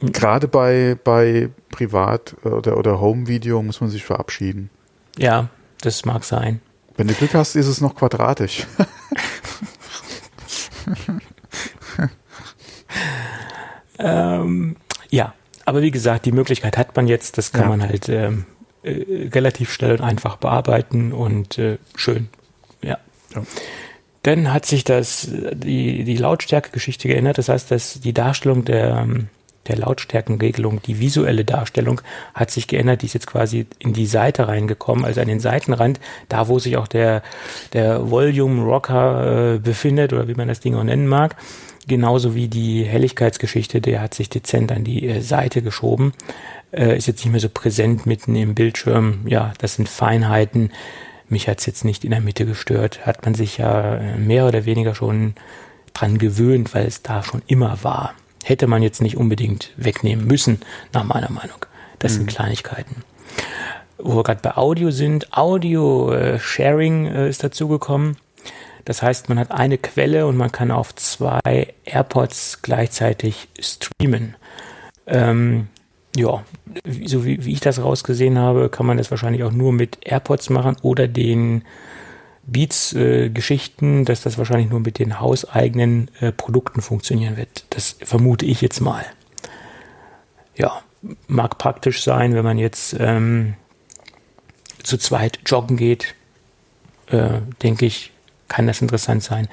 gerade 0.00 0.48
bei 0.48 0.96
bei 1.02 1.50
Privat 1.70 2.36
oder 2.44 2.76
oder 2.76 3.00
Home 3.00 3.26
Video 3.28 3.62
muss 3.62 3.80
man 3.80 3.90
sich 3.90 4.04
verabschieden. 4.04 4.70
Ja, 5.18 5.48
das 5.80 6.04
mag 6.04 6.24
sein. 6.24 6.60
Wenn 6.96 7.08
du 7.08 7.14
Glück 7.14 7.34
hast, 7.34 7.56
ist 7.56 7.66
es 7.66 7.80
noch 7.80 7.94
quadratisch. 7.94 8.66
ähm, 13.98 14.76
ja, 15.10 15.34
aber 15.64 15.82
wie 15.82 15.90
gesagt, 15.90 16.26
die 16.26 16.32
Möglichkeit 16.32 16.76
hat 16.76 16.94
man 16.96 17.06
jetzt, 17.06 17.38
das 17.38 17.52
kann 17.52 17.62
ja. 17.62 17.68
man 17.68 17.82
halt 17.82 18.08
ähm, 18.08 18.46
äh, 18.82 19.28
relativ 19.32 19.72
schnell 19.72 19.92
und 19.92 20.00
einfach 20.00 20.36
bearbeiten 20.36 21.12
und 21.12 21.58
äh, 21.58 21.78
schön. 21.94 22.28
Ja. 22.82 22.98
ja. 23.34 23.42
Dann 24.22 24.52
hat 24.52 24.66
sich 24.66 24.84
das, 24.84 25.28
die, 25.30 26.04
die 26.04 26.16
Lautstärke-Geschichte 26.16 27.08
geändert. 27.08 27.38
Das 27.38 27.48
heißt, 27.48 27.70
dass 27.70 28.00
die 28.00 28.12
Darstellung 28.12 28.64
der, 28.64 28.98
ähm, 28.98 29.28
der 29.68 29.76
Lautstärkenregelung, 29.76 30.82
die 30.82 30.98
visuelle 30.98 31.44
Darstellung 31.44 32.00
hat 32.34 32.50
sich 32.50 32.66
geändert. 32.66 33.02
Die 33.02 33.06
ist 33.06 33.14
jetzt 33.14 33.26
quasi 33.26 33.66
in 33.78 33.92
die 33.92 34.06
Seite 34.06 34.48
reingekommen, 34.48 35.04
also 35.04 35.20
an 35.20 35.28
den 35.28 35.40
Seitenrand, 35.40 36.00
da 36.28 36.48
wo 36.48 36.58
sich 36.58 36.76
auch 36.76 36.88
der, 36.88 37.22
der 37.72 38.10
Volume 38.10 38.62
Rocker 38.64 39.54
äh, 39.54 39.58
befindet 39.58 40.12
oder 40.12 40.28
wie 40.28 40.34
man 40.34 40.48
das 40.48 40.60
Ding 40.60 40.74
auch 40.74 40.84
nennen 40.84 41.06
mag. 41.06 41.36
Genauso 41.86 42.34
wie 42.34 42.48
die 42.48 42.84
Helligkeitsgeschichte, 42.84 43.80
der 43.80 44.00
hat 44.00 44.14
sich 44.14 44.28
dezent 44.28 44.70
an 44.72 44.84
die 44.84 45.08
äh, 45.08 45.20
Seite 45.20 45.62
geschoben. 45.62 46.12
Äh, 46.72 46.96
ist 46.96 47.06
jetzt 47.06 47.24
nicht 47.24 47.32
mehr 47.32 47.40
so 47.40 47.48
präsent 47.48 48.06
mitten 48.06 48.34
im 48.36 48.54
Bildschirm. 48.54 49.26
Ja, 49.26 49.52
das 49.58 49.74
sind 49.74 49.88
Feinheiten. 49.88 50.70
Mich 51.28 51.48
hat's 51.48 51.66
jetzt 51.66 51.84
nicht 51.84 52.04
in 52.04 52.10
der 52.10 52.20
Mitte 52.20 52.46
gestört. 52.46 53.06
Hat 53.06 53.24
man 53.24 53.34
sich 53.34 53.58
ja 53.58 53.96
äh, 53.96 54.16
mehr 54.16 54.46
oder 54.46 54.64
weniger 54.64 54.94
schon 54.94 55.34
dran 55.92 56.18
gewöhnt, 56.18 56.74
weil 56.74 56.86
es 56.86 57.02
da 57.02 57.22
schon 57.22 57.42
immer 57.46 57.78
war 57.82 58.14
hätte 58.48 58.66
man 58.66 58.82
jetzt 58.82 59.02
nicht 59.02 59.16
unbedingt 59.16 59.72
wegnehmen 59.76 60.26
müssen, 60.26 60.60
nach 60.92 61.04
meiner 61.04 61.30
Meinung. 61.30 61.66
Das 61.98 62.12
mhm. 62.12 62.16
sind 62.18 62.26
Kleinigkeiten. 62.30 63.04
Wo 63.98 64.16
wir 64.16 64.22
gerade 64.24 64.40
bei 64.42 64.56
Audio 64.56 64.90
sind, 64.90 65.32
Audio-Sharing 65.32 67.06
äh, 67.06 67.28
ist 67.28 67.44
dazugekommen. 67.44 68.16
Das 68.84 69.02
heißt, 69.02 69.28
man 69.28 69.38
hat 69.38 69.52
eine 69.52 69.78
Quelle 69.78 70.26
und 70.26 70.36
man 70.36 70.50
kann 70.50 70.70
auf 70.70 70.94
zwei 70.96 71.68
AirPods 71.84 72.62
gleichzeitig 72.62 73.48
streamen. 73.60 74.34
Ähm, 75.06 75.68
ja, 76.16 76.44
so 77.06 77.24
wie, 77.24 77.44
wie 77.44 77.52
ich 77.52 77.60
das 77.60 77.82
rausgesehen 77.82 78.38
habe, 78.38 78.68
kann 78.68 78.86
man 78.86 78.98
das 78.98 79.10
wahrscheinlich 79.10 79.44
auch 79.44 79.52
nur 79.52 79.72
mit 79.72 79.98
AirPods 80.02 80.50
machen 80.50 80.76
oder 80.82 81.08
den 81.08 81.64
Beats-Geschichten, 82.52 84.02
äh, 84.02 84.04
dass 84.04 84.22
das 84.22 84.38
wahrscheinlich 84.38 84.70
nur 84.70 84.80
mit 84.80 84.98
den 84.98 85.20
hauseigenen 85.20 86.10
äh, 86.20 86.32
Produkten 86.32 86.82
funktionieren 86.82 87.36
wird. 87.36 87.64
Das 87.70 87.96
vermute 88.02 88.46
ich 88.46 88.60
jetzt 88.60 88.80
mal. 88.80 89.04
Ja, 90.56 90.82
mag 91.26 91.58
praktisch 91.58 92.02
sein, 92.02 92.34
wenn 92.34 92.44
man 92.44 92.58
jetzt 92.58 92.94
ähm, 92.98 93.54
zu 94.82 94.98
zweit 94.98 95.40
joggen 95.46 95.76
geht, 95.76 96.14
äh, 97.08 97.40
denke 97.62 97.86
ich, 97.86 98.12
kann 98.48 98.66
das 98.66 98.82
interessant 98.82 99.22
sein, 99.22 99.48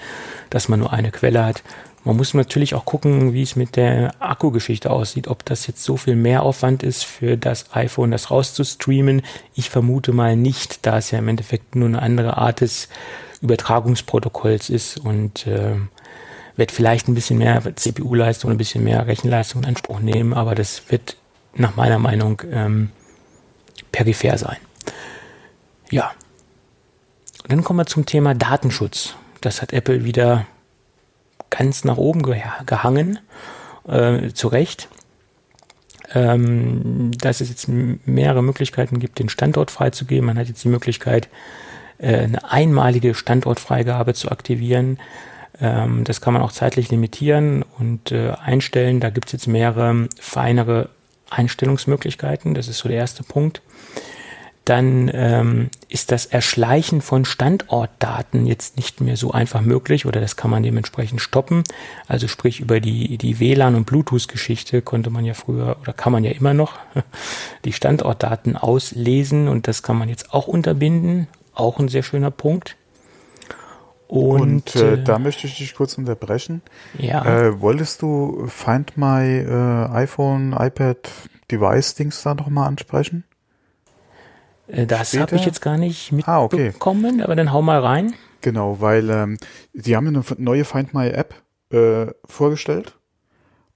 dass 0.49 0.67
man 0.67 0.79
nur 0.79 0.91
eine 0.91 1.11
Quelle 1.11 1.45
hat. 1.45 1.63
Man 2.09 2.17
muss 2.17 2.33
natürlich 2.33 2.73
auch 2.73 2.85
gucken, 2.85 3.33
wie 3.33 3.43
es 3.43 3.55
mit 3.55 3.75
der 3.75 4.15
Akkugeschichte 4.19 4.89
aussieht, 4.89 5.27
ob 5.27 5.45
das 5.45 5.67
jetzt 5.67 5.83
so 5.83 5.95
viel 5.95 6.15
mehr 6.15 6.41
Aufwand 6.41 6.81
ist 6.81 7.05
für 7.05 7.37
das 7.37 7.75
iPhone, 7.75 8.09
das 8.09 8.31
rauszustreamen. 8.31 9.21
Ich 9.53 9.69
vermute 9.69 10.11
mal 10.11 10.35
nicht, 10.35 10.87
da 10.87 10.97
es 10.97 11.11
ja 11.11 11.19
im 11.19 11.27
Endeffekt 11.27 11.75
nur 11.75 11.87
eine 11.87 12.01
andere 12.01 12.37
Art 12.37 12.61
des 12.61 12.89
Übertragungsprotokolls 13.43 14.71
ist 14.71 14.97
und 14.97 15.45
äh, 15.45 15.75
wird 16.55 16.71
vielleicht 16.71 17.07
ein 17.09 17.13
bisschen 17.13 17.37
mehr 17.37 17.61
CPU-Leistung, 17.75 18.49
ein 18.49 18.57
bisschen 18.57 18.83
mehr 18.83 19.05
Rechenleistung 19.05 19.61
in 19.61 19.69
Anspruch 19.69 19.99
nehmen, 19.99 20.33
aber 20.33 20.55
das 20.55 20.81
wird 20.89 21.15
nach 21.53 21.75
meiner 21.75 21.99
Meinung 21.99 22.41
ähm, 22.51 22.89
peripher 23.91 24.35
sein. 24.39 24.57
Ja. 25.91 26.11
Dann 27.47 27.63
kommen 27.63 27.77
wir 27.77 27.85
zum 27.85 28.07
Thema 28.07 28.33
Datenschutz. 28.33 29.13
Das 29.41 29.61
hat 29.61 29.73
Apple 29.73 30.05
wieder 30.05 30.47
ganz 31.49 31.83
nach 31.83 31.97
oben 31.97 32.23
gehangen, 32.23 33.19
äh, 33.87 34.29
zu 34.29 34.47
Recht. 34.47 34.89
Ähm, 36.15 37.11
dass 37.19 37.39
es 37.39 37.49
jetzt 37.49 37.67
mehrere 37.67 38.41
Möglichkeiten 38.41 38.97
gibt, 38.97 39.19
den 39.19 39.29
Standort 39.29 39.69
freizugeben. 39.69 40.25
Man 40.25 40.39
hat 40.39 40.47
jetzt 40.47 40.63
die 40.63 40.69
Möglichkeit, 40.69 41.29
äh, 41.99 42.15
eine 42.15 42.51
einmalige 42.51 43.13
Standortfreigabe 43.13 44.15
zu 44.15 44.31
aktivieren. 44.31 44.97
Ähm, 45.61 46.03
das 46.05 46.19
kann 46.21 46.33
man 46.33 46.41
auch 46.41 46.51
zeitlich 46.51 46.89
limitieren 46.89 47.63
und 47.77 48.11
äh, 48.11 48.31
einstellen. 48.43 48.99
Da 48.99 49.11
gibt 49.11 49.27
es 49.27 49.33
jetzt 49.33 49.47
mehrere 49.47 50.07
feinere 50.19 50.89
Einstellungsmöglichkeiten. 51.29 52.55
Das 52.55 52.67
ist 52.67 52.79
so 52.79 52.89
der 52.89 52.97
erste 52.97 53.23
Punkt. 53.23 53.61
Dann 54.69 55.09
ähm, 55.11 55.69
ist 55.87 56.11
das 56.11 56.27
Erschleichen 56.27 57.01
von 57.01 57.25
Standortdaten 57.25 58.45
jetzt 58.45 58.77
nicht 58.77 59.01
mehr 59.01 59.17
so 59.17 59.31
einfach 59.31 59.61
möglich 59.61 60.05
oder 60.05 60.21
das 60.21 60.35
kann 60.35 60.51
man 60.51 60.61
dementsprechend 60.61 61.21
stoppen. 61.21 61.63
Also 62.07 62.27
sprich 62.27 62.59
über 62.59 62.79
die, 62.79 63.17
die 63.17 63.39
WLAN- 63.39 63.73
und 63.73 63.85
Bluetooth-Geschichte 63.85 64.83
konnte 64.83 65.09
man 65.09 65.25
ja 65.25 65.33
früher 65.33 65.77
oder 65.81 65.91
kann 65.91 66.13
man 66.13 66.23
ja 66.23 66.29
immer 66.29 66.53
noch 66.53 66.73
die 67.65 67.73
Standortdaten 67.73 68.57
auslesen 68.57 69.47
und 69.47 69.67
das 69.67 69.81
kann 69.81 69.97
man 69.97 70.07
jetzt 70.07 70.35
auch 70.35 70.45
unterbinden. 70.45 71.27
Auch 71.55 71.79
ein 71.79 71.87
sehr 71.87 72.03
schöner 72.03 72.29
Punkt. 72.29 72.77
Und, 74.07 74.41
und 74.41 74.75
äh, 74.75 74.93
äh, 74.93 75.03
da 75.03 75.17
möchte 75.17 75.47
ich 75.47 75.57
dich 75.57 75.73
kurz 75.73 75.97
unterbrechen. 75.97 76.61
Ja. 76.95 77.25
Äh, 77.25 77.59
wolltest 77.59 78.03
du 78.03 78.45
Find 78.45 78.97
My 78.97 79.39
äh, 79.39 79.89
iPhone, 79.93 80.53
iPad, 80.53 81.09
Device-Dings 81.49 82.21
da 82.21 82.35
nochmal 82.35 82.67
ansprechen? 82.67 83.23
Äh, 84.69 84.85
das 84.85 85.17
habe 85.17 85.35
ich 85.35 85.45
jetzt 85.45 85.61
gar 85.61 85.77
nicht 85.77 86.11
mitbekommen, 86.11 87.05
ah, 87.05 87.13
okay. 87.13 87.23
aber 87.23 87.35
dann 87.35 87.51
hau 87.51 87.61
mal 87.61 87.79
rein. 87.79 88.13
Genau, 88.41 88.79
weil 88.79 89.09
ähm, 89.09 89.37
sie 89.73 89.95
haben 89.95 90.07
eine 90.07 90.23
neue 90.37 90.63
Find 90.63 90.93
My 90.93 91.09
App 91.09 91.35
äh, 91.71 92.07
vorgestellt 92.25 92.97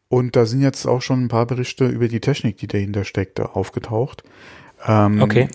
und 0.07 0.35
da 0.35 0.45
sind 0.45 0.61
jetzt 0.61 0.85
auch 0.85 1.01
schon 1.01 1.25
ein 1.25 1.27
paar 1.27 1.45
Berichte 1.45 1.87
über 1.87 2.07
die 2.07 2.21
Technik, 2.21 2.57
die 2.57 2.67
dahinter 2.67 3.03
steckt, 3.03 3.39
aufgetaucht. 3.39 4.23
Ähm, 4.85 5.21
okay. 5.21 5.47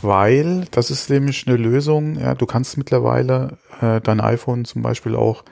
Weil 0.00 0.66
das 0.70 0.90
ist 0.90 1.10
nämlich 1.10 1.46
eine 1.46 1.56
Lösung, 1.56 2.18
ja, 2.18 2.34
du 2.34 2.46
kannst 2.46 2.78
mittlerweile 2.78 3.58
äh, 3.80 4.00
dein 4.00 4.20
iPhone 4.20 4.64
zum 4.64 4.82
Beispiel 4.82 5.14
auch 5.16 5.44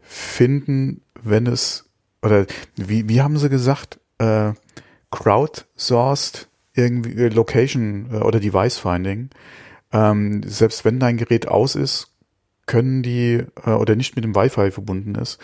finden, 0.00 1.02
wenn 1.22 1.46
es, 1.46 1.88
oder 2.22 2.46
wie, 2.76 3.08
wie 3.08 3.22
haben 3.22 3.38
sie 3.38 3.48
gesagt, 3.48 4.00
äh, 4.18 4.52
crowdsourced 5.10 6.48
irgendwie 6.74 7.22
äh, 7.22 7.28
Location 7.28 8.08
äh, 8.12 8.16
oder 8.16 8.40
Device 8.40 8.78
Finding. 8.78 9.30
Ähm, 9.92 10.42
selbst 10.44 10.84
wenn 10.84 10.98
dein 10.98 11.16
Gerät 11.16 11.48
aus 11.48 11.74
ist, 11.76 12.08
können 12.66 13.02
die 13.02 13.44
äh, 13.64 13.70
oder 13.70 13.96
nicht 13.96 14.16
mit 14.16 14.24
dem 14.24 14.34
Wi-Fi 14.34 14.70
verbunden 14.70 15.14
ist, 15.14 15.38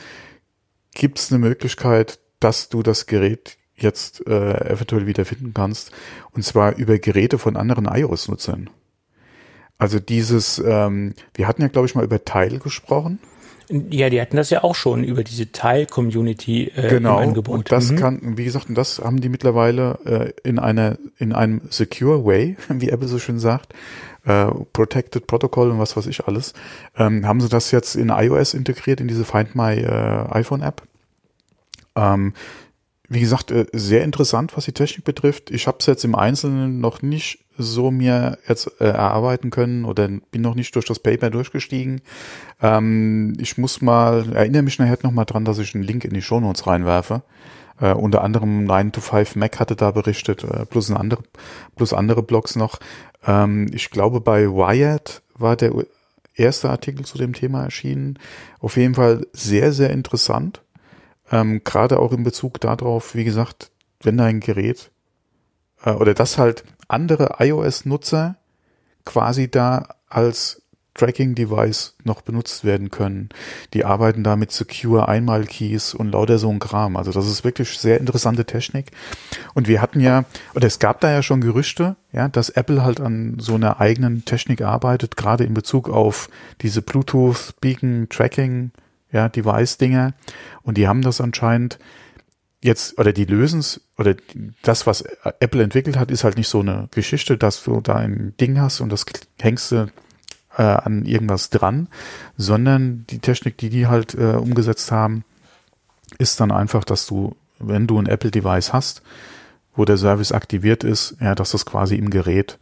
gibt 0.93 1.18
es 1.18 1.31
eine 1.31 1.39
Möglichkeit, 1.39 2.18
dass 2.41 2.68
du 2.68 2.83
das 2.83 3.07
Gerät 3.07 3.59
jetzt 3.76 4.26
äh, 4.26 4.72
eventuell 4.72 5.07
wieder 5.07 5.24
finden 5.24 5.55
kannst. 5.55 5.93
Und 6.33 6.45
zwar 6.45 6.76
über 6.76 6.99
Geräte 6.99 7.39
von 7.39 7.57
anderen 7.57 7.87
iOS-Nutzern. 7.87 8.70
Also 9.78 9.99
dieses, 9.99 10.59
ähm, 10.59 11.14
wir 11.35 11.47
hatten 11.47 11.62
ja, 11.62 11.68
glaube 11.68 11.87
ich, 11.87 11.95
mal 11.95 12.05
über 12.05 12.24
Teil 12.24 12.59
gesprochen. 12.59 13.18
Ja, 13.71 14.11
die 14.11 14.21
hatten 14.21 14.37
das 14.37 14.51
ja 14.51 14.64
auch 14.64 14.75
schon 14.75 15.05
über 15.05 15.23
diese 15.23 15.53
Teil-Community 15.53 16.73
äh, 16.75 16.89
genau, 16.89 17.18
im 17.18 17.29
Angebot. 17.29 17.55
Und 17.55 17.73
das 17.73 17.93
mhm. 17.93 17.97
kann, 17.97 18.37
wie 18.37 18.45
gesagt, 18.45 18.68
und 18.68 18.75
das 18.75 18.99
haben 18.99 19.21
die 19.21 19.29
mittlerweile 19.29 19.99
äh, 20.05 20.49
in 20.49 20.59
einer, 20.59 20.99
in 21.18 21.33
einem 21.33 21.62
secure 21.71 22.25
way, 22.25 22.57
wie 22.68 22.89
Apple 22.91 23.07
so 23.07 23.21
schön 23.21 23.39
sagt, 23.39 23.73
äh, 24.25 24.47
Protected 24.73 25.29
Protocol 25.29 25.71
und 25.71 25.79
was 25.79 25.97
weiß 25.97 26.07
ich 26.07 26.27
alles, 26.27 26.53
ähm, 26.97 27.27
haben 27.27 27.41
sie 27.41 27.49
das 27.49 27.71
jetzt 27.71 27.95
in 27.95 28.09
iOS 28.09 28.55
integriert, 28.55 29.01
in 29.01 29.07
diese 29.07 29.25
Find 29.25 29.55
My 29.55 29.75
äh, 29.75 30.27
iPhone 30.31 30.62
App. 30.62 30.83
Ähm, 31.95 32.35
wie 33.11 33.21
gesagt, 33.21 33.51
äh, 33.51 33.67
sehr 33.73 34.05
interessant, 34.05 34.57
was 34.57 34.65
die 34.65 34.73
Technik 34.73 35.05
betrifft. 35.05 35.51
Ich 35.51 35.67
habe 35.67 35.79
es 35.81 35.87
jetzt 35.87 36.05
im 36.05 36.15
Einzelnen 36.15 36.81
noch 36.81 37.03
nicht 37.03 37.45
so 37.59 37.91
mir 37.91 38.39
jetzt 38.49 38.71
äh, 38.81 38.85
erarbeiten 38.85 39.51
können 39.51 39.85
oder 39.85 40.09
bin 40.09 40.41
noch 40.41 40.55
nicht 40.55 40.75
durch 40.77 40.87
das 40.87 41.01
Paper 41.01 41.29
durchgestiegen. 41.29 42.03
Ähm, 42.63 43.37
ich 43.39 43.59
muss 43.59 43.83
mal, 43.83 44.33
erinnere 44.33 44.63
mich 44.63 44.79
nachher 44.79 44.99
noch 45.03 45.11
mal 45.11 45.25
dran, 45.25 45.45
dass 45.45 45.59
ich 45.59 45.75
einen 45.75 45.83
Link 45.83 46.05
in 46.05 46.15
die 46.15 46.23
Shownotes 46.23 46.69
reinwerfe. 46.69 47.23
Äh, 47.81 47.95
unter 47.95 48.23
anderem 48.23 48.65
9 48.65 48.93
to 48.93 49.01
5 49.01 49.35
Mac 49.35 49.59
hatte 49.59 49.75
da 49.75 49.91
berichtet, 49.91 50.45
äh, 50.45 50.65
plus, 50.65 50.89
ein 50.89 50.97
andere, 50.97 51.25
plus 51.75 51.93
andere 51.93 52.23
Blogs 52.23 52.55
noch. 52.55 52.79
Ähm, 53.27 53.73
ich 53.75 53.91
glaube, 53.91 54.21
bei 54.21 54.47
Wired 54.47 55.21
war 55.35 55.57
der 55.57 55.73
erste 56.37 56.71
Artikel 56.71 57.05
zu 57.05 57.19
dem 57.19 57.33
Thema 57.33 57.65
erschienen. 57.65 58.21
Auf 58.61 58.77
jeden 58.77 58.95
Fall 58.95 59.27
sehr, 59.33 59.73
sehr 59.73 59.91
interessant. 59.91 60.63
Ähm, 61.31 61.62
Gerade 61.64 61.99
auch 61.99 62.12
in 62.12 62.22
Bezug 62.22 62.61
darauf, 62.61 63.14
wie 63.14 63.24
gesagt, 63.24 63.70
wenn 64.03 64.16
dein 64.16 64.41
Gerät 64.41 64.91
äh, 65.85 65.93
oder 65.93 66.14
das 66.14 66.39
halt 66.39 66.64
andere 66.89 67.37
iOS-Nutzer 67.39 68.37
quasi 69.05 69.51
da 69.51 69.89
als 70.09 70.62
Tracking-Device 70.95 71.97
noch 72.05 72.20
benutzt 72.20 72.64
werden 72.64 72.91
können. 72.91 73.28
Die 73.74 73.85
arbeiten 73.85 74.24
da 74.24 74.37
mit 74.37 74.51
Secure 74.51 75.09
Einmal-Keys 75.09 75.95
und 75.95 76.12
lauter 76.12 76.39
so 76.39 76.51
ein 76.51 76.59
Kram. 76.59 76.97
Also 76.97 77.12
das 77.12 77.26
ist 77.26 77.45
wirklich 77.45 77.78
sehr 77.78 77.99
interessante 77.99 78.45
Technik. 78.45 78.91
Und 79.55 79.68
wir 79.68 79.81
hatten 79.81 80.01
ja, 80.01 80.24
oder 80.55 80.66
es 80.66 80.78
gab 80.78 81.01
da 81.01 81.11
ja 81.11 81.22
schon 81.22 81.41
Gerüchte, 81.41 81.97
ja, 82.12 82.28
dass 82.28 82.51
Apple 82.51 82.83
halt 82.83 83.01
an 83.01 83.37
so 83.39 83.55
einer 83.55 83.81
eigenen 83.81 84.24
Technik 84.24 84.62
arbeitet, 84.62 85.16
gerade 85.16 85.45
in 85.45 85.55
Bezug 85.55 85.89
auf 85.89 86.28
diese 86.61 86.83
Bluetooth 86.83 87.55
Beacon 87.61 88.09
Tracking 88.11 88.72
ja, 89.13 89.29
Device-Dinger. 89.29 90.15
Und 90.63 90.79
die 90.79 90.89
haben 90.89 91.03
das 91.03 91.21
anscheinend 91.21 91.79
jetzt, 92.63 92.99
oder 92.99 93.13
die 93.13 93.25
lösen 93.25 93.61
es, 93.61 93.81
oder 93.99 94.15
das, 94.63 94.87
was 94.87 95.03
Apple 95.41 95.63
entwickelt 95.63 95.97
hat, 95.97 96.11
ist 96.11 96.25
halt 96.25 96.37
nicht 96.37 96.49
so 96.49 96.61
eine 96.61 96.89
Geschichte, 96.91 97.37
dass 97.37 97.63
du 97.65 97.81
da 97.81 97.97
ein 97.97 98.35
Ding 98.41 98.61
hast 98.61 98.81
und 98.81 98.91
das 98.91 99.07
hängst 99.41 99.73
du 99.73 99.87
äh, 100.57 100.63
an 100.63 101.05
irgendwas 101.05 101.51
dran, 101.51 101.89
sondern 102.37 103.07
die 103.09 103.19
Technik, 103.21 103.57
die 103.59 103.71
die 103.71 103.87
halt 103.87 104.15
äh, 104.15 104.35
umgesetzt 104.35 104.93
haben, 104.93 105.25
ist 106.19 106.41
dann 106.41 106.53
einfach, 106.53 106.85
dass 106.85 107.07
du, 107.07 107.37
wenn 107.59 107.87
du 107.87 107.99
ein 107.99 108.07
Apple-Device 108.07 108.73
hast, 108.73 109.03
wo 109.75 109.85
der 109.85 109.97
Service 109.97 110.33
aktiviert 110.33 110.85
ist, 110.85 111.17
ja, 111.21 111.35
dass 111.35 111.53
das 111.53 111.65
quasi 111.65 111.95
im 111.95 112.11
Gerät 112.11 112.59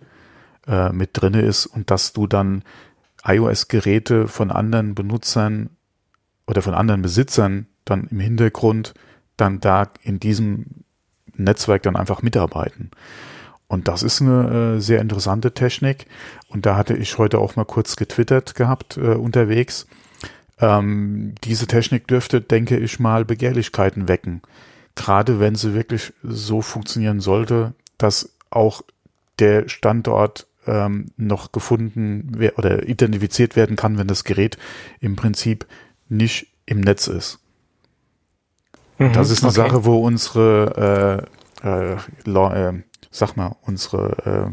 äh, 0.67 0.91
mit 0.91 1.11
drinne 1.15 1.41
ist 1.41 1.67
und 1.67 1.91
dass 1.91 2.13
du 2.13 2.27
dann 2.27 2.63
iOS-Geräte 3.25 4.29
von 4.29 4.51
anderen 4.51 4.95
Benutzern 4.95 5.71
oder 6.49 6.63
von 6.63 6.75
anderen 6.75 7.03
Besitzern 7.03 7.67
dann 7.85 8.09
im 8.11 8.21
Hintergrund 8.21 8.95
dann 9.37 9.61
da 9.61 9.89
in 10.03 10.19
diesem 10.19 10.67
Netzwerk 11.37 11.83
dann 11.85 11.95
einfach 11.95 12.23
mitarbeiten. 12.23 12.91
Und 13.69 13.87
das 13.87 14.03
ist 14.03 14.23
eine 14.23 14.77
äh, 14.77 14.81
sehr 14.81 15.01
interessante 15.01 15.53
Technik. 15.53 16.07
Und 16.49 16.65
da 16.65 16.75
hatte 16.77 16.97
ich 16.97 17.19
heute 17.19 17.39
auch 17.39 17.55
mal 17.55 17.67
kurz 17.67 17.97
getwittert 17.97 18.55
gehabt 18.55 18.97
äh, 18.97 19.15
unterwegs. 19.15 19.87
Ähm, 20.59 21.35
diese 21.45 21.67
Technik 21.67 22.09
dürfte, 22.09 22.41
denke 22.41 22.79
ich 22.79 22.99
mal, 22.99 23.27
Begehrlichkeiten 23.27 24.09
wecken. 24.09 24.41
Gerade 24.97 25.39
wenn 25.39 25.55
sie 25.55 25.75
wirklich 25.75 26.15
so 26.23 26.63
funktionieren 26.63 27.21
sollte, 27.21 27.75
dass 27.99 28.33
auch 28.51 28.83
der 29.39 29.69
Standort 29.69 30.47
ähm, 30.67 31.13
noch 31.19 31.53
gefunden 31.53 32.51
oder 32.57 32.89
identifiziert 32.89 33.55
werden 33.55 33.77
kann, 33.77 33.99
wenn 33.99 34.09
das 34.09 34.25
Gerät 34.25 34.57
im 34.99 35.15
Prinzip 35.15 35.67
nicht 36.09 36.49
im 36.67 36.81
Netz 36.81 37.07
ist. 37.07 37.39
Mhm, 38.99 39.13
das 39.13 39.31
ist 39.31 39.43
eine 39.43 39.51
okay. 39.51 39.61
Sache, 39.61 39.85
wo 39.85 39.99
unsere, 39.99 41.29
äh, 41.63 41.69
äh, 41.69 42.69
äh, 42.69 42.83
sag 43.11 43.37
mal, 43.37 43.57
unsere 43.63 44.51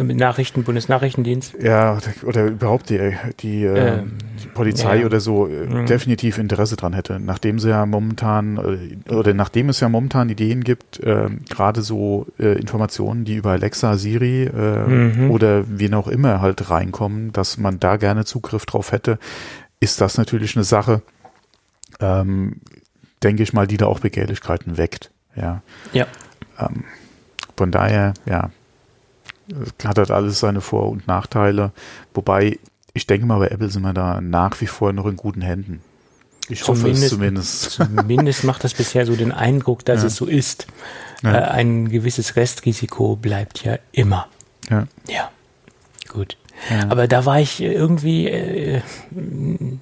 Nachrichten, 0.00 0.62
Bundesnachrichtendienst. 0.62 1.54
Ja, 1.60 1.98
oder 2.24 2.46
überhaupt 2.46 2.90
die, 2.90 3.16
die, 3.40 3.64
äh, 3.64 3.98
ähm, 3.98 4.12
die 4.42 4.48
Polizei 4.48 5.00
ja. 5.00 5.06
oder 5.06 5.18
so 5.20 5.48
äh, 5.48 5.66
mhm. 5.66 5.86
definitiv 5.86 6.38
Interesse 6.38 6.76
dran 6.76 6.92
hätte. 6.92 7.18
Nachdem 7.18 7.58
sie 7.58 7.70
ja 7.70 7.84
momentan, 7.84 9.00
äh, 9.08 9.12
oder 9.12 9.34
nachdem 9.34 9.68
es 9.68 9.80
ja 9.80 9.88
momentan 9.88 10.28
Ideen 10.28 10.62
gibt, 10.62 11.00
äh, 11.00 11.28
gerade 11.48 11.82
so 11.82 12.26
äh, 12.38 12.58
Informationen, 12.58 13.24
die 13.24 13.36
über 13.36 13.50
Alexa, 13.50 13.96
Siri 13.96 14.44
äh, 14.44 14.86
mhm. 14.86 15.30
oder 15.30 15.64
wen 15.66 15.94
auch 15.94 16.08
immer 16.08 16.40
halt 16.40 16.70
reinkommen, 16.70 17.32
dass 17.32 17.58
man 17.58 17.80
da 17.80 17.96
gerne 17.96 18.24
Zugriff 18.24 18.66
drauf 18.66 18.92
hätte, 18.92 19.18
ist 19.80 20.00
das 20.00 20.18
natürlich 20.18 20.56
eine 20.56 20.64
Sache, 20.64 21.02
ähm, 22.00 22.60
denke 23.22 23.42
ich 23.42 23.52
mal, 23.52 23.66
die 23.66 23.76
da 23.76 23.86
auch 23.86 24.00
Begehrlichkeiten 24.00 24.76
weckt. 24.76 25.10
Ja. 25.36 25.62
Ja. 25.92 26.06
Ähm, 26.58 26.84
von 27.56 27.70
daher, 27.70 28.14
ja, 28.26 28.50
hat 29.84 29.98
das 29.98 30.10
alles 30.10 30.40
seine 30.40 30.60
Vor- 30.60 30.90
und 30.90 31.06
Nachteile. 31.06 31.72
Wobei, 32.14 32.58
ich 32.92 33.06
denke 33.06 33.26
mal, 33.26 33.38
bei 33.38 33.48
Apple 33.48 33.70
sind 33.70 33.82
wir 33.82 33.94
da 33.94 34.20
nach 34.20 34.60
wie 34.60 34.66
vor 34.66 34.92
noch 34.92 35.06
in 35.06 35.16
guten 35.16 35.42
Händen. 35.42 35.80
Ich 36.48 36.66
hoffe 36.66 36.80
zumindest, 36.80 37.04
es 37.04 37.10
zumindest. 37.10 37.70
Zumindest 37.70 38.44
macht 38.44 38.64
das 38.64 38.74
bisher 38.74 39.04
so 39.06 39.14
den 39.16 39.32
Eindruck, 39.32 39.84
dass 39.84 40.00
ja. 40.00 40.06
es 40.06 40.16
so 40.16 40.26
ist. 40.26 40.66
Ja. 41.22 41.34
Äh, 41.34 41.50
ein 41.50 41.88
gewisses 41.90 42.36
Restrisiko 42.36 43.16
bleibt 43.16 43.64
ja 43.64 43.78
immer. 43.92 44.28
Ja. 44.70 44.86
Ja. 45.08 45.30
Gut. 46.08 46.36
Ja. 46.70 46.90
Aber 46.90 47.08
da 47.08 47.24
war 47.24 47.40
ich 47.40 47.60
irgendwie, 47.60 48.28
äh, 48.28 48.80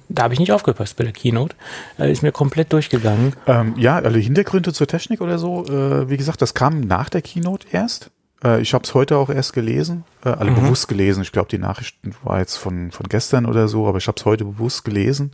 da 0.09 0.23
habe 0.23 0.33
ich 0.33 0.39
nicht 0.39 0.51
aufgepasst 0.51 0.97
bei 0.97 1.03
der 1.03 1.13
Keynote. 1.13 1.55
Äh, 1.99 2.11
ist 2.11 2.23
mir 2.23 2.31
komplett 2.31 2.73
durchgegangen. 2.73 3.33
Ähm, 3.45 3.73
ja, 3.77 3.97
alle 3.97 4.19
Hintergründe 4.19 4.73
zur 4.73 4.87
Technik 4.87 5.21
oder 5.21 5.37
so, 5.37 5.65
äh, 5.65 6.09
wie 6.09 6.17
gesagt, 6.17 6.41
das 6.41 6.53
kam 6.53 6.81
nach 6.81 7.09
der 7.09 7.21
Keynote 7.21 7.67
erst. 7.71 8.11
Äh, 8.43 8.61
ich 8.61 8.73
habe 8.73 8.83
es 8.83 8.93
heute 8.93 9.17
auch 9.17 9.29
erst 9.29 9.53
gelesen, 9.53 10.03
äh, 10.23 10.29
alle 10.29 10.51
mhm. 10.51 10.55
bewusst 10.55 10.87
gelesen. 10.87 11.21
Ich 11.21 11.31
glaube, 11.31 11.49
die 11.49 11.57
Nachrichten 11.57 12.13
war 12.23 12.39
jetzt 12.39 12.57
von, 12.57 12.91
von 12.91 13.07
gestern 13.07 13.45
oder 13.45 13.67
so, 13.67 13.87
aber 13.87 13.97
ich 13.97 14.07
habe 14.07 14.17
es 14.17 14.25
heute 14.25 14.45
bewusst 14.45 14.85
gelesen. 14.85 15.31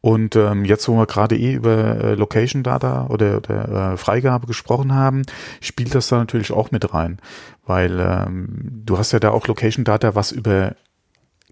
Und 0.00 0.36
ähm, 0.36 0.64
jetzt, 0.64 0.88
wo 0.88 0.96
wir 0.96 1.06
gerade 1.06 1.36
eh 1.36 1.54
über 1.54 1.96
äh, 1.96 2.14
Location 2.14 2.62
Data 2.62 3.08
oder, 3.08 3.38
oder 3.38 3.92
äh, 3.92 3.96
Freigabe 3.96 4.46
gesprochen 4.46 4.94
haben, 4.94 5.22
spielt 5.60 5.94
das 5.94 6.08
da 6.08 6.18
natürlich 6.18 6.52
auch 6.52 6.70
mit 6.70 6.94
rein, 6.94 7.18
weil 7.66 7.98
ähm, 7.98 8.82
du 8.84 8.96
hast 8.96 9.12
ja 9.12 9.18
da 9.18 9.30
auch 9.30 9.48
Location 9.48 9.84
Data, 9.84 10.14
was 10.14 10.30
über 10.30 10.76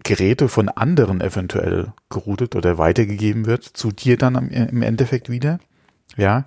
Geräte 0.03 0.47
von 0.47 0.69
anderen 0.69 1.19
eventuell 1.19 1.91
geroutet 2.09 2.55
oder 2.55 2.77
weitergegeben 2.77 3.45
wird 3.45 3.63
zu 3.63 3.91
dir 3.91 4.15
dann 4.17 4.37
am, 4.37 4.49
im 4.49 4.81
Endeffekt 4.81 5.29
wieder, 5.29 5.59
ja, 6.15 6.45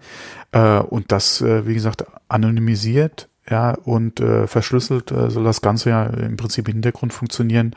äh, 0.53 0.79
und 0.79 1.13
das 1.13 1.43
äh, 1.43 1.67
wie 1.67 1.75
gesagt 1.75 2.07
anonymisiert, 2.29 3.29
ja 3.49 3.73
und 3.73 4.21
äh, 4.21 4.47
verschlüsselt 4.47 5.11
äh, 5.11 5.29
soll 5.29 5.45
das 5.45 5.61
Ganze 5.61 5.91
ja 5.91 6.07
im 6.07 6.39
Prinzip 6.39 6.69
im 6.69 6.75
Hintergrund 6.75 7.13
funktionieren 7.13 7.75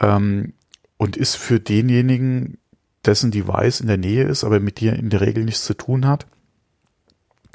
ähm, 0.00 0.54
und 0.96 1.18
ist 1.18 1.36
für 1.36 1.60
denjenigen 1.60 2.56
dessen 3.04 3.30
Device 3.30 3.80
in 3.80 3.86
der 3.86 3.96
Nähe 3.96 4.24
ist, 4.24 4.44
aber 4.44 4.60
mit 4.60 4.80
dir 4.80 4.94
in 4.94 5.10
der 5.10 5.20
Regel 5.20 5.44
nichts 5.44 5.64
zu 5.64 5.74
tun 5.74 6.06
hat, 6.06 6.26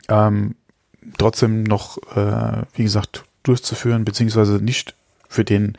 ähm, 0.10 0.56
trotzdem 1.18 1.64
noch, 1.64 1.98
äh, 2.16 2.64
wie 2.74 2.84
gesagt, 2.84 3.26
durchzuführen, 3.44 4.06
beziehungsweise 4.06 4.56
nicht 4.56 4.96
für 5.28 5.44
den, 5.44 5.78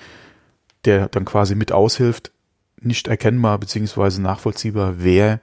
der 0.85 1.09
dann 1.09 1.25
quasi 1.25 1.55
mit 1.55 1.73
aushilft, 1.73 2.31
nicht 2.81 3.09
erkennbar 3.09 3.59
beziehungsweise 3.59 4.23
nachvollziehbar, 4.23 4.95
wer 4.99 5.41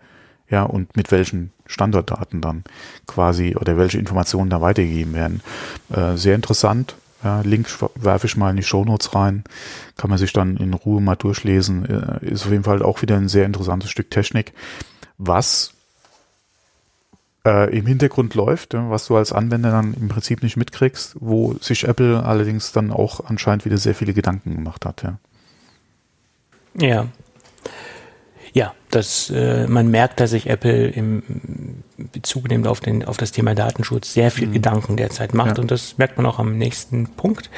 ja 0.49 0.63
und 0.63 0.95
mit 0.95 1.11
welchen 1.11 1.51
Standortdaten 1.65 2.41
dann 2.41 2.63
quasi 3.07 3.55
oder 3.55 3.77
welche 3.77 3.97
Informationen 3.97 4.49
da 4.49 4.61
weitergegeben 4.61 5.13
werden. 5.13 5.41
Äh, 5.91 6.15
sehr 6.15 6.35
interessant, 6.35 6.95
ja, 7.23 7.41
Link 7.41 7.67
werfe 7.95 8.27
ich 8.27 8.37
mal 8.37 8.49
in 8.49 8.57
die 8.57 8.63
Shownotes 8.63 9.15
rein. 9.15 9.43
Kann 9.97 10.09
man 10.09 10.19
sich 10.19 10.33
dann 10.33 10.57
in 10.57 10.73
Ruhe 10.73 11.01
mal 11.01 11.15
durchlesen. 11.15 11.85
Äh, 11.85 12.25
ist 12.25 12.45
auf 12.45 12.51
jeden 12.51 12.63
Fall 12.63 12.83
auch 12.83 13.01
wieder 13.01 13.15
ein 13.15 13.29
sehr 13.29 13.45
interessantes 13.45 13.89
Stück 13.89 14.11
Technik, 14.11 14.53
was 15.17 15.73
äh, 17.45 17.75
im 17.77 17.85
Hintergrund 17.85 18.35
läuft, 18.35 18.73
was 18.73 19.07
du 19.07 19.15
als 19.15 19.31
Anwender 19.31 19.71
dann 19.71 19.93
im 19.93 20.09
Prinzip 20.09 20.43
nicht 20.43 20.57
mitkriegst, 20.57 21.15
wo 21.19 21.53
sich 21.55 21.87
Apple 21.87 22.23
allerdings 22.23 22.71
dann 22.71 22.91
auch 22.91 23.25
anscheinend 23.25 23.65
wieder 23.65 23.77
sehr 23.77 23.95
viele 23.95 24.13
Gedanken 24.13 24.55
gemacht 24.55 24.85
hat. 24.85 25.03
Ja, 25.03 25.17
ja 26.79 27.07
ja, 28.93 28.99
das, 28.99 29.29
äh, 29.29 29.67
man 29.67 29.89
merkt, 29.89 30.19
dass 30.19 30.31
sich 30.31 30.49
Apple 30.49 30.87
im 30.87 31.23
Bezug 32.11 32.49
nimmt 32.49 32.67
auf, 32.67 32.79
den, 32.79 33.05
auf 33.05 33.17
das 33.17 33.31
Thema 33.31 33.55
Datenschutz 33.55 34.13
sehr 34.13 34.31
viel 34.31 34.47
mhm. 34.47 34.53
Gedanken 34.53 34.97
derzeit 34.97 35.33
macht. 35.33 35.57
Ja. 35.57 35.61
Und 35.61 35.71
das 35.71 35.97
merkt 35.97 36.17
man 36.17 36.25
auch 36.25 36.39
am 36.39 36.57
nächsten 36.57 37.07
Punkt. 37.07 37.49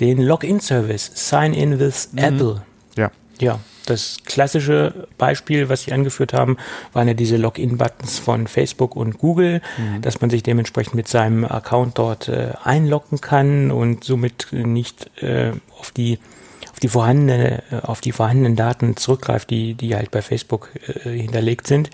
Den 0.00 0.20
Login-Service, 0.20 1.12
Sign 1.14 1.52
in 1.54 1.78
with 1.78 2.10
mhm. 2.12 2.18
Apple. 2.18 2.62
Ja. 2.96 3.10
Ja, 3.40 3.58
das 3.86 4.18
klassische 4.24 5.08
Beispiel, 5.18 5.68
was 5.68 5.82
Sie 5.82 5.92
angeführt 5.92 6.32
haben, 6.32 6.58
waren 6.92 7.08
ja 7.08 7.14
diese 7.14 7.36
Login-Buttons 7.36 8.18
von 8.18 8.46
Facebook 8.46 8.94
und 8.94 9.18
Google, 9.18 9.60
mhm. 9.78 10.00
dass 10.02 10.20
man 10.20 10.30
sich 10.30 10.42
dementsprechend 10.42 10.94
mit 10.94 11.08
seinem 11.08 11.44
Account 11.44 11.98
dort 11.98 12.28
äh, 12.28 12.52
einloggen 12.62 13.20
kann 13.20 13.70
und 13.70 14.04
somit 14.04 14.48
nicht 14.52 15.10
äh, 15.22 15.52
auf 15.78 15.90
die 15.90 16.18
die 16.82 16.88
vorhandene, 16.88 17.62
äh, 17.70 17.76
auf 17.82 18.00
die 18.00 18.12
vorhandenen 18.12 18.56
Daten 18.56 18.96
zurückgreift, 18.96 19.50
die, 19.50 19.74
die 19.74 19.94
halt 19.94 20.10
bei 20.10 20.22
Facebook 20.22 20.70
äh, 21.04 21.10
hinterlegt 21.10 21.66
sind, 21.66 21.90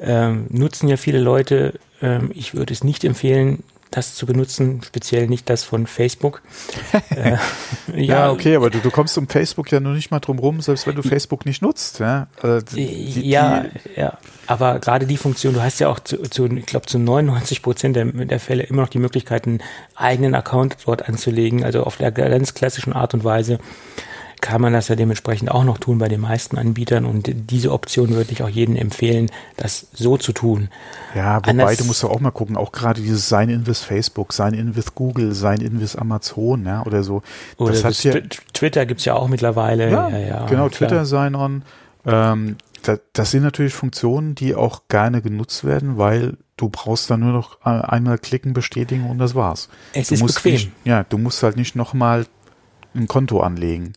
ähm, 0.00 0.46
nutzen 0.50 0.88
ja 0.88 0.96
viele 0.96 1.20
Leute. 1.20 1.78
Ähm, 2.02 2.30
ich 2.34 2.54
würde 2.54 2.72
es 2.72 2.84
nicht 2.84 3.04
empfehlen, 3.04 3.62
das 3.90 4.14
zu 4.14 4.26
benutzen, 4.26 4.80
speziell 4.84 5.28
nicht 5.28 5.48
das 5.48 5.62
von 5.62 5.86
Facebook. 5.86 6.42
äh, 7.10 7.36
ja, 7.94 8.02
ja, 8.02 8.30
okay, 8.32 8.56
aber 8.56 8.70
du, 8.70 8.80
du 8.80 8.90
kommst 8.90 9.16
um 9.18 9.28
Facebook 9.28 9.70
ja 9.70 9.78
nur 9.78 9.92
nicht 9.92 10.10
mal 10.10 10.18
drum 10.18 10.38
rum, 10.38 10.60
selbst 10.60 10.86
wenn 10.86 10.96
du 10.96 11.02
Facebook 11.02 11.46
nicht 11.46 11.62
nutzt. 11.62 12.00
Ja, 12.00 12.26
äh, 12.42 12.60
die, 12.74 13.28
ja, 13.28 13.60
die, 13.60 14.00
ja, 14.00 14.18
aber 14.46 14.80
gerade 14.80 15.06
die 15.06 15.16
Funktion, 15.16 15.54
du 15.54 15.62
hast 15.62 15.78
ja 15.78 15.88
auch 15.88 16.00
zu, 16.00 16.18
zu 16.22 16.46
ich 16.46 16.66
glaube, 16.66 16.86
zu 16.86 16.98
99 16.98 17.62
Prozent 17.62 17.96
der, 17.96 18.06
der 18.06 18.40
Fälle 18.40 18.64
immer 18.64 18.82
noch 18.82 18.88
die 18.88 18.98
Möglichkeit, 18.98 19.46
einen 19.46 19.62
eigenen 19.94 20.34
Account 20.34 20.76
dort 20.84 21.08
anzulegen, 21.08 21.64
also 21.64 21.84
auf 21.84 21.96
der 21.96 22.10
ganz 22.10 22.54
klassischen 22.54 22.92
Art 22.92 23.14
und 23.14 23.22
Weise 23.22 23.58
kann 24.44 24.60
man 24.60 24.74
das 24.74 24.88
ja 24.88 24.94
dementsprechend 24.94 25.50
auch 25.50 25.64
noch 25.64 25.78
tun 25.78 25.96
bei 25.96 26.06
den 26.06 26.20
meisten 26.20 26.58
Anbietern 26.58 27.06
und 27.06 27.30
diese 27.50 27.72
Option 27.72 28.10
würde 28.10 28.30
ich 28.30 28.42
auch 28.42 28.48
jedem 28.50 28.76
empfehlen, 28.76 29.30
das 29.56 29.86
so 29.94 30.18
zu 30.18 30.34
tun. 30.34 30.68
Ja, 31.14 31.36
wobei 31.36 31.48
Anders, 31.48 31.78
du 31.78 31.84
musst 31.86 32.02
ja 32.02 32.10
auch 32.10 32.20
mal 32.20 32.30
gucken, 32.30 32.58
auch 32.58 32.70
gerade 32.70 33.00
dieses 33.00 33.26
Sign 33.26 33.48
in 33.48 33.66
with 33.66 33.78
Facebook, 33.78 34.34
Sign 34.34 34.52
in 34.52 34.76
with 34.76 34.94
Google, 34.94 35.32
Sign 35.32 35.62
in 35.62 35.80
with 35.80 35.96
Amazon, 35.96 36.66
ja, 36.66 36.84
oder 36.84 37.02
so. 37.02 37.22
Oder 37.56 37.72
das 37.72 37.84
hat 37.84 38.04
ja, 38.04 38.20
Twitter 38.52 38.84
gibt's 38.84 39.06
ja 39.06 39.14
auch 39.14 39.28
mittlerweile. 39.28 39.90
Ja, 39.90 40.10
ja, 40.10 40.18
ja 40.18 40.46
genau. 40.46 40.68
Twitter 40.68 41.06
Sign 41.06 41.34
on. 41.34 41.62
Ähm, 42.04 42.56
das, 42.82 43.00
das 43.14 43.30
sind 43.30 43.44
natürlich 43.44 43.72
Funktionen, 43.72 44.34
die 44.34 44.54
auch 44.54 44.82
gerne 44.90 45.22
genutzt 45.22 45.64
werden, 45.64 45.96
weil 45.96 46.36
du 46.58 46.68
brauchst 46.68 47.08
dann 47.08 47.20
nur 47.20 47.32
noch 47.32 47.62
einmal 47.62 48.18
klicken, 48.18 48.52
bestätigen 48.52 49.08
und 49.08 49.16
das 49.16 49.34
war's. 49.34 49.70
Es 49.94 50.08
du 50.08 50.14
ist 50.16 50.20
musst 50.20 50.34
bequem. 50.34 50.52
Nicht, 50.52 50.70
ja, 50.84 51.02
du 51.02 51.16
musst 51.16 51.42
halt 51.42 51.56
nicht 51.56 51.76
nochmal 51.76 52.26
ein 52.94 53.08
Konto 53.08 53.40
anlegen 53.40 53.94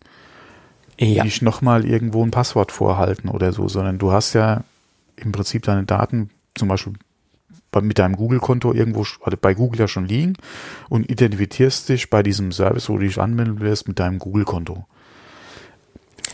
ja. 1.00 1.24
nicht 1.24 1.42
nochmal 1.42 1.86
irgendwo 1.86 2.24
ein 2.24 2.32
Passwort 2.32 2.72
vorhalten 2.72 3.30
oder 3.30 3.54
so, 3.54 3.68
sondern 3.68 3.98
du 3.98 4.12
hast 4.12 4.34
ja 4.34 4.64
im 5.16 5.32
Prinzip 5.32 5.64
deine 5.64 5.84
Daten 5.84 6.30
zum 6.56 6.68
Beispiel 6.68 6.94
mit 7.82 8.00
deinem 8.00 8.16
Google-Konto 8.16 8.74
irgendwo 8.74 9.06
also 9.22 9.38
bei 9.40 9.54
Google 9.54 9.82
ja 9.82 9.88
schon 9.88 10.08
liegen 10.08 10.34
und 10.90 11.12
identifizierst 11.12 11.90
dich 11.90 12.10
bei 12.10 12.24
diesem 12.24 12.52
Service, 12.52 12.90
wo 12.90 12.98
du 12.98 13.06
dich 13.06 13.20
anmelden 13.20 13.60
wirst, 13.60 13.88
mit 13.88 14.00
deinem 14.00 14.18
Google-Konto. 14.18 14.86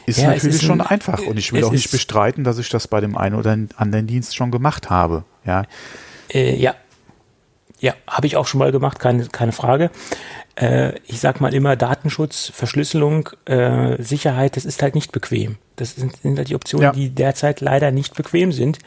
Ist 0.06 0.20
ja, 0.20 0.30
natürlich 0.30 0.56
ist 0.56 0.64
schon 0.64 0.80
ein, 0.80 0.88
einfach 0.88 1.20
und 1.26 1.38
ich 1.38 1.52
will 1.52 1.64
auch 1.64 1.72
nicht 1.72 1.92
bestreiten, 1.92 2.44
dass 2.44 2.58
ich 2.60 2.70
das 2.70 2.88
bei 2.88 3.02
dem 3.02 3.18
einen 3.18 3.36
oder 3.36 3.58
anderen 3.76 4.08
Dienst 4.08 4.36
schon 4.36 4.52
gemacht 4.52 4.90
habe. 4.90 5.26
Ja, 5.46 5.64
äh, 6.30 6.56
ja, 6.56 6.76
ja, 7.80 7.94
habe 8.08 8.28
ich 8.28 8.38
auch 8.38 8.48
schon 8.48 8.60
mal 8.60 8.72
gemacht, 8.72 9.00
keine, 9.00 9.28
keine 9.28 9.52
Frage 9.52 9.92
äh, 10.56 10.94
ich 11.08 11.20
sag 11.20 11.42
mal 11.42 11.54
immer 11.54 11.76
Datenschutz, 11.76 12.52
Verschlüsselung, 12.54 13.30
äh, 13.46 14.02
Sicherheit, 14.02 14.56
das 14.56 14.66
ist 14.66 14.82
halt 14.82 14.96
nicht 14.96 15.12
bequem. 15.12 15.58
Das 15.76 15.96
sind, 15.96 16.16
sind 16.18 16.38
halt 16.38 16.50
die 16.50 16.56
Optionen, 16.56 16.84
ja. 16.84 16.92
die 16.92 17.10
derzeit 17.10 17.62
leider 17.62 17.92
nicht 17.92 18.16
bequem 18.16 18.52
sind. 18.52 18.80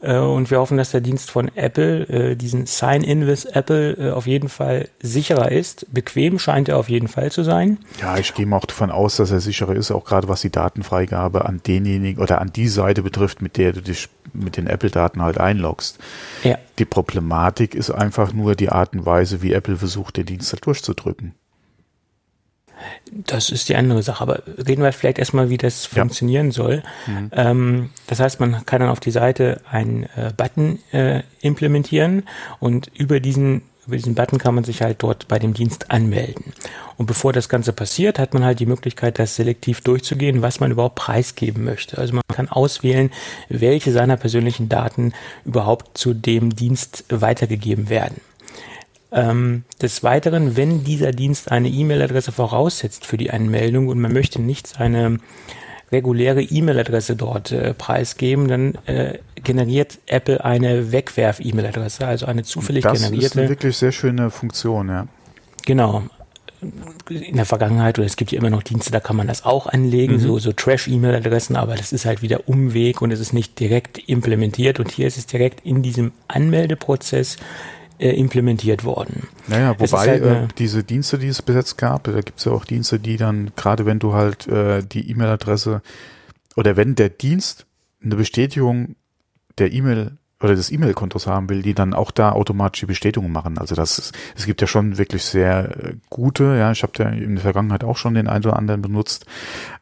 Äh, 0.00 0.18
und 0.18 0.50
wir 0.50 0.58
hoffen, 0.58 0.76
dass 0.76 0.90
der 0.90 1.00
Dienst 1.00 1.30
von 1.30 1.50
Apple, 1.54 2.08
äh, 2.08 2.36
diesen 2.36 2.66
Sign-in 2.66 3.26
with 3.26 3.44
Apple, 3.44 3.92
äh, 3.92 4.10
auf 4.12 4.26
jeden 4.26 4.48
Fall 4.48 4.88
sicherer 5.00 5.50
ist. 5.50 5.86
Bequem 5.92 6.38
scheint 6.38 6.68
er 6.68 6.78
auf 6.78 6.88
jeden 6.88 7.08
Fall 7.08 7.30
zu 7.32 7.42
sein. 7.42 7.78
Ja, 8.00 8.18
ich 8.18 8.34
gehe 8.34 8.46
mal 8.46 8.58
auch 8.58 8.66
davon 8.66 8.90
aus, 8.90 9.16
dass 9.16 9.30
er 9.30 9.40
sicherer 9.40 9.74
ist, 9.74 9.90
auch 9.90 10.04
gerade 10.04 10.28
was 10.28 10.42
die 10.42 10.50
Datenfreigabe 10.50 11.44
an 11.44 11.60
denjenigen 11.66 12.22
oder 12.22 12.40
an 12.40 12.52
die 12.52 12.68
Seite 12.68 13.02
betrifft, 13.02 13.42
mit 13.42 13.56
der 13.56 13.72
du 13.72 13.82
dich 13.82 14.08
mit 14.32 14.56
den 14.56 14.66
Apple-Daten 14.66 15.22
halt 15.22 15.38
einloggst. 15.38 15.98
Ja. 16.44 16.58
Die 16.78 16.84
Problematik 16.84 17.74
ist 17.74 17.90
einfach 17.90 18.32
nur 18.32 18.54
die 18.54 18.68
Art 18.68 18.92
und 18.92 19.06
Weise, 19.06 19.42
wie 19.42 19.52
Apple 19.52 19.76
versucht, 19.76 20.16
den 20.16 20.26
Dienst 20.26 20.52
halt 20.52 20.66
durchzudrücken. 20.66 21.34
Das 23.10 23.50
ist 23.50 23.68
die 23.68 23.76
andere 23.76 24.02
Sache, 24.02 24.22
aber 24.22 24.42
reden 24.46 24.82
wir 24.82 24.92
vielleicht 24.92 25.18
erstmal, 25.18 25.50
wie 25.50 25.56
das 25.56 25.88
ja. 25.90 26.00
funktionieren 26.00 26.50
soll. 26.50 26.82
Mhm. 27.06 27.30
Ähm, 27.32 27.90
das 28.06 28.20
heißt, 28.20 28.40
man 28.40 28.66
kann 28.66 28.80
dann 28.80 28.90
auf 28.90 29.00
die 29.00 29.10
Seite 29.10 29.60
einen 29.70 30.04
äh, 30.16 30.32
Button 30.36 30.78
äh, 30.92 31.22
implementieren 31.40 32.24
und 32.60 32.90
über 32.94 33.20
diesen 33.20 33.62
über 33.86 33.96
diesen 33.96 34.14
Button 34.14 34.38
kann 34.38 34.54
man 34.54 34.64
sich 34.64 34.82
halt 34.82 35.02
dort 35.02 35.28
bei 35.28 35.38
dem 35.38 35.54
Dienst 35.54 35.90
anmelden. 35.90 36.52
Und 36.96 37.06
bevor 37.06 37.32
das 37.32 37.48
Ganze 37.48 37.72
passiert, 37.72 38.18
hat 38.18 38.34
man 38.34 38.44
halt 38.44 38.58
die 38.58 38.66
Möglichkeit, 38.66 39.18
das 39.18 39.36
selektiv 39.36 39.80
durchzugehen, 39.80 40.42
was 40.42 40.60
man 40.60 40.72
überhaupt 40.72 40.96
preisgeben 40.96 41.64
möchte. 41.64 41.98
Also 41.98 42.14
man 42.14 42.22
kann 42.28 42.48
auswählen, 42.48 43.10
welche 43.48 43.92
seiner 43.92 44.16
persönlichen 44.16 44.68
Daten 44.68 45.12
überhaupt 45.44 45.96
zu 45.96 46.14
dem 46.14 46.56
Dienst 46.56 47.04
weitergegeben 47.10 47.88
werden. 47.88 48.20
Ähm, 49.12 49.62
des 49.80 50.02
Weiteren, 50.02 50.56
wenn 50.56 50.82
dieser 50.82 51.12
Dienst 51.12 51.52
eine 51.52 51.68
E-Mail-Adresse 51.68 52.32
voraussetzt 52.32 53.06
für 53.06 53.16
die 53.16 53.30
Anmeldung 53.30 53.88
und 53.88 54.00
man 54.00 54.12
möchte 54.12 54.42
nicht 54.42 54.66
seine 54.66 55.18
reguläre 55.92 56.42
E-Mail-Adresse 56.42 57.14
dort 57.14 57.52
äh, 57.52 57.72
preisgeben, 57.72 58.48
dann 58.48 58.74
äh, 58.86 59.18
generiert 59.42 59.98
Apple 60.06 60.44
eine 60.44 60.90
Wegwerf-E-Mail-Adresse, 60.90 62.06
also 62.06 62.26
eine 62.26 62.42
zufällig 62.42 62.82
das 62.82 62.94
generierte. 62.94 63.22
Das 63.22 63.32
ist 63.32 63.38
eine 63.38 63.48
wirklich 63.48 63.76
sehr 63.76 63.92
schöne 63.92 64.30
Funktion, 64.30 64.88
ja. 64.88 65.06
Genau. 65.64 66.02
in 67.08 67.36
der 67.36 67.44
Vergangenheit, 67.44 67.98
oder 67.98 68.06
es 68.06 68.16
gibt 68.16 68.32
ja 68.32 68.38
immer 68.40 68.50
noch 68.50 68.64
Dienste, 68.64 68.90
da 68.90 68.98
kann 68.98 69.16
man 69.16 69.28
das 69.28 69.44
auch 69.44 69.66
anlegen, 69.68 70.14
mhm. 70.14 70.20
so, 70.20 70.38
so 70.40 70.52
Trash-E-Mail-Adressen, 70.52 71.54
aber 71.54 71.76
das 71.76 71.92
ist 71.92 72.06
halt 72.06 72.22
wieder 72.22 72.48
Umweg 72.48 73.02
und 73.02 73.12
es 73.12 73.20
ist 73.20 73.32
nicht 73.32 73.60
direkt 73.60 73.98
implementiert 74.08 74.80
und 74.80 74.90
hier 74.90 75.06
ist 75.06 75.18
es 75.18 75.26
direkt 75.26 75.64
in 75.64 75.82
diesem 75.82 76.12
Anmeldeprozess 76.26 77.36
äh, 77.98 78.10
implementiert 78.10 78.84
worden. 78.84 79.28
Naja, 79.46 79.74
wobei 79.78 80.08
halt 80.08 80.22
äh, 80.22 80.48
diese 80.58 80.84
Dienste, 80.84 81.18
die 81.18 81.28
es 81.28 81.42
bis 81.42 81.54
jetzt 81.54 81.78
gab, 81.78 82.04
da 82.04 82.12
gibt 82.12 82.38
es 82.38 82.44
ja 82.44 82.52
auch 82.52 82.64
Dienste, 82.64 82.98
die 82.98 83.16
dann, 83.16 83.52
gerade 83.56 83.86
wenn 83.86 83.98
du 83.98 84.12
halt 84.12 84.46
äh, 84.48 84.82
die 84.82 85.10
E-Mail-Adresse 85.10 85.82
oder 86.56 86.76
wenn 86.76 86.94
der 86.94 87.08
Dienst 87.08 87.66
eine 88.02 88.16
Bestätigung 88.16 88.96
der 89.58 89.72
E-Mail 89.72 90.18
oder 90.40 90.54
des 90.54 90.70
E-Mail-Kontos 90.70 91.26
haben 91.26 91.48
will, 91.48 91.62
die 91.62 91.74
dann 91.74 91.94
auch 91.94 92.10
da 92.10 92.32
automatisch 92.32 92.80
die 92.80 92.86
Bestätigung 92.86 93.32
machen. 93.32 93.56
Also 93.56 93.74
das 93.74 93.98
ist, 93.98 94.14
es 94.36 94.44
gibt 94.44 94.60
ja 94.60 94.66
schon 94.66 94.98
wirklich 94.98 95.24
sehr 95.24 95.84
äh, 95.84 95.94
gute, 96.10 96.56
ja, 96.58 96.70
ich 96.72 96.82
habe 96.82 96.92
ja 96.98 97.08
in 97.08 97.36
der 97.36 97.42
Vergangenheit 97.42 97.84
auch 97.84 97.96
schon 97.96 98.14
den 98.14 98.28
einen 98.28 98.44
oder 98.44 98.56
anderen 98.56 98.82
benutzt, 98.82 99.24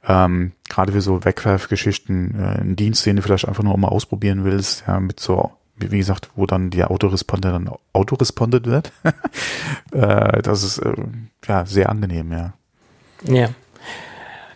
ähm, 0.07 0.53
gerade 0.69 0.93
für 0.93 1.01
so 1.01 1.25
Wegwerfgeschichten, 1.25 2.39
äh, 2.39 2.61
einen 2.61 2.77
Dienst, 2.77 3.05
den 3.05 3.17
du 3.17 3.23
vielleicht 3.23 3.49
einfach 3.49 3.65
nur 3.65 3.77
mal 3.77 3.89
ausprobieren 3.89 4.45
willst, 4.45 4.85
ja, 4.87 5.01
mit 5.01 5.19
so 5.19 5.51
wie 5.77 5.99
gesagt, 5.99 6.31
wo 6.37 6.47
dann 6.47 6.71
die 6.71 6.85
Autoresponder 6.85 7.53
dann 7.53 7.71
autorespondet 7.93 8.67
wird. 8.67 8.93
äh, 9.93 10.43
das 10.43 10.63
ist 10.63 10.79
äh, 10.79 10.95
ja 11.47 11.67
sehr 11.67 11.89
angenehm, 11.89 12.33
ja. 12.33 12.55
Ja. 13.25 13.49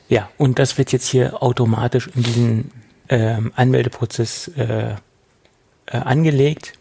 Ja, 0.09 0.31
und 0.39 0.59
das 0.59 0.79
wird 0.79 0.91
jetzt 0.93 1.07
hier 1.07 1.43
automatisch 1.43 2.09
in 2.15 2.23
diesen 2.23 2.71
ähm, 3.09 3.53
Anmeldeprozess 3.57 4.49
äh, 4.57 4.95
äh, 5.87 5.97
angelegt. 5.97 6.73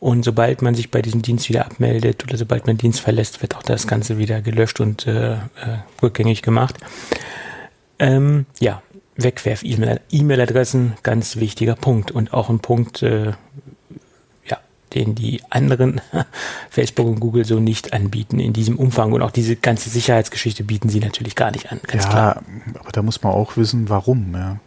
Und 0.00 0.24
sobald 0.24 0.62
man 0.62 0.74
sich 0.74 0.90
bei 0.90 1.02
diesem 1.02 1.20
Dienst 1.22 1.48
wieder 1.48 1.66
abmeldet 1.66 2.24
oder 2.24 2.36
sobald 2.38 2.66
man 2.66 2.78
Dienst 2.78 3.00
verlässt, 3.00 3.42
wird 3.42 3.54
auch 3.54 3.62
das 3.62 3.86
Ganze 3.86 4.18
wieder 4.18 4.40
gelöscht 4.40 4.80
und 4.80 5.06
äh, 5.06 5.34
äh, 5.34 5.38
rückgängig 6.02 6.42
gemacht. 6.42 6.76
Ähm, 7.98 8.46
ja, 8.58 8.82
Wegwerf-E-Mail-Adressen, 9.22 10.94
ganz 11.02 11.36
wichtiger 11.36 11.74
Punkt 11.74 12.10
und 12.10 12.32
auch 12.32 12.50
ein 12.50 12.60
Punkt, 12.60 13.02
äh, 13.02 13.32
ja, 14.46 14.58
den 14.94 15.14
die 15.14 15.42
anderen 15.50 16.00
Facebook 16.70 17.06
und 17.06 17.20
Google 17.20 17.44
so 17.44 17.60
nicht 17.60 17.92
anbieten 17.92 18.38
in 18.38 18.52
diesem 18.52 18.78
Umfang 18.78 19.12
und 19.12 19.22
auch 19.22 19.30
diese 19.30 19.56
ganze 19.56 19.90
Sicherheitsgeschichte 19.90 20.64
bieten 20.64 20.88
sie 20.88 21.00
natürlich 21.00 21.36
gar 21.36 21.50
nicht 21.50 21.70
an, 21.72 21.80
ganz 21.86 22.04
ja, 22.04 22.10
klar. 22.10 22.42
aber 22.78 22.92
da 22.92 23.02
muss 23.02 23.22
man 23.22 23.32
auch 23.32 23.56
wissen, 23.56 23.88
warum, 23.88 24.34
ja. 24.34 24.58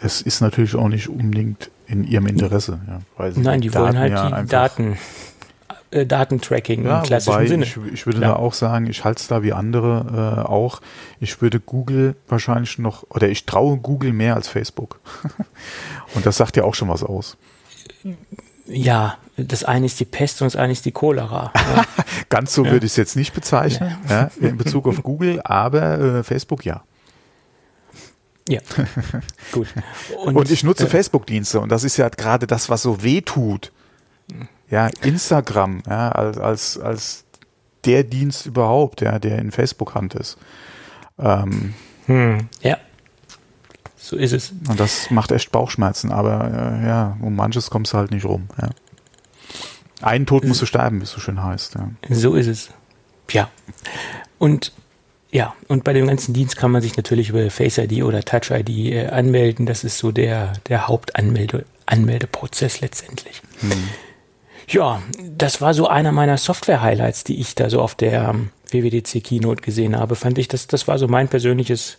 Es 0.00 0.20
ist 0.20 0.42
natürlich 0.42 0.74
auch 0.74 0.88
nicht 0.88 1.08
unbedingt 1.08 1.70
in 1.86 2.04
ihrem 2.04 2.26
Interesse. 2.26 2.78
Ja, 2.86 3.00
Nein, 3.36 3.60
die, 3.60 3.68
die 3.68 3.74
wollen 3.74 3.98
halt 3.98 4.12
die 4.12 4.48
Daten, 4.50 4.98
äh, 5.94 6.06
Datentracking 6.06 6.84
ja, 6.84 6.98
im 6.98 7.04
klassischen 7.04 7.46
Sinne. 7.46 7.64
Ich, 7.64 7.76
ich 7.92 8.06
würde 8.06 8.20
ja. 8.20 8.28
da 8.28 8.36
auch 8.36 8.52
sagen, 8.52 8.86
ich 8.86 9.04
halte 9.04 9.20
es 9.20 9.28
da 9.28 9.42
wie 9.42 9.52
andere 9.52 10.42
äh, 10.44 10.48
auch. 10.48 10.80
Ich 11.20 11.40
würde 11.40 11.60
Google 11.60 12.16
wahrscheinlich 12.28 12.78
noch, 12.78 13.04
oder 13.10 13.28
ich 13.28 13.46
traue 13.46 13.78
Google 13.78 14.12
mehr 14.12 14.34
als 14.34 14.48
Facebook. 14.48 15.00
und 16.14 16.26
das 16.26 16.36
sagt 16.36 16.56
ja 16.56 16.64
auch 16.64 16.74
schon 16.74 16.88
was 16.88 17.02
aus. 17.02 17.36
Ja, 18.66 19.18
das 19.36 19.64
eine 19.64 19.86
ist 19.86 20.00
die 20.00 20.04
Pest 20.04 20.42
und 20.42 20.46
das 20.46 20.56
eine 20.56 20.72
ist 20.72 20.84
die 20.84 20.92
Cholera. 20.92 21.52
Ja. 21.54 21.84
Ganz 22.28 22.54
so 22.54 22.64
würde 22.64 22.86
ich 22.86 22.92
es 22.92 22.96
jetzt 22.96 23.16
nicht 23.16 23.34
bezeichnen, 23.34 23.96
in 24.40 24.56
Bezug 24.56 24.86
auf 24.86 25.02
Google, 25.02 25.40
aber 25.44 25.98
äh, 25.98 26.22
Facebook 26.22 26.64
ja. 26.64 26.82
Ja, 28.48 28.60
gut. 29.52 29.68
Und, 30.22 30.36
und 30.36 30.50
ich 30.50 30.64
nutze 30.64 30.84
äh, 30.84 30.88
Facebook-Dienste 30.88 31.60
und 31.60 31.70
das 31.70 31.82
ist 31.82 31.96
ja 31.96 32.08
gerade 32.10 32.46
das, 32.46 32.68
was 32.68 32.82
so 32.82 33.02
weh 33.02 33.22
tut. 33.22 33.72
Ja, 34.70 34.88
Instagram, 35.02 35.82
ja, 35.86 36.10
als, 36.10 36.38
als, 36.38 36.78
als 36.78 37.24
der 37.84 38.04
Dienst 38.04 38.46
überhaupt, 38.46 39.00
ja, 39.02 39.18
der 39.18 39.38
in 39.38 39.50
Facebook-Hand 39.50 40.14
ist. 40.14 40.38
Ähm, 41.18 41.74
hm, 42.06 42.48
ja. 42.62 42.78
So 43.96 44.16
ist 44.16 44.32
es. 44.32 44.52
Und 44.68 44.78
das 44.80 45.10
macht 45.10 45.32
echt 45.32 45.50
Bauchschmerzen, 45.52 46.12
aber 46.12 46.50
äh, 46.82 46.86
ja, 46.86 47.16
um 47.20 47.36
manches 47.36 47.70
kommst 47.70 47.92
du 47.92 47.98
halt 47.98 48.10
nicht 48.10 48.24
rum. 48.24 48.48
Ja. 48.60 48.70
Einen 50.02 50.26
Tod 50.26 50.44
musst 50.44 50.60
du 50.60 50.66
sterben, 50.66 51.00
wie 51.00 51.04
es 51.04 51.10
so 51.10 51.20
schön 51.20 51.42
heißt. 51.42 51.76
Ja. 51.76 51.88
So 52.10 52.34
ist 52.34 52.46
es. 52.46 52.68
Ja. 53.30 53.50
Und 54.38 54.72
ja, 55.30 55.54
und 55.66 55.82
bei 55.82 55.92
dem 55.92 56.06
ganzen 56.06 56.32
Dienst 56.32 56.56
kann 56.56 56.70
man 56.70 56.80
sich 56.80 56.96
natürlich 56.96 57.30
über 57.30 57.50
Face 57.50 57.78
ID 57.78 58.04
oder 58.04 58.22
Touch 58.22 58.50
ID 58.50 58.68
äh, 58.68 59.06
anmelden. 59.08 59.66
Das 59.66 59.82
ist 59.82 59.98
so 59.98 60.12
der, 60.12 60.52
der 60.68 60.86
Hauptanmeldeprozess 60.86 62.80
letztendlich. 62.80 63.42
Hm. 63.60 63.72
Ja, 64.68 65.02
das 65.22 65.60
war 65.60 65.74
so 65.74 65.88
einer 65.88 66.12
meiner 66.12 66.38
Software-Highlights, 66.38 67.24
die 67.24 67.40
ich 67.40 67.54
da 67.54 67.68
so 67.70 67.80
auf 67.80 67.94
der 67.94 68.30
ähm, 68.30 68.50
WWDC 68.70 69.22
Keynote 69.22 69.62
gesehen 69.62 69.96
habe. 69.96 70.14
Fand 70.14 70.38
ich, 70.38 70.48
das, 70.48 70.66
das 70.66 70.88
war 70.88 70.98
so 70.98 71.08
mein 71.08 71.28
persönliches, 71.28 71.98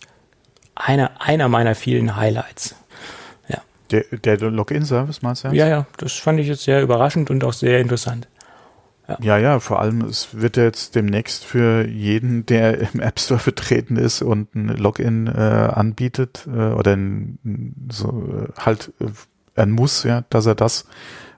einer, 0.74 1.20
einer 1.20 1.48
meiner 1.48 1.74
vielen 1.74 2.16
Highlights. 2.16 2.74
Ja. 3.48 3.62
Der, 3.90 4.04
der 4.10 4.38
Login-Service, 4.50 5.22
meinst 5.22 5.44
du? 5.44 5.48
Ja, 5.48 5.68
ja, 5.68 5.86
das 5.98 6.14
fand 6.14 6.40
ich 6.40 6.48
jetzt 6.48 6.64
sehr 6.64 6.82
überraschend 6.82 7.30
und 7.30 7.44
auch 7.44 7.52
sehr 7.52 7.80
interessant. 7.80 8.28
Ja. 9.08 9.18
ja, 9.22 9.38
ja, 9.38 9.60
vor 9.60 9.80
allem, 9.80 10.00
es 10.02 10.28
wird 10.32 10.56
jetzt 10.56 10.96
demnächst 10.96 11.44
für 11.44 11.86
jeden, 11.86 12.44
der 12.46 12.92
im 12.92 13.00
App 13.00 13.20
Store 13.20 13.38
vertreten 13.38 13.96
ist 13.96 14.20
und 14.20 14.54
ein 14.56 14.68
Login 14.68 15.28
äh, 15.28 15.30
anbietet 15.30 16.48
äh, 16.48 16.72
oder 16.72 16.94
ein, 16.96 17.88
so, 17.88 18.08
äh, 18.08 18.60
halt 18.60 18.92
äh, 19.00 19.06
ein 19.54 19.70
Muss, 19.70 20.02
ja, 20.02 20.24
dass 20.28 20.46
er 20.46 20.56
das 20.56 20.86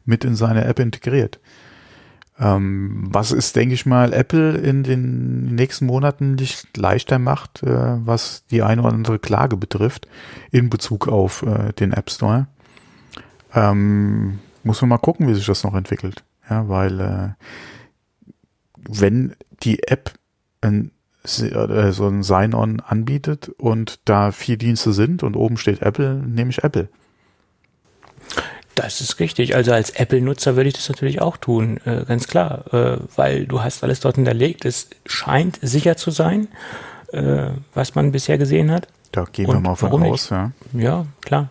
mit 0.09 0.25
in 0.25 0.35
seine 0.35 0.65
App 0.65 0.81
integriert. 0.81 1.39
Ähm, 2.41 3.09
was 3.11 3.33
ist, 3.33 3.57
denke 3.57 3.75
ich 3.75 3.85
mal, 3.85 4.13
Apple 4.13 4.57
in 4.57 4.85
den 4.85 5.55
nächsten 5.55 5.87
Monaten 5.87 6.35
nicht 6.35 6.77
leichter 6.77 7.19
macht, 7.19 7.63
äh, 7.63 8.07
was 8.07 8.45
die 8.47 8.63
eine 8.63 8.83
oder 8.83 8.95
andere 8.95 9.19
Klage 9.19 9.57
betrifft 9.57 10.07
in 10.51 10.71
Bezug 10.71 11.09
auf 11.09 11.43
äh, 11.43 11.73
den 11.73 11.93
App 11.93 12.11
Store. 12.11 12.47
Ähm, 13.55 14.39
muss 14.63 14.81
man 14.81 14.91
mal 14.91 14.99
gucken, 14.99 15.27
wie 15.27 15.35
sich 15.35 15.47
das 15.47 15.65
noch 15.65 15.75
entwickelt. 15.75 16.23
Ja, 16.49 16.69
weil 16.69 17.01
äh, 17.01 17.29
wenn 18.89 19.35
die 19.63 19.83
App 19.83 20.13
ein, 20.61 20.93
äh, 21.25 21.91
so 21.91 22.07
ein 22.07 22.23
Sign-on 22.23 22.81
anbietet 22.81 23.49
und 23.59 24.01
da 24.05 24.31
vier 24.31 24.57
Dienste 24.57 24.93
sind 24.93 25.23
und 25.23 25.35
oben 25.35 25.57
steht 25.57 25.83
Apple, 25.83 26.15
nehme 26.15 26.51
ich 26.51 26.63
Apple. 26.63 26.89
Das 28.79 29.01
ist 29.01 29.19
richtig. 29.19 29.57
Also 29.57 29.73
als 29.73 29.91
Apple-Nutzer 29.91 30.55
würde 30.55 30.69
ich 30.69 30.75
das 30.75 30.89
natürlich 30.89 31.21
auch 31.21 31.37
tun, 31.37 31.81
äh, 31.85 32.05
ganz 32.07 32.29
klar, 32.29 32.73
äh, 32.73 32.99
weil 33.17 33.47
du 33.47 33.63
hast 33.63 33.83
alles 33.83 33.99
dort 34.01 34.15
hinterlegt. 34.15 34.65
Es 34.65 34.89
scheint 35.05 35.59
sicher 35.63 35.97
zu 35.97 36.13
sein, 36.13 36.47
äh, 37.13 37.49
was 37.75 37.97
man 37.97 38.13
bisher 38.13 38.39
gesehen 38.39 38.71
hat. 38.71 38.87
Da 39.11 39.25
gehen 39.25 39.47
und 39.47 39.57
wir 39.57 39.61
mal 39.61 39.75
von 39.75 40.03
aus, 40.05 40.31
ja. 40.31 40.53
Ja, 40.73 41.07
klar. 41.23 41.51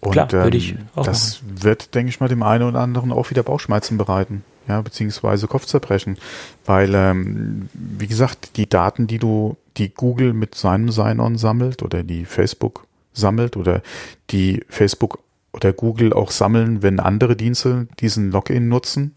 Und 0.00 0.12
Klar, 0.12 0.32
ähm, 0.32 0.52
ich 0.54 0.76
auch 0.94 1.04
das 1.04 1.42
machen. 1.42 1.62
wird, 1.62 1.94
denke 1.94 2.08
ich 2.08 2.20
mal, 2.20 2.28
dem 2.28 2.42
einen 2.42 2.64
oder 2.64 2.80
anderen 2.80 3.12
auch 3.12 3.30
wieder 3.30 3.42
Bauchschmerzen 3.42 3.98
bereiten, 3.98 4.44
ja, 4.66 4.80
beziehungsweise 4.80 5.46
Kopfzerbrechen. 5.46 6.16
Weil, 6.64 6.94
ähm, 6.94 7.68
wie 7.74 8.06
gesagt, 8.06 8.56
die 8.56 8.68
Daten, 8.68 9.06
die 9.06 9.18
du, 9.18 9.56
die 9.76 9.90
Google 9.90 10.32
mit 10.32 10.54
seinem 10.54 10.90
Sign-On 10.90 11.36
sammelt 11.36 11.82
oder 11.82 12.02
die 12.02 12.24
Facebook 12.24 12.86
sammelt 13.12 13.56
oder 13.56 13.82
die 14.30 14.64
Facebook 14.68 15.18
oder 15.52 15.72
Google 15.72 16.12
auch 16.12 16.30
sammeln, 16.30 16.82
wenn 16.82 17.00
andere 17.00 17.36
Dienste 17.36 17.88
diesen 17.98 18.30
Login 18.30 18.68
nutzen, 18.68 19.14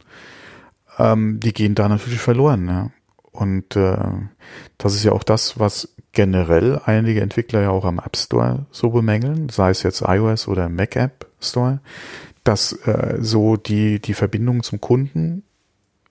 ähm, 0.97 1.39
die 1.39 1.53
gehen 1.53 1.75
da 1.75 1.87
natürlich 1.87 2.19
verloren. 2.19 2.67
Ja. 2.67 2.91
Und 3.31 3.75
äh, 3.75 3.97
das 4.77 4.95
ist 4.95 5.03
ja 5.03 5.11
auch 5.11 5.23
das, 5.23 5.59
was 5.59 5.89
generell 6.11 6.79
einige 6.85 7.21
Entwickler 7.21 7.61
ja 7.61 7.69
auch 7.71 7.85
am 7.85 7.99
App 7.99 8.15
Store 8.15 8.65
so 8.71 8.91
bemängeln, 8.91 9.49
sei 9.49 9.71
es 9.71 9.83
jetzt 9.83 10.03
iOS 10.07 10.47
oder 10.47 10.69
Mac 10.69 10.95
App 10.95 11.27
Store, 11.41 11.79
dass 12.43 12.73
äh, 12.85 13.17
so 13.19 13.57
die, 13.57 13.99
die 13.99 14.13
Verbindung 14.13 14.61
zum 14.63 14.79
Kunden 14.79 15.43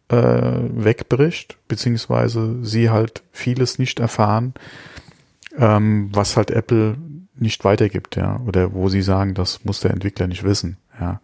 äh, 0.08 0.16
wegbricht, 0.16 1.58
beziehungsweise 1.68 2.64
sie 2.64 2.90
halt 2.90 3.22
vieles 3.30 3.78
nicht 3.78 4.00
erfahren, 4.00 4.54
ähm, 5.56 6.10
was 6.12 6.36
halt 6.36 6.50
Apple 6.50 6.96
nicht 7.34 7.64
weitergibt, 7.64 8.16
ja, 8.16 8.40
oder 8.46 8.74
wo 8.74 8.88
sie 8.88 9.02
sagen, 9.02 9.34
das 9.34 9.64
muss 9.64 9.80
der 9.80 9.92
Entwickler 9.92 10.26
nicht 10.26 10.44
wissen, 10.44 10.76
ja. 11.00 11.20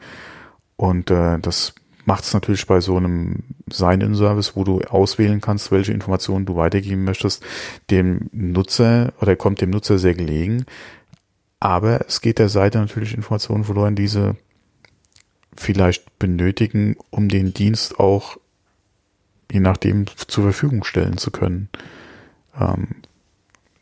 Und 0.77 1.11
äh, 1.11 1.39
das 1.41 1.75
macht 2.05 2.25
es 2.25 2.33
natürlich 2.33 2.67
bei 2.67 2.81
so 2.81 2.97
einem 2.97 3.43
Sign-in-Service, 3.71 4.57
wo 4.57 4.65
du 4.65 4.81
auswählen 4.81 5.41
kannst, 5.41 5.71
welche 5.71 5.93
Informationen 5.93 6.47
du 6.47 6.57
weitergeben 6.57 7.05
möchtest, 7.05 7.45
dem 7.91 8.31
Nutzer 8.33 9.13
oder 9.21 9.37
kommt 9.37 9.61
dem 9.61 9.71
Nutzer 9.71 9.99
sehr 9.99 10.15
gelegen. 10.15 10.65
Aber 11.61 12.07
es 12.07 12.21
geht 12.21 12.39
der 12.39 12.49
Seite 12.49 12.79
natürlich 12.79 13.15
Informationen 13.15 13.65
verloren, 13.65 13.97
diese 13.97 14.37
vielleicht 15.57 16.19
benötigen, 16.19 16.97
um 17.11 17.29
den 17.29 17.53
Dienst 17.53 17.99
auch 17.99 18.39
je 19.51 19.61
nachdem 19.61 20.07
zur 20.07 20.45
Verfügung 20.45 20.85
stellen 20.85 21.19
zu 21.19 21.31
können. 21.31 21.69
Ähm, 22.59 22.89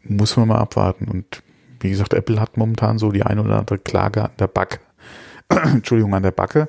muss 0.02 0.36
man 0.36 0.48
mal 0.48 0.58
abwarten. 0.58 1.08
Und 1.08 1.42
wie 1.86 1.90
gesagt, 1.90 2.14
Apple 2.14 2.40
hat 2.40 2.56
momentan 2.56 2.98
so 2.98 3.12
die 3.12 3.22
eine 3.22 3.42
oder 3.42 3.58
andere 3.58 3.78
Klage 3.78 4.24
an 4.24 4.30
der 4.38 4.48
Backe, 4.48 4.80
Entschuldigung, 5.48 6.14
an 6.14 6.22
der 6.24 6.32
Backe 6.32 6.68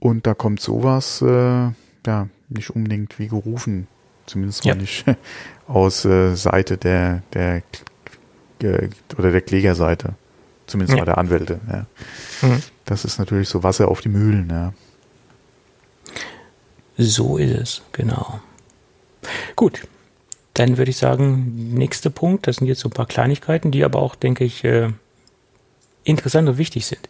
und 0.00 0.26
da 0.26 0.34
kommt 0.34 0.60
sowas, 0.60 1.22
äh, 1.22 1.70
ja, 2.06 2.28
nicht 2.48 2.70
unbedingt 2.70 3.18
wie 3.18 3.28
gerufen 3.28 3.88
Zumindest 4.26 4.64
ja. 4.64 4.74
mal 4.74 4.80
nicht 4.80 5.04
aus 5.68 6.04
äh, 6.04 6.34
Seite 6.34 6.76
der, 6.76 7.22
der 7.32 7.62
äh, 8.62 8.88
oder 9.16 9.30
der 9.30 9.40
Klägerseite. 9.40 10.14
Zumindest 10.66 10.96
ja. 10.96 10.98
mal 10.98 11.06
der 11.06 11.18
Anwälte. 11.18 11.60
Ja. 11.70 11.86
Mhm. 12.42 12.62
Das 12.84 13.04
ist 13.04 13.18
natürlich 13.18 13.48
so 13.48 13.62
Wasser 13.62 13.88
auf 13.88 14.00
die 14.00 14.08
Mühlen. 14.08 14.48
Ja. 14.50 14.72
So 16.98 17.38
ist 17.38 17.52
es, 17.52 17.82
genau. 17.92 18.40
Gut, 19.54 19.86
dann 20.58 20.78
würde 20.78 20.90
ich 20.90 20.96
sagen, 20.96 21.74
nächster 21.74 22.10
Punkt, 22.10 22.46
das 22.46 22.56
sind 22.56 22.66
jetzt 22.66 22.80
so 22.80 22.88
ein 22.88 22.92
paar 22.92 23.06
Kleinigkeiten, 23.06 23.70
die 23.70 23.84
aber 23.84 24.00
auch, 24.00 24.14
denke 24.14 24.44
ich, 24.44 24.64
äh, 24.64 24.88
interessant 26.04 26.48
und 26.48 26.58
wichtig 26.58 26.86
sind. 26.86 27.08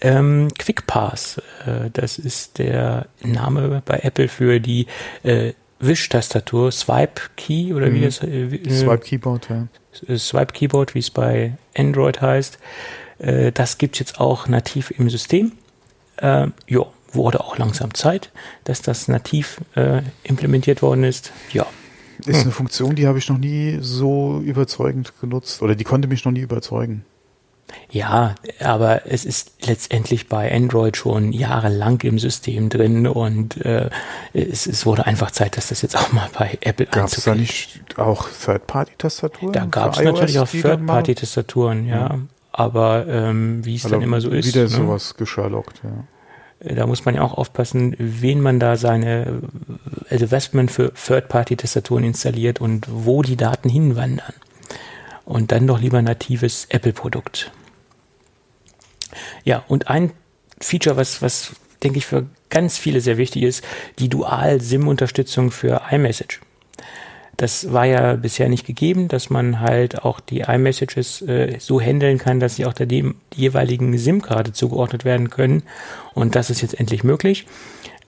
Ähm, 0.00 0.48
QuickPass, 0.58 1.38
äh, 1.66 1.90
das 1.92 2.18
ist 2.18 2.58
der 2.58 3.06
Name 3.22 3.82
bei 3.84 4.00
Apple 4.02 4.28
für 4.28 4.60
die 4.60 4.86
äh, 5.24 5.54
Wischtastatur, 5.80 6.70
Swipe 6.70 7.22
Key 7.36 7.74
oder 7.74 7.92
wie 7.92 7.98
mhm. 7.98 8.04
das 8.04 8.22
äh, 8.22 8.48
Swipe 8.70 8.98
Keyboard, 8.98 9.48
ja. 9.50 9.66
Äh, 10.06 10.16
Swipe 10.16 10.52
Keyboard, 10.52 10.94
wie 10.94 11.00
es 11.00 11.10
bei 11.10 11.54
Android 11.76 12.20
heißt. 12.20 12.58
Äh, 13.18 13.50
das 13.52 13.78
gibt 13.78 13.96
es 13.96 13.98
jetzt 14.00 14.20
auch 14.20 14.46
nativ 14.46 14.92
im 14.96 15.10
System. 15.10 15.52
Äh, 16.16 16.48
ja, 16.68 16.86
wurde 17.12 17.40
auch 17.40 17.58
langsam 17.58 17.94
Zeit, 17.94 18.30
dass 18.64 18.82
das 18.82 19.08
nativ 19.08 19.60
äh, 19.74 20.02
implementiert 20.22 20.82
worden 20.82 21.04
ist. 21.04 21.32
Ja. 21.52 21.66
Ist 22.26 22.42
eine 22.42 22.52
Funktion, 22.52 22.94
die 22.94 23.06
habe 23.06 23.18
ich 23.18 23.28
noch 23.28 23.38
nie 23.38 23.78
so 23.80 24.40
überzeugend 24.44 25.12
genutzt 25.20 25.62
oder 25.62 25.74
die 25.74 25.84
konnte 25.84 26.08
mich 26.08 26.24
noch 26.24 26.32
nie 26.32 26.40
überzeugen. 26.40 27.04
Ja, 27.90 28.34
aber 28.60 29.06
es 29.06 29.24
ist 29.24 29.66
letztendlich 29.66 30.28
bei 30.28 30.54
Android 30.54 30.96
schon 30.96 31.32
jahrelang 31.32 32.00
im 32.02 32.18
System 32.18 32.68
drin 32.68 33.06
und 33.06 33.56
äh, 33.64 33.90
es, 34.32 34.66
es, 34.66 34.84
wurde 34.84 35.06
einfach 35.06 35.30
Zeit, 35.30 35.56
dass 35.56 35.68
das 35.68 35.82
jetzt 35.82 35.96
auch 35.96 36.12
mal 36.12 36.28
bei 36.36 36.58
Apple 36.60 36.86
Gab 36.86 37.06
es 37.06 37.24
da 37.24 37.34
nicht 37.34 37.80
auch 37.96 38.28
Third-Party-Tastaturen? 38.28 39.52
Da 39.52 39.64
gab 39.66 39.94
es 39.94 40.02
natürlich 40.02 40.38
auch 40.38 40.48
Third-Party-Tastaturen, 40.48 41.86
ja. 41.86 41.96
ja. 41.96 42.18
Aber 42.52 43.06
ähm, 43.08 43.64
wie 43.64 43.76
es 43.76 43.82
dann 43.82 44.02
immer 44.02 44.20
so 44.20 44.30
ist. 44.30 44.46
Wieder 44.46 44.62
ne? 44.62 44.68
sowas 44.68 45.16
gesherlockt, 45.16 45.80
ja. 45.82 46.04
Da 46.64 46.86
muss 46.86 47.04
man 47.04 47.14
ja 47.14 47.22
auch 47.22 47.34
aufpassen, 47.34 47.94
wen 47.98 48.40
man 48.40 48.58
da 48.58 48.76
seine, 48.76 49.42
also 50.08 50.30
was 50.30 50.54
man 50.54 50.68
für 50.68 50.92
Third-Party-Tastaturen 50.94 52.04
installiert 52.04 52.60
und 52.60 52.86
wo 52.88 53.22
die 53.22 53.36
Daten 53.36 53.68
hinwandern 53.68 54.32
und 55.26 55.52
dann 55.52 55.66
doch 55.66 55.80
lieber 55.80 56.00
natives 56.00 56.66
Apple-Produkt. 56.70 57.52
Ja, 59.44 59.62
und 59.68 59.88
ein 59.88 60.12
Feature, 60.60 60.96
was, 60.96 61.20
was 61.20 61.54
denke 61.82 61.98
ich 61.98 62.06
für 62.06 62.26
ganz 62.48 62.78
viele 62.78 63.00
sehr 63.00 63.18
wichtig 63.18 63.42
ist, 63.42 63.62
die 63.98 64.08
Dual-SIM-Unterstützung 64.08 65.50
für 65.50 65.82
iMessage. 65.90 66.40
Das 67.36 67.72
war 67.72 67.84
ja 67.84 68.14
bisher 68.14 68.48
nicht 68.48 68.66
gegeben, 68.66 69.08
dass 69.08 69.30
man 69.30 69.60
halt 69.60 70.04
auch 70.04 70.20
die 70.20 70.40
iMessages 70.40 71.22
äh, 71.22 71.56
so 71.58 71.80
handeln 71.80 72.18
kann, 72.18 72.38
dass 72.38 72.56
sie 72.56 72.66
auch 72.66 72.72
der 72.72 72.86
dem 72.86 73.16
jeweiligen 73.34 73.96
SIM-Karte 73.98 74.52
zugeordnet 74.52 75.04
werden 75.04 75.30
können. 75.30 75.64
Und 76.14 76.36
das 76.36 76.50
ist 76.50 76.60
jetzt 76.62 76.78
endlich 76.78 77.02
möglich. 77.02 77.46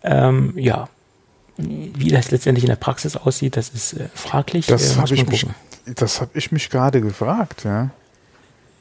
Ähm, 0.05 0.53
ja, 0.57 0.89
wie 1.57 2.09
das 2.09 2.31
letztendlich 2.31 2.64
in 2.64 2.68
der 2.68 2.77
Praxis 2.77 3.16
aussieht, 3.16 3.57
das 3.57 3.70
ist 3.70 3.95
äh, 3.95 4.09
fraglich. 4.14 4.66
Das 4.66 4.97
äh, 4.97 5.01
habe 5.01 5.14
ich, 5.14 5.27
mich, 5.27 5.47
hab 5.99 6.37
ich 6.37 6.53
mich 6.53 6.70
gerade 6.70 7.01
gefragt, 7.01 7.64
ja. 7.64 7.91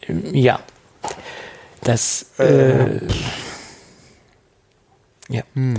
Ja. 0.08 0.60
Das, 1.82 2.28
äh, 2.38 2.98
äh 2.98 3.02
ja. 5.30 5.42
Hm. 5.54 5.76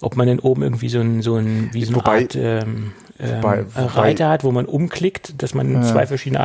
Ob 0.00 0.16
man 0.16 0.26
denn 0.28 0.38
oben 0.38 0.62
irgendwie 0.62 0.88
so 0.88 1.00
ein, 1.00 1.22
so 1.22 1.36
ein, 1.36 1.70
wie 1.72 1.84
so 1.84 1.92
eine 1.92 1.96
wobei, 1.98 2.22
Art 2.22 2.36
ähm, 2.36 2.92
ähm, 3.22 3.36
wobei, 3.36 3.64
wobei, 3.74 3.86
Reiter 3.86 4.28
hat, 4.28 4.44
wo 4.44 4.52
man 4.52 4.66
umklickt, 4.66 5.42
dass 5.42 5.54
man 5.54 5.72
ja. 5.72 5.82
zwei 5.82 6.06
verschiedene 6.06 6.40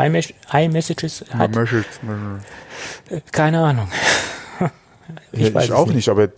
iMessages 0.51 1.25
hat. 1.31 1.55
Message. 1.55 1.85
Keine 3.31 3.59
Ahnung. 3.61 3.87
ich, 5.31 5.49
ja, 5.53 5.61
ich 5.61 5.71
auch 5.71 5.87
nicht, 5.87 6.09
aber 6.09 6.29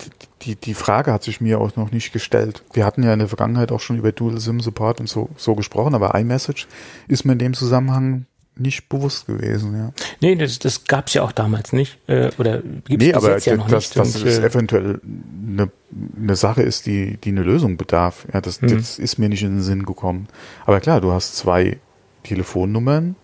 die, 0.42 0.54
die 0.54 0.74
Frage 0.74 1.12
hat 1.12 1.24
sich 1.24 1.40
mir 1.40 1.60
auch 1.60 1.74
noch 1.76 1.90
nicht 1.90 2.12
gestellt. 2.12 2.62
Wir 2.72 2.84
hatten 2.84 3.02
ja 3.02 3.12
in 3.12 3.18
der 3.18 3.28
Vergangenheit 3.28 3.72
auch 3.72 3.80
schon 3.80 3.98
über 3.98 4.12
Dual 4.12 4.38
SIM 4.38 4.60
Support 4.60 5.00
und 5.00 5.08
so, 5.08 5.30
so 5.36 5.54
gesprochen, 5.54 5.94
aber 5.94 6.14
iMessage 6.14 6.68
ist 7.08 7.24
mir 7.24 7.32
in 7.32 7.38
dem 7.38 7.54
Zusammenhang 7.54 8.26
nicht 8.58 8.88
bewusst 8.88 9.26
gewesen, 9.26 9.76
ja. 9.76 9.92
Nee, 10.20 10.36
das, 10.36 10.58
das 10.58 10.84
gab 10.84 11.06
es 11.06 11.14
ja 11.14 11.22
auch 11.22 11.32
damals 11.32 11.72
nicht. 11.72 11.98
Äh, 12.06 12.30
oder 12.38 12.60
gibt 12.62 13.02
es 13.02 13.08
nee, 13.08 13.14
aber 13.14 13.38
ja 13.38 13.56
noch 13.56 13.68
das, 13.68 13.84
nicht. 13.84 13.96
dass 13.96 14.14
es 14.14 14.38
äh, 14.38 14.46
eventuell 14.46 15.00
eine, 15.46 15.70
eine 16.16 16.36
Sache 16.36 16.62
ist, 16.62 16.86
die, 16.86 17.16
die 17.16 17.30
eine 17.30 17.42
Lösung 17.42 17.76
bedarf. 17.76 18.26
Ja, 18.32 18.40
das, 18.40 18.60
mhm. 18.60 18.68
das 18.68 18.98
ist 18.98 19.18
mir 19.18 19.28
nicht 19.28 19.42
in 19.42 19.56
den 19.56 19.62
Sinn 19.62 19.84
gekommen. 19.84 20.28
Aber 20.66 20.80
klar, 20.80 21.00
du 21.00 21.12
hast 21.12 21.36
zwei 21.36 21.78
Telefonnummern, 22.24 23.16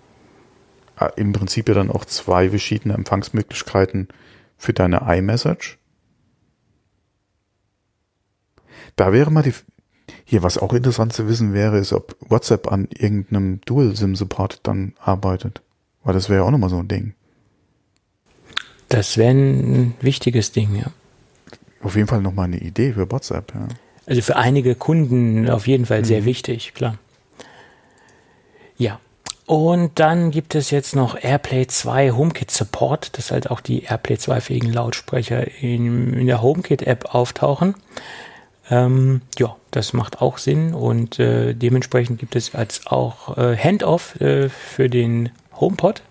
äh, 0.99 1.09
im 1.16 1.32
Prinzip 1.32 1.68
ja 1.68 1.74
dann 1.74 1.91
auch 1.91 2.05
zwei 2.05 2.51
verschiedene 2.51 2.95
Empfangsmöglichkeiten 2.95 4.09
für 4.57 4.72
deine 4.72 5.03
iMessage. 5.07 5.78
Da 8.97 9.12
wäre 9.12 9.30
mal 9.30 9.43
die, 9.43 9.55
hier, 10.25 10.43
was 10.43 10.59
auch 10.59 10.72
interessant 10.72 11.12
zu 11.12 11.29
wissen 11.29 11.53
wäre, 11.53 11.79
ist, 11.79 11.93
ob 11.93 12.16
WhatsApp 12.29 12.72
an 12.72 12.89
irgendeinem 12.97 13.61
Dual-SIM-Support 13.66 14.61
dann 14.62 14.95
arbeitet. 14.99 15.61
Weil 16.03 16.14
das 16.14 16.29
wäre 16.29 16.41
ja 16.41 16.47
auch 16.47 16.51
nochmal 16.51 16.70
so 16.70 16.79
ein 16.79 16.89
Ding. 16.89 17.14
Das 18.89 19.16
wäre 19.16 19.33
ein 19.33 19.95
wichtiges 20.01 20.53
Ding, 20.53 20.77
ja. 20.77 20.91
Auf 21.83 21.97
jeden 21.97 22.09
Fall 22.09 22.22
nochmal 22.22 22.47
eine 22.47 22.59
Idee 22.59 22.93
für 22.93 23.11
WhatsApp, 23.11 23.53
ja. 23.55 23.68
Also 24.07 24.20
für 24.20 24.37
einige 24.37 24.75
Kunden 24.75 25.49
auf 25.49 25.66
jeden 25.66 25.87
Fall 25.87 26.05
sehr 26.05 26.22
mhm. 26.22 26.27
wichtig, 26.27 26.75
klar. 26.75 26.99
Ja, 28.77 28.99
und 29.47 29.99
dann 29.99 30.31
gibt 30.31 30.55
es 30.55 30.70
jetzt 30.70 30.97
noch 30.97 31.22
AirPlay 31.22 31.66
2 31.66 32.12
HomeKit 32.12 32.51
Support, 32.51 33.18
dass 33.18 33.31
halt 33.31 33.51
auch 33.51 33.61
die 33.61 33.85
AirPlay 33.85 34.16
2 34.16 34.41
fähigen 34.41 34.72
Lautsprecher 34.72 35.62
in, 35.62 36.14
in 36.14 36.27
der 36.27 36.41
HomeKit 36.41 36.83
App 36.83 37.14
auftauchen. 37.14 37.75
Ähm, 38.71 39.21
ja, 39.39 39.57
das 39.71 39.93
macht 39.93 40.23
auch 40.23 40.39
Sinn 40.39 40.75
und 40.75 41.19
äh, 41.19 41.55
dementsprechend 41.55 42.19
gibt 42.19 42.37
es 42.37 42.55
als 42.55 42.87
auch 42.87 43.37
äh, 43.37 43.57
Handoff 43.57 44.21
äh, 44.21 44.49
für 44.49 44.89
den 44.89 45.31
HomePod. 45.55 46.03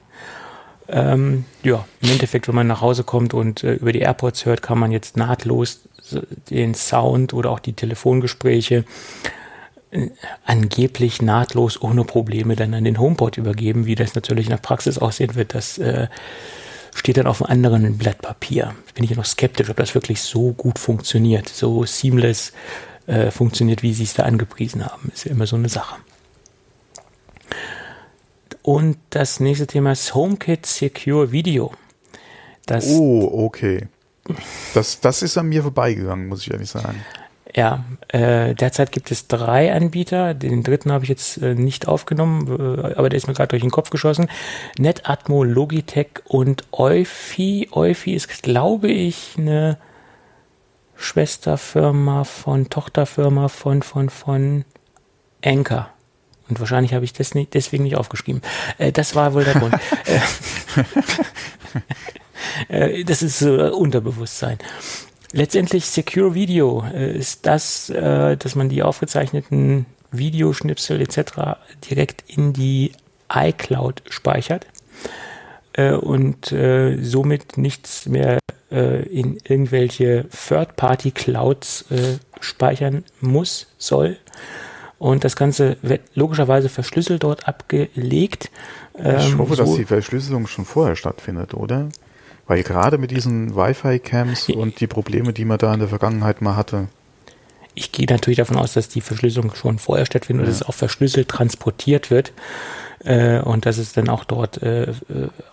Ähm, 0.89 1.45
ja, 1.63 1.85
im 2.01 2.09
Endeffekt, 2.09 2.47
wenn 2.47 2.55
man 2.55 2.67
nach 2.67 2.81
Hause 2.81 3.03
kommt 3.03 3.33
und 3.33 3.63
äh, 3.63 3.73
über 3.75 3.91
die 3.91 4.01
AirPods 4.01 4.45
hört, 4.45 4.61
kann 4.61 4.77
man 4.77 4.91
jetzt 4.91 5.17
nahtlos 5.17 5.87
den 6.49 6.75
Sound 6.75 7.33
oder 7.33 7.49
auch 7.49 7.59
die 7.59 7.73
Telefongespräche 7.73 8.83
angeblich 10.45 11.21
nahtlos 11.21 11.81
ohne 11.81 12.03
Probleme 12.03 12.55
dann 12.55 12.73
an 12.73 12.83
den 12.83 12.99
HomePod 12.99 13.37
übergeben. 13.37 13.85
Wie 13.85 13.95
das 13.95 14.15
natürlich 14.15 14.47
in 14.47 14.51
der 14.51 14.57
Praxis 14.57 14.97
aussehen 14.97 15.35
wird, 15.35 15.53
das 15.53 15.77
äh, 15.77 16.07
steht 16.95 17.17
dann 17.17 17.27
auf 17.27 17.43
einem 17.43 17.65
anderen 17.65 17.97
Blatt 17.97 18.21
Papier. 18.21 18.75
Bin 18.93 19.03
ich 19.03 19.15
noch 19.15 19.25
skeptisch, 19.25 19.69
ob 19.69 19.77
das 19.77 19.95
wirklich 19.95 20.21
so 20.21 20.53
gut 20.53 20.79
funktioniert, 20.79 21.49
so 21.49 21.85
seamless 21.85 22.53
äh, 23.07 23.31
funktioniert, 23.31 23.83
wie 23.83 23.93
sie 23.93 24.03
es 24.03 24.13
da 24.13 24.23
angepriesen 24.23 24.85
haben. 24.85 25.11
Ist 25.13 25.25
ja 25.25 25.31
immer 25.31 25.47
so 25.47 25.55
eine 25.55 25.69
Sache. 25.69 25.95
Und 28.61 28.97
das 29.09 29.39
nächste 29.39 29.67
Thema 29.67 29.91
ist 29.91 30.15
HomeKit 30.15 30.65
Secure 30.65 31.31
Video. 31.31 31.73
Das 32.65 32.87
oh, 32.87 33.45
okay. 33.45 33.87
Das, 34.73 35.01
das 35.01 35.21
ist 35.21 35.37
an 35.37 35.47
mir 35.47 35.63
vorbeigegangen, 35.63 36.27
muss 36.27 36.43
ich 36.43 36.51
ehrlich 36.51 36.69
sagen. 36.69 37.03
Ja, 37.55 37.85
äh, 38.07 38.55
derzeit 38.55 38.91
gibt 38.91 39.11
es 39.11 39.27
drei 39.27 39.73
Anbieter. 39.73 40.33
Den 40.33 40.63
dritten 40.63 40.91
habe 40.91 41.03
ich 41.03 41.09
jetzt 41.09 41.37
äh, 41.37 41.53
nicht 41.53 41.87
aufgenommen, 41.87 42.47
äh, 42.47 42.95
aber 42.95 43.09
der 43.09 43.17
ist 43.17 43.27
mir 43.27 43.33
gerade 43.33 43.49
durch 43.49 43.61
den 43.61 43.69
Kopf 43.69 43.91
geschossen. 43.91 44.27
NetAtmo, 44.79 45.43
Logitech 45.43 46.21
und 46.25 46.63
Eufy. 46.71 47.69
Eufy 47.71 48.13
ist, 48.13 48.41
glaube 48.41 48.89
ich, 48.89 49.35
eine 49.37 49.77
Schwesterfirma 50.95 52.23
von, 52.23 52.69
Tochterfirma 52.69 53.49
von, 53.49 53.83
von, 53.83 54.09
von 54.09 54.65
Anker. 55.45 55.89
Und 56.49 56.59
wahrscheinlich 56.59 56.93
habe 56.93 57.05
ich 57.05 57.13
das 57.13 57.35
nicht, 57.35 57.53
deswegen 57.53 57.83
nicht 57.83 57.97
aufgeschrieben. 57.97 58.41
Äh, 58.79 58.91
das 58.91 59.13
war 59.15 59.33
wohl 59.33 59.43
der 59.43 59.55
Grund. 59.55 59.75
Äh, 62.69 62.99
äh, 62.99 63.03
das 63.03 63.21
ist 63.21 63.43
Unterbewusstsein. 63.43 64.57
Letztendlich 65.35 65.87
Secure 65.87 66.35
Video 66.35 66.85
äh, 66.93 67.17
ist 67.17 67.47
das, 67.47 67.89
äh, 67.89 68.37
dass 68.37 68.53
man 68.53 68.69
die 68.69 68.83
aufgezeichneten 68.83 69.87
Videoschnipsel 70.11 71.01
etc. 71.01 71.57
direkt 71.89 72.23
in 72.27 72.53
die 72.53 72.91
iCloud 73.33 74.03
speichert 74.09 74.67
äh, 75.73 75.93
und 75.93 76.51
äh, 76.51 77.01
somit 77.01 77.57
nichts 77.57 78.05
mehr 78.05 78.37
äh, 78.71 79.01
in 79.07 79.39
irgendwelche 79.43 80.27
Third-Party-Clouds 80.29 81.85
äh, 81.89 82.17
speichern 82.39 83.03
muss, 83.19 83.73
soll. 83.79 84.17
Und 84.99 85.23
das 85.23 85.35
Ganze 85.35 85.77
wird 85.81 86.01
logischerweise 86.13 86.69
verschlüsselt 86.69 87.23
dort 87.23 87.47
abgelegt. 87.47 88.51
Ähm, 88.95 89.15
ich 89.17 89.37
hoffe, 89.39 89.55
so 89.55 89.63
dass 89.63 89.75
die 89.75 89.85
Verschlüsselung 89.85 90.45
schon 90.45 90.65
vorher 90.65 90.95
stattfindet, 90.95 91.55
oder? 91.55 91.89
Weil 92.47 92.63
gerade 92.63 92.97
mit 92.97 93.11
diesen 93.11 93.55
Wi-Fi-Cams 93.55 94.49
und 94.49 94.79
die 94.79 94.87
Probleme, 94.87 95.33
die 95.33 95.45
man 95.45 95.57
da 95.57 95.73
in 95.73 95.79
der 95.79 95.89
Vergangenheit 95.89 96.41
mal 96.41 96.55
hatte. 96.55 96.87
ich 97.75 97.91
gehe 97.91 98.05
natürlich 98.07 98.37
davon 98.37 98.57
aus, 98.57 98.73
dass 98.73 98.89
die 98.89 99.01
Verschlüsselung 99.01 99.55
schon 99.55 99.79
vorher 99.79 100.05
stattfindet 100.05 100.43
ja. 100.43 100.47
und 100.47 100.53
dass 100.53 100.61
es 100.61 100.67
auch 100.67 100.73
verschlüsselt 100.73 101.29
transportiert 101.29 102.11
wird 102.11 102.33
äh, 103.03 103.39
und 103.39 103.65
dass 103.65 103.77
es 103.77 103.93
dann 103.93 104.09
auch 104.09 104.23
dort 104.23 104.61
äh, 104.61 104.83
äh, 104.83 104.93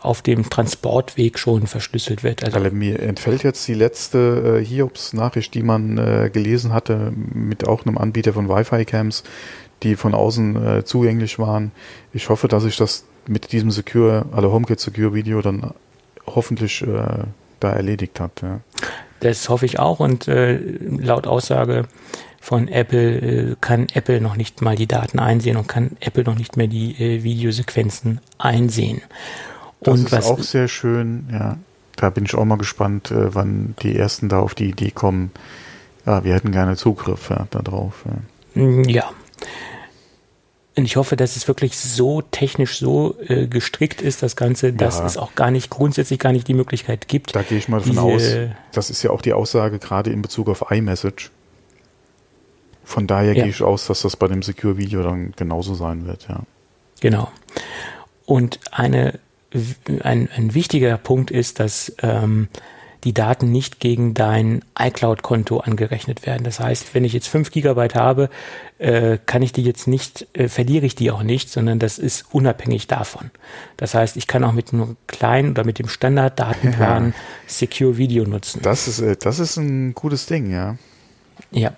auf 0.00 0.22
dem 0.22 0.48
Transportweg 0.48 1.38
schon 1.38 1.66
verschlüsselt 1.66 2.22
wird. 2.22 2.44
Also, 2.44 2.58
also 2.58 2.74
mir 2.74 3.00
entfällt 3.00 3.42
jetzt 3.42 3.66
die 3.68 3.74
letzte 3.74 4.60
äh, 4.60 4.64
Hiobs-Nachricht, 4.64 5.54
die 5.54 5.62
man 5.62 5.98
äh, 5.98 6.30
gelesen 6.32 6.72
hatte 6.72 7.12
mit 7.14 7.66
auch 7.66 7.86
einem 7.86 7.98
Anbieter 7.98 8.32
von 8.32 8.48
Wi-Fi-Cams, 8.48 9.24
die 9.82 9.96
von 9.96 10.14
außen 10.14 10.66
äh, 10.66 10.84
zugänglich 10.84 11.38
waren. 11.38 11.72
Ich 12.12 12.28
hoffe, 12.28 12.48
dass 12.48 12.64
ich 12.64 12.76
das 12.76 13.04
mit 13.26 13.52
diesem 13.52 13.70
Secure, 13.70 14.26
also 14.32 14.52
HomeKit 14.52 14.80
Secure 14.80 15.14
Video 15.14 15.40
dann 15.40 15.72
hoffentlich 16.34 16.82
äh, 16.82 17.24
da 17.60 17.72
erledigt 17.72 18.20
hat. 18.20 18.42
Ja. 18.42 18.60
Das 19.20 19.48
hoffe 19.48 19.66
ich 19.66 19.78
auch 19.78 20.00
und 20.00 20.28
äh, 20.28 20.56
laut 20.56 21.26
Aussage 21.26 21.86
von 22.40 22.68
Apple 22.68 23.18
äh, 23.50 23.56
kann 23.60 23.86
Apple 23.92 24.20
noch 24.20 24.36
nicht 24.36 24.62
mal 24.62 24.74
die 24.74 24.86
Daten 24.86 25.18
einsehen 25.18 25.56
und 25.58 25.68
kann 25.68 25.96
Apple 26.00 26.24
noch 26.24 26.36
nicht 26.36 26.56
mehr 26.56 26.68
die 26.68 26.92
äh, 26.92 27.22
Videosequenzen 27.22 28.20
einsehen. 28.38 29.02
Das 29.82 29.94
und 29.94 30.06
ist 30.06 30.12
was, 30.12 30.26
auch 30.26 30.40
sehr 30.40 30.68
schön, 30.68 31.28
ja. 31.30 31.58
Da 31.96 32.08
bin 32.08 32.24
ich 32.24 32.34
auch 32.34 32.46
mal 32.46 32.56
gespannt, 32.56 33.10
äh, 33.10 33.34
wann 33.34 33.74
die 33.82 33.94
ersten 33.94 34.30
da 34.30 34.40
auf 34.40 34.54
die 34.54 34.70
Idee 34.70 34.90
kommen. 34.90 35.32
Ja, 36.06 36.24
wir 36.24 36.34
hätten 36.34 36.50
gerne 36.50 36.76
Zugriff 36.76 37.28
ja, 37.28 37.46
darauf. 37.50 38.04
Ja. 38.54 38.62
Mm, 38.62 38.84
ja. 38.84 39.10
Und 40.80 40.86
ich 40.86 40.96
hoffe, 40.96 41.14
dass 41.14 41.36
es 41.36 41.46
wirklich 41.46 41.76
so 41.76 42.22
technisch 42.22 42.78
so 42.78 43.14
äh, 43.28 43.46
gestrickt 43.46 44.00
ist, 44.00 44.22
das 44.22 44.34
Ganze, 44.34 44.72
dass 44.72 45.00
ja. 45.00 45.04
es 45.04 45.18
auch 45.18 45.34
gar 45.34 45.50
nicht 45.50 45.68
grundsätzlich 45.68 46.18
gar 46.18 46.32
nicht 46.32 46.48
die 46.48 46.54
Möglichkeit 46.54 47.06
gibt. 47.06 47.36
Da 47.36 47.42
gehe 47.42 47.58
ich 47.58 47.68
mal 47.68 47.80
davon 47.80 47.98
aus. 47.98 48.22
Das 48.72 48.88
ist 48.88 49.02
ja 49.02 49.10
auch 49.10 49.20
die 49.20 49.34
Aussage 49.34 49.78
gerade 49.78 50.08
in 50.08 50.22
Bezug 50.22 50.48
auf 50.48 50.70
iMessage. 50.70 51.32
Von 52.82 53.06
daher 53.06 53.34
ja. 53.34 53.42
gehe 53.42 53.50
ich 53.50 53.60
aus, 53.60 53.88
dass 53.88 54.00
das 54.00 54.16
bei 54.16 54.26
dem 54.26 54.42
Secure 54.42 54.78
Video 54.78 55.02
dann 55.02 55.32
genauso 55.36 55.74
sein 55.74 56.06
wird, 56.06 56.28
ja. 56.30 56.44
Genau. 57.00 57.30
Und 58.24 58.58
eine, 58.70 59.18
ein, 60.02 60.30
ein 60.34 60.54
wichtiger 60.54 60.96
Punkt 60.96 61.30
ist, 61.30 61.60
dass 61.60 61.94
ähm, 62.00 62.48
die 63.04 63.14
Daten 63.14 63.50
nicht 63.50 63.80
gegen 63.80 64.14
dein 64.14 64.62
iCloud-Konto 64.78 65.58
angerechnet 65.60 66.26
werden. 66.26 66.44
Das 66.44 66.60
heißt, 66.60 66.94
wenn 66.94 67.04
ich 67.04 67.12
jetzt 67.12 67.28
5 67.28 67.50
Gigabyte 67.50 67.94
habe, 67.94 68.28
äh, 68.78 69.18
kann 69.24 69.42
ich 69.42 69.52
die 69.52 69.62
jetzt 69.62 69.86
nicht, 69.86 70.26
äh, 70.32 70.48
verliere 70.48 70.86
ich 70.86 70.94
die 70.94 71.10
auch 71.10 71.22
nicht, 71.22 71.50
sondern 71.50 71.78
das 71.78 71.98
ist 71.98 72.26
unabhängig 72.32 72.86
davon. 72.86 73.30
Das 73.76 73.94
heißt, 73.94 74.16
ich 74.16 74.26
kann 74.26 74.44
auch 74.44 74.52
mit 74.52 74.72
einem 74.72 74.96
kleinen 75.06 75.50
oder 75.50 75.64
mit 75.64 75.78
dem 75.78 75.88
Standard-Datenplan 75.88 77.08
ja. 77.08 77.14
Secure 77.46 77.96
Video 77.96 78.24
nutzen. 78.24 78.60
Das 78.62 78.88
ist, 78.88 79.00
äh, 79.00 79.16
das 79.16 79.38
ist 79.38 79.56
ein 79.56 79.94
gutes 79.94 80.26
Ding, 80.26 80.50
ja. 80.50 80.76
Ja. 81.50 81.72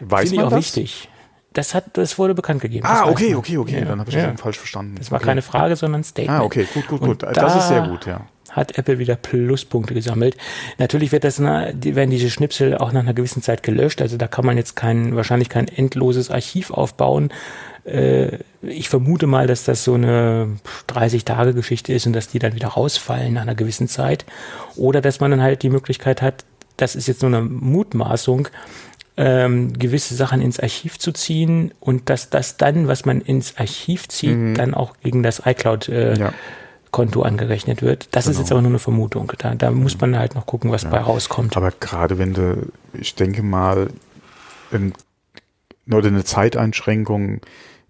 Weiß 0.00 0.30
Finde 0.30 0.42
ich 0.42 0.46
auch 0.46 0.50
das? 0.50 0.58
wichtig. 0.58 1.08
Das, 1.52 1.74
hat, 1.74 1.96
das 1.96 2.18
wurde 2.18 2.34
bekannt 2.34 2.60
gegeben. 2.60 2.86
Ah, 2.86 3.08
okay, 3.08 3.34
okay, 3.34 3.58
okay. 3.58 3.80
Ja. 3.80 3.84
Dann 3.86 4.00
habe 4.00 4.10
ich 4.10 4.16
ja. 4.16 4.30
das 4.30 4.40
falsch 4.40 4.58
verstanden. 4.58 4.96
Das 4.98 5.10
war 5.10 5.18
okay. 5.18 5.26
keine 5.26 5.42
Frage, 5.42 5.76
sondern 5.76 6.02
ein 6.02 6.04
Statement. 6.04 6.40
Ah, 6.40 6.44
okay, 6.44 6.66
gut, 6.72 6.86
gut, 6.86 7.00
gut. 7.00 7.24
Und 7.24 7.36
das 7.36 7.56
ist 7.56 7.68
sehr 7.68 7.82
gut, 7.82 8.06
ja. 8.06 8.20
Hat 8.58 8.78
Apple 8.78 8.98
wieder 8.98 9.16
Pluspunkte 9.16 9.94
gesammelt. 9.94 10.36
Natürlich 10.78 11.12
wird 11.12 11.24
das, 11.24 11.40
werden 11.40 12.10
diese 12.10 12.30
Schnipsel 12.30 12.76
auch 12.76 12.92
nach 12.92 13.00
einer 13.00 13.14
gewissen 13.14 13.42
Zeit 13.42 13.62
gelöscht. 13.62 14.02
Also 14.02 14.16
da 14.16 14.28
kann 14.28 14.44
man 14.44 14.56
jetzt 14.56 14.76
kein, 14.76 15.16
wahrscheinlich 15.16 15.48
kein 15.48 15.68
endloses 15.68 16.30
Archiv 16.30 16.70
aufbauen. 16.70 17.30
Äh, 17.84 18.38
ich 18.62 18.88
vermute 18.88 19.26
mal, 19.26 19.46
dass 19.46 19.64
das 19.64 19.84
so 19.84 19.94
eine 19.94 20.58
30-Tage-Geschichte 20.88 21.92
ist 21.92 22.06
und 22.06 22.12
dass 22.12 22.28
die 22.28 22.38
dann 22.38 22.54
wieder 22.54 22.68
rausfallen 22.68 23.34
nach 23.34 23.42
einer 23.42 23.54
gewissen 23.54 23.88
Zeit. 23.88 24.24
Oder 24.76 25.00
dass 25.00 25.20
man 25.20 25.30
dann 25.30 25.42
halt 25.42 25.62
die 25.62 25.70
Möglichkeit 25.70 26.22
hat, 26.22 26.44
das 26.76 26.94
ist 26.94 27.08
jetzt 27.08 27.22
nur 27.22 27.34
eine 27.34 27.42
Mutmaßung, 27.42 28.48
ähm, 29.16 29.72
gewisse 29.72 30.14
Sachen 30.14 30.40
ins 30.40 30.60
Archiv 30.60 30.98
zu 30.98 31.12
ziehen 31.12 31.74
und 31.80 32.08
dass 32.08 32.30
das 32.30 32.56
dann, 32.56 32.86
was 32.86 33.04
man 33.04 33.20
ins 33.20 33.56
Archiv 33.58 34.08
zieht, 34.08 34.36
mhm. 34.36 34.54
dann 34.54 34.74
auch 34.74 34.94
gegen 35.02 35.24
das 35.24 35.42
iCloud 35.44 35.88
äh, 35.88 36.18
ja. 36.18 36.32
Konto 36.90 37.22
angerechnet 37.22 37.82
wird. 37.82 38.08
Das 38.12 38.24
genau. 38.24 38.32
ist 38.32 38.38
jetzt 38.38 38.52
aber 38.52 38.62
nur 38.62 38.70
eine 38.70 38.78
Vermutung. 38.78 39.32
Da, 39.38 39.54
da 39.54 39.70
muss 39.70 40.00
man 40.00 40.18
halt 40.18 40.34
noch 40.34 40.46
gucken, 40.46 40.70
was 40.70 40.84
ja. 40.84 40.90
bei 40.90 40.98
rauskommt. 40.98 41.56
Aber 41.56 41.70
gerade 41.70 42.18
wenn 42.18 42.34
du, 42.34 42.66
ich 42.92 43.14
denke 43.14 43.42
mal, 43.42 43.88
in, 44.70 44.92
oder 45.90 46.08
eine 46.08 46.24
Zeiteinschränkung 46.24 47.40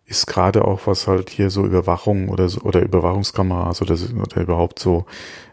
ist 0.07 0.27
gerade 0.27 0.65
auch 0.65 0.87
was 0.87 1.07
halt 1.07 1.29
hier 1.29 1.51
so 1.51 1.67
Überwachung 1.67 2.31
oder 2.31 2.49
so, 2.49 2.63
oder 2.63 2.81
Überwachungskameras 2.81 3.83
oder, 3.83 3.97
oder 4.23 4.41
überhaupt 4.41 4.79
so, 4.79 5.05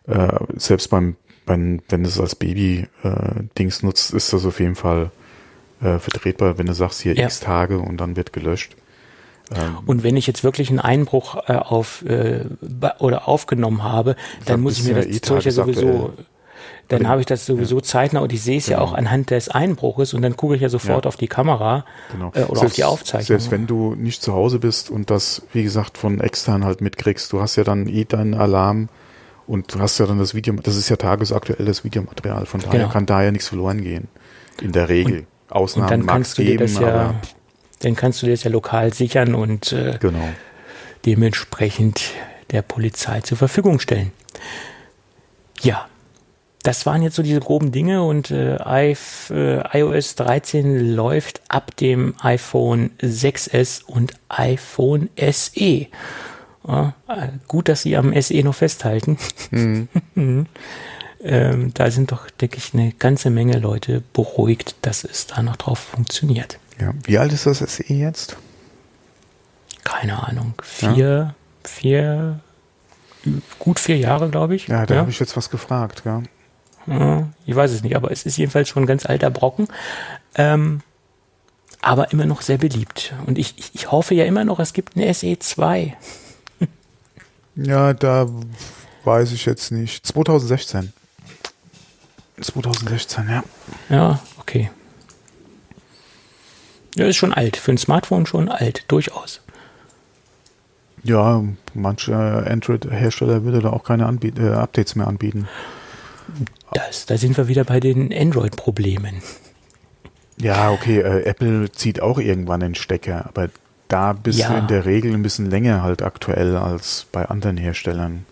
äh, 0.08 0.40
selbst 0.56 0.90
beim, 0.90 1.18
beim, 1.46 1.82
wenn 1.90 2.04
du 2.04 2.10
es 2.10 2.20
als 2.20 2.36
Baby 2.36 2.88
äh, 3.04 3.44
Dings 3.58 3.84
nutzt, 3.84 4.14
ist 4.14 4.32
das 4.32 4.46
auf 4.46 4.60
jeden 4.62 4.76
Fall 4.76 5.12
äh, 5.82 6.00
vertretbar, 6.00 6.58
wenn 6.58 6.68
du 6.68 6.74
sagst 6.74 7.02
hier 7.02 7.16
ja. 7.16 7.26
x 7.26 7.42
Tage 7.42 7.80
und 7.80 7.98
dann 7.98 8.16
wird 8.16 8.32
gelöscht. 8.32 8.76
Ähm, 9.54 9.78
und 9.86 10.04
wenn 10.04 10.18
ich 10.18 10.28
jetzt 10.28 10.44
wirklich 10.44 10.70
einen 10.70 10.80
Einbruch 10.80 11.38
äh, 11.48 11.54
auf 11.54 12.04
äh, 12.06 12.46
oder 13.00 13.28
aufgenommen 13.28 13.84
habe, 13.84 14.16
dann 14.46 14.62
muss 14.62 14.80
ich 14.80 14.86
mir 14.86 14.96
das 14.96 15.06
eh 15.06 15.22
Zeug 15.22 15.46
ja 15.46 15.52
sowieso, 15.52 16.14
dann 16.88 17.08
habe 17.08 17.22
ich 17.22 17.26
das 17.26 17.46
sowieso 17.46 17.78
ja. 17.78 17.84
zeitnah 17.84 18.20
und 18.22 18.32
ich 18.34 18.42
sehe 18.42 18.58
es 18.58 18.68
genau. 18.68 18.80
ja 18.80 18.84
auch 18.84 18.94
anhand 18.94 19.32
des 19.32 19.50
Einbruches 19.50 20.14
und 20.14 20.22
dann 20.22 20.36
gucke 20.36 20.56
ich 20.56 20.62
ja 20.62 20.70
sofort 20.70 21.06
ja. 21.06 21.10
auf 21.10 21.18
die 21.18 21.28
Kamera 21.28 21.86
genau. 22.12 22.32
äh, 22.34 22.44
oder 22.44 22.60
selbst, 22.60 22.64
auf 22.64 22.74
die 22.74 22.84
Aufzeichnung. 22.84 23.26
Selbst 23.26 23.52
wenn 23.52 23.68
du 23.68 23.96
nicht 23.96 24.22
zu 24.22 24.34
Hause 24.34 24.60
bist 24.60 24.90
und 24.90 25.10
das, 25.10 25.44
wie 25.54 25.64
gesagt, 25.64 25.98
von 25.98 26.20
extern 26.20 26.66
halt 26.66 26.82
mitkriegst, 26.82 27.32
du 27.32 27.42
hast 27.42 27.56
ja 27.56 27.64
dann 27.64 27.88
eh 27.88 28.06
deinen 28.06 28.34
Alarm 28.34 28.90
und 29.48 29.74
du 29.74 29.80
hast 29.80 29.98
ja 30.00 30.06
dann 30.06 30.20
das 30.20 30.34
Video, 30.34 30.54
das 30.56 30.76
ist 30.76 30.90
ja 30.90 30.96
tagesaktuelles 30.96 31.84
Videomaterial, 31.84 32.46
von 32.46 32.62
daher 32.62 32.80
genau. 32.80 32.92
kann 32.92 33.06
da 33.06 33.24
ja 33.24 33.32
nichts 33.32 33.48
verloren 33.48 33.82
gehen. 33.82 34.08
In 34.62 34.72
der 34.72 34.90
Regel. 34.90 35.20
Und 35.20 35.28
Ausnahmen 35.50 35.94
und 35.94 36.00
dann 36.00 36.08
kannst 36.08 36.38
du 36.38 36.44
dir 36.44 36.58
das 36.58 36.80
ja, 36.80 37.14
dann 37.80 37.96
kannst 37.96 38.22
du 38.22 38.26
dir 38.26 38.34
das 38.34 38.44
ja 38.44 38.52
lokal 38.52 38.94
sichern 38.94 39.36
und 39.36 39.72
äh, 39.72 39.98
genau. 40.00 40.28
dementsprechend 41.06 42.12
der 42.52 42.62
Polizei 42.62 43.22
zur 43.22 43.38
Verfügung 43.38 43.80
stellen. 43.80 44.12
Ja, 45.62 45.88
das 46.66 46.88
waren 46.88 47.04
jetzt 47.04 47.16
so 47.16 47.22
diese 47.22 47.40
groben 47.40 47.72
Dinge 47.72 48.04
und 48.04 48.32
äh, 48.32 48.56
äh 48.56 49.80
iOS 49.80 50.16
13 50.16 50.96
läuft 50.96 51.42
ab 51.48 51.76
dem 51.76 52.16
iPhone 52.22 52.90
6S 53.02 53.84
und 53.86 54.14
iPhone 54.30 55.10
SE. 55.32 55.88
Ja, 56.68 56.94
äh, 57.08 57.28
gut, 57.48 57.70
dass 57.70 57.84
sie 57.84 57.96
am 57.96 58.20
SE 58.20 58.42
noch 58.42 58.56
festhalten. 58.56 59.20
Mhm. 59.52 59.88
ähm, 61.24 61.72
da 61.76 61.92
sind 61.92 62.12
doch, 62.12 62.32
denke 62.32 62.58
ich, 62.58 62.74
eine 62.74 62.94
ganze 62.94 63.30
Menge 63.30 63.60
Leute 63.60 64.02
beruhigt, 64.14 64.76
dass 64.82 65.04
es 65.04 65.28
da 65.28 65.44
noch 65.44 65.58
drauf 65.58 65.78
funktioniert. 65.78 66.58
Ja. 66.80 66.94
Wie 67.04 67.18
alt 67.18 67.32
ist 67.34 67.46
das 67.46 67.60
SE 67.60 67.94
jetzt? 67.94 68.38
Keine 69.84 70.28
Ahnung. 70.28 70.54
Vier, 70.62 70.96
ja. 70.96 71.36
vier, 71.64 72.40
gut 73.60 73.80
vier 73.80 73.98
Jahre, 73.98 74.30
glaube 74.30 74.56
ich. 74.56 74.68
Ja, 74.68 74.86
da 74.86 74.96
ja. 74.96 75.00
habe 75.02 75.12
ich 75.12 75.20
jetzt 75.20 75.38
was 75.38 75.50
gefragt, 75.50 76.04
ja. 76.06 76.24
ja. 76.88 77.28
Ich 77.46 77.56
weiß 77.56 77.72
es 77.72 77.84
nicht, 77.84 77.96
aber 77.96 78.12
es 78.12 78.24
ist 78.24 78.38
jedenfalls 78.38 78.68
schon 78.68 78.84
ein 78.84 78.88
ganz 78.88 79.06
alter 79.06 79.30
Brocken. 79.30 79.68
Ähm, 80.36 80.82
aber 81.82 82.12
immer 82.12 82.26
noch 82.26 82.42
sehr 82.42 82.58
beliebt. 82.58 83.14
Und 83.28 83.38
ich, 83.38 83.58
ich, 83.58 83.76
ich 83.76 83.92
hoffe 83.92 84.16
ja 84.16 84.26
immer 84.26 84.44
noch, 84.44 84.60
es 84.60 84.74
gibt 84.74 84.98
eine 84.98 85.14
SE 85.14 85.38
2. 85.38 85.96
ja, 87.56 87.94
da 87.94 88.28
weiß 89.04 89.32
ich 89.32 89.46
jetzt 89.46 89.72
nicht. 89.72 90.06
2016. 90.06 90.92
2016, 92.42 93.30
ja. 93.30 93.44
Ja, 93.90 94.20
okay. 94.40 94.72
Ja, 96.96 97.06
ist 97.06 97.18
schon 97.18 97.34
alt. 97.34 97.58
Für 97.58 97.72
ein 97.72 97.78
Smartphone 97.78 98.26
schon 98.26 98.50
alt, 98.50 98.86
durchaus. 98.88 99.42
Ja, 101.04 101.44
manche 101.74 102.16
Android-Hersteller 102.16 103.44
würde 103.44 103.60
da 103.60 103.70
auch 103.70 103.84
keine 103.84 104.08
Anbiet 104.08 104.40
äh, 104.40 104.54
Updates 104.54 104.96
mehr 104.96 105.08
anbieten. 105.08 105.48
Das, 106.74 107.06
da 107.06 107.18
sind 107.18 107.38
wir 107.38 107.48
wieder 107.48 107.64
bei 107.64 107.80
den 107.80 108.12
Android-Problemen. 108.12 109.22
Ja, 110.38 110.72
okay, 110.72 111.00
äh, 111.00 111.24
Apple 111.24 111.72
zieht 111.72 112.02
auch 112.02 112.18
irgendwann 112.18 112.62
den 112.62 112.76
Stecker, 112.76 113.26
aber 113.28 113.50
da 113.88 114.14
bist 114.14 114.40
ja. 114.40 114.50
du 114.50 114.58
in 114.58 114.68
der 114.68 114.86
Regel 114.86 115.14
ein 115.14 115.22
bisschen 115.22 115.50
länger 115.50 115.84
halt 115.84 116.02
aktuell 116.02 116.58
als 116.58 117.06
bei 117.12 117.26
anderen 117.26 117.58
Herstellern. 117.58 118.26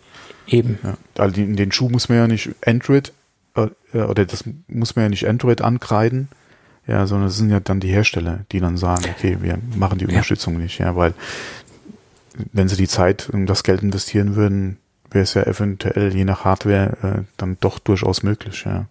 Eben. 0.48 0.80
Ja, 0.84 0.96
also 1.18 1.40
in 1.40 1.56
den 1.56 1.72
Schuh 1.72 1.90
muss 1.90 2.10
man 2.10 2.18
ja 2.18 2.28
nicht 2.28 2.50
Android 2.66 3.14
äh, 3.56 3.98
oder 3.98 4.26
das 4.26 4.44
muss 4.68 4.96
man 4.96 5.06
ja 5.06 5.10
nicht 5.10 5.28
Android 5.28 5.62
ankreiden, 5.62 6.28
ja, 6.88 7.06
sondern 7.08 7.30
es 7.30 7.38
sind 7.38 7.50
ja 7.50 7.60
dann 7.60 7.80
die 7.80 7.92
Hersteller, 7.92 8.40
die 8.52 8.60
dann 8.60 8.78
sagen, 8.78 9.06
okay, 9.16 9.38
wir 9.42 9.58
machen 9.76 10.00
die 10.00 10.06
Unterstützung 10.06 10.54
ja. 10.56 10.60
nicht, 10.60 10.80
ja, 10.80 10.96
weil 10.96 11.14
wenn 12.52 12.68
sie 12.68 12.76
die 12.76 12.88
Zeit 12.88 13.30
und 13.30 13.46
das 13.46 13.64
Geld 13.64 13.82
investieren 13.84 14.36
würden, 14.36 14.78
wäre 15.12 15.24
es 15.24 15.34
ja 15.36 15.44
eventuell 15.44 16.14
je 16.14 16.26
nach 16.26 16.44
Hardware 16.44 16.98
äh, 17.04 17.24
dann 17.38 17.58
doch 17.60 17.80
durchaus 17.80 18.24
möglich, 18.24 18.64
ja. 18.66 18.86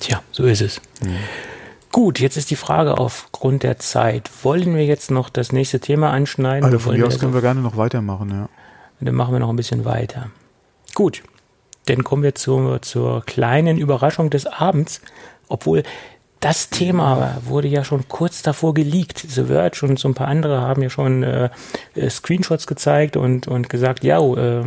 Tja, 0.00 0.22
so 0.30 0.44
ist 0.44 0.60
es. 0.60 0.80
Mhm. 1.02 1.16
Gut, 1.90 2.18
jetzt 2.18 2.36
ist 2.36 2.50
die 2.50 2.56
Frage 2.56 2.98
aufgrund 2.98 3.62
der 3.62 3.78
Zeit. 3.78 4.28
Wollen 4.42 4.74
wir 4.74 4.84
jetzt 4.84 5.10
noch 5.10 5.30
das 5.30 5.52
nächste 5.52 5.78
Thema 5.78 6.10
anschneiden? 6.10 6.64
Also 6.64 6.78
von 6.78 6.96
mir 6.96 7.06
aus 7.06 7.20
können 7.20 7.34
wir 7.34 7.40
gerne 7.40 7.60
noch 7.60 7.76
weitermachen, 7.76 8.30
ja. 8.30 8.48
Dann 9.00 9.14
machen 9.14 9.32
wir 9.32 9.38
noch 9.38 9.50
ein 9.50 9.56
bisschen 9.56 9.84
weiter. 9.84 10.30
Gut, 10.94 11.22
dann 11.86 12.02
kommen 12.02 12.22
wir 12.22 12.34
zur, 12.34 12.82
zur 12.82 13.24
kleinen 13.24 13.78
Überraschung 13.78 14.30
des 14.30 14.46
Abends. 14.46 15.02
Obwohl, 15.48 15.82
das 16.40 16.68
Thema 16.68 17.38
wurde 17.46 17.68
ja 17.68 17.84
schon 17.84 18.06
kurz 18.08 18.42
davor 18.42 18.74
geleakt. 18.74 19.18
The 19.18 19.44
Verge 19.44 19.86
und 19.86 19.98
so 19.98 20.08
ein 20.08 20.14
paar 20.14 20.28
andere 20.28 20.60
haben 20.60 20.82
ja 20.82 20.90
schon 20.90 21.22
äh, 21.22 21.48
äh 21.94 22.10
Screenshots 22.10 22.66
gezeigt 22.66 23.16
und, 23.16 23.48
und 23.48 23.70
gesagt, 23.70 24.04
ja, 24.04 24.20
äh, 24.20 24.62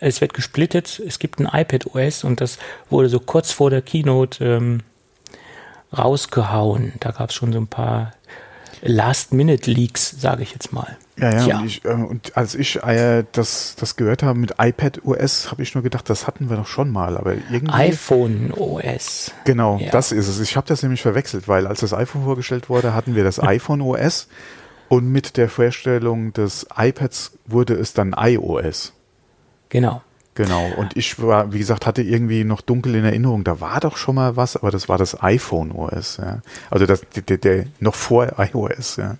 es 0.00 0.20
wird 0.20 0.34
gesplittet, 0.34 1.00
es 1.06 1.18
gibt 1.18 1.38
ein 1.38 1.46
iPad 1.46 1.94
OS 1.94 2.24
und 2.24 2.40
das 2.40 2.58
wurde 2.88 3.08
so 3.08 3.20
kurz 3.20 3.52
vor 3.52 3.70
der 3.70 3.82
Keynote 3.82 4.44
ähm, 4.44 4.80
rausgehauen. 5.96 6.94
Da 7.00 7.12
gab 7.12 7.30
es 7.30 7.36
schon 7.36 7.52
so 7.52 7.60
ein 7.60 7.68
paar 7.68 8.12
Last-Minute-Leaks, 8.82 10.20
sage 10.20 10.42
ich 10.42 10.52
jetzt 10.52 10.72
mal. 10.72 10.96
Ja, 11.20 11.30
ja, 11.30 11.46
ja. 11.46 11.58
Und, 11.58 11.66
ich, 11.66 11.84
äh, 11.84 11.88
und, 11.88 12.36
als 12.36 12.54
ich 12.54 12.82
äh, 12.82 13.24
das, 13.32 13.76
das 13.76 13.96
gehört 13.96 14.22
habe 14.22 14.38
mit 14.38 14.54
iPad 14.58 15.04
OS, 15.04 15.50
habe 15.50 15.62
ich 15.62 15.74
nur 15.74 15.82
gedacht, 15.82 16.08
das 16.08 16.26
hatten 16.26 16.48
wir 16.48 16.56
doch 16.56 16.66
schon 16.66 16.90
mal, 16.90 17.16
aber 17.16 17.34
irgendwie. 17.50 17.72
iPhone 17.72 18.52
OS. 18.56 19.32
Genau, 19.44 19.78
ja. 19.78 19.90
das 19.90 20.12
ist 20.12 20.28
es. 20.28 20.40
Ich 20.40 20.56
habe 20.56 20.66
das 20.66 20.82
nämlich 20.82 21.02
verwechselt, 21.02 21.46
weil 21.48 21.66
als 21.66 21.80
das 21.80 21.92
iPhone 21.92 22.24
vorgestellt 22.24 22.68
wurde, 22.68 22.94
hatten 22.94 23.14
wir 23.14 23.24
das 23.24 23.40
iPhone 23.40 23.82
OS 23.82 24.28
und 24.88 25.10
mit 25.12 25.36
der 25.36 25.48
Vorstellung 25.48 26.32
des 26.32 26.66
iPads 26.76 27.32
wurde 27.46 27.74
es 27.74 27.92
dann 27.92 28.14
iOS. 28.18 28.92
Genau. 29.68 30.02
Genau. 30.34 30.70
Und 30.76 30.96
ich 30.96 31.20
war, 31.20 31.52
wie 31.52 31.58
gesagt, 31.58 31.86
hatte 31.86 32.02
irgendwie 32.02 32.44
noch 32.44 32.60
dunkel 32.60 32.94
in 32.94 33.04
Erinnerung, 33.04 33.44
da 33.44 33.60
war 33.60 33.80
doch 33.80 33.96
schon 33.96 34.14
mal 34.14 34.36
was, 34.36 34.56
aber 34.56 34.70
das 34.70 34.88
war 34.88 34.96
das 34.96 35.22
iPhone 35.22 35.70
OS, 35.72 36.16
ja. 36.16 36.40
Also 36.70 36.86
das, 36.86 37.02
der, 37.28 37.36
der 37.36 37.66
noch 37.78 37.94
vor 37.94 38.32
iOS, 38.38 38.96
ja. 38.96 39.16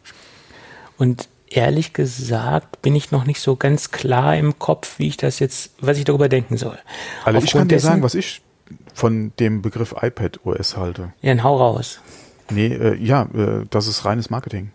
Und 0.96 1.28
ehrlich 1.50 1.92
gesagt 1.92 2.80
bin 2.80 2.94
ich 2.94 3.10
noch 3.10 3.26
nicht 3.26 3.40
so 3.40 3.56
ganz 3.56 3.90
klar 3.90 4.36
im 4.36 4.58
Kopf, 4.58 4.98
wie 4.98 5.08
ich 5.08 5.16
das 5.16 5.38
jetzt, 5.40 5.72
was 5.80 5.98
ich 5.98 6.04
darüber 6.04 6.28
denken 6.28 6.56
soll. 6.56 6.78
Also 7.24 7.38
Aufgrund 7.38 7.44
ich 7.44 7.52
kann 7.52 7.68
dir 7.68 7.74
dessen, 7.76 7.86
sagen, 7.86 8.02
was 8.02 8.14
ich 8.14 8.42
von 8.94 9.32
dem 9.38 9.60
Begriff 9.60 9.94
iPad 10.00 10.40
OS 10.44 10.76
halte. 10.76 11.12
Ja, 11.20 11.32
ein 11.32 11.42
Hau 11.42 11.56
raus. 11.56 12.00
Nee, 12.50 12.68
äh, 12.68 12.96
ja, 12.96 13.22
äh, 13.34 13.66
das 13.68 13.86
ist 13.86 14.04
reines 14.04 14.30
Marketing. 14.30 14.72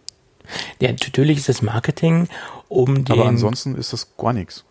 Ja, 0.80 0.91
natürlich 0.91 1.39
ist 1.39 1.49
das 1.49 1.61
Marketing, 1.61 2.28
um 2.67 3.05
den. 3.05 3.11
Aber 3.19 3.26
ansonsten 3.28 3.76
ist 3.76 3.93
das 3.93 4.15
gar 4.17 4.34
nichts. 4.34 4.63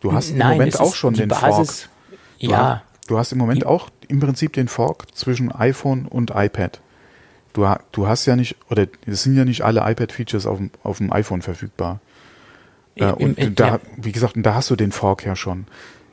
Du 0.00 0.12
hast 0.12 0.32
Nein, 0.32 0.52
im 0.52 0.58
Moment 0.58 0.80
auch 0.80 0.94
schon 0.94 1.14
den 1.14 1.28
Basis, 1.28 1.82
Fork. 1.82 2.18
Du 2.40 2.50
ja. 2.50 2.82
Hast, 2.84 3.10
du 3.10 3.18
hast 3.18 3.32
im 3.32 3.38
Moment 3.38 3.64
auch 3.64 3.88
im 4.08 4.20
Prinzip 4.20 4.52
den 4.52 4.68
Fork 4.68 5.14
zwischen 5.14 5.50
iPhone 5.50 6.06
und 6.06 6.32
iPad. 6.34 6.80
Du, 7.54 7.66
du 7.92 8.06
hast 8.06 8.26
ja 8.26 8.36
nicht, 8.36 8.56
oder 8.68 8.86
es 9.06 9.22
sind 9.22 9.36
ja 9.36 9.44
nicht 9.44 9.62
alle 9.62 9.80
iPad-Features 9.80 10.44
auf, 10.44 10.58
auf 10.82 10.98
dem 10.98 11.12
iPhone 11.12 11.40
verfügbar. 11.40 12.00
Äh, 12.96 13.06
und 13.06 13.38
Im, 13.38 13.54
da, 13.54 13.80
wie 13.96 14.12
gesagt, 14.12 14.34
da 14.36 14.54
hast 14.54 14.70
du 14.70 14.76
den 14.76 14.92
Fork 14.92 15.24
ja 15.24 15.36
schon. 15.36 15.66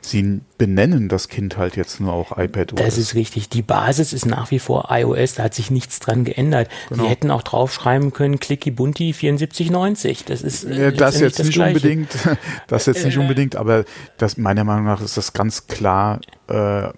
Sie 0.04 0.40
benennen 0.58 1.08
das 1.08 1.28
Kind 1.28 1.56
halt 1.56 1.76
jetzt 1.76 2.00
nur 2.00 2.12
auch 2.12 2.36
iPad 2.36 2.72
OS. 2.72 2.80
Das 2.80 2.98
ist 2.98 3.14
richtig. 3.14 3.48
Die 3.48 3.62
Basis 3.62 4.12
ist 4.12 4.26
nach 4.26 4.50
wie 4.50 4.58
vor 4.58 4.88
iOS, 4.90 5.34
da 5.34 5.44
hat 5.44 5.54
sich 5.54 5.70
nichts 5.70 6.00
dran 6.00 6.24
geändert. 6.24 6.68
Genau. 6.88 7.04
Sie 7.04 7.08
hätten 7.08 7.30
auch 7.30 7.42
draufschreiben 7.42 8.12
können, 8.12 8.40
Clicky 8.40 8.72
Bunti 8.72 9.12
7490. 9.12 10.24
Das 10.24 10.42
ist 10.42 10.64
äh, 10.64 10.92
das 10.92 11.20
jetzt 11.20 11.38
das 11.38 11.46
nicht 11.46 11.54
Gleiche. 11.54 11.76
unbedingt, 11.76 12.08
das 12.66 12.86
jetzt 12.86 13.04
nicht 13.04 13.16
äh, 13.16 13.20
unbedingt, 13.20 13.54
aber 13.54 13.84
das 14.18 14.36
meiner 14.36 14.64
Meinung 14.64 14.86
nach 14.86 15.00
ist 15.00 15.16
das 15.16 15.32
ganz 15.34 15.68
klar, 15.68 16.20
äh, 16.48 16.88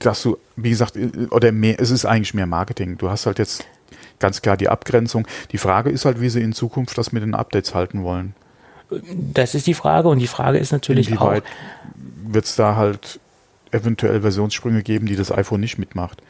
dass 0.00 0.22
du, 0.22 0.38
wie 0.56 0.70
gesagt, 0.70 0.96
äh, 0.96 1.10
oder 1.30 1.52
mehr, 1.52 1.78
es 1.78 1.90
ist 1.90 2.04
eigentlich 2.04 2.34
mehr 2.34 2.46
Marketing. 2.46 2.98
Du 2.98 3.10
hast 3.10 3.26
halt 3.26 3.38
jetzt 3.38 3.64
ganz 4.18 4.42
klar 4.42 4.56
die 4.56 4.68
Abgrenzung. 4.68 5.26
Die 5.52 5.58
Frage 5.58 5.90
ist 5.90 6.04
halt, 6.04 6.20
wie 6.20 6.28
sie 6.28 6.42
in 6.42 6.52
Zukunft 6.52 6.98
das 6.98 7.12
mit 7.12 7.22
den 7.22 7.34
Updates 7.34 7.74
halten 7.74 8.02
wollen. 8.02 8.34
Das 9.32 9.54
ist 9.54 9.66
die 9.66 9.74
Frage 9.74 10.08
und 10.08 10.18
die 10.18 10.26
Frage 10.26 10.58
ist 10.58 10.72
natürlich 10.72 11.08
Inwieweit 11.08 11.44
auch, 11.44 12.32
wird 12.32 12.44
es 12.44 12.56
da 12.56 12.76
halt 12.76 13.20
eventuell 13.70 14.20
Versionssprünge 14.20 14.82
geben, 14.82 15.06
die 15.06 15.16
das 15.16 15.30
iPhone 15.30 15.60
nicht 15.60 15.78
mitmacht. 15.78 16.22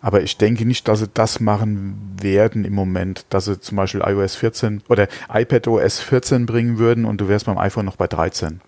Aber 0.00 0.22
ich 0.22 0.36
denke 0.36 0.64
nicht, 0.64 0.86
dass 0.86 1.00
sie 1.00 1.08
das 1.12 1.40
machen 1.40 2.16
werden 2.20 2.64
im 2.64 2.72
Moment, 2.72 3.26
dass 3.30 3.46
sie 3.46 3.60
zum 3.60 3.76
Beispiel 3.76 4.00
iOS 4.00 4.36
14 4.36 4.82
oder 4.88 5.08
iPad 5.32 5.66
OS 5.66 5.98
14 5.98 6.46
bringen 6.46 6.78
würden 6.78 7.04
und 7.04 7.20
du 7.20 7.28
wärst 7.28 7.46
beim 7.46 7.58
iPhone 7.58 7.84
noch 7.84 7.96
bei 7.96 8.06
13. 8.06 8.60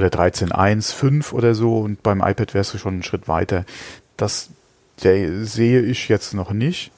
Oder 0.00 0.08
13.1, 0.08 0.94
5 0.94 1.32
oder 1.34 1.54
so 1.54 1.78
und 1.78 2.02
beim 2.02 2.20
iPad 2.20 2.54
wärst 2.54 2.72
du 2.72 2.78
schon 2.78 2.94
einen 2.94 3.02
Schritt 3.02 3.28
weiter. 3.28 3.66
Das 4.16 4.48
sehe 4.96 5.82
ich 5.82 6.08
jetzt 6.08 6.32
noch 6.32 6.52
nicht. 6.52 6.90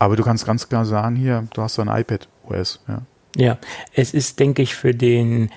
Aber 0.00 0.16
du 0.16 0.24
kannst 0.24 0.46
ganz 0.46 0.68
klar 0.68 0.84
sagen, 0.84 1.14
hier, 1.14 1.46
du 1.54 1.62
hast 1.62 1.78
ein 1.78 1.88
iPad 1.88 2.28
OS, 2.48 2.80
ja. 2.88 3.02
Ja, 3.36 3.58
es 3.92 4.14
ist, 4.14 4.38
denke 4.40 4.62
ich, 4.62 4.74
für 4.74 4.94
den 4.94 5.50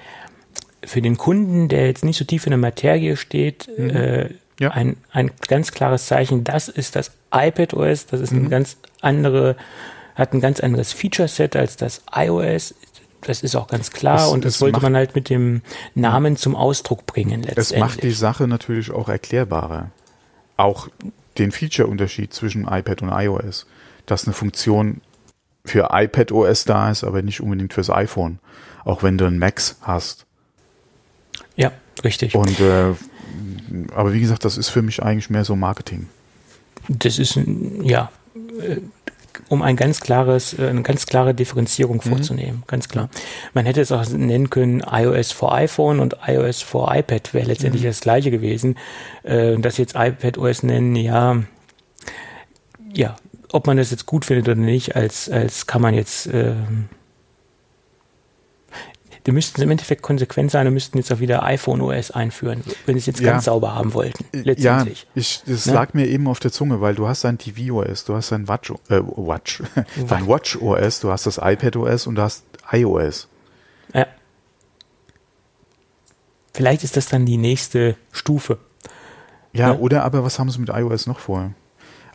für 0.83 1.01
den 1.01 1.17
Kunden, 1.17 1.67
der 1.67 1.87
jetzt 1.87 2.05
nicht 2.05 2.17
so 2.17 2.25
tief 2.25 2.45
in 2.45 2.51
der 2.51 2.59
Materie 2.59 3.17
steht, 3.17 3.67
mhm. 3.77 3.89
äh, 3.89 4.29
ja. 4.59 4.69
ein, 4.71 4.97
ein 5.11 5.31
ganz 5.47 5.71
klares 5.71 6.05
Zeichen, 6.05 6.43
das 6.43 6.69
ist 6.69 6.95
das 6.95 7.11
iPad 7.33 7.73
OS, 7.73 8.05
das 8.05 8.21
ist 8.21 8.31
mhm. 8.31 8.45
ein 8.45 8.49
ganz 8.49 8.77
andere, 9.01 9.55
hat 10.15 10.33
ein 10.33 10.41
ganz 10.41 10.59
anderes 10.59 10.93
Feature-Set 10.93 11.55
als 11.55 11.75
das 11.75 12.03
iOS. 12.13 12.75
Das 13.27 13.43
ist 13.43 13.57
auch 13.57 13.67
ganz 13.67 13.91
klar 13.91 14.25
es, 14.25 14.31
und 14.31 14.45
das 14.45 14.61
wollte 14.61 14.79
man 14.79 14.95
halt 14.95 15.13
mit 15.13 15.29
dem 15.29 15.61
Namen 15.95 16.37
zum 16.37 16.55
Ausdruck 16.55 17.05
bringen 17.05 17.43
letztendlich. 17.43 17.71
Es 17.71 17.77
macht 17.77 18.03
die 18.03 18.11
Sache 18.11 18.47
natürlich 18.47 18.89
auch 18.89 19.09
erklärbarer. 19.09 19.91
Auch 20.55 20.87
den 21.37 21.51
Feature-Unterschied 21.51 22.33
zwischen 22.33 22.63
iPad 22.63 23.01
und 23.01 23.09
iOS. 23.09 23.67
Dass 24.05 24.25
eine 24.25 24.33
Funktion 24.33 25.01
für 25.65 25.89
iPad 25.91 26.31
OS 26.31 26.63
da 26.63 26.89
ist, 26.89 27.03
aber 27.03 27.21
nicht 27.21 27.41
unbedingt 27.41 27.73
fürs 27.73 27.89
iPhone. 27.89 28.39
Auch 28.85 29.03
wenn 29.03 29.17
du 29.17 29.25
ein 29.25 29.39
Macs 29.39 29.75
hast. 29.81 30.25
Ja, 31.57 31.73
richtig. 32.05 32.33
Und 32.33 32.61
äh, 32.61 32.93
aber 33.93 34.13
wie 34.13 34.21
gesagt, 34.21 34.45
das 34.45 34.57
ist 34.57 34.69
für 34.69 34.81
mich 34.81 35.03
eigentlich 35.03 35.29
mehr 35.29 35.43
so 35.43 35.57
Marketing. 35.57 36.07
Das 36.87 37.19
ist 37.19 37.37
ja 37.81 38.09
äh, 38.61 38.77
um 39.49 39.61
ein 39.61 39.75
ganz 39.75 40.01
klares, 40.01 40.57
äh, 40.57 40.67
eine 40.67 40.81
ganz 40.81 41.05
klare 41.05 41.33
Differenzierung 41.33 41.97
mhm. 41.97 42.09
vorzunehmen, 42.09 42.63
ganz 42.67 42.89
klar. 42.89 43.09
Man 43.53 43.65
hätte 43.65 43.81
es 43.81 43.91
auch 43.91 44.07
nennen 44.09 44.49
können, 44.49 44.83
iOS 44.89 45.31
for 45.31 45.53
iPhone 45.53 45.99
und 45.99 46.17
iOS 46.25 46.61
for 46.61 46.93
iPad 46.93 47.33
wäre 47.33 47.47
letztendlich 47.47 47.83
mhm. 47.83 47.87
das 47.87 48.01
gleiche 48.01 48.31
gewesen. 48.31 48.77
Äh, 49.23 49.57
das 49.57 49.77
jetzt 49.77 49.95
iPad 49.95 50.37
OS 50.37 50.63
nennen, 50.63 50.95
ja, 50.95 51.43
ja, 52.93 53.15
ob 53.51 53.67
man 53.67 53.77
das 53.77 53.91
jetzt 53.91 54.05
gut 54.05 54.25
findet 54.25 54.47
oder 54.47 54.59
nicht, 54.59 54.95
als, 54.95 55.29
als 55.29 55.67
kann 55.67 55.81
man 55.81 55.93
jetzt 55.93 56.27
äh, 56.27 56.53
die 59.27 59.33
müssten 59.33 59.61
im 59.61 59.69
Endeffekt 59.69 60.01
konsequent 60.01 60.51
sein 60.51 60.65
und 60.67 60.73
müssten 60.73 60.97
jetzt 60.97 61.11
auch 61.11 61.19
wieder 61.19 61.43
iPhone 61.43 61.81
OS 61.81 62.11
einführen, 62.11 62.63
wenn 62.85 62.95
sie 62.95 62.99
es 62.99 63.05
jetzt 63.07 63.19
ja. 63.19 63.33
ganz 63.33 63.43
sauber 63.43 63.75
haben 63.75 63.93
wollten. 63.93 64.25
Letztendlich. 64.31 65.01
Ja, 65.03 65.09
ich, 65.15 65.43
das 65.45 65.65
ne? 65.65 65.73
lag 65.73 65.93
mir 65.93 66.07
eben 66.07 66.27
auf 66.27 66.39
der 66.39 66.51
Zunge, 66.53 66.79
weil 66.79 66.95
du 66.95 67.09
hast 67.09 67.25
ein 67.25 67.37
TV 67.37 67.75
OS, 67.75 68.05
du 68.05 68.15
hast 68.15 68.31
ein 68.31 68.47
Watch, 68.47 68.71
äh, 68.87 69.01
Watch, 69.01 69.61
dein 70.07 70.27
Watch 70.27 70.55
OS, 70.55 71.01
du 71.01 71.11
hast 71.11 71.25
das 71.25 71.39
iPad 71.43 71.75
OS 71.75 72.07
und 72.07 72.15
du 72.15 72.21
hast 72.21 72.45
iOS. 72.71 73.27
Ja. 73.93 74.07
Vielleicht 76.53 76.85
ist 76.85 76.95
das 76.95 77.07
dann 77.07 77.25
die 77.25 77.37
nächste 77.37 77.97
Stufe. 78.13 78.57
Ja, 79.51 79.73
ne? 79.73 79.79
oder 79.79 80.05
aber 80.05 80.23
was 80.23 80.39
haben 80.39 80.49
sie 80.49 80.59
mit 80.59 80.69
iOS 80.69 81.05
noch 81.05 81.19
vor? 81.19 81.51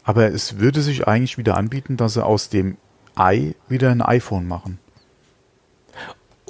Aber 0.02 0.32
es 0.32 0.58
würde 0.58 0.80
sich 0.80 1.06
eigentlich 1.06 1.36
wieder 1.36 1.58
anbieten, 1.58 1.98
dass 1.98 2.14
sie 2.14 2.24
aus 2.24 2.48
dem 2.48 2.78
i 3.18 3.54
wieder 3.68 3.90
ein 3.90 4.00
iPhone 4.00 4.48
machen 4.48 4.78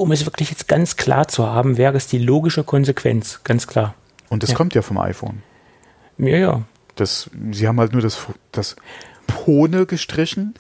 um 0.03 0.13
es 0.13 0.27
wirklich 0.27 0.51
jetzt 0.51 0.69
ganz 0.69 0.97
klar 0.97 1.29
zu 1.29 1.47
haben, 1.47 1.79
wäre 1.79 1.97
es 1.97 2.09
die 2.09 2.19
logische 2.19 2.65
Konsequenz, 2.65 3.41
ganz 3.45 3.67
klar. 3.67 3.95
Und 4.29 4.43
das 4.43 4.51
ja. 4.51 4.57
kommt 4.57 4.75
ja 4.75 4.83
vom 4.83 4.99
iPhone. 4.99 5.43
Ja, 6.19 6.37
ja. 6.37 6.63
Das, 6.97 7.31
sie 7.53 7.69
haben 7.69 7.79
halt 7.79 7.93
nur 7.93 8.03
das, 8.03 8.27
das 8.51 8.77
Pone 9.27 9.87
gestrichen. 9.87 10.55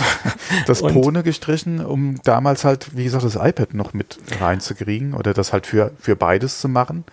das 0.66 0.80
Pone 0.80 1.22
gestrichen, 1.22 1.84
um 1.84 2.20
damals 2.24 2.64
halt, 2.64 2.96
wie 2.96 3.04
gesagt, 3.04 3.24
das 3.24 3.36
iPad 3.36 3.74
noch 3.74 3.92
mit 3.92 4.18
reinzukriegen 4.40 5.14
oder 5.14 5.34
das 5.34 5.52
halt 5.52 5.66
für, 5.66 5.92
für 6.00 6.16
beides 6.16 6.60
zu 6.60 6.68
machen. 6.68 7.04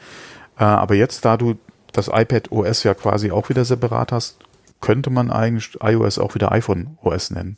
Äh, 0.57 0.63
aber 0.63 0.95
jetzt, 0.95 1.25
da 1.25 1.37
du 1.37 1.55
das 1.91 2.07
iPad 2.07 2.51
OS 2.51 2.83
ja 2.83 2.93
quasi 2.93 3.31
auch 3.31 3.49
wieder 3.49 3.65
separat 3.65 4.11
hast, 4.11 4.37
könnte 4.81 5.09
man 5.09 5.29
eigentlich 5.31 5.77
iOS 5.81 6.19
auch 6.19 6.35
wieder 6.35 6.51
iPhone 6.51 6.97
OS 7.01 7.31
nennen. 7.31 7.57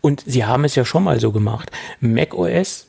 Und 0.00 0.22
sie 0.26 0.44
haben 0.44 0.64
es 0.64 0.74
ja 0.74 0.84
schon 0.84 1.04
mal 1.04 1.18
so 1.20 1.32
gemacht. 1.32 1.70
Mac 2.00 2.34
OS 2.34 2.86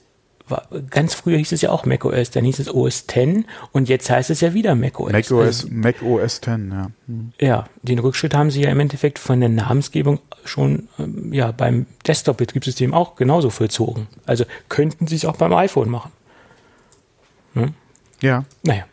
ganz 0.89 1.13
früher 1.13 1.37
hieß 1.37 1.51
es 1.51 1.61
ja 1.61 1.71
auch 1.71 1.85
macOS, 1.85 2.31
dann 2.31 2.45
hieß 2.45 2.59
es 2.59 2.73
OS 2.73 3.07
10 3.07 3.45
und 3.71 3.89
jetzt 3.89 4.09
heißt 4.09 4.29
es 4.29 4.41
ja 4.41 4.53
wieder 4.53 4.75
macOS. 4.75 5.11
macOS, 5.11 5.45
also, 5.45 5.67
Mac 5.71 6.01
OS 6.01 6.41
10, 6.41 6.71
ja. 6.71 6.87
Hm. 7.07 7.33
Ja, 7.39 7.65
den 7.81 7.99
Rückschritt 7.99 8.35
haben 8.35 8.51
sie 8.51 8.61
ja 8.61 8.69
im 8.69 8.79
Endeffekt 8.79 9.19
von 9.19 9.39
der 9.39 9.49
Namensgebung 9.49 10.19
schon 10.43 10.87
ähm, 10.99 11.33
ja 11.33 11.51
beim 11.51 11.87
Desktop-Betriebssystem 12.07 12.93
auch 12.93 13.15
genauso 13.15 13.49
vollzogen. 13.49 14.07
Also 14.25 14.45
könnten 14.69 15.07
sie 15.07 15.15
es 15.15 15.25
auch 15.25 15.37
beim 15.37 15.53
iPhone 15.53 15.89
machen. 15.89 16.11
Hm? 17.53 17.73
Ja. 18.21 18.45
Naja. 18.63 18.85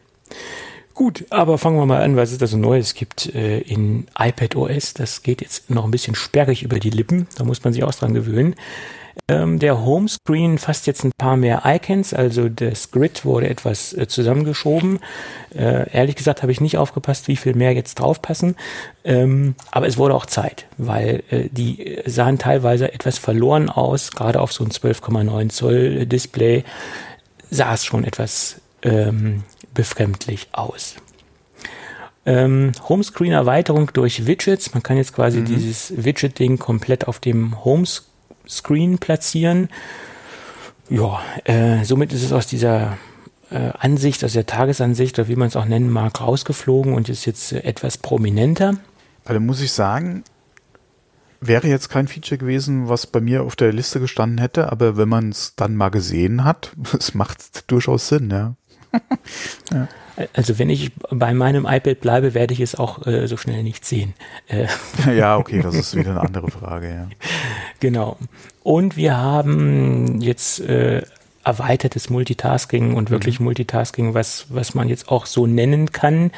Gut, 0.94 1.24
aber 1.30 1.58
fangen 1.58 1.78
wir 1.78 1.86
mal 1.86 2.02
an, 2.02 2.16
was 2.16 2.32
es 2.32 2.38
da 2.38 2.46
so 2.46 2.56
Neues 2.56 2.94
gibt 2.94 3.34
äh, 3.34 3.60
in 3.60 4.06
iPad 4.18 4.56
OS. 4.56 4.94
Das 4.94 5.22
geht 5.22 5.40
jetzt 5.40 5.70
noch 5.70 5.84
ein 5.84 5.90
bisschen 5.90 6.14
sperrig 6.14 6.62
über 6.62 6.78
die 6.78 6.90
Lippen. 6.90 7.26
Da 7.36 7.44
muss 7.44 7.64
man 7.64 7.72
sich 7.72 7.82
auch 7.82 7.94
dran 7.94 8.14
gewöhnen. 8.14 8.54
Ähm, 9.28 9.59
der 9.59 9.84
Homescreen 9.84 10.59
fasst 10.59 10.86
jetzt 10.86 11.05
ein 11.05 11.12
paar 11.16 11.36
mehr 11.36 11.62
Icons, 11.64 12.12
also 12.12 12.48
das 12.48 12.90
Grid 12.90 13.24
wurde 13.24 13.48
etwas 13.48 13.93
äh, 13.93 14.09
zusammengeschoben. 14.09 14.98
Äh, 15.55 15.90
ehrlich 15.93 16.16
gesagt 16.16 16.43
habe 16.43 16.51
ich 16.51 16.60
nicht 16.60 16.76
aufgepasst, 16.76 17.28
wie 17.28 17.36
viel 17.36 17.55
mehr 17.55 17.72
jetzt 17.72 17.97
draufpassen. 17.97 18.56
Ähm, 19.05 19.55
aber 19.70 19.86
es 19.86 19.97
wurde 19.97 20.14
auch 20.14 20.26
Zeit, 20.26 20.66
weil 20.76 21.22
äh, 21.30 21.48
die 21.51 22.01
sahen 22.06 22.39
teilweise 22.39 22.93
etwas 22.93 23.18
verloren 23.18 23.68
aus, 23.68 24.10
gerade 24.10 24.40
auf 24.40 24.52
so 24.52 24.64
ein 24.64 24.70
12,9 24.70 25.48
Zoll 25.51 26.06
Display 26.06 26.64
sah 27.51 27.74
es 27.74 27.84
schon 27.84 28.05
etwas 28.05 28.60
ähm, 28.82 29.44
befremdlich 29.74 30.48
aus. 30.52 30.97
Ähm, 32.24 32.72
Homescreen-Erweiterung 32.89 33.90
durch 33.93 34.26
Widgets. 34.26 34.74
Man 34.74 34.82
kann 34.82 34.97
jetzt 34.97 35.12
quasi 35.12 35.40
mhm. 35.40 35.44
dieses 35.47 35.93
Widget-Ding 36.05 36.59
komplett 36.59 37.09
auf 37.09 37.18
dem 37.18 37.64
Homescreen 37.64 38.11
platzieren. 38.98 39.68
Ja, 40.88 41.20
äh, 41.44 41.84
somit 41.84 42.12
ist 42.12 42.22
es 42.22 42.32
aus 42.32 42.46
dieser 42.46 42.98
äh, 43.50 43.70
Ansicht, 43.78 44.24
aus 44.24 44.32
der 44.32 44.46
Tagesansicht, 44.46 45.18
oder 45.18 45.28
wie 45.28 45.36
man 45.36 45.48
es 45.48 45.56
auch 45.56 45.64
nennen 45.64 45.90
mag, 45.90 46.20
rausgeflogen 46.20 46.94
und 46.94 47.08
ist 47.08 47.24
jetzt 47.24 47.52
äh, 47.52 47.60
etwas 47.60 47.98
prominenter. 47.98 48.76
Also 49.24 49.40
muss 49.40 49.60
ich 49.60 49.72
sagen, 49.72 50.24
wäre 51.40 51.68
jetzt 51.68 51.88
kein 51.88 52.08
Feature 52.08 52.38
gewesen, 52.38 52.88
was 52.88 53.06
bei 53.06 53.20
mir 53.20 53.42
auf 53.42 53.56
der 53.56 53.72
Liste 53.72 54.00
gestanden 54.00 54.38
hätte, 54.38 54.70
aber 54.70 54.96
wenn 54.96 55.08
man 55.08 55.30
es 55.30 55.54
dann 55.56 55.76
mal 55.76 55.90
gesehen 55.90 56.44
hat, 56.44 56.72
es 56.98 57.14
macht 57.14 57.70
durchaus 57.70 58.08
Sinn, 58.08 58.30
ja. 58.30 58.54
ja. 59.72 59.88
Also 60.32 60.58
wenn 60.58 60.70
ich 60.70 60.92
bei 61.10 61.34
meinem 61.34 61.66
iPad 61.66 62.00
bleibe, 62.00 62.34
werde 62.34 62.54
ich 62.54 62.60
es 62.60 62.74
auch 62.74 63.06
äh, 63.06 63.26
so 63.26 63.36
schnell 63.36 63.62
nicht 63.62 63.84
sehen. 63.84 64.14
Äh. 64.48 64.66
Ja, 65.16 65.36
okay, 65.36 65.60
das 65.62 65.74
ist 65.74 65.96
wieder 65.96 66.12
eine 66.12 66.20
andere 66.20 66.50
Frage, 66.50 66.88
ja. 66.88 67.08
Genau. 67.80 68.16
Und 68.62 68.96
wir 68.96 69.16
haben 69.16 70.20
jetzt 70.20 70.60
äh, 70.60 71.02
erweitertes 71.44 72.10
Multitasking 72.10 72.94
und 72.94 73.10
wirklich 73.10 73.40
mhm. 73.40 73.46
Multitasking, 73.46 74.14
was, 74.14 74.46
was 74.48 74.74
man 74.74 74.88
jetzt 74.88 75.08
auch 75.08 75.26
so 75.26 75.46
nennen 75.46 75.92
kann. 75.92 76.30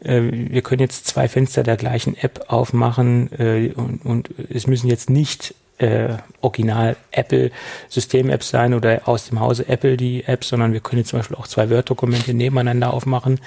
Äh, 0.00 0.22
wir 0.30 0.62
können 0.62 0.80
jetzt 0.80 1.06
zwei 1.06 1.28
Fenster 1.28 1.62
der 1.62 1.76
gleichen 1.76 2.16
App 2.16 2.46
aufmachen 2.48 3.32
äh, 3.38 3.72
und, 3.74 4.04
und 4.04 4.30
es 4.50 4.66
müssen 4.66 4.88
jetzt 4.88 5.10
nicht 5.10 5.54
äh, 5.78 6.16
original 6.40 6.96
Apple 7.10 7.50
System-Apps 7.88 8.50
sein 8.50 8.74
oder 8.74 9.08
aus 9.08 9.28
dem 9.28 9.40
Hause 9.40 9.68
Apple 9.68 9.96
die 9.96 10.24
Apps, 10.24 10.48
sondern 10.48 10.72
wir 10.72 10.80
können 10.80 11.00
jetzt 11.00 11.08
zum 11.08 11.18
Beispiel 11.18 11.36
auch 11.36 11.48
zwei 11.48 11.70
Word-Dokumente 11.70 12.34
nebeneinander 12.34 12.92
aufmachen. 12.92 13.40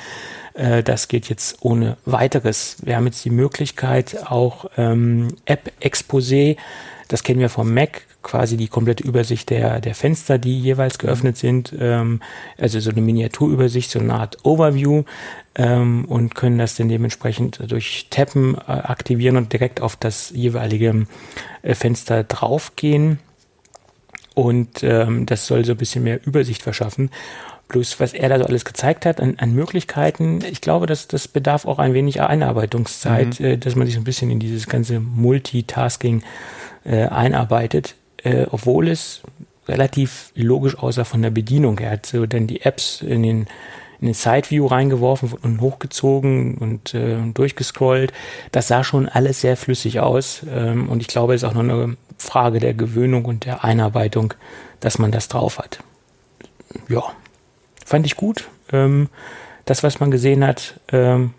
Äh, 0.53 0.83
das 0.83 1.07
geht 1.07 1.29
jetzt 1.29 1.57
ohne 1.61 1.97
weiteres. 2.05 2.77
Wir 2.83 2.95
haben 2.95 3.05
jetzt 3.05 3.23
die 3.23 3.29
Möglichkeit 3.29 4.27
auch 4.29 4.65
ähm, 4.77 5.29
App-Exposé, 5.45 6.57
das 7.07 7.23
kennen 7.23 7.39
wir 7.39 7.49
vom 7.49 7.73
Mac, 7.73 8.01
quasi 8.21 8.57
die 8.57 8.67
komplette 8.67 9.03
Übersicht 9.03 9.49
der, 9.49 9.79
der 9.79 9.95
Fenster, 9.95 10.37
die 10.37 10.59
jeweils 10.59 10.97
geöffnet 10.97 11.37
sind, 11.37 11.73
ähm, 11.79 12.19
also 12.57 12.79
so 12.81 12.89
eine 12.89 13.01
Miniaturübersicht, 13.01 13.89
so 13.89 13.99
eine 13.99 14.13
Art 14.15 14.43
Overview 14.43 15.03
ähm, 15.57 16.05
und 16.05 16.35
können 16.35 16.57
das 16.57 16.75
dann 16.75 16.87
dementsprechend 16.87 17.59
durch 17.69 18.07
Tappen 18.09 18.55
äh, 18.55 18.71
aktivieren 18.71 19.35
und 19.35 19.51
direkt 19.51 19.81
auf 19.81 19.95
das 19.97 20.29
jeweilige 20.29 21.05
äh, 21.63 21.75
Fenster 21.75 22.23
draufgehen. 22.23 23.19
Und 24.33 24.83
ähm, 24.83 25.25
das 25.25 25.47
soll 25.47 25.65
so 25.65 25.73
ein 25.73 25.77
bisschen 25.77 26.03
mehr 26.03 26.25
Übersicht 26.25 26.61
verschaffen. 26.61 27.09
Plus, 27.67 27.99
was 27.99 28.13
er 28.13 28.29
da 28.29 28.37
so 28.37 28.45
alles 28.45 28.63
gezeigt 28.63 29.05
hat 29.05 29.19
an, 29.19 29.35
an 29.39 29.53
Möglichkeiten, 29.53 30.41
ich 30.49 30.61
glaube, 30.61 30.85
dass 30.85 31.07
das 31.09 31.27
bedarf 31.27 31.65
auch 31.65 31.79
ein 31.79 31.93
wenig 31.93 32.21
Einarbeitungszeit, 32.21 33.39
mhm. 33.39 33.45
äh, 33.45 33.57
dass 33.57 33.75
man 33.75 33.87
sich 33.87 33.95
so 33.95 34.01
ein 34.01 34.05
bisschen 34.05 34.29
in 34.29 34.39
dieses 34.39 34.67
ganze 34.67 34.99
Multitasking 34.99 36.23
äh, 36.85 37.07
einarbeitet 37.07 37.95
äh, 38.23 38.45
obwohl 38.51 38.89
es 38.89 39.21
relativ 39.67 40.31
logisch 40.35 40.77
aussah 40.77 41.03
von 41.03 41.21
der 41.21 41.29
Bedienung. 41.29 41.79
Er 41.79 41.91
hat 41.91 42.05
so 42.05 42.25
dann 42.25 42.47
die 42.47 42.61
Apps 42.61 43.01
in 43.01 43.23
den 43.23 43.47
in 43.99 44.07
den 44.07 44.13
Sideview 44.13 44.67
reingeworfen 44.67 45.33
und 45.33 45.61
hochgezogen 45.61 46.57
und 46.57 46.93
äh, 46.93 47.17
durchgescrollt. 47.33 48.13
Das 48.51 48.67
sah 48.67 48.83
schon 48.83 49.09
alles 49.09 49.41
sehr 49.41 49.57
flüssig 49.57 49.99
aus. 49.99 50.45
Ähm, 50.49 50.89
und 50.89 51.01
ich 51.01 51.07
glaube, 51.07 51.33
es 51.33 51.43
ist 51.43 51.49
auch 51.49 51.53
noch 51.53 51.61
eine 51.61 51.97
Frage 52.17 52.59
der 52.59 52.73
Gewöhnung 52.73 53.25
und 53.25 53.45
der 53.45 53.63
Einarbeitung, 53.63 54.33
dass 54.79 54.99
man 54.99 55.11
das 55.11 55.27
drauf 55.27 55.57
hat. 55.57 55.79
Ja, 56.89 57.03
fand 57.85 58.05
ich 58.05 58.15
gut. 58.15 58.47
Ähm, 58.71 59.09
das, 59.65 59.83
was 59.83 59.99
man 59.99 60.11
gesehen 60.11 60.45
hat. 60.45 60.79
Ähm, 60.91 61.33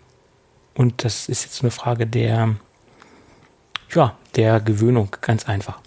und 0.75 1.03
das 1.03 1.27
ist 1.27 1.43
jetzt 1.43 1.61
eine 1.61 1.71
Frage 1.71 2.07
der, 2.07 2.55
ja, 3.93 4.15
der 4.35 4.59
Gewöhnung, 4.59 5.09
ganz 5.21 5.47
einfach. 5.47 5.79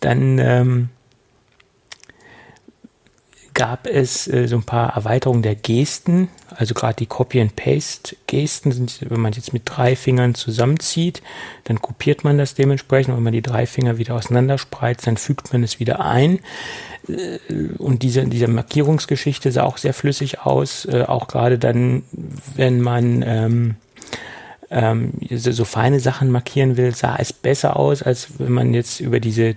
Dann 0.00 0.38
ähm, 0.38 0.88
gab 3.54 3.86
es 3.86 4.28
äh, 4.28 4.46
so 4.46 4.56
ein 4.56 4.62
paar 4.62 4.94
Erweiterungen 4.94 5.42
der 5.42 5.54
Gesten, 5.54 6.28
also 6.48 6.74
gerade 6.74 6.96
die 6.96 7.06
Copy-and-Paste-Gesten 7.06 8.72
sind, 8.72 8.98
wenn 9.08 9.20
man 9.20 9.32
jetzt 9.32 9.52
mit 9.52 9.62
drei 9.64 9.96
Fingern 9.96 10.34
zusammenzieht, 10.34 11.22
dann 11.64 11.80
kopiert 11.80 12.24
man 12.24 12.38
das 12.38 12.54
dementsprechend. 12.54 13.16
Wenn 13.16 13.22
man 13.22 13.32
die 13.32 13.42
drei 13.42 13.66
Finger 13.66 13.98
wieder 13.98 14.14
auseinanderspreizt, 14.14 15.06
dann 15.06 15.16
fügt 15.16 15.52
man 15.52 15.62
es 15.62 15.80
wieder 15.80 16.00
ein. 16.04 16.40
Äh, 17.08 17.38
und 17.78 18.02
diese, 18.02 18.24
diese 18.26 18.48
Markierungsgeschichte 18.48 19.52
sah 19.52 19.64
auch 19.64 19.78
sehr 19.78 19.94
flüssig 19.94 20.40
aus, 20.40 20.84
äh, 20.86 21.04
auch 21.06 21.28
gerade 21.28 21.58
dann, 21.58 22.02
wenn 22.56 22.80
man 22.80 23.22
ähm, 23.26 23.74
ähm, 24.72 25.12
so, 25.30 25.64
feine 25.64 26.00
Sachen 26.00 26.30
markieren 26.30 26.76
will, 26.76 26.94
sah 26.94 27.16
es 27.16 27.32
besser 27.32 27.76
aus, 27.76 28.02
als 28.02 28.38
wenn 28.38 28.52
man 28.52 28.74
jetzt 28.74 29.00
über 29.00 29.20
diese 29.20 29.54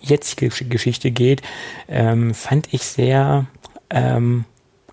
jetzige 0.00 0.48
Geschichte 0.66 1.10
geht. 1.10 1.42
Ähm, 1.88 2.32
fand 2.32 2.72
ich 2.72 2.82
sehr 2.82 3.46
ähm, 3.90 4.46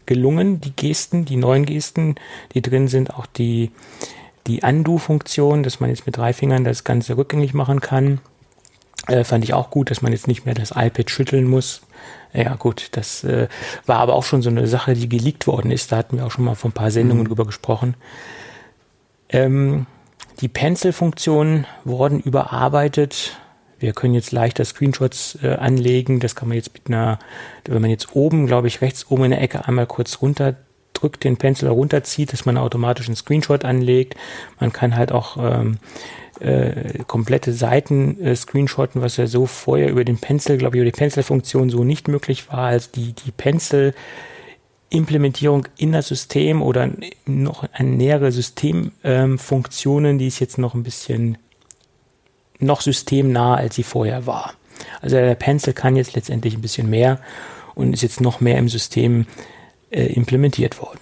gelungen, 0.06 0.60
die 0.60 0.76
Gesten, 0.76 1.24
die 1.26 1.38
neuen 1.38 1.66
Gesten, 1.66 2.16
die 2.54 2.62
drin 2.62 2.90
sind, 2.90 3.14
auch 3.14 3.26
die, 3.26 3.72
die 4.48 4.62
Undo-Funktion, 4.62 5.64
dass 5.64 5.80
man 5.80 5.90
jetzt 5.90 6.06
mit 6.06 6.18
drei 6.18 6.34
Fingern 6.34 6.66
das 6.66 6.84
Ganze 6.84 7.16
rückgängig 7.16 7.54
machen 7.54 7.80
kann. 7.80 8.20
Äh, 9.08 9.24
fand 9.24 9.46
ich 9.46 9.54
auch 9.54 9.70
gut, 9.70 9.92
dass 9.92 10.02
man 10.02 10.12
jetzt 10.12 10.28
nicht 10.28 10.46
mehr 10.46 10.56
das 10.56 10.72
iPad 10.72 11.10
schütteln 11.10 11.48
muss. 11.48 11.82
Ja 12.34 12.56
gut, 12.56 12.90
das 12.92 13.24
äh, 13.24 13.48
war 13.86 14.00
aber 14.00 14.16
auch 14.16 14.24
schon 14.24 14.42
so 14.42 14.50
eine 14.50 14.68
Sache, 14.68 14.94
die 14.94 15.08
geleakt 15.08 15.48
worden 15.48 15.72
ist. 15.72 15.92
Da 15.92 15.98
hatten 15.98 16.18
wir 16.18 16.26
auch 16.26 16.32
schon 16.32 16.44
mal 16.44 16.56
vor 16.56 16.70
ein 16.70 16.74
paar 16.74 16.92
Sendungen 16.92 17.24
mhm. 17.24 17.28
drüber 17.30 17.46
gesprochen. 17.46 17.96
Ähm, 19.30 19.86
die 20.40 20.48
Pencil-Funktionen 20.48 21.66
wurden 21.84 22.20
überarbeitet. 22.20 23.38
Wir 23.80 23.94
können 23.94 24.14
jetzt 24.14 24.32
leichter 24.32 24.66
Screenshots 24.66 25.40
äh, 25.42 25.56
anlegen. 25.56 26.20
Das 26.20 26.36
kann 26.36 26.48
man 26.48 26.58
jetzt 26.58 26.74
mit 26.74 26.88
einer, 26.88 27.20
wenn 27.66 27.82
man 27.82 27.92
jetzt 27.92 28.16
oben, 28.16 28.48
glaube 28.48 28.68
ich, 28.68 28.82
rechts 28.82 29.10
oben 29.10 29.26
in 29.26 29.32
der 29.32 29.42
Ecke 29.42 29.68
einmal 29.68 29.88
kurz 29.88 30.22
runterdrückt, 30.22 31.24
den 31.24 31.38
Pencil 31.38 31.70
runterzieht, 31.70 32.34
dass 32.34 32.46
man 32.46 32.58
automatisch 32.58 33.08
einen 33.08 33.16
Screenshot 33.16 33.66
anlegt. 33.66 34.16
Man 34.60 34.72
kann 34.72 34.96
halt 34.96 35.12
auch 35.12 35.38
ähm, 35.38 35.78
äh, 36.40 37.04
komplette 37.08 37.54
Seiten 37.54 38.20
äh, 38.22 38.36
screenshotten, 38.36 39.02
was 39.02 39.18
ja 39.18 39.28
so 39.28 39.46
vorher 39.46 39.90
über 39.90 40.06
den 40.06 40.20
Pencil, 40.20 40.58
glaube 40.58 40.78
ich, 40.78 40.82
über 40.82 40.92
die 40.92 40.98
Pencil-Funktion 40.98 41.70
so 41.70 41.84
nicht 41.84 42.08
möglich 42.08 42.52
war. 42.52 42.68
Also 42.68 42.90
die, 42.94 43.14
die 43.14 43.32
Pencil 43.32 43.94
Implementierung 44.90 45.68
in 45.78 45.92
das 45.92 46.08
System 46.08 46.62
oder 46.62 46.90
noch 47.26 47.68
eine 47.74 47.90
nähere 47.90 48.32
Systemfunktionen, 48.32 50.12
ähm, 50.12 50.18
die 50.18 50.28
ist 50.28 50.40
jetzt 50.40 50.58
noch 50.58 50.74
ein 50.74 50.84
bisschen 50.84 51.38
noch 52.60 52.82
systemnah, 52.82 53.56
als 53.56 53.76
sie 53.76 53.84
vorher 53.84 54.26
war. 54.26 54.54
Also 55.02 55.18
der 55.18 55.36
Pencil 55.36 55.74
kann 55.74 55.96
jetzt 55.96 56.16
letztendlich 56.16 56.56
ein 56.56 56.62
bisschen 56.62 56.90
mehr 56.90 57.20
und 57.76 57.94
ist 57.94 58.02
jetzt 58.02 58.22
noch 58.22 58.42
mehr 58.42 58.58
im 58.58 58.70
System 58.70 59.28
äh, 59.92 60.06
implementiert 60.06 60.82
worden. 60.82 61.00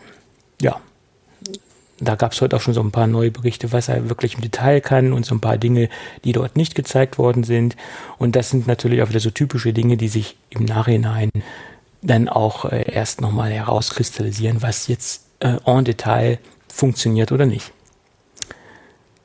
Ja, 0.61 0.81
da 1.99 2.15
gab 2.15 2.33
es 2.33 2.41
heute 2.41 2.55
auch 2.55 2.61
schon 2.61 2.73
so 2.73 2.81
ein 2.81 2.91
paar 2.91 3.07
neue 3.07 3.31
Berichte, 3.31 3.71
was 3.71 3.87
er 3.87 4.09
wirklich 4.09 4.35
im 4.35 4.41
Detail 4.41 4.81
kann 4.81 5.13
und 5.13 5.25
so 5.25 5.33
ein 5.35 5.41
paar 5.41 5.57
Dinge, 5.57 5.89
die 6.23 6.33
dort 6.33 6.57
nicht 6.57 6.75
gezeigt 6.75 7.17
worden 7.17 7.43
sind. 7.43 7.77
Und 8.17 8.35
das 8.35 8.49
sind 8.49 8.67
natürlich 8.67 9.01
auch 9.01 9.09
wieder 9.09 9.21
so 9.21 9.29
typische 9.29 9.71
Dinge, 9.71 9.95
die 9.95 10.09
sich 10.09 10.35
im 10.49 10.65
Nachhinein 10.65 11.29
dann 12.05 12.29
auch 12.29 12.65
äh, 12.65 12.91
erst 12.91 13.21
nochmal 13.21 13.51
herauskristallisieren, 13.51 14.61
was 14.61 14.87
jetzt 14.87 15.25
äh, 15.39 15.57
en 15.65 15.85
Detail 15.85 16.39
funktioniert 16.67 17.31
oder 17.31 17.45
nicht. 17.45 17.71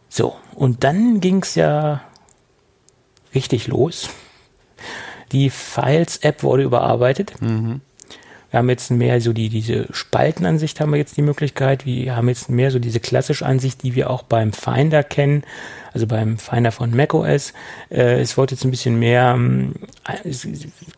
So, 0.08 0.36
und 0.54 0.82
dann 0.82 1.20
ging 1.20 1.42
es 1.42 1.54
ja 1.54 2.02
richtig 3.34 3.68
los. 3.68 4.10
Die 5.32 5.50
Files-App 5.50 6.42
wurde 6.42 6.64
überarbeitet. 6.64 7.40
Mhm. 7.40 7.80
Wir 8.50 8.58
haben 8.58 8.68
jetzt 8.68 8.90
mehr 8.90 9.20
so 9.20 9.32
die, 9.32 9.48
diese 9.48 9.86
Spaltenansicht 9.92 10.80
haben 10.80 10.90
wir 10.90 10.98
jetzt 10.98 11.16
die 11.16 11.22
Möglichkeit. 11.22 11.86
Wir 11.86 12.16
haben 12.16 12.28
jetzt 12.28 12.50
mehr 12.50 12.70
so 12.70 12.78
diese 12.80 12.98
klassische 12.98 13.46
Ansicht, 13.46 13.82
die 13.84 13.94
wir 13.94 14.10
auch 14.10 14.22
beim 14.24 14.52
Finder 14.52 15.04
kennen, 15.04 15.44
also 15.92 16.06
beim 16.06 16.36
Finder 16.36 16.72
von 16.72 16.94
macOS. 16.94 17.52
Äh, 17.90 18.20
es 18.20 18.36
wird 18.36 18.50
jetzt 18.50 18.64
ein 18.64 18.72
bisschen 18.72 18.98
mehr, 18.98 19.34
ähm, 19.36 19.74
es 20.24 20.42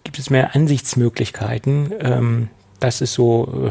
gibt 0.05 0.19
es 0.19 0.31
mehr 0.31 0.55
Ansichtsmöglichkeiten. 0.55 1.93
Ähm, 2.01 2.49
das 2.81 3.03
ist 3.03 3.13
so, 3.13 3.71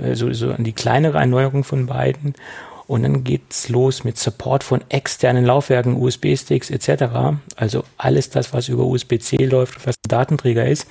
äh, 0.00 0.14
so, 0.14 0.32
so 0.32 0.52
die 0.54 0.72
kleinere 0.72 1.18
Erneuerung 1.18 1.62
von 1.62 1.86
beiden. 1.86 2.34
Und 2.88 3.04
dann 3.04 3.22
geht's 3.22 3.68
los 3.68 4.02
mit 4.02 4.18
Support 4.18 4.64
von 4.64 4.80
externen 4.88 5.44
Laufwerken, 5.44 5.94
USB-Sticks 5.94 6.70
etc. 6.70 7.38
Also 7.54 7.84
alles 7.96 8.30
das, 8.30 8.52
was 8.52 8.68
über 8.68 8.84
USB-C 8.84 9.36
läuft, 9.44 9.86
was 9.86 9.94
ein 9.94 10.08
Datenträger 10.08 10.66
ist. 10.66 10.88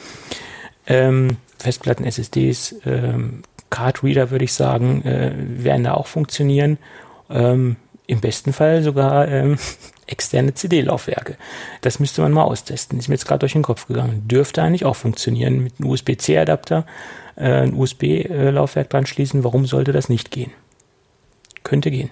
Ähm, 0.87 1.35
Festplatten, 1.59 2.05
SSDs, 2.05 2.75
ähm, 2.85 3.43
Card 3.69 4.03
Reader 4.03 4.31
würde 4.31 4.45
ich 4.45 4.53
sagen, 4.53 5.03
äh, 5.03 5.31
werden 5.35 5.83
da 5.83 5.93
auch 5.93 6.07
funktionieren. 6.07 6.77
Ähm, 7.29 7.75
Im 8.07 8.21
besten 8.21 8.53
Fall 8.53 8.81
sogar 8.81 9.27
ähm, 9.27 9.57
externe 10.07 10.53
CD-Laufwerke. 10.53 11.37
Das 11.81 11.99
müsste 11.99 12.21
man 12.21 12.31
mal 12.31 12.43
austesten. 12.43 12.97
Ist 12.97 13.07
mir 13.07 13.15
jetzt 13.15 13.27
gerade 13.27 13.39
durch 13.39 13.53
den 13.53 13.61
Kopf 13.61 13.87
gegangen. 13.87 14.27
Dürfte 14.27 14.63
eigentlich 14.63 14.85
auch 14.85 14.95
funktionieren 14.95 15.63
mit 15.63 15.73
einem 15.79 15.89
USB-C-Adapter, 15.89 16.85
äh, 17.35 17.61
ein 17.61 17.73
USB-Laufwerk 17.73 18.89
dran 18.89 19.05
schließen. 19.05 19.43
Warum 19.43 19.65
sollte 19.65 19.91
das 19.91 20.09
nicht 20.09 20.31
gehen? 20.31 20.51
Könnte 21.63 21.91
gehen. 21.91 22.09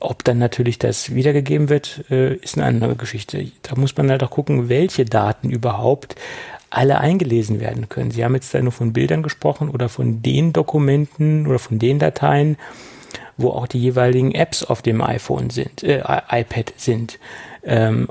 Ob 0.00 0.24
dann 0.24 0.38
natürlich 0.38 0.80
das 0.80 1.14
wiedergegeben 1.14 1.68
wird, 1.68 2.04
äh, 2.10 2.34
ist 2.34 2.58
eine 2.58 2.66
andere 2.66 2.96
Geschichte. 2.96 3.52
Da 3.62 3.76
muss 3.76 3.96
man 3.96 4.10
halt 4.10 4.22
auch 4.24 4.30
gucken, 4.30 4.68
welche 4.68 5.04
Daten 5.04 5.48
überhaupt 5.48 6.16
alle 6.72 6.98
eingelesen 6.98 7.60
werden 7.60 7.88
können. 7.88 8.10
Sie 8.10 8.24
haben 8.24 8.34
jetzt 8.34 8.52
da 8.54 8.60
nur 8.60 8.72
von 8.72 8.92
Bildern 8.92 9.22
gesprochen 9.22 9.68
oder 9.68 9.88
von 9.88 10.22
den 10.22 10.52
Dokumenten 10.52 11.46
oder 11.46 11.58
von 11.58 11.78
den 11.78 11.98
Dateien, 11.98 12.56
wo 13.36 13.50
auch 13.50 13.66
die 13.66 13.78
jeweiligen 13.78 14.32
Apps 14.32 14.64
auf 14.64 14.82
dem 14.82 15.02
iPhone 15.02 15.50
sind, 15.50 15.82
äh, 15.82 16.02
iPad 16.30 16.72
sind. 16.76 17.18
Ähm, 17.62 18.08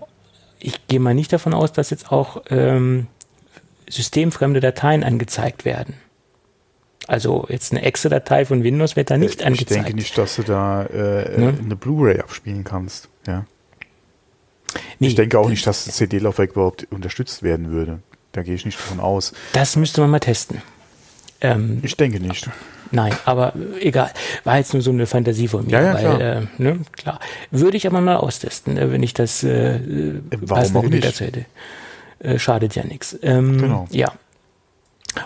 ich 0.60 0.88
gehe 0.88 1.00
mal 1.00 1.16
nicht 1.16 1.34
davon 1.34 1.54
aus, 1.54 1.74
dass 1.74 1.90
jetzt 1.90 2.12
auch 2.12 2.44
ähm, 2.50 3.08
systemfremde 3.90 4.60
Dateien 4.60 5.04
angezeigt 5.04 5.66
werden. 5.66 5.96
Also 7.08 7.48
jetzt 7.50 7.72
eine 7.72 7.82
Exe-Datei 7.82 8.46
von 8.46 8.64
Windows 8.64 8.96
wird 8.96 9.10
da 9.10 9.18
nicht 9.18 9.42
ich 9.42 9.46
angezeigt. 9.46 9.72
Ich 9.72 9.78
denke 9.78 9.96
nicht, 9.96 10.18
dass 10.18 10.36
du 10.36 10.44
da 10.44 10.86
äh, 10.86 11.40
ne? 11.40 11.58
eine 11.60 11.76
Blu-ray 11.76 12.20
abspielen 12.20 12.64
kannst. 12.64 13.10
Ja. 13.26 13.46
Nee, 15.00 15.08
ich 15.08 15.16
denke 15.16 15.40
auch 15.40 15.50
nicht, 15.50 15.66
dass 15.66 15.86
das 15.86 15.96
CD-Laufwerk 15.96 16.52
überhaupt 16.52 16.88
unterstützt 16.92 17.42
werden 17.42 17.72
würde. 17.72 18.00
Da 18.32 18.44
gehe 18.44 18.56
ich 18.56 18.66
nicht 18.66 18.78
davon 18.80 19.00
aus. 19.00 19.34
Das 19.54 19.76
müsste 19.76 20.02
man 20.02 20.10
mal 20.10 20.20
testen. 20.20 20.62
Ähm, 21.42 21.80
ich 21.84 21.98
denke 21.98 22.20
nicht. 22.20 22.50
Nein, 22.92 23.14
aber 23.26 23.54
egal. 23.80 24.12
War 24.44 24.58
jetzt 24.58 24.74
nur 24.74 24.82
so 24.82 24.92
eine 24.92 25.06
Fantasie 25.06 25.48
von 25.48 25.66
mir. 25.66 25.72
Ja, 25.72 25.82
ja, 25.82 25.94
weil, 25.94 26.02
klar. 26.02 26.22
Äh, 26.22 26.42
ne, 26.58 26.80
klar. 26.92 27.20
Würde 27.50 27.78
ich 27.78 27.88
aber 27.88 28.02
mal 28.02 28.18
austesten, 28.18 28.78
äh, 28.78 28.92
wenn 28.92 29.02
ich 29.02 29.14
das 29.14 29.44
äh, 29.44 29.80
Warum 30.42 30.78
auch 30.78 30.84
nicht? 30.84 31.06
dazu 31.06 31.26
hätte. 31.26 31.46
Äh, 32.20 32.38
schadet 32.38 32.76
ja 32.76 32.84
nichts. 32.84 33.18
Ähm, 33.22 33.58
Genau. 33.58 33.88
Ja. 33.92 34.12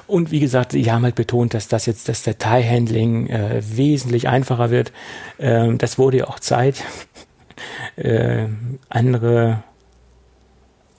Und 0.07 0.31
wie 0.31 0.39
gesagt, 0.39 0.71
sie 0.71 0.91
haben 0.91 1.03
halt 1.03 1.15
betont, 1.15 1.53
dass 1.53 1.67
das 1.67 1.85
jetzt 1.85 2.09
das 2.09 2.23
Dateihandling 2.23 3.27
äh, 3.27 3.61
wesentlich 3.63 4.27
einfacher 4.27 4.71
wird. 4.71 4.91
Ähm, 5.39 5.77
das 5.77 5.99
wurde 5.99 6.17
ja 6.17 6.27
auch 6.27 6.39
Zeit. 6.39 6.83
äh, 7.95 8.45
andere 8.89 9.63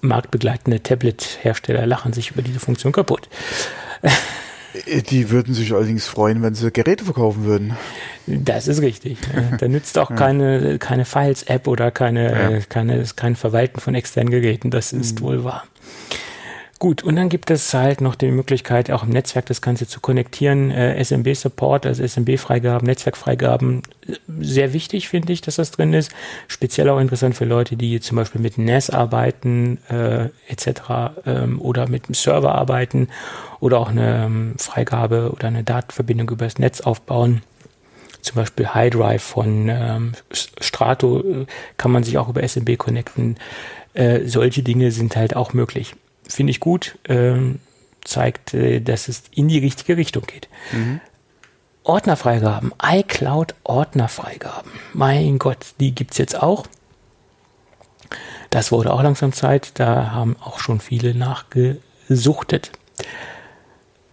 marktbegleitende 0.01 0.83
Tablet-Hersteller 0.83 1.87
lachen 1.87 2.13
sich 2.13 2.31
über 2.31 2.43
diese 2.43 2.61
Funktion 2.61 2.93
kaputt. 2.93 3.29
Die 5.11 5.31
würden 5.31 5.55
sich 5.55 5.73
allerdings 5.73 6.07
freuen, 6.07 6.43
wenn 6.43 6.55
sie 6.55 6.71
Geräte 6.71 7.05
verkaufen 7.05 7.45
würden. 7.45 7.77
Das 8.27 8.69
ist 8.69 8.83
richtig. 8.83 9.19
Da 9.59 9.69
nützt 9.69 9.97
auch 9.99 10.15
keine, 10.15 10.79
keine 10.79 11.07
Files-App 11.07 11.67
oder 11.67 11.91
keine, 11.91 12.53
Ja. 12.57 12.61
keine, 12.69 13.03
kein 13.17 13.37
Verwalten 13.37 13.81
von 13.81 13.95
externen 13.95 14.31
Geräten. 14.31 14.71
Das 14.71 14.93
ist 14.93 15.21
Mhm. 15.21 15.25
wohl 15.25 15.45
wahr. 15.45 15.65
Gut, 16.79 17.03
und 17.03 17.17
dann 17.17 17.31
gibt 17.31 17.51
es 17.51 17.73
halt 17.73 18.03
noch 18.03 18.17
die 18.17 18.31
Möglichkeit, 18.31 18.91
auch 18.91 19.03
im 19.03 19.09
Netzwerk 19.09 19.47
das 19.47 19.63
Ganze 19.63 19.87
zu 19.87 20.01
konnektieren. 20.01 20.71
Äh, 20.71 21.03
SMB-Support, 21.03 21.87
also 21.87 22.07
SMB-Freigaben, 22.07 22.87
Netzwerkfreigaben. 22.87 23.83
Sehr 24.41 24.75
wichtig, 24.75 25.09
finde 25.09 25.33
ich, 25.33 25.41
dass 25.41 25.57
das 25.57 25.71
drin 25.71 25.95
ist. 25.95 26.13
Speziell 26.49 26.91
auch 26.91 27.01
interessant 27.01 27.35
für 27.35 27.47
Leute, 27.47 27.77
die 27.77 27.99
zum 28.01 28.17
Beispiel 28.17 28.43
mit 28.43 28.59
NAS 28.59 28.91
arbeiten, 28.91 29.79
äh, 29.89 30.29
etc. 30.49 31.17
Ähm, 31.25 31.63
oder 31.63 31.89
mit 31.89 32.07
einem 32.07 32.15
Server 32.15 32.55
arbeiten 32.55 33.09
oder 33.61 33.79
auch 33.79 33.89
eine 33.89 34.27
ähm, 34.27 34.55
Freigabe 34.59 35.33
oder 35.33 35.49
eine 35.49 35.65
Datenverbindung 35.65 36.29
übers 36.29 36.59
Netz 36.59 36.83
aufbauen 36.83 37.43
zum 38.21 38.35
Beispiel 38.35 38.75
High 38.75 38.91
Drive 38.91 39.23
von 39.23 39.69
ähm, 39.69 40.13
Strato 40.33 41.21
äh, 41.21 41.47
kann 41.77 41.93
man 41.93 42.03
sich 42.03 42.19
auch 42.19 42.29
über 42.29 42.43
SMB 42.43 42.77
connecten. 42.77 43.37
Äh, 43.95 44.27
solche 44.27 44.65
Dinge 44.65 44.91
sind 44.91 45.15
halt 45.15 45.37
auch 45.37 45.53
möglich. 45.53 45.95
Finde 46.29 46.51
ich 46.51 46.61
gut, 46.61 46.99
ähm, 47.09 47.61
zeigt, 48.05 48.55
äh, 48.55 48.81
dass 48.81 49.09
es 49.09 49.25
in 49.31 49.49
die 49.49 49.59
richtige 49.59 49.97
Richtung 49.97 50.25
geht. 50.27 50.49
Ordnerfreigaben, 51.85 52.73
iCloud 52.83 53.55
Ordnerfreigaben. 53.63 54.73
Mein 54.93 55.39
Gott, 55.39 55.75
die 55.79 55.95
gibt's 55.95 56.19
jetzt 56.19 56.43
auch. 56.43 56.67
Das 58.51 58.73
wurde 58.73 58.93
auch 58.93 59.03
langsam 59.03 59.33
Zeit, 59.33 59.79
da 59.79 60.11
haben 60.11 60.37
auch 60.41 60.59
schon 60.59 60.81
viele 60.81 61.15
nachgesuchtet. 61.15 62.73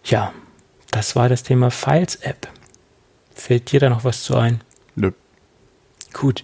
Ja, 0.04 0.34
das 0.92 1.16
war 1.16 1.30
das 1.30 1.44
Thema 1.44 1.72
Files 1.72 2.16
App. 2.18 2.48
Fällt 3.34 3.72
dir 3.72 3.80
da 3.80 3.90
noch 3.90 4.04
was 4.04 4.24
zu 4.24 4.36
ein? 4.36 4.62
Nö. 4.96 5.12
Gut. 6.14 6.44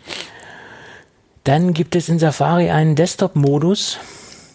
Dann 1.44 1.74
gibt 1.74 1.96
es 1.96 2.10
in 2.10 2.20
Safari 2.20 2.70
einen 2.70 2.96
Desktop-Modus. 2.96 4.00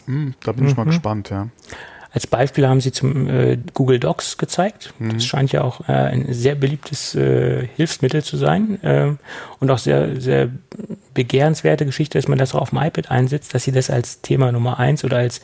Hm, 0.05 0.33
da 0.43 0.51
bin 0.51 0.67
ich 0.67 0.75
mal 0.77 0.83
Mhm. 0.85 0.89
gespannt, 0.89 1.29
ja. 1.29 1.47
Als 2.11 2.27
Beispiel 2.27 2.65
haben 2.65 2.79
sie 2.79 2.93
zum 2.93 3.27
äh, 3.27 3.57
Google 3.73 3.99
Docs 3.99 4.37
gezeigt. 4.37 4.93
Das 4.99 5.25
scheint 5.25 5.51
ja 5.51 5.63
auch 5.65 5.81
äh, 5.89 5.91
ein 5.91 6.27
sehr 6.33 6.55
beliebtes 6.55 7.13
äh, 7.13 7.67
Hilfsmittel 7.75 8.23
zu 8.23 8.37
sein 8.37 8.79
ähm, 8.83 9.19
und 9.59 9.69
auch 9.69 9.79
sehr, 9.79 10.21
sehr 10.21 10.47
begehrenswerte 11.13 11.85
Geschichte, 11.85 12.17
dass 12.17 12.29
man 12.29 12.37
das 12.37 12.55
auch 12.55 12.61
auf 12.61 12.69
dem 12.69 12.79
iPad 12.79 13.11
einsetzt, 13.11 13.53
dass 13.53 13.63
sie 13.65 13.73
das 13.73 13.89
als 13.89 14.21
Thema 14.21 14.51
Nummer 14.53 14.79
eins 14.79 15.03
oder 15.03 15.17
als 15.17 15.41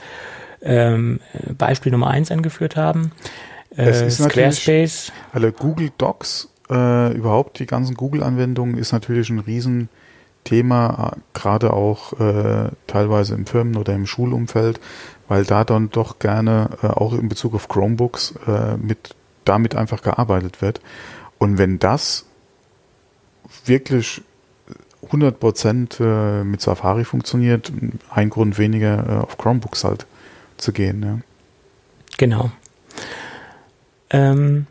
ähm, 0.62 1.20
Beispiel 1.58 1.92
Nummer 1.92 2.08
eins 2.10 2.32
angeführt 2.32 2.78
haben. 2.78 3.12
Äh, 3.76 3.90
Es 3.90 4.02
ist 4.20 4.24
Squarespace. 4.24 5.12
Alle 5.34 5.52
Google 5.52 5.92
Docs, 5.98 6.50
äh, 6.70 7.12
überhaupt 7.14 7.60
die 7.60 7.66
ganzen 7.66 7.96
Google-Anwendungen 7.96 8.78
ist 8.78 8.94
natürlich 8.94 9.30
ein 9.30 9.40
Riesenthema, 9.40 9.90
äh, 10.50 11.12
gerade 11.34 11.74
auch 11.74 12.20
äh, 12.20 12.70
teilweise 12.88 13.36
im 13.36 13.46
Firmen- 13.46 13.78
oder 13.78 13.94
im 13.94 14.06
Schulumfeld, 14.06 14.80
weil 15.28 15.46
da 15.46 15.64
dann 15.64 15.90
doch 15.90 16.20
gerne 16.20 16.70
äh, 16.84 16.88
auch 16.88 17.14
in 17.14 17.30
Bezug 17.30 17.54
auf 17.54 17.68
Chromebooks 17.68 18.34
äh, 18.48 18.78
mit 18.78 19.16
damit 19.46 19.76
einfach 19.76 20.02
gearbeitet 20.02 20.62
wird. 20.62 20.82
Und 21.38 21.58
wenn 21.58 21.80
das 21.80 22.26
wirklich 23.66 24.22
100% 25.10 26.04
äh, 26.04 26.44
mit 26.44 26.62
Safari 26.62 27.06
funktioniert, 27.06 27.72
ein 28.10 28.30
Grund 28.30 28.58
weniger 28.58 29.08
äh, 29.08 29.24
auf 29.24 29.38
Chromebooks 29.38 29.84
halt 29.84 30.06
zu 30.58 30.72
gehen. 30.72 31.04
Ja. 31.04 31.18
Genau. 32.18 32.52
Ähm, 34.12 34.68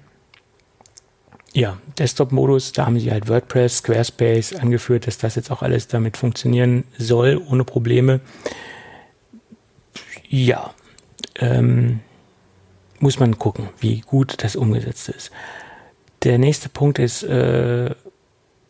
ja, 1.52 1.78
Desktop-Modus, 1.98 2.72
da 2.72 2.86
haben 2.86 3.00
sie 3.00 3.10
halt 3.10 3.28
WordPress, 3.28 3.78
Squarespace 3.78 4.54
angeführt, 4.54 5.06
dass 5.06 5.18
das 5.18 5.34
jetzt 5.34 5.50
auch 5.50 5.62
alles 5.62 5.88
damit 5.88 6.16
funktionieren 6.16 6.84
soll, 6.96 7.42
ohne 7.50 7.64
Probleme. 7.64 8.20
Ja, 10.28 10.72
ähm, 11.40 12.00
muss 13.00 13.18
man 13.18 13.38
gucken, 13.38 13.68
wie 13.80 14.00
gut 14.00 14.44
das 14.44 14.54
umgesetzt 14.54 15.08
ist. 15.08 15.32
Der 16.22 16.38
nächste 16.38 16.68
Punkt 16.68 16.98
ist 16.98 17.22
äh, 17.24 17.94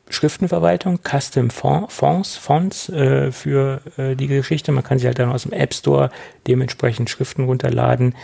Schriftenverwaltung, 0.08 1.00
Custom 1.02 1.50
Font- 1.50 1.92
Fonts, 1.92 2.36
Fonts 2.36 2.88
äh, 2.88 3.30
für 3.30 3.82
äh, 3.96 4.16
die 4.16 4.26
Geschichte. 4.26 4.72
Man 4.72 4.84
kann 4.84 4.98
sie 4.98 5.06
halt 5.06 5.18
dann 5.18 5.30
aus 5.30 5.42
dem 5.42 5.52
App 5.52 5.74
Store 5.74 6.10
dementsprechend 6.46 7.10
Schriften 7.10 7.44
runterladen. 7.44 8.14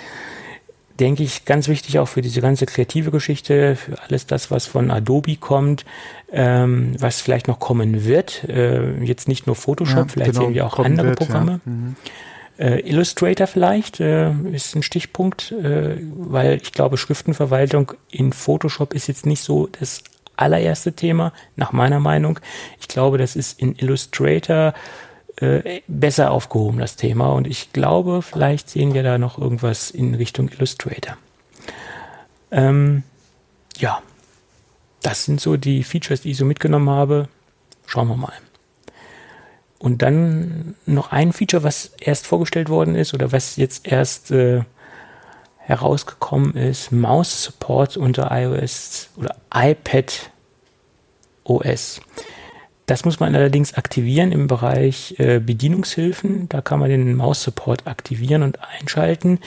Denke 0.99 1.23
ich, 1.23 1.45
ganz 1.45 1.69
wichtig 1.69 1.99
auch 1.99 2.09
für 2.09 2.23
diese 2.23 2.41
ganze 2.41 2.67
kreative 2.67 3.11
Geschichte, 3.11 3.77
für 3.77 4.01
alles 4.03 4.27
das, 4.27 4.51
was 4.51 4.67
von 4.67 4.91
Adobe 4.91 5.37
kommt, 5.37 5.85
ähm, 6.33 6.95
was 6.99 7.21
vielleicht 7.21 7.49
noch 7.49 7.59
kommen 7.59 8.05
wird. 8.05 8.45
Äh, 8.49 9.03
jetzt 9.05 9.29
nicht 9.29 9.47
nur 9.47 9.57
Photoshop, 9.57 10.07
Ja, 10.07 10.09
vielleicht 10.09 10.33
genau, 10.33 10.47
sehen 10.47 10.55
wir 10.55 10.67
auch 10.67 10.79
andere 10.79 11.09
wird, 11.09 11.21
ja. 11.21 11.27
Programme. 11.27 11.61
Mhm. 11.65 11.97
Äh, 12.59 12.81
Illustrator 12.89 13.47
vielleicht 13.47 14.01
äh, 14.01 14.31
ist 14.53 14.75
ein 14.75 14.83
Stichpunkt, 14.83 15.53
äh, 15.53 15.97
weil 16.01 16.57
ich 16.57 16.73
glaube, 16.73 16.97
Schriftenverwaltung 16.97 17.93
in 18.11 18.33
Photoshop 18.33 18.95
ist 18.95 19.09
jetzt 19.09 19.27
nicht 19.27 19.43
so 19.43 19.69
das 19.79 20.03
allererste 20.37 20.93
Thema, 20.93 21.33
nach 21.57 21.73
meiner 21.73 22.01
Meinung. 22.01 22.39
Ich 22.81 22.89
glaube, 22.89 23.19
das 23.19 23.37
ist 23.37 23.61
in 23.61 23.75
Illustrator 23.77 24.75
äh, 25.37 25.83
besser 25.87 26.31
aufgehoben, 26.31 26.79
das 26.79 26.97
Thema. 26.97 27.33
Und 27.33 27.47
ich 27.47 27.73
glaube, 27.73 28.23
vielleicht 28.23 28.71
sehen 28.71 28.95
wir 28.95 29.03
da 29.03 29.19
noch 29.19 29.39
irgendwas 29.39 29.91
in 29.91 30.15
Richtung 30.15 30.49
Illustrator. 30.49 31.17
Ähm, 32.51 33.03
ja, 33.79 34.03
das 35.03 35.25
sind 35.25 35.41
so 35.41 35.57
die 35.57 35.85
Features, 35.85 36.23
die 36.23 36.31
ich 36.31 36.37
so 36.37 36.45
mitgenommen 36.45 36.91
habe. 36.91 37.29
Schauen 37.87 38.09
wir 38.09 38.17
mal. 38.17 38.33
Und 39.79 40.03
dann 40.03 40.75
noch 40.87 41.13
ein 41.13 41.33
Feature, 41.33 41.63
was 41.63 41.93
erst 42.01 42.27
vorgestellt 42.27 42.69
worden 42.69 42.95
ist 42.95 43.13
oder 43.13 43.31
was 43.31 43.57
jetzt 43.57 43.87
erst 43.87 44.31
äh, 44.31 44.63
herausgekommen 45.59 46.55
ist, 46.57 46.93
Mouse 46.93 47.45
Support 47.45 47.97
unter 47.97 48.31
iOS 48.33 49.11
oder 49.17 49.37
iPad 49.53 50.31
OS. 51.45 52.01
Das 52.87 53.05
muss 53.05 53.19
man 53.19 53.35
allerdings 53.35 53.75
aktivieren 53.75 54.31
im 54.31 54.47
Bereich 54.47 55.17
äh, 55.19 55.41
Bedienungshilfen. 55.41 56.49
Da 56.49 56.61
kann 56.61 56.79
man 56.79 56.89
den 56.89 57.17
Mouse 57.17 57.43
Support 57.43 57.87
aktivieren 57.87 58.43
und 58.43 58.61
einschalten. 58.63 59.41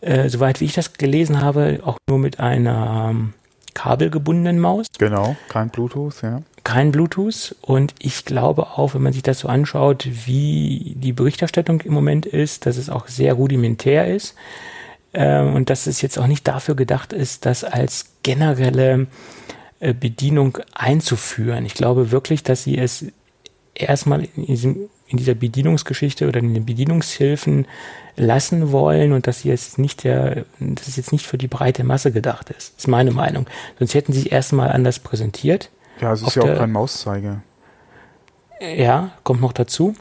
Äh, 0.00 0.30
soweit 0.30 0.60
wie 0.60 0.64
ich 0.64 0.72
das 0.72 0.94
gelesen 0.94 1.42
habe, 1.42 1.80
auch 1.84 1.98
nur 2.08 2.18
mit 2.18 2.40
einer 2.40 3.10
ähm, 3.10 3.34
kabelgebundenen 3.74 4.58
Maus. 4.58 4.86
Genau, 4.98 5.36
kein 5.48 5.68
Bluetooth, 5.68 6.22
ja. 6.22 6.42
Kein 6.64 6.92
Bluetooth. 6.92 7.54
Und 7.60 7.94
ich 7.98 8.24
glaube 8.24 8.68
auch, 8.78 8.94
wenn 8.94 9.02
man 9.02 9.12
sich 9.12 9.22
das 9.22 9.40
so 9.40 9.48
anschaut, 9.48 10.08
wie 10.26 10.94
die 10.96 11.12
Berichterstattung 11.12 11.82
im 11.82 11.92
Moment 11.92 12.24
ist, 12.24 12.64
dass 12.64 12.78
es 12.78 12.88
auch 12.88 13.08
sehr 13.08 13.34
rudimentär 13.34 14.14
ist. 14.14 14.34
Äh, 15.12 15.40
und 15.40 15.68
dass 15.68 15.86
es 15.86 16.00
jetzt 16.00 16.18
auch 16.18 16.26
nicht 16.26 16.48
dafür 16.48 16.74
gedacht 16.74 17.12
ist, 17.12 17.44
das 17.44 17.64
als 17.64 18.06
generelle 18.22 19.06
äh, 19.80 19.94
Bedienung 19.94 20.58
einzuführen. 20.74 21.64
Ich 21.66 21.74
glaube 21.74 22.10
wirklich, 22.10 22.42
dass 22.42 22.62
sie 22.62 22.78
es 22.78 23.06
erstmal 23.74 24.28
in, 24.36 24.46
diesem, 24.46 24.88
in 25.08 25.16
dieser 25.16 25.34
Bedienungsgeschichte 25.34 26.28
oder 26.28 26.40
in 26.40 26.54
den 26.54 26.66
Bedienungshilfen 26.66 27.66
lassen 28.16 28.72
wollen 28.72 29.12
und 29.12 29.26
dass 29.26 29.40
sie 29.40 29.48
jetzt 29.48 29.78
nicht 29.78 30.04
der, 30.04 30.44
dass 30.58 30.86
es 30.86 30.96
jetzt 30.96 31.12
nicht 31.12 31.26
für 31.26 31.38
die 31.38 31.48
breite 31.48 31.82
Masse 31.84 32.12
gedacht 32.12 32.50
ist. 32.50 32.74
Das 32.74 32.84
ist 32.84 32.88
meine 32.88 33.10
Meinung. 33.10 33.46
Sonst 33.78 33.94
hätten 33.94 34.12
sie 34.12 34.20
es 34.20 34.26
erstmal 34.26 34.70
anders 34.70 34.98
präsentiert. 34.98 35.70
Ja, 36.00 36.12
es 36.12 36.22
ist 36.22 36.34
ja 36.36 36.42
auch 36.42 36.58
kein 36.58 36.72
Mauszeiger. 36.72 37.42
Ja, 38.60 39.12
kommt 39.24 39.40
noch 39.40 39.52
dazu. 39.52 39.94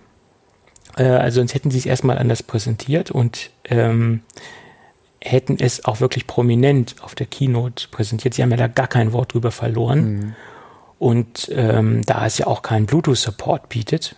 Äh, 0.98 1.04
also 1.04 1.40
sonst 1.40 1.54
hätten 1.54 1.72
sie 1.72 1.80
es 1.80 1.86
erstmal 1.86 2.18
anders 2.18 2.44
präsentiert 2.44 3.12
und 3.12 3.52
ähm, 3.66 4.22
hätten 5.22 5.58
es 5.60 5.86
auch 5.86 6.00
wirklich 6.00 6.28
prominent 6.28 6.96
auf 7.02 7.16
der 7.16 7.28
Keynote 7.28 7.88
präsentiert. 7.90 8.34
Sie 8.34 8.42
haben 8.42 8.52
ja 8.52 8.58
da 8.58 8.68
gar 8.68 8.88
kein 8.88 9.12
Wort 9.14 9.34
drüber 9.34 9.52
verloren. 9.52 10.14
Mhm. 10.14 10.36
Und 10.98 11.50
ähm, 11.54 12.06
da 12.06 12.26
es 12.26 12.38
ja 12.38 12.48
auch 12.48 12.62
keinen 12.62 12.86
Bluetooth-Support 12.86 13.70
bietet, 13.70 14.16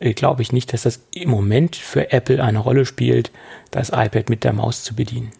äh, 0.00 0.14
glaube 0.14 0.42
ich 0.42 0.52
nicht, 0.52 0.72
dass 0.72 0.82
das 0.82 1.00
im 1.12 1.30
Moment 1.30 1.76
für 1.76 2.12
Apple 2.12 2.42
eine 2.42 2.58
Rolle 2.58 2.86
spielt, 2.86 3.30
das 3.70 3.90
iPad 3.90 4.28
mit 4.28 4.44
der 4.44 4.52
Maus 4.52 4.82
zu 4.82 4.94
bedienen. 4.94 5.30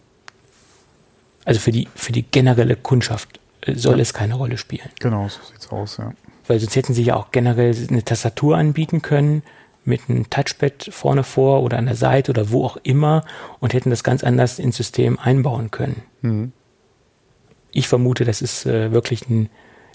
Also 1.43 1.59
für 1.59 1.71
die, 1.71 1.87
für 1.95 2.11
die 2.11 2.23
generelle 2.23 2.75
Kundschaft 2.75 3.39
äh, 3.61 3.75
soll 3.75 3.97
ja. 3.97 4.01
es 4.01 4.13
keine 4.13 4.35
Rolle 4.35 4.57
spielen. 4.57 4.89
Genau, 4.99 5.27
so 5.27 5.39
sieht's 5.51 5.69
aus, 5.69 5.97
ja. 5.97 6.13
Weil 6.47 6.59
sonst 6.59 6.75
hätten 6.75 6.93
sie 6.93 7.03
ja 7.03 7.15
auch 7.15 7.31
generell 7.31 7.75
eine 7.89 8.03
Tastatur 8.03 8.57
anbieten 8.57 9.01
können, 9.01 9.43
mit 9.85 10.01
einem 10.09 10.29
Touchpad 10.29 10.89
vorne 10.91 11.23
vor 11.23 11.63
oder 11.63 11.77
an 11.77 11.85
der 11.85 11.95
Seite 11.95 12.31
oder 12.31 12.49
wo 12.51 12.65
auch 12.65 12.77
immer 12.83 13.23
und 13.59 13.73
hätten 13.73 13.89
das 13.89 14.03
ganz 14.03 14.23
anders 14.23 14.59
ins 14.59 14.77
System 14.77 15.19
einbauen 15.19 15.71
können. 15.71 16.01
Mhm. 16.21 16.51
Ich 17.71 17.87
vermute, 17.87 18.25
das 18.25 18.41
ist 18.41 18.65
äh, 18.65 18.91
wirklich 18.91 19.29
ein, 19.29 19.49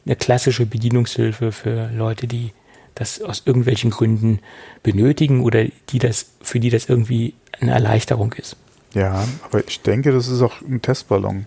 eine 0.07 0.17
klassische 0.17 0.67
Bedienungshilfe 0.67 1.53
für 1.53 1.91
Leute, 1.93 2.27
die 2.27 2.53
das 2.95 3.21
aus 3.23 3.43
irgendwelchen 3.45 3.91
Gründen 3.91 4.41
benötigen 4.83 5.43
oder 5.43 5.65
die 5.89 5.99
das, 5.99 6.33
für 6.43 6.61
die 6.61 6.71
das 6.71 6.89
irgendwie 6.89 7.35
eine 7.61 7.73
Erleichterung 7.73 8.33
ist. 8.35 8.57
Ja, 8.95 9.25
aber 9.45 9.67
ich 9.67 9.81
denke, 9.83 10.13
das 10.13 10.29
ist 10.29 10.43
auch 10.43 10.61
ein 10.61 10.83
Testballon. 10.83 11.47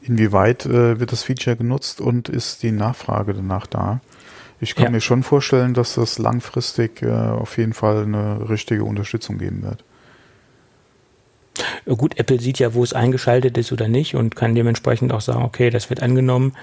Inwieweit 0.00 0.64
äh, 0.64 1.00
wird 1.00 1.12
das 1.12 1.24
Feature 1.24 1.56
genutzt 1.56 2.00
und 2.00 2.28
ist 2.28 2.62
die 2.62 2.70
Nachfrage 2.70 3.34
danach 3.34 3.66
da? 3.66 4.00
Ich 4.60 4.74
kann 4.74 4.86
ja. 4.86 4.90
mir 4.90 5.00
schon 5.00 5.22
vorstellen, 5.22 5.74
dass 5.74 5.94
das 5.94 6.18
langfristig 6.18 7.02
äh, 7.02 7.10
auf 7.10 7.58
jeden 7.58 7.72
Fall 7.72 8.02
eine 8.02 8.48
richtige 8.48 8.84
Unterstützung 8.84 9.38
geben 9.38 9.62
wird. 9.62 9.84
Gut, 11.86 12.18
Apple 12.18 12.40
sieht 12.40 12.58
ja, 12.58 12.74
wo 12.74 12.84
es 12.84 12.92
eingeschaltet 12.92 13.56
ist 13.58 13.72
oder 13.72 13.88
nicht 13.88 14.14
und 14.14 14.36
kann 14.36 14.54
dementsprechend 14.54 15.12
auch 15.12 15.20
sagen, 15.20 15.42
okay, 15.42 15.70
das 15.70 15.90
wird 15.90 16.02
angenommen 16.02 16.54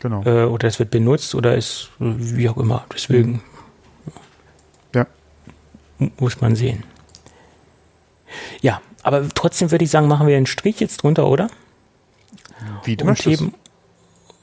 genau. 0.00 0.22
äh, 0.24 0.44
oder 0.44 0.68
das 0.68 0.78
wird 0.78 0.90
benutzt 0.90 1.34
oder 1.34 1.56
ist 1.56 1.90
wie 1.98 2.48
auch 2.48 2.56
immer. 2.56 2.84
Deswegen 2.92 3.42
ja. 4.94 5.06
muss 6.18 6.40
man 6.40 6.56
sehen. 6.56 6.84
Ja, 8.60 8.80
aber 9.02 9.28
trotzdem 9.28 9.70
würde 9.70 9.84
ich 9.84 9.90
sagen, 9.90 10.08
machen 10.08 10.26
wir 10.26 10.36
einen 10.36 10.46
Strich 10.46 10.80
jetzt 10.80 11.02
drunter, 11.02 11.26
oder? 11.26 11.48
Wie 12.84 12.96
du 12.96 13.04
und 13.04 13.10
möchtest. 13.10 13.40
heben, 13.40 13.54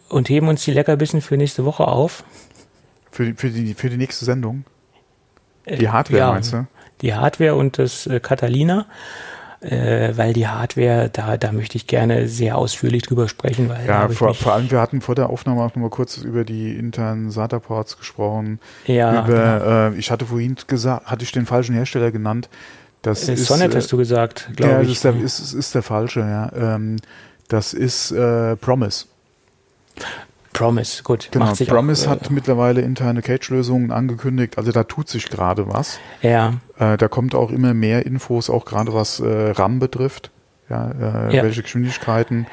und 0.09 0.29
heben 0.29 0.47
uns 0.47 0.63
die 0.63 0.71
Leckerbissen 0.71 1.21
für 1.21 1.37
nächste 1.37 1.65
Woche 1.65 1.87
auf. 1.87 2.23
Für 3.11 3.25
die, 3.25 3.33
für 3.33 3.49
die, 3.49 3.73
für 3.73 3.89
die 3.89 3.97
nächste 3.97 4.25
Sendung? 4.25 4.65
Die 5.67 5.85
äh, 5.85 5.87
Hardware 5.87 6.19
ja, 6.19 6.31
meinst 6.31 6.53
du? 6.53 6.67
Die 7.01 7.13
Hardware 7.13 7.55
und 7.55 7.77
das 7.77 8.07
äh, 8.07 8.19
Catalina. 8.19 8.85
Äh, 9.59 10.15
weil 10.15 10.33
die 10.33 10.47
Hardware, 10.47 11.09
da, 11.11 11.35
da 11.35 11.51
möchte 11.51 11.77
ich 11.77 11.87
gerne 11.87 12.27
sehr 12.27 12.59
ausführlich 12.59 13.01
drüber 13.01 13.27
sprechen. 13.27 13.69
Weil 13.69 13.87
ja, 13.87 14.07
vor, 14.07 14.35
vor 14.35 14.53
allem, 14.53 14.69
wir 14.69 14.79
hatten 14.79 15.01
vor 15.01 15.15
der 15.15 15.31
Aufnahme 15.31 15.61
auch 15.61 15.73
nochmal 15.73 15.89
kurz 15.89 16.17
über 16.17 16.43
die 16.43 16.77
internen 16.77 17.31
SATA-Ports 17.31 17.97
gesprochen. 17.97 18.59
Ja. 18.85 19.25
Über, 19.25 19.59
genau. 19.59 19.95
äh, 19.95 19.97
ich 19.97 20.11
hatte 20.11 20.27
vorhin 20.27 20.57
gesagt, 20.67 21.07
hatte 21.07 21.23
ich 21.23 21.31
den 21.31 21.47
falschen 21.47 21.73
Hersteller 21.73 22.11
genannt. 22.11 22.49
Das 23.01 23.27
äh, 23.27 23.33
ist, 23.33 23.47
Sonnet 23.47 23.75
hast 23.75 23.91
du 23.91 23.97
gesagt, 23.97 24.51
glaube 24.55 24.73
ja, 24.73 24.81
ich. 24.81 25.01
Ja, 25.01 25.09
ist, 25.09 25.39
ist, 25.39 25.53
ist 25.53 25.73
der 25.73 25.81
falsche, 25.81 26.19
ja. 26.19 26.51
Ähm, 26.55 26.97
das 27.47 27.73
ist 27.73 28.11
äh, 28.11 28.55
Promise. 28.57 29.05
Promise, 30.57 31.03
gut. 31.03 31.29
Genau, 31.31 31.53
Promise 31.53 32.07
auch, 32.07 32.11
hat 32.11 32.29
äh, 32.29 32.33
mittlerweile 32.33 32.81
interne 32.81 33.21
Cage-Lösungen 33.21 33.91
angekündigt. 33.91 34.57
Also 34.57 34.71
da 34.71 34.83
tut 34.83 35.07
sich 35.07 35.29
gerade 35.29 35.67
was. 35.67 35.99
Ja. 36.21 36.55
Äh, 36.79 36.97
da 36.97 37.07
kommt 37.07 37.35
auch 37.35 37.51
immer 37.51 37.73
mehr 37.73 38.05
Infos, 38.05 38.49
auch 38.49 38.65
gerade 38.65 38.93
was 38.93 39.19
äh, 39.19 39.51
RAM 39.51 39.79
betrifft. 39.79 40.31
Ja, 40.69 40.91
äh, 40.91 41.35
ja, 41.35 41.43
welche 41.43 41.61
Geschwindigkeiten. 41.61 42.47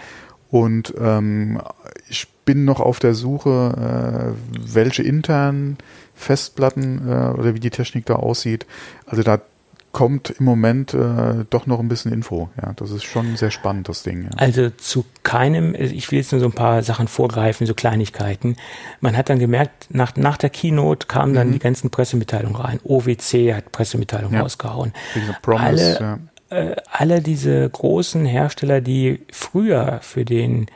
Und 0.50 0.94
ähm, 1.00 1.60
ich 2.08 2.28
bin 2.44 2.64
noch 2.64 2.80
auf 2.80 3.00
der 3.00 3.14
Suche, 3.14 4.34
äh, 4.36 4.74
welche 4.74 5.02
internen 5.02 5.78
Festplatten 6.14 7.34
oder 7.36 7.56
wie 7.56 7.60
die 7.60 7.70
Technik 7.70 8.06
da 8.06 8.14
aussieht. 8.14 8.66
Also 9.04 9.24
da 9.24 9.40
kommt 9.94 10.28
im 10.30 10.44
Moment 10.44 10.92
äh, 10.92 11.46
doch 11.48 11.66
noch 11.66 11.78
ein 11.78 11.88
bisschen 11.88 12.12
Info. 12.12 12.50
Ja, 12.60 12.72
das 12.74 12.90
ist 12.90 13.04
schon 13.04 13.36
sehr 13.36 13.52
spannend, 13.52 13.88
das 13.88 14.02
Ding. 14.02 14.24
Ja. 14.24 14.30
Also 14.36 14.68
zu 14.68 15.06
keinem, 15.22 15.74
ich 15.74 16.10
will 16.10 16.18
jetzt 16.18 16.32
nur 16.32 16.40
so 16.40 16.48
ein 16.48 16.52
paar 16.52 16.82
Sachen 16.82 17.08
vorgreifen, 17.08 17.66
so 17.66 17.74
Kleinigkeiten. 17.74 18.56
Man 19.00 19.16
hat 19.16 19.30
dann 19.30 19.38
gemerkt, 19.38 19.86
nach, 19.90 20.16
nach 20.16 20.36
der 20.36 20.50
Keynote 20.50 21.06
kamen 21.06 21.32
dann 21.32 21.48
mhm. 21.48 21.52
die 21.52 21.58
ganzen 21.60 21.90
Pressemitteilungen 21.90 22.56
rein. 22.56 22.80
OWC 22.82 23.54
hat 23.54 23.72
Pressemitteilungen 23.72 24.34
ja. 24.34 24.42
rausgehauen. 24.42 24.92
Promise, 25.40 25.64
alle, 26.00 26.18
ja. 26.50 26.58
äh, 26.58 26.76
alle 26.90 27.22
diese 27.22 27.70
großen 27.70 28.26
Hersteller, 28.26 28.80
die 28.80 29.20
früher 29.30 30.00
für 30.02 30.24
den 30.24 30.66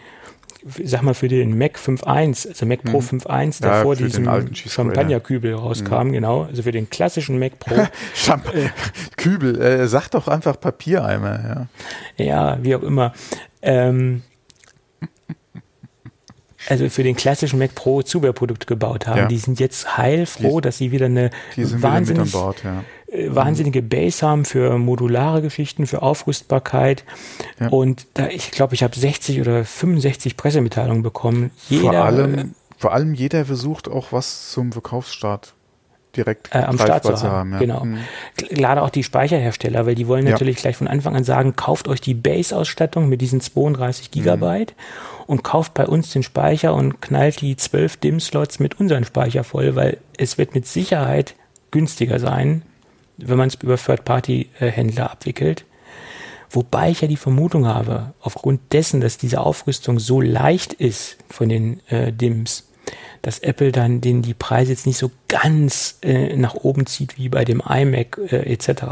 sag 0.85 1.03
mal, 1.03 1.15
für 1.15 1.29
den 1.29 1.57
Mac 1.57 1.79
5.1, 1.79 2.49
also 2.49 2.67
Mac 2.67 2.83
Pro 2.83 2.99
5.1, 2.99 3.63
der 3.63 3.71
ja, 3.71 3.83
vor 3.83 3.97
diesem 3.97 4.55
Champagnerkübel 4.55 5.55
rauskam, 5.55 6.09
mhm. 6.09 6.13
genau, 6.13 6.43
also 6.43 6.63
für 6.63 6.73
den 6.73 6.91
klassischen 6.91 7.39
Mac 7.39 7.59
Pro. 7.59 7.75
äh, 7.75 8.69
Kübel, 9.17 9.61
äh, 9.61 9.87
sag 9.87 10.09
doch 10.11 10.29
einfach 10.29 10.61
Papiereimer, 10.61 11.69
ja. 12.19 12.25
Ja, 12.25 12.59
wie 12.63 12.75
auch 12.75 12.83
immer. 12.83 13.13
Ähm, 13.63 14.23
also 16.69 16.89
für 16.91 17.03
den 17.03 17.17
klassischen 17.17 17.59
Mac 17.59 17.75
Pro 17.75 18.03
Zubehörprodukte 18.03 18.67
gebaut 18.67 19.07
haben, 19.07 19.19
ja. 19.19 19.27
die 19.27 19.39
sind 19.39 19.61
jetzt 19.61 19.97
heilfroh, 19.97 20.61
die, 20.61 20.67
dass 20.67 20.79
sie 20.79 20.93
wieder 20.93 21.07
eine 21.07 21.31
wahnsinnig, 21.57 22.29
wieder 22.29 22.39
Bord, 22.39 22.65
ja. 22.65 22.85
Äh, 23.11 23.35
wahnsinnige 23.35 23.81
Base 23.83 24.27
haben 24.27 24.45
für 24.45 24.77
modulare 24.79 25.41
Geschichten, 25.41 25.87
für 25.87 26.03
Aufrüstbarkeit. 26.03 27.05
Ja. 27.59 27.69
Und 27.69 28.07
da, 28.15 28.29
ich 28.29 28.51
glaube, 28.51 28.75
ich 28.75 28.83
habe 28.83 28.99
60 28.99 29.41
oder 29.41 29.65
65 29.65 30.37
Pressemitteilungen 30.37 31.03
bekommen. 31.03 31.51
Jeder, 31.69 31.93
vor, 31.93 32.05
allem, 32.05 32.55
vor 32.77 32.93
allem 32.93 33.15
jeder 33.15 33.47
versucht 33.47 33.89
auch 33.89 34.13
was 34.13 34.51
zum 34.51 34.73
Verkaufsstart 34.73 35.55
direkt 36.17 36.55
äh, 36.55 36.59
am 36.59 36.79
Start 36.79 37.05
zu 37.05 37.23
haben. 37.23 37.31
haben 37.31 37.53
ja. 37.53 37.59
Genau. 37.59 37.85
Mhm. 37.85 37.99
Gerade 38.37 38.83
auch 38.83 38.91
die 38.91 39.05
Speicherhersteller, 39.05 39.87
weil 39.87 39.95
die 39.95 40.07
wollen 40.07 40.25
natürlich 40.25 40.57
ja. 40.57 40.63
gleich 40.63 40.77
von 40.77 40.89
Anfang 40.89 41.17
an 41.17 41.25
sagen, 41.25 41.57
kauft 41.57 41.89
euch 41.89 42.03
die 42.03 42.15
Base-Ausstattung 42.15 43.09
mit 43.09 43.23
diesen 43.23 43.41
32 43.41 44.11
Gigabyte 44.11 44.75
mhm. 44.77 45.25
und 45.27 45.45
kauft 45.45 45.73
bei 45.73 45.87
uns 45.87 46.13
den 46.13 46.23
Speicher 46.23 46.75
und 46.75 47.01
knallt 47.01 47.41
die 47.41 47.57
12 47.57 47.97
DIM-Slots 47.99 48.59
mit 48.59 48.79
unseren 48.81 49.05
Speicher 49.05 49.45
voll, 49.45 49.77
weil 49.77 49.99
es 50.19 50.37
wird 50.37 50.55
mit 50.55 50.67
Sicherheit 50.67 51.35
günstiger 51.71 52.19
sein, 52.19 52.63
wenn 53.19 53.39
man 53.39 53.49
es 53.49 53.57
über 53.57 53.77
Third-Party-Händler 53.77 55.11
abwickelt. 55.11 55.65
Wobei 56.51 56.91
ich 56.91 57.03
ja 57.03 57.09
die 57.09 57.17
Vermutung 57.17 57.67
habe, 57.67 58.15
aufgrund 58.21 58.73
dessen, 58.73 59.01
dass 59.01 59.19
diese 59.19 59.41
Aufrüstung 59.41 59.99
so 59.99 60.21
leicht 60.21 60.73
ist 60.73 61.19
von 61.29 61.49
den 61.49 61.81
äh, 61.89 62.11
DIMMs, 62.13 62.69
dass 63.21 63.41
Apple 63.41 63.71
dann 63.71 64.01
den 64.01 64.23
die 64.23 64.33
Preise 64.33 64.73
jetzt 64.73 64.87
nicht 64.87 64.97
so 64.97 65.11
ganz 65.29 65.99
äh, 66.03 66.37
nach 66.37 66.55
oben 66.55 66.87
zieht 66.87 67.19
wie 67.19 67.29
bei 67.29 67.45
dem 67.45 67.61
iMac 67.61 68.19
äh, 68.31 68.51
etc. 68.53 68.85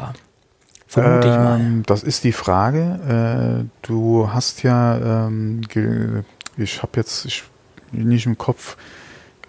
Vermute 0.86 1.28
ähm, 1.28 1.32
ich 1.32 1.38
mal. 1.38 1.60
Ähm, 1.60 1.82
das 1.86 2.02
ist 2.02 2.24
die 2.24 2.32
Frage. 2.32 3.64
Äh, 3.64 3.86
du 3.86 4.30
hast 4.32 4.62
ja, 4.62 5.26
ähm, 5.26 5.62
ich 6.58 6.82
habe 6.82 6.92
jetzt 6.96 7.24
ich, 7.24 7.44
nicht 7.92 8.26
im 8.26 8.36
Kopf, 8.36 8.76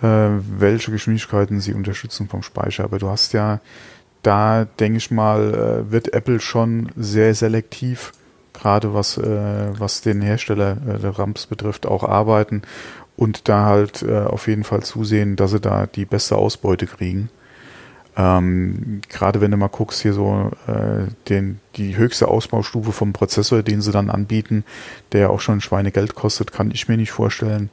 äh, 0.02 0.06
welche 0.08 0.92
Geschwindigkeiten 0.92 1.60
sie 1.60 1.74
unterstützen 1.74 2.30
vom 2.30 2.44
Speicher, 2.44 2.86
aber 2.86 3.00
du 3.00 3.10
hast 3.10 3.34
ja 3.34 3.60
da 4.24 4.66
denke 4.66 4.98
ich 4.98 5.12
mal, 5.12 5.86
äh, 5.88 5.92
wird 5.92 6.14
Apple 6.14 6.40
schon 6.40 6.90
sehr 6.96 7.34
selektiv 7.34 8.14
gerade 8.54 8.94
was, 8.94 9.18
äh, 9.18 9.80
was 9.80 10.02
den 10.02 10.22
Hersteller 10.22 10.78
äh, 10.88 10.98
der 10.98 11.20
Ramps 11.20 11.46
betrifft, 11.46 11.86
auch 11.86 12.04
arbeiten 12.04 12.64
und 13.16 13.50
da 13.50 13.66
halt 13.66 14.04
auf 14.04 14.48
jeden 14.48 14.64
Fall 14.64 14.84
zusehen, 14.84 15.38
dass 15.38 15.50
sie 15.50 15.60
da 15.60 15.88
die 15.88 16.06
beste 16.06 16.36
Ausbeute 16.36 16.86
kriegen. 16.86 17.32
Ähm, 18.16 19.02
gerade 19.10 19.42
wenn 19.42 19.52
du 19.52 19.58
mal 19.58 19.70
guckst, 19.70 20.02
hier 20.02 20.14
so 20.14 20.52
äh, 20.68 21.12
den, 21.30 21.60
die 21.76 21.98
höchste 21.98 22.28
Ausbaustufe 22.28 22.92
vom 22.92 23.14
Prozessor, 23.14 23.62
den 23.62 23.82
sie 23.82 23.92
dann 23.92 24.10
anbieten, 24.10 24.64
der 25.12 25.22
ja 25.22 25.30
auch 25.30 25.40
schon 25.40 25.62
Schweinegeld 25.62 26.16
kostet, 26.16 26.52
kann 26.52 26.72
ich 26.72 26.88
mir 26.88 26.98
nicht 26.98 27.12
vorstellen, 27.12 27.70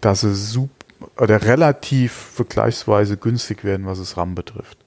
dass 0.00 0.22
sie 0.22 0.34
super 0.34 0.70
oder 1.18 1.42
relativ 1.42 2.12
vergleichsweise 2.12 3.16
günstig 3.16 3.62
werden, 3.62 3.86
was 3.86 3.98
es 3.98 4.16
RAM 4.16 4.34
betrifft. 4.34 4.83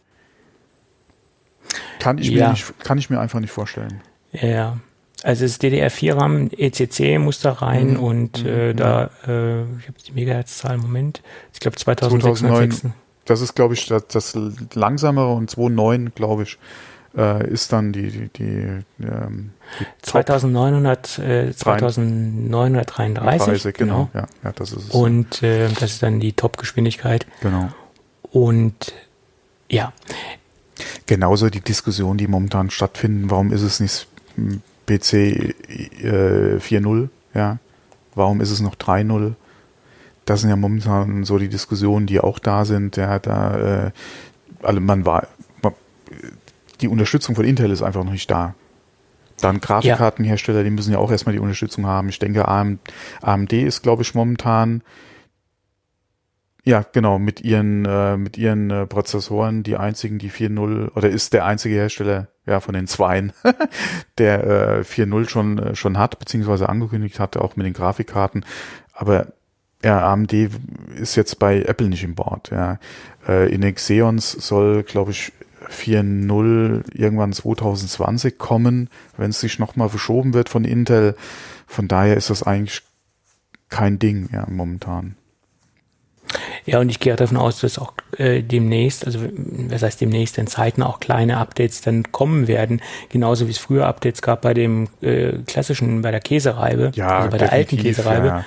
Kann 1.99 2.17
ich, 2.17 2.29
ja. 2.29 2.47
mir, 2.47 2.51
nicht, 2.53 2.79
kann 2.79 2.97
ich 2.97 3.09
mir 3.09 3.19
einfach 3.19 3.39
nicht 3.39 3.51
vorstellen. 3.51 4.01
Ja, 4.31 4.77
also 5.23 5.45
das 5.45 5.59
DDR4-RAM, 5.59 6.51
ECC 6.55 7.19
muss 7.19 7.39
da 7.39 7.53
rein 7.53 7.93
mhm. 7.93 7.99
und 7.99 8.45
äh, 8.45 8.73
mhm. 8.73 8.77
da, 8.77 9.09
äh, 9.27 9.61
ich 9.79 9.87
habe 9.87 9.97
die 10.07 10.11
Megahertz-Zahl 10.13 10.75
im 10.75 10.81
Moment, 10.81 11.21
ich 11.53 11.59
glaube 11.59 11.77
2009. 11.77 12.93
Das 13.25 13.41
ist, 13.41 13.55
glaube 13.55 13.73
ich, 13.73 13.87
das, 13.87 14.07
das 14.07 14.37
langsamere 14.73 15.33
und 15.33 15.51
2.9, 15.51 16.11
glaube 16.11 16.43
ich, 16.43 16.57
äh, 17.17 17.49
ist 17.49 17.73
dann 17.73 17.91
die, 17.91 18.09
die, 18.09 18.29
die, 18.29 18.83
ähm, 19.03 19.51
die 19.79 19.85
2900, 20.03 21.19
äh, 21.19 21.51
2933. 21.51 23.47
30, 23.47 23.75
genau. 23.75 24.09
genau. 24.13 24.21
Ja, 24.21 24.27
ja, 24.43 24.51
das 24.53 24.71
ist 24.71 24.89
es. 24.89 24.91
Und 24.91 25.43
äh, 25.43 25.67
das 25.67 25.91
ist 25.91 26.03
dann 26.03 26.19
die 26.19 26.33
Top-Geschwindigkeit. 26.33 27.25
Genau. 27.41 27.69
Und 28.31 28.93
ja. 29.69 29.91
Genauso 31.05 31.49
die 31.49 31.61
Diskussion, 31.61 32.17
die 32.17 32.27
momentan 32.27 32.69
stattfinden, 32.69 33.29
warum 33.29 33.51
ist 33.51 33.61
es 33.61 33.79
nicht 33.79 34.07
PC 34.85 35.13
äh, 35.13 36.57
4.0, 36.57 37.09
ja? 37.33 37.57
Warum 38.15 38.41
ist 38.41 38.51
es 38.51 38.61
noch 38.61 38.75
3.0? 38.75 39.33
Das 40.25 40.41
sind 40.41 40.49
ja 40.49 40.55
momentan 40.55 41.23
so 41.23 41.37
die 41.37 41.49
Diskussionen, 41.49 42.07
die 42.07 42.19
auch 42.19 42.39
da 42.39 42.65
sind. 42.65 42.97
Ja, 42.97 43.19
da, 43.19 43.85
äh, 43.85 43.91
also 44.61 44.81
man 44.81 45.05
war, 45.05 45.27
die 46.81 46.87
Unterstützung 46.87 47.35
von 47.35 47.45
Intel 47.45 47.71
ist 47.71 47.81
einfach 47.81 48.03
noch 48.03 48.11
nicht 48.11 48.29
da. 48.29 48.55
Dann 49.39 49.59
Grafikkartenhersteller, 49.59 50.63
die 50.63 50.69
müssen 50.71 50.91
ja 50.91 50.97
auch 50.97 51.11
erstmal 51.11 51.33
die 51.33 51.39
Unterstützung 51.39 51.85
haben. 51.85 52.09
Ich 52.09 52.17
denke, 52.17 52.47
AMD 52.47 53.53
ist, 53.53 53.83
glaube 53.83 54.01
ich, 54.01 54.15
momentan 54.15 54.81
ja, 56.67 56.83
genau, 56.91 57.17
mit 57.17 57.39
ihren, 57.39 57.85
äh, 57.85 58.17
mit 58.17 58.37
ihren 58.37 58.69
äh, 58.69 58.85
Prozessoren 58.85 59.63
die 59.63 59.77
einzigen, 59.77 60.19
die 60.19 60.29
4.0 60.29 60.91
oder 60.95 61.09
ist 61.09 61.31
der 61.31 61.45
einzige 61.45 61.75
Hersteller, 61.75 62.27
ja, 62.45 62.59
von 62.59 62.73
den 62.73 62.87
zweien, 62.87 63.31
der 64.17 64.43
äh, 64.79 64.81
4.0 64.81 65.29
schon, 65.29 65.59
äh, 65.59 65.75
schon 65.75 65.97
hat, 65.97 66.19
beziehungsweise 66.19 66.67
angekündigt 66.67 67.21
hatte, 67.21 67.41
auch 67.41 67.55
mit 67.55 67.65
den 67.65 67.71
Grafikkarten. 67.71 68.43
Aber 68.91 69.27
ja, 69.81 70.11
AMD 70.11 70.33
ist 70.99 71.15
jetzt 71.15 71.39
bei 71.39 71.61
Apple 71.61 71.87
nicht 71.87 72.03
im 72.03 72.15
Board. 72.15 72.49
Ja. 72.51 72.79
Äh, 73.25 73.49
in 73.53 73.61
Xeons 73.73 74.33
soll, 74.33 74.83
glaube 74.83 75.11
ich, 75.11 75.31
4.0 75.69 76.83
irgendwann 76.93 77.31
2020 77.31 78.37
kommen, 78.37 78.89
wenn 79.15 79.29
es 79.29 79.39
sich 79.39 79.57
nochmal 79.57 79.87
verschoben 79.87 80.33
wird 80.33 80.49
von 80.49 80.65
Intel. 80.65 81.15
Von 81.65 81.87
daher 81.87 82.17
ist 82.17 82.29
das 82.29 82.43
eigentlich 82.43 82.81
kein 83.69 83.99
Ding 83.99 84.27
ja, 84.33 84.45
momentan. 84.49 85.15
Ja, 86.65 86.79
und 86.79 86.89
ich 86.89 86.99
gehe 86.99 87.15
davon 87.15 87.37
aus, 87.37 87.61
dass 87.61 87.79
auch 87.79 87.93
äh, 88.17 88.41
demnächst, 88.41 89.05
also 89.05 89.19
was 89.69 89.83
heißt 89.83 90.01
demnächst, 90.01 90.37
in 90.37 90.47
Zeiten 90.47 90.83
auch 90.83 90.99
kleine 90.99 91.37
Updates 91.37 91.81
dann 91.81 92.11
kommen 92.11 92.47
werden, 92.47 92.81
genauso 93.09 93.47
wie 93.47 93.51
es 93.51 93.57
früher 93.57 93.87
Updates 93.87 94.21
gab 94.21 94.41
bei 94.41 94.53
dem 94.53 94.87
äh, 95.01 95.33
klassischen, 95.45 96.01
bei 96.01 96.11
der 96.11 96.19
Käsereibe, 96.19 96.91
ja, 96.95 97.19
also 97.19 97.29
bei 97.29 97.37
der 97.37 97.51
alten 97.51 97.77
Käsereibe. 97.77 98.27
Ja. 98.27 98.45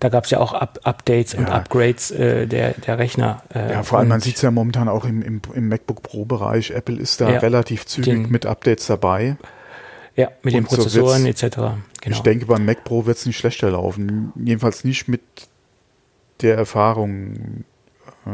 Da 0.00 0.08
gab 0.08 0.24
es 0.24 0.30
ja 0.30 0.40
auch 0.40 0.54
Up 0.54 0.80
Updates 0.84 1.34
ja. 1.34 1.40
und 1.40 1.50
Upgrades 1.50 2.10
äh, 2.10 2.46
der, 2.46 2.72
der 2.72 2.98
Rechner. 2.98 3.42
Äh, 3.54 3.72
ja, 3.72 3.82
vor 3.82 3.98
allem, 3.98 4.08
man 4.08 4.20
sieht 4.20 4.36
es 4.36 4.42
ja 4.42 4.50
momentan 4.50 4.88
auch 4.88 5.04
im, 5.04 5.20
im, 5.20 5.42
im 5.54 5.68
MacBook 5.68 6.02
Pro-Bereich. 6.02 6.70
Apple 6.70 6.98
ist 6.98 7.20
da 7.20 7.28
relativ 7.28 7.84
zügig 7.84 8.14
den, 8.14 8.30
mit 8.30 8.46
Updates 8.46 8.86
dabei. 8.86 9.36
Ja, 10.16 10.28
mit 10.42 10.54
und 10.54 10.60
den 10.60 10.64
Prozessoren 10.64 11.22
so 11.22 11.28
etc. 11.28 11.56
Genau. 12.00 12.16
Ich 12.16 12.20
denke, 12.20 12.46
beim 12.46 12.64
Mac 12.64 12.82
Pro 12.84 13.04
wird 13.04 13.18
es 13.18 13.26
nicht 13.26 13.36
schlechter 13.36 13.70
laufen. 13.70 14.32
Jedenfalls 14.36 14.84
nicht 14.84 15.06
mit 15.06 15.20
der 16.42 16.56
Erfahrung, 16.56 17.64
äh, 18.26 18.30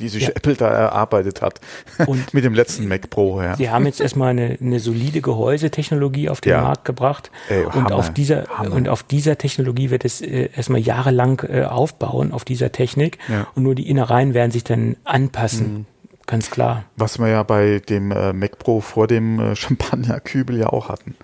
die 0.00 0.08
sich 0.08 0.24
ja. 0.24 0.28
Apple 0.30 0.54
da 0.54 0.68
erarbeitet 0.68 1.42
hat 1.42 1.60
und 2.06 2.32
mit 2.34 2.44
dem 2.44 2.54
letzten 2.54 2.88
Mac 2.88 3.10
Pro. 3.10 3.40
Ja. 3.42 3.56
Sie 3.56 3.70
haben 3.70 3.86
jetzt 3.86 4.00
erstmal 4.00 4.30
eine, 4.30 4.56
eine 4.60 4.80
solide 4.80 5.20
Gehäusetechnologie 5.20 6.28
auf 6.28 6.40
den 6.40 6.50
ja. 6.50 6.62
Markt 6.62 6.84
gebracht 6.84 7.30
Ey, 7.48 7.64
und 7.64 7.74
Hammer, 7.74 7.94
auf 7.94 8.12
dieser 8.12 8.46
Hammer. 8.48 8.74
und 8.74 8.88
auf 8.88 9.02
dieser 9.02 9.38
Technologie 9.38 9.90
wird 9.90 10.04
es 10.04 10.20
äh, 10.20 10.48
erstmal 10.54 10.80
jahrelang 10.80 11.42
äh, 11.48 11.64
aufbauen 11.64 12.32
auf 12.32 12.44
dieser 12.44 12.72
Technik 12.72 13.18
ja. 13.28 13.46
und 13.54 13.62
nur 13.62 13.74
die 13.74 13.88
Innereien 13.88 14.34
werden 14.34 14.50
sich 14.50 14.64
dann 14.64 14.96
anpassen. 15.04 15.74
Mhm. 15.74 15.86
Ganz 16.26 16.50
klar. 16.50 16.84
Was 16.96 17.18
wir 17.18 17.26
ja 17.26 17.42
bei 17.42 17.80
dem 17.88 18.12
äh, 18.12 18.32
Mac 18.32 18.58
Pro 18.58 18.80
vor 18.80 19.06
dem 19.06 19.40
äh, 19.40 19.56
Champagnerkübel 19.56 20.56
ja 20.58 20.68
auch 20.68 20.88
hatten. 20.88 21.16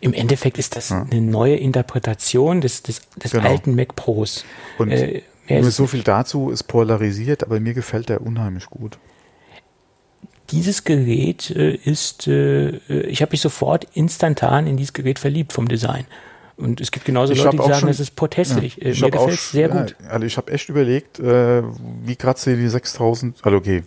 Im 0.00 0.12
Endeffekt 0.12 0.58
ist 0.58 0.76
das 0.76 0.90
ja. 0.90 1.06
eine 1.10 1.20
neue 1.20 1.56
Interpretation 1.56 2.60
des, 2.60 2.82
des, 2.82 3.02
des 3.16 3.32
genau. 3.32 3.48
alten 3.48 3.74
Mac 3.74 3.96
Pros. 3.96 4.44
Und 4.78 4.90
äh, 4.90 5.22
nur 5.48 5.70
so 5.70 5.86
viel 5.86 6.02
dazu, 6.02 6.50
ist 6.50 6.64
polarisiert, 6.64 7.42
aber 7.42 7.60
mir 7.60 7.74
gefällt 7.74 8.08
der 8.08 8.20
unheimlich 8.20 8.66
gut. 8.66 8.98
Dieses 10.50 10.84
Gerät 10.84 11.50
äh, 11.50 11.74
ist, 11.74 12.28
äh, 12.28 12.76
ich 13.06 13.22
habe 13.22 13.32
mich 13.32 13.40
sofort 13.40 13.86
instantan 13.94 14.66
in 14.66 14.76
dieses 14.76 14.92
Gerät 14.92 15.18
verliebt 15.18 15.52
vom 15.52 15.68
Design. 15.68 16.04
Und 16.56 16.80
es 16.80 16.90
gibt 16.90 17.06
genauso 17.06 17.32
ich 17.32 17.42
Leute, 17.42 17.56
die 17.56 17.62
sagen, 17.62 17.80
schon, 17.80 17.88
es 17.88 17.98
ist 17.98 18.14
potestig. 18.14 18.76
Ja, 18.76 18.88
Mir 18.88 19.10
gefällt 19.10 19.38
es 19.38 19.50
sehr 19.50 19.68
gut. 19.68 19.96
Also 20.08 20.26
ich 20.26 20.36
habe 20.36 20.52
echt 20.52 20.68
überlegt, 20.68 21.18
äh, 21.18 21.62
wie 22.04 22.16
kratze 22.16 22.56
die 22.56 22.68
6000, 22.68 23.38
also 23.42 23.56
okay, 23.56 23.82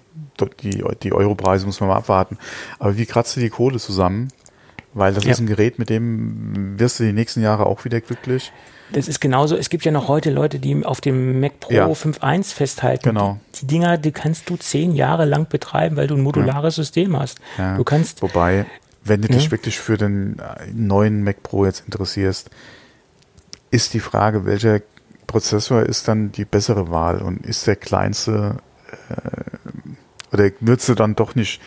die, 0.64 0.84
die 1.03 1.14
Europreise 1.14 1.66
muss 1.66 1.80
man 1.80 1.90
mal 1.90 1.98
abwarten, 1.98 2.38
aber 2.80 2.98
wie 2.98 3.06
kratze 3.06 3.40
die 3.40 3.49
Kohle 3.49 3.80
zusammen, 3.80 4.30
weil 4.96 5.14
das 5.14 5.26
ja. 5.26 5.32
ist 5.32 5.40
ein 5.40 5.46
Gerät, 5.46 5.78
mit 5.78 5.90
dem 5.90 6.80
wirst 6.80 7.00
du 7.00 7.04
die 7.04 7.14
nächsten 7.14 7.42
Jahre 7.42 7.68
auch 7.68 7.86
wieder 7.86 8.02
glücklich. 8.02 8.52
Das 8.92 9.08
ist 9.08 9.20
genauso, 9.20 9.56
es 9.58 9.70
gibt 9.70 9.84
ja 9.84 9.92
noch 9.92 10.08
heute 10.08 10.32
Leute, 10.32 10.60
die 10.60 10.86
auf 10.86 11.02
dem 11.02 11.40
Mac 11.40 11.60
Pro 11.60 11.74
ja. 11.74 11.88
5.1 11.88 12.54
festhalten. 12.54 13.10
Genau. 13.10 13.40
Die, 13.56 13.68
Dinger, 13.68 13.98
die 13.98 14.12
kannst 14.12 14.50
du 14.50 14.58
zehn 14.58 14.94
Jahre 14.94 15.26
lang 15.26 15.50
betreiben, 15.50 15.98
weil 15.98 16.08
du 16.08 16.16
ein 16.16 16.22
modulares 16.22 16.78
ja. 16.78 16.84
System 16.84 17.20
hast. 17.20 17.40
Ja. 17.58 17.78
Du 17.78 17.84
kannst. 17.84 18.22
Wobei, 18.22 18.66
wenn 19.04 19.22
du 19.22 19.28
dich 19.28 19.52
wirklich 19.52 19.80
für 19.80 19.98
den 19.98 20.42
neuen 20.74 21.24
Mac 21.24 21.44
Pro 21.44 21.66
jetzt 21.66 21.84
interessierst, 21.86 22.50
ist 23.72 23.94
die 23.94 24.00
Frage, 24.00 24.46
welcher 24.46 24.82
Prozessor 25.28 25.84
ist 25.84 26.08
dann 26.08 26.32
die 26.32 26.46
bessere 26.46 26.90
Wahl 26.90 27.22
und 27.22 27.46
ist 27.46 27.68
der 27.68 27.76
kleinste 27.76 28.58
äh, 29.10 30.32
oder 30.32 30.52
würdest 30.60 30.90
du 30.90 30.96
dann 30.96 31.16
doch 31.16 31.36
nicht 31.36 31.62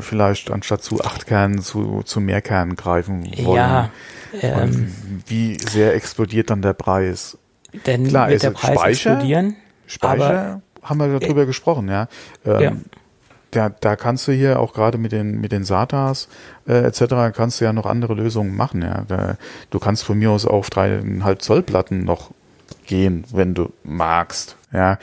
vielleicht 0.00 0.50
anstatt 0.50 0.82
zu 0.82 1.02
acht 1.02 1.26
Kernen 1.26 1.60
zu, 1.60 2.02
zu 2.04 2.20
mehr 2.20 2.40
Kernen 2.40 2.76
greifen 2.76 3.24
wollen. 3.44 3.56
Ja. 3.56 3.90
Ähm, 4.40 4.92
wie 5.26 5.58
sehr 5.58 5.94
explodiert 5.94 6.50
dann 6.50 6.62
der 6.62 6.72
Preis? 6.72 7.38
Denn 7.86 8.08
Klar, 8.08 8.28
wird 8.28 8.42
der 8.42 8.50
Preis 8.50 8.74
Speicher, 8.74 9.10
explodieren. 9.10 9.56
Speicher 9.86 10.62
haben 10.82 10.98
wir 10.98 11.18
darüber 11.18 11.42
äh, 11.42 11.46
gesprochen, 11.46 11.88
ja. 11.88 12.08
Ähm, 12.44 12.60
ja. 12.60 12.72
Da, 13.50 13.68
da 13.68 13.96
kannst 13.96 14.26
du 14.28 14.32
hier 14.32 14.60
auch 14.60 14.72
gerade 14.72 14.96
mit 14.96 15.12
den 15.12 15.38
mit 15.40 15.52
den 15.52 15.64
SATAs 15.64 16.28
äh, 16.66 16.84
etc. 16.86 17.34
kannst 17.36 17.60
du 17.60 17.66
ja 17.66 17.74
noch 17.74 17.84
andere 17.84 18.14
Lösungen 18.14 18.56
machen, 18.56 18.82
ja. 18.82 19.04
Da, 19.06 19.36
du 19.70 19.78
kannst 19.78 20.04
von 20.04 20.18
mir 20.18 20.30
aus 20.30 20.46
auf 20.46 20.70
dreieinhalb 20.70 21.42
Zoll 21.42 21.62
Platten 21.62 22.04
noch 22.04 22.30
gehen, 22.86 23.24
wenn 23.30 23.54
du 23.54 23.72
magst, 23.84 24.56
ja. 24.72 24.98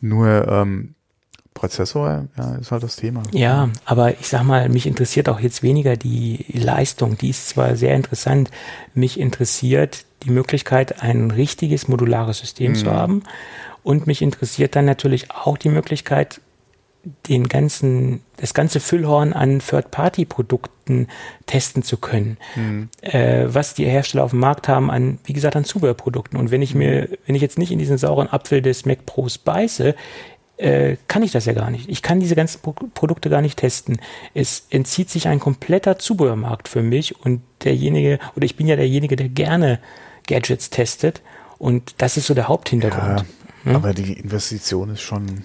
Nur 0.00 0.46
ähm, 0.48 0.94
Prozessor, 1.54 2.26
ja, 2.36 2.54
ist 2.56 2.72
halt 2.72 2.82
das 2.82 2.96
Thema. 2.96 3.22
Ja, 3.30 3.70
aber 3.84 4.18
ich 4.18 4.28
sag 4.28 4.42
mal, 4.42 4.68
mich 4.68 4.86
interessiert 4.86 5.28
auch 5.28 5.38
jetzt 5.38 5.62
weniger 5.62 5.96
die 5.96 6.44
Leistung. 6.52 7.16
Die 7.16 7.30
ist 7.30 7.48
zwar 7.48 7.76
sehr 7.76 7.94
interessant. 7.94 8.50
Mich 8.92 9.18
interessiert 9.18 10.04
die 10.24 10.30
Möglichkeit, 10.30 11.02
ein 11.02 11.30
richtiges 11.30 11.86
modulares 11.86 12.38
System 12.38 12.72
mhm. 12.72 12.76
zu 12.76 12.90
haben. 12.90 13.22
Und 13.84 14.06
mich 14.06 14.20
interessiert 14.20 14.74
dann 14.74 14.84
natürlich 14.84 15.30
auch 15.30 15.56
die 15.56 15.68
Möglichkeit, 15.68 16.40
den 17.28 17.48
ganzen, 17.48 18.22
das 18.38 18.54
ganze 18.54 18.80
Füllhorn 18.80 19.32
an 19.32 19.60
Third-Party-Produkten 19.60 21.08
testen 21.46 21.82
zu 21.82 21.98
können. 21.98 22.38
Mhm. 22.56 22.88
Äh, 23.02 23.46
was 23.46 23.74
die 23.74 23.84
Hersteller 23.84 24.24
auf 24.24 24.30
dem 24.30 24.40
Markt 24.40 24.68
haben 24.68 24.90
an, 24.90 25.18
wie 25.24 25.34
gesagt, 25.34 25.54
an 25.54 25.64
Zubehörprodukten. 25.64 26.38
Und 26.38 26.50
wenn 26.50 26.62
ich 26.62 26.74
mir, 26.74 27.10
wenn 27.26 27.34
ich 27.34 27.42
jetzt 27.42 27.58
nicht 27.58 27.72
in 27.72 27.78
diesen 27.78 27.98
sauren 27.98 28.28
Apfel 28.28 28.62
des 28.62 28.86
Mac 28.86 29.04
Pros 29.06 29.38
beiße, 29.38 29.94
äh, 30.56 30.96
kann 31.08 31.22
ich 31.22 31.32
das 31.32 31.46
ja 31.46 31.52
gar 31.52 31.70
nicht. 31.70 31.88
Ich 31.88 32.02
kann 32.02 32.20
diese 32.20 32.36
ganzen 32.36 32.60
Pro 32.60 32.72
Produkte 32.72 33.30
gar 33.30 33.42
nicht 33.42 33.58
testen. 33.58 33.98
Es 34.34 34.66
entzieht 34.70 35.10
sich 35.10 35.28
ein 35.28 35.40
kompletter 35.40 35.98
Zubehörmarkt 35.98 36.68
für 36.68 36.82
mich 36.82 37.20
und 37.20 37.42
derjenige, 37.64 38.18
oder 38.36 38.44
ich 38.44 38.56
bin 38.56 38.66
ja 38.66 38.76
derjenige, 38.76 39.16
der 39.16 39.28
gerne 39.28 39.80
Gadgets 40.26 40.70
testet 40.70 41.22
und 41.58 41.94
das 41.98 42.16
ist 42.16 42.26
so 42.26 42.34
der 42.34 42.48
Haupthintergrund. 42.48 43.20
Ja, 43.20 43.24
hm? 43.64 43.76
Aber 43.76 43.94
die 43.94 44.12
Investition 44.12 44.90
ist 44.90 45.00
schon. 45.00 45.44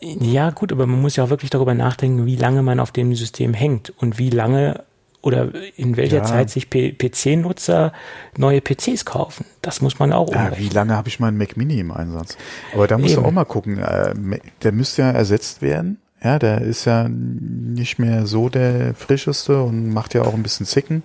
Ja, 0.00 0.50
gut, 0.50 0.72
aber 0.72 0.86
man 0.86 1.00
muss 1.00 1.16
ja 1.16 1.24
auch 1.24 1.30
wirklich 1.30 1.50
darüber 1.50 1.74
nachdenken, 1.74 2.26
wie 2.26 2.36
lange 2.36 2.62
man 2.62 2.80
auf 2.80 2.92
dem 2.92 3.14
System 3.14 3.54
hängt 3.54 3.90
und 3.96 4.18
wie 4.18 4.30
lange 4.30 4.84
oder 5.26 5.50
in 5.76 5.96
welcher 5.96 6.18
ja. 6.18 6.22
Zeit 6.22 6.50
sich 6.50 6.70
PC-Nutzer 6.70 7.92
neue 8.38 8.60
PCs 8.60 9.04
kaufen. 9.04 9.44
Das 9.60 9.82
muss 9.82 9.98
man 9.98 10.12
auch 10.12 10.28
umrechnen. 10.28 10.52
Ja, 10.52 10.58
wie 10.58 10.68
lange 10.68 10.96
habe 10.96 11.08
ich 11.08 11.18
meinen 11.18 11.36
Mac 11.36 11.56
Mini 11.56 11.80
im 11.80 11.90
Einsatz? 11.90 12.38
Aber 12.72 12.86
da 12.86 12.96
musst 12.96 13.14
Eben. 13.14 13.24
du 13.24 13.28
auch 13.28 13.32
mal 13.32 13.44
gucken. 13.44 13.78
Äh, 13.78 14.14
der 14.62 14.70
müsste 14.70 15.02
ja 15.02 15.10
ersetzt 15.10 15.62
werden. 15.62 16.00
Ja, 16.22 16.38
der 16.38 16.60
ist 16.60 16.84
ja 16.84 17.08
nicht 17.08 17.98
mehr 17.98 18.26
so 18.26 18.48
der 18.48 18.94
frischeste 18.94 19.60
und 19.60 19.90
macht 19.92 20.14
ja 20.14 20.22
auch 20.22 20.34
ein 20.34 20.44
bisschen 20.44 20.64
Zicken, 20.64 21.02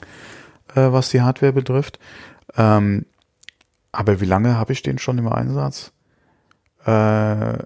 äh, 0.76 0.91
was 0.91 1.10
die 1.10 1.22
Hardware 1.22 1.53
betrifft. 1.53 1.98
Ähm, 2.56 3.07
aber 3.91 4.22
wie 4.22 4.26
lange 4.26 4.56
habe 4.56 4.72
ich 4.72 4.84
den 4.84 4.99
schon 4.99 5.18
im 5.18 5.27
Einsatz? 5.30 5.93
Äh, 6.85 7.57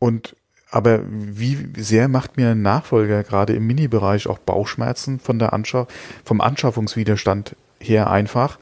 und 0.00 0.34
aber 0.74 1.02
wie 1.06 1.68
sehr 1.76 2.08
macht 2.08 2.36
mir 2.36 2.50
ein 2.50 2.62
Nachfolger 2.62 3.22
gerade 3.22 3.52
im 3.52 3.64
Mini-Bereich 3.64 4.26
auch 4.26 4.38
Bauchschmerzen 4.38 5.20
von 5.20 5.38
der 5.38 5.52
Anschaff 5.52 5.86
vom 6.24 6.40
Anschaffungswiderstand 6.40 7.54
her 7.78 8.10
einfach. 8.10 8.58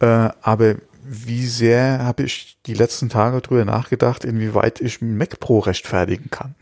Äh, 0.00 0.30
aber 0.40 0.76
wie 1.04 1.46
sehr 1.46 1.98
habe 1.98 2.22
ich 2.22 2.56
die 2.64 2.72
letzten 2.72 3.10
Tage 3.10 3.42
drüber 3.42 3.66
nachgedacht, 3.66 4.24
inwieweit 4.24 4.80
ich 4.80 5.02
Mac 5.02 5.40
Pro 5.40 5.58
rechtfertigen 5.58 6.30
kann. 6.30 6.54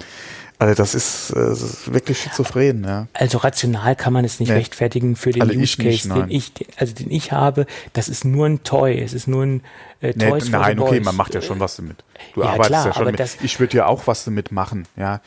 Also 0.61 0.75
das 0.75 0.95
ist, 0.95 1.31
äh, 1.31 1.37
das 1.37 1.63
ist 1.63 1.93
wirklich 1.93 2.21
schizophren, 2.21 2.85
ja. 2.85 3.07
Also 3.15 3.39
rational 3.39 3.97
kann 3.97 4.13
man 4.13 4.27
es 4.27 4.41
nicht 4.41 4.51
nee. 4.51 4.57
rechtfertigen 4.57 5.17
für 5.17 5.31
den 5.31 5.41
also 5.41 5.55
Use 5.55 5.79
Case, 5.79 6.07
nicht, 6.07 6.15
den 6.15 6.31
ich, 6.31 6.53
also 6.79 6.95
den 6.95 7.11
ich 7.11 7.33
habe. 7.33 7.65
Das 7.95 8.11
ist 8.11 8.27
nur 8.27 8.45
ein 8.45 8.63
Toy. 8.63 9.01
Es 9.01 9.15
ist 9.15 9.27
nur 9.27 9.45
ein 9.45 9.63
äh, 10.03 10.13
nee, 10.15 10.29
Toys 10.29 10.51
Nein, 10.51 10.79
okay, 10.79 10.97
Boys. 10.97 11.05
man 11.07 11.17
macht 11.17 11.35
ja 11.35 11.41
schon 11.41 11.61
was 11.61 11.77
damit. 11.77 12.05
Du 12.35 12.43
ja, 12.43 12.49
arbeitest 12.49 12.69
klar, 12.69 12.87
ja 12.89 12.93
schon 12.93 13.05
damit. 13.07 13.21
Das, 13.21 13.39
ich 13.43 13.59
würde 13.59 13.75
ja 13.79 13.87
auch 13.87 14.07
was 14.07 14.25
damit 14.25 14.53
machen, 14.53 14.87
ja. 14.99 15.23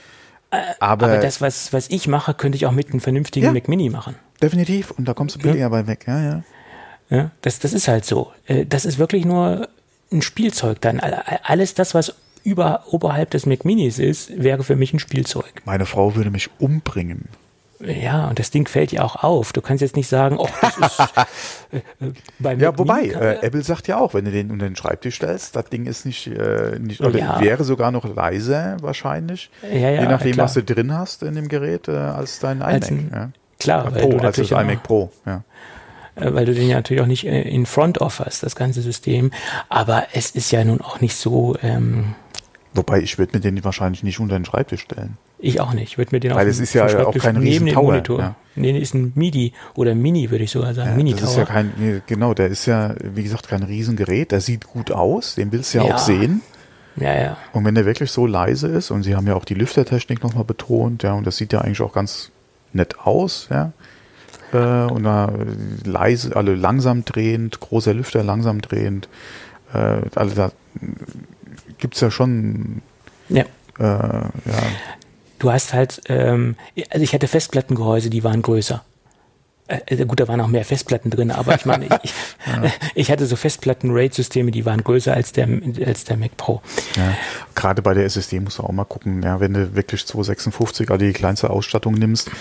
Äh, 0.52 0.58
aber, 0.80 1.08
aber, 1.08 1.18
das, 1.18 1.42
was, 1.42 1.74
was 1.74 1.90
ich 1.90 2.08
mache, 2.08 2.36
könnte 2.36 2.56
ich 2.56 2.68
auch 2.68 2.72
mit 2.72 2.92
einem 2.92 3.00
vernünftigen 3.00 3.48
ja, 3.48 3.54
Mac 3.54 3.68
Mini 3.68 3.90
machen. 3.90 4.16
Definitiv. 4.40 4.92
Und 4.92 5.08
da 5.08 5.16
kommst 5.16 5.36
du 5.36 5.40
billiger 5.40 5.62
ja. 5.62 5.70
bei 5.70 5.88
weg, 5.88 6.06
ja, 6.06 6.22
ja. 6.22 6.44
Ja, 7.10 7.32
das, 7.42 7.58
das 7.58 7.74
ist 7.74 7.88
halt 7.88 8.06
so. 8.06 8.32
Äh, 8.46 8.68
das 8.68 8.86
ist 8.86 9.00
wirklich 9.00 9.26
nur 9.26 9.68
ein 10.12 10.22
Spielzeug 10.22 10.80
dann. 10.82 11.00
Alles 11.00 11.74
das, 11.74 11.96
was 11.96 12.14
über, 12.44 12.84
oberhalb 12.92 13.32
des 13.32 13.46
Mac 13.46 13.66
Minis 13.66 14.00
ist, 14.00 14.32
wäre 14.42 14.64
für 14.64 14.76
mich 14.76 14.94
ein 14.94 15.00
Spielzeug. 15.00 15.62
Meine 15.66 15.86
Frau 15.86 16.16
würde 16.16 16.30
mich 16.30 16.50
umbringen. 16.60 17.30
Ja, 17.86 18.30
und 18.30 18.40
das 18.40 18.50
Ding 18.50 18.68
fällt 18.68 18.92
dir 18.92 19.04
auch 19.04 19.24
auf. 19.24 19.52
Du 19.52 19.62
kannst 19.62 19.82
jetzt 19.82 19.96
nicht 19.96 20.08
sagen, 20.08 20.38
oh, 20.38 20.48
das 20.62 20.78
ist 20.78 21.00
äh, 21.72 21.78
äh 21.78 22.12
beim 22.40 22.60
Ja, 22.60 22.70
Mac 22.70 22.80
wobei, 22.80 23.08
äh, 23.08 23.46
Apple 23.46 23.62
sagt 23.62 23.88
ja 23.88 24.00
auch, 24.00 24.14
wenn 24.14 24.26
du 24.26 24.32
den 24.32 24.52
unter 24.52 24.66
den 24.66 24.76
Schreibtisch 24.76 25.16
stellst, 25.16 25.56
das 25.56 25.66
Ding 25.66 25.86
ist 25.86 26.06
nicht, 26.06 26.28
äh, 26.28 26.80
nicht 26.80 27.02
oder 27.02 27.20
ja. 27.20 27.42
wäre 27.42 27.64
sogar 27.64 27.92
noch 27.92 28.06
leiser 28.06 28.78
wahrscheinlich, 28.82 29.50
ja, 29.64 29.90
ja, 29.90 30.02
je 30.02 30.08
nachdem, 30.08 30.34
klar. 30.34 30.46
was 30.46 30.54
du 30.54 30.64
drin 30.64 30.94
hast 30.94 31.24
in 31.24 31.36
dem 31.36 31.50
Gerät, 31.50 31.88
äh, 31.88 31.92
als 31.92 32.40
dein 32.40 32.58
iMac. 32.58 32.74
Als 32.74 32.90
ein, 32.90 33.12
ja. 33.14 33.30
Klar, 33.60 33.92
Pro, 33.92 34.12
weil 34.12 34.18
du 34.20 34.28
als 34.28 34.38
das 34.38 34.52
iMac 34.52 34.84
Pro, 34.84 35.12
ja. 35.26 35.44
Äh, 36.16 36.34
weil 36.34 36.46
du 36.46 36.54
den 36.54 36.70
ja 36.70 36.78
natürlich 36.78 37.02
auch 37.02 37.08
nicht 37.08 37.26
in 37.26 37.66
Front 37.66 38.00
offerst, 38.00 38.44
das 38.44 38.56
ganze 38.56 38.82
System. 38.82 39.32
Aber 39.70 40.06
es 40.14 40.32
ist 40.32 40.52
ja 40.52 40.64
nun 40.64 40.82
auch 40.82 41.02
nicht 41.02 41.16
so. 41.16 41.56
Ähm, 41.62 42.16
Wobei 42.76 43.02
ich 43.02 43.18
würde 43.20 43.38
mir 43.38 43.42
den 43.42 43.64
wahrscheinlich 43.64 44.04
nicht 44.04 44.20
unter 44.20 44.38
den 44.38 44.46
Schreibtisch 44.46 44.82
stellen. 44.82 45.18
Ich 45.38 45.60
auch 45.60 45.74
nicht. 45.74 45.92
Ich 45.92 45.98
würde 45.98 46.16
mir 46.16 46.20
den 46.20 46.34
Weil 46.34 46.48
es 46.48 46.60
ist 46.60 46.74
ja 46.74 46.86
auch 47.06 47.16
kein 47.16 47.36
neben 47.36 47.66
den 47.66 47.76
Monitor. 47.76 48.20
Ja. 48.20 48.36
Nee, 48.56 48.78
ist 48.80 48.94
ein 48.94 49.12
MIDI 49.16 49.54
oder 49.76 49.94
Mini, 49.94 50.32
würde 50.32 50.44
ich 50.44 50.52
sogar 50.52 50.74
sagen. 50.74 50.92
Ja, 50.92 50.96
Mini 50.96 51.14
das 51.14 51.32
ist 51.32 51.38
ja 51.38 51.46
kein, 51.46 51.74
nee, 51.78 52.02
genau, 52.08 52.34
der 52.34 52.48
ist 52.48 52.66
ja, 52.66 52.96
wie 53.02 53.24
gesagt, 53.24 53.48
kein 53.48 53.64
Riesengerät. 53.64 54.32
Der 54.32 54.42
sieht 54.42 54.68
gut 54.68 54.92
aus, 54.92 55.36
den 55.36 55.52
willst 55.52 55.74
du 55.74 55.80
ja, 55.80 55.86
ja. 55.86 55.96
auch 55.96 55.98
sehen. 56.00 56.42
Ja, 56.96 57.14
ja. 57.14 57.38
Und 57.52 57.66
wenn 57.66 57.76
der 57.76 57.86
wirklich 57.86 58.12
so 58.12 58.26
leise 58.26 58.68
ist, 58.68 58.92
und 58.92 59.04
sie 59.04 59.16
haben 59.16 59.28
ja 59.28 59.36
auch 59.36 59.46
die 59.46 59.56
Lüftertechnik 59.56 60.24
nochmal 60.24 60.44
betont, 60.44 61.04
ja, 61.04 61.14
und 61.14 61.26
das 61.26 61.38
sieht 61.38 61.52
ja 61.54 61.62
eigentlich 61.62 61.82
auch 61.82 61.94
ganz 61.94 62.32
nett 62.72 63.00
aus, 63.00 63.48
ja. 63.50 63.74
Äh, 64.54 64.92
und 64.92 65.04
da 65.04 65.32
leise, 65.84 66.36
alle 66.36 66.56
langsam 66.56 67.06
drehend, 67.06 67.60
großer 67.60 67.94
Lüfter 67.94 68.24
langsam 68.24 68.62
drehend, 68.62 69.10
äh, 69.74 70.02
also 70.16 70.36
da 70.36 70.52
gibt's 71.84 72.00
ja 72.00 72.10
schon 72.10 72.82
ja. 73.28 73.44
Äh, 73.78 73.84
ja. 73.84 74.32
Du 75.38 75.52
hast 75.52 75.74
halt, 75.74 76.02
ähm, 76.08 76.56
also 76.90 77.04
ich 77.04 77.14
hatte 77.14 77.28
Festplattengehäuse, 77.28 78.10
die 78.10 78.24
waren 78.24 78.42
größer. 78.42 78.82
Äh, 79.68 79.80
äh 79.88 80.06
gut, 80.06 80.22
da 80.22 80.30
waren 80.30 80.40
auch 80.40 80.48
mehr 80.48 80.64
Festplatten 80.64 81.10
drin, 81.10 81.30
aber 81.30 81.56
ich 81.56 81.66
meine, 81.66 81.86
ich, 82.04 82.14
ja. 82.46 82.72
ich 82.96 83.12
hatte 83.12 83.26
so 83.26 83.36
Festplatten-RAID-Systeme, 83.36 84.52
die 84.52 84.66
waren 84.66 84.82
größer 84.82 85.14
als 85.14 85.34
der, 85.34 85.50
als 85.86 86.06
der 86.06 86.16
Mac 86.16 86.38
Pro. 86.38 86.62
Ja. 86.96 87.18
Gerade 87.56 87.82
bei 87.82 87.94
der 87.94 88.06
SSD 88.06 88.40
musst 88.40 88.60
du 88.60 88.64
auch 88.64 88.72
mal 88.72 88.86
gucken, 88.86 89.22
ja, 89.22 89.42
wenn 89.42 89.54
du 89.54 89.76
wirklich 89.76 90.06
256 90.08 90.90
also 90.90 91.06
die 91.06 91.12
kleinste 91.12 91.50
Ausstattung 91.50 91.96
nimmst, 91.96 92.32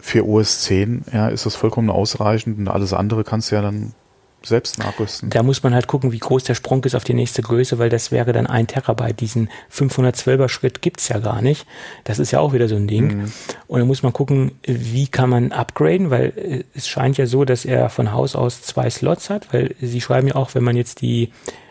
für 0.00 0.24
OS 0.24 0.62
10, 0.62 1.06
ja, 1.12 1.28
ist 1.28 1.46
das 1.46 1.56
vollkommen 1.56 1.90
ausreichend 1.90 2.58
und 2.58 2.68
alles 2.68 2.92
andere 2.92 3.24
kannst 3.24 3.50
du 3.50 3.56
ja 3.56 3.62
dann 3.62 3.94
selbst 4.46 4.78
nachrüsten. 4.78 5.30
Da 5.30 5.42
muss 5.42 5.62
man 5.62 5.74
halt 5.74 5.86
gucken, 5.86 6.12
wie 6.12 6.18
groß 6.18 6.44
der 6.44 6.54
Sprung 6.54 6.84
ist 6.84 6.94
auf 6.94 7.04
die 7.04 7.14
nächste 7.14 7.42
Größe, 7.42 7.78
weil 7.78 7.88
das 7.88 8.10
wäre 8.10 8.32
dann 8.32 8.46
ein 8.46 8.66
Terabyte. 8.66 9.20
Diesen 9.20 9.48
512er 9.72 10.48
Schritt 10.48 10.82
gibt's 10.82 11.08
ja 11.08 11.18
gar 11.18 11.42
nicht. 11.42 11.66
Das 12.04 12.18
ist 12.18 12.30
ja 12.30 12.40
auch 12.40 12.52
wieder 12.52 12.68
so 12.68 12.76
ein 12.76 12.86
Ding. 12.86 13.16
Mhm. 13.16 13.32
Und 13.66 13.78
dann 13.80 13.88
muss 13.88 14.02
man 14.02 14.12
gucken, 14.12 14.52
wie 14.66 15.08
kann 15.08 15.30
man 15.30 15.52
upgraden, 15.52 16.10
weil 16.10 16.32
äh, 16.36 16.64
es 16.74 16.88
scheint 16.88 17.16
ja 17.18 17.26
so, 17.26 17.44
dass 17.44 17.64
er 17.64 17.88
von 17.90 18.12
Haus 18.12 18.36
aus 18.36 18.62
zwei 18.62 18.90
Slots 18.90 19.30
hat, 19.30 19.52
weil 19.52 19.74
sie 19.80 20.00
schreiben 20.00 20.28
ja 20.28 20.34
auch, 20.36 20.54
wenn 20.54 20.64
man 20.64 20.76
jetzt 20.76 21.00
die 21.00 21.30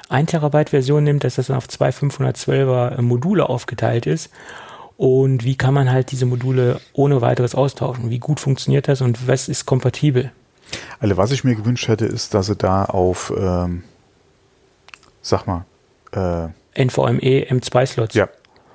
1 0.09 0.31
Terabyte 0.31 0.69
Version 0.69 1.03
nimmt, 1.03 1.23
dass 1.23 1.35
das 1.35 1.47
dann 1.47 1.57
auf 1.57 1.67
zwei 1.67 1.89
512er 1.89 3.01
Module 3.01 3.49
aufgeteilt 3.49 4.05
ist. 4.05 4.29
Und 4.97 5.43
wie 5.43 5.55
kann 5.55 5.73
man 5.73 5.91
halt 5.91 6.11
diese 6.11 6.25
Module 6.25 6.79
ohne 6.93 7.21
weiteres 7.21 7.55
austauschen? 7.55 8.09
Wie 8.09 8.19
gut 8.19 8.39
funktioniert 8.39 8.87
das 8.87 9.01
und 9.01 9.27
was 9.27 9.49
ist 9.49 9.65
kompatibel? 9.65 10.31
Also 10.99 11.17
was 11.17 11.31
ich 11.31 11.43
mir 11.43 11.55
gewünscht 11.55 11.87
hätte, 11.87 12.05
ist, 12.05 12.33
dass 12.33 12.47
sie 12.47 12.55
da 12.55 12.85
auf, 12.85 13.33
ähm, 13.35 13.83
sag 15.21 15.45
mal, 15.47 15.65
äh, 16.11 16.49
NVMe 16.75 17.47
M2-Slots. 17.49 18.15
Ja, 18.15 18.29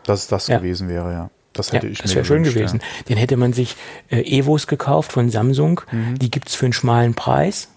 dass 0.05 0.29
das 0.29 0.49
ja. 0.49 0.59
gewesen 0.59 0.89
wäre, 0.89 1.13
ja. 1.13 1.31
Das 1.53 1.73
hätte 1.73 1.87
ja, 1.87 1.93
ich 1.93 1.99
das 1.99 2.15
wäre 2.15 2.25
schön 2.25 2.45
gewesen. 2.45 2.81
Ja. 2.81 3.03
Den 3.09 3.17
hätte 3.17 3.37
man 3.37 3.53
sich 3.53 3.77
äh, 4.11 4.21
Evos 4.21 4.67
gekauft 4.67 5.13
von 5.13 5.29
Samsung. 5.31 5.81
Mhm. 5.91 6.19
Die 6.19 6.31
gibt's 6.31 6.55
für 6.55 6.67
einen 6.67 6.73
schmalen 6.73 7.15
Preis, 7.15 7.69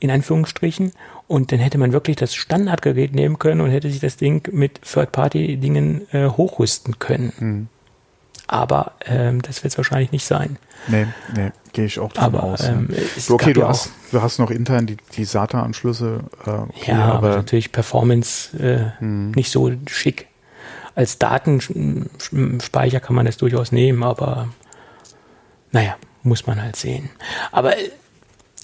in 0.00 0.10
Anführungsstrichen. 0.10 0.92
Und 1.26 1.52
dann 1.52 1.58
hätte 1.58 1.76
man 1.76 1.92
wirklich 1.92 2.16
das 2.16 2.34
Standardgerät 2.34 3.14
nehmen 3.14 3.38
können 3.38 3.60
und 3.60 3.70
hätte 3.70 3.90
sich 3.90 4.00
das 4.00 4.16
Ding 4.16 4.48
mit 4.50 4.80
Third-Party-Dingen 4.80 6.06
äh, 6.12 6.28
hochrüsten 6.28 6.98
können. 6.98 7.32
Mhm. 7.38 7.68
Aber 8.46 8.92
ähm, 9.04 9.42
das 9.42 9.62
wird 9.62 9.72
es 9.72 9.76
wahrscheinlich 9.76 10.10
nicht 10.10 10.24
sein. 10.24 10.56
Nee, 10.86 11.06
nee, 11.36 11.50
gehe 11.78 11.86
ich 11.86 12.00
auch 12.00 12.12
davon 12.12 12.34
aber, 12.34 12.42
aus. 12.42 12.64
Ähm, 12.64 12.88
ja. 12.90 13.34
Okay, 13.34 13.52
du, 13.52 13.60
ja 13.60 13.68
hast, 13.68 13.92
du 14.10 14.20
hast 14.20 14.40
noch 14.40 14.50
intern 14.50 14.86
die, 14.86 14.96
die 15.16 15.24
SATA-Anschlüsse. 15.24 16.24
Äh, 16.44 16.50
okay, 16.50 16.90
ja, 16.90 17.04
aber, 17.04 17.28
aber 17.28 17.36
natürlich 17.36 17.70
Performance 17.70 18.58
äh, 18.58 18.98
hm. 19.00 19.30
nicht 19.30 19.52
so 19.52 19.70
schick. 19.86 20.26
Als 20.96 21.18
Datenspeicher 21.20 22.98
kann 22.98 23.14
man 23.14 23.26
das 23.26 23.36
durchaus 23.36 23.70
nehmen, 23.70 24.02
aber 24.02 24.48
naja, 25.70 25.94
muss 26.24 26.48
man 26.48 26.60
halt 26.60 26.74
sehen. 26.74 27.10
Aber 27.52 27.74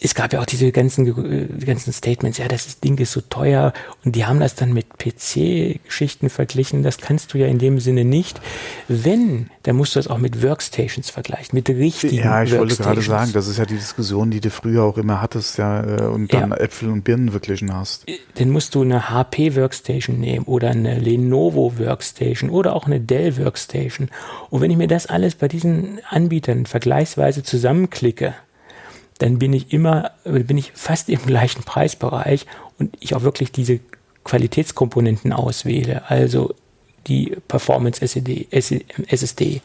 es 0.00 0.14
gab 0.14 0.32
ja 0.32 0.40
auch 0.40 0.46
diese 0.46 0.70
ganzen, 0.72 1.04
die 1.04 1.66
ganzen 1.66 1.92
Statements, 1.92 2.38
ja, 2.38 2.48
das 2.48 2.80
Ding 2.80 2.98
ist 2.98 3.12
so 3.12 3.20
teuer 3.20 3.72
und 4.04 4.16
die 4.16 4.26
haben 4.26 4.40
das 4.40 4.54
dann 4.54 4.72
mit 4.72 4.98
PC-Geschichten 4.98 6.30
verglichen. 6.30 6.82
Das 6.82 6.98
kannst 6.98 7.32
du 7.32 7.38
ja 7.38 7.46
in 7.46 7.58
dem 7.58 7.80
Sinne 7.80 8.04
nicht. 8.04 8.40
Wenn, 8.88 9.50
dann 9.62 9.76
musst 9.76 9.94
du 9.94 9.98
das 9.98 10.08
auch 10.08 10.18
mit 10.18 10.42
Workstations 10.42 11.10
vergleichen, 11.10 11.56
mit 11.56 11.68
richtigen 11.68 12.16
Ja, 12.16 12.42
ich 12.42 12.56
wollte 12.56 12.76
gerade 12.76 13.02
sagen, 13.02 13.32
das 13.32 13.48
ist 13.48 13.58
ja 13.58 13.66
die 13.66 13.76
Diskussion, 13.76 14.30
die 14.30 14.40
du 14.40 14.50
früher 14.50 14.84
auch 14.84 14.98
immer 14.98 15.20
hattest, 15.20 15.58
ja, 15.58 15.82
äh, 15.82 16.02
und 16.02 16.32
dann 16.32 16.50
ja. 16.50 16.56
Äpfel 16.56 16.90
und 16.90 17.02
Birnen 17.02 17.30
verglichen 17.30 17.74
hast. 17.74 18.08
Äh, 18.08 18.18
dann 18.34 18.50
musst 18.50 18.74
du 18.74 18.82
eine 18.82 19.10
HP 19.10 19.56
Workstation 19.56 20.18
nehmen 20.18 20.44
oder 20.44 20.70
eine 20.70 20.98
Lenovo 20.98 21.78
Workstation 21.78 22.50
oder 22.50 22.74
auch 22.74 22.86
eine 22.86 23.00
Dell 23.00 23.36
Workstation. 23.36 24.08
Und 24.50 24.60
wenn 24.60 24.70
ich 24.70 24.76
mir 24.76 24.88
das 24.88 25.06
alles 25.06 25.34
bei 25.34 25.48
diesen 25.48 26.00
Anbietern 26.08 26.66
vergleichsweise 26.66 27.42
zusammenklicke, 27.42 28.34
dann 29.18 29.38
bin 29.38 29.52
ich 29.52 29.72
immer, 29.72 30.10
bin 30.24 30.58
ich 30.58 30.72
fast 30.74 31.08
im 31.08 31.20
gleichen 31.26 31.62
Preisbereich 31.62 32.46
und 32.78 32.96
ich 33.00 33.14
auch 33.14 33.22
wirklich 33.22 33.52
diese 33.52 33.80
Qualitätskomponenten 34.24 35.32
auswähle, 35.32 36.02
also 36.08 36.54
die 37.06 37.36
Performance 37.48 38.00
SSD, 38.00 38.48
SSD 38.50 39.60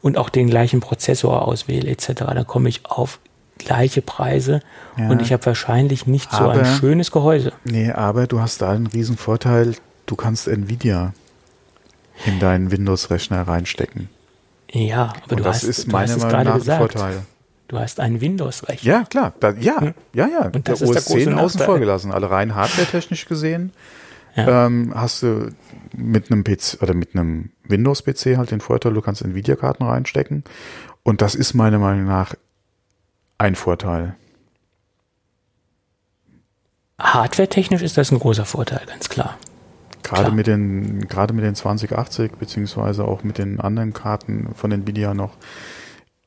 und 0.00 0.16
auch 0.16 0.30
den 0.30 0.48
gleichen 0.48 0.80
Prozessor 0.80 1.46
auswähle 1.46 1.90
etc., 1.90 2.12
dann 2.16 2.46
komme 2.46 2.68
ich 2.68 2.86
auf 2.86 3.20
gleiche 3.58 4.00
Preise 4.00 4.62
ja. 4.96 5.10
und 5.10 5.20
ich 5.20 5.34
habe 5.34 5.44
wahrscheinlich 5.44 6.06
nicht 6.06 6.32
aber, 6.32 6.54
so 6.54 6.60
ein 6.60 6.66
schönes 6.66 7.10
Gehäuse. 7.10 7.52
Nee, 7.64 7.90
aber 7.92 8.26
du 8.26 8.40
hast 8.40 8.62
da 8.62 8.70
einen 8.70 8.86
riesen 8.86 9.18
Vorteil, 9.18 9.74
du 10.06 10.16
kannst 10.16 10.48
Nvidia 10.48 11.12
in 12.24 12.38
deinen 12.38 12.70
Windows-Rechner 12.70 13.46
reinstecken. 13.46 14.08
Ja, 14.72 15.12
aber 15.24 15.32
und 15.32 15.40
du 15.40 15.44
das 15.44 15.56
hast, 15.56 15.64
ist 15.64 15.88
meiner 15.88 16.16
Meinung 16.16 16.44
nach 16.44 16.54
ein 16.54 16.78
Vorteil. 16.78 17.22
Du 17.70 17.78
hast 17.78 18.00
einen 18.00 18.20
Windows-Rechner. 18.20 18.90
Ja, 18.90 19.04
klar. 19.04 19.32
Da, 19.38 19.50
ja, 19.52 19.80
hm? 19.80 19.94
ja, 20.12 20.26
ja. 20.26 20.46
Und 20.46 20.68
das 20.68 20.80
der 20.80 20.90
ist 20.90 20.96
OS 20.96 21.04
der 21.04 21.18
10 21.18 21.34
außen 21.34 21.60
vor 21.60 21.78
gelassen. 21.78 22.10
Alle 22.10 22.28
rein 22.28 22.56
hardware-technisch 22.56 23.26
gesehen. 23.26 23.72
Ja. 24.34 24.66
Ähm, 24.66 24.92
hast 24.92 25.22
du 25.22 25.50
mit 25.96 26.32
einem 26.32 26.42
PC 26.42 26.82
oder 26.82 26.94
mit 26.94 27.14
einem 27.14 27.50
Windows-PC 27.62 28.36
halt 28.38 28.50
den 28.50 28.60
Vorteil, 28.60 28.92
du 28.92 29.00
kannst 29.00 29.22
Nvidia-Karten 29.22 29.84
reinstecken. 29.84 30.42
Und 31.04 31.22
das 31.22 31.36
ist 31.36 31.54
meiner 31.54 31.78
Meinung 31.78 32.06
nach 32.06 32.34
ein 33.38 33.54
Vorteil. 33.54 34.16
Hardware-technisch 37.00 37.82
ist 37.82 37.96
das 37.96 38.10
ein 38.10 38.18
großer 38.18 38.46
Vorteil, 38.46 38.82
ganz 38.86 39.08
klar. 39.08 39.38
Gerade 40.02 40.24
klar. 40.24 40.34
mit 40.34 40.48
den, 40.48 41.06
gerade 41.06 41.32
mit 41.34 41.44
den 41.44 41.54
2080, 41.54 42.32
beziehungsweise 42.32 43.04
auch 43.04 43.22
mit 43.22 43.38
den 43.38 43.60
anderen 43.60 43.92
Karten 43.92 44.48
von 44.56 44.72
Nvidia 44.72 45.14
noch, 45.14 45.36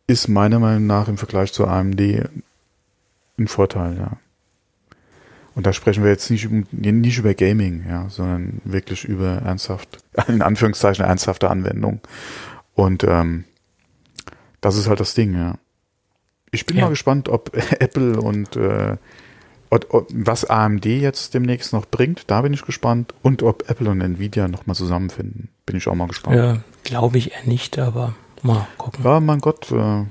ist 0.07 0.27
meiner 0.27 0.59
Meinung 0.59 0.85
nach 0.87 1.07
im 1.07 1.17
Vergleich 1.17 1.53
zu 1.53 1.65
AMD 1.67 2.01
ein 3.37 3.47
Vorteil, 3.47 3.97
ja. 3.97 4.17
Und 5.55 5.67
da 5.67 5.73
sprechen 5.73 6.03
wir 6.03 6.09
jetzt 6.09 6.31
nicht, 6.31 6.49
nicht 6.71 7.17
über 7.19 7.33
Gaming, 7.35 7.85
ja, 7.87 8.09
sondern 8.09 8.61
wirklich 8.63 9.05
über 9.05 9.33
ernsthaft, 9.43 9.99
in 10.27 10.41
Anführungszeichen 10.41 11.05
ernsthafte 11.05 11.49
Anwendung. 11.49 12.01
Und 12.73 13.03
ähm, 13.03 13.45
das 14.61 14.77
ist 14.77 14.87
halt 14.87 14.99
das 14.99 15.13
Ding, 15.13 15.35
ja. 15.35 15.55
Ich 16.51 16.65
bin 16.65 16.77
ja. 16.77 16.83
mal 16.83 16.89
gespannt, 16.89 17.29
ob 17.29 17.55
Apple 17.79 18.19
und 18.19 18.55
äh, 18.55 18.97
was 19.69 20.45
AMD 20.45 20.85
jetzt 20.85 21.33
demnächst 21.33 21.73
noch 21.73 21.87
bringt, 21.87 22.29
da 22.29 22.41
bin 22.43 22.53
ich 22.53 22.63
gespannt. 22.63 23.15
Und 23.23 23.41
ob 23.41 23.69
Apple 23.69 23.89
und 23.89 24.01
Nvidia 24.01 24.47
nochmal 24.47 24.75
zusammenfinden, 24.75 25.49
bin 25.65 25.75
ich 25.75 25.87
auch 25.87 25.95
mal 25.95 26.07
gespannt. 26.07 26.35
Ja, 26.35 26.57
glaube 26.83 27.17
ich 27.17 27.31
eher 27.31 27.43
nicht, 27.45 27.79
aber 27.79 28.13
mal 28.43 28.67
gucken. 28.77 29.03
Ja, 29.03 29.19
mein 29.19 29.39
Gott, 29.39 29.71
äh, 29.71 30.03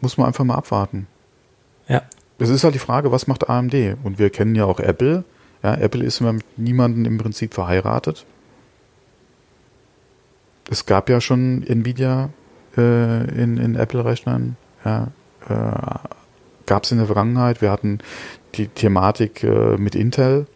muss 0.00 0.16
man 0.16 0.26
einfach 0.26 0.44
mal 0.44 0.54
abwarten. 0.54 1.06
Ja. 1.88 2.02
Es 2.38 2.48
ist 2.50 2.64
halt 2.64 2.74
die 2.74 2.80
Frage, 2.80 3.12
was 3.12 3.26
macht 3.26 3.48
AMD? 3.48 3.74
Und 4.02 4.18
wir 4.18 4.30
kennen 4.30 4.54
ja 4.54 4.64
auch 4.64 4.80
Apple. 4.80 5.24
Ja, 5.62 5.74
Apple 5.74 6.04
ist 6.04 6.20
mit 6.20 6.44
niemandem 6.58 7.04
im 7.06 7.18
Prinzip 7.18 7.54
verheiratet. 7.54 8.26
Es 10.70 10.84
gab 10.86 11.08
ja 11.08 11.20
schon 11.20 11.62
Nvidia 11.62 12.30
äh, 12.76 13.42
in, 13.42 13.56
in 13.56 13.74
Apple-Rechnern. 13.76 14.56
Ja, 14.84 15.08
äh, 15.48 16.08
gab 16.66 16.84
es 16.84 16.92
in 16.92 16.98
der 16.98 17.06
Vergangenheit. 17.06 17.62
Wir 17.62 17.70
hatten 17.70 18.00
die 18.54 18.68
Thematik 18.68 19.42
äh, 19.42 19.76
mit 19.76 19.94
Intel. 19.94 20.46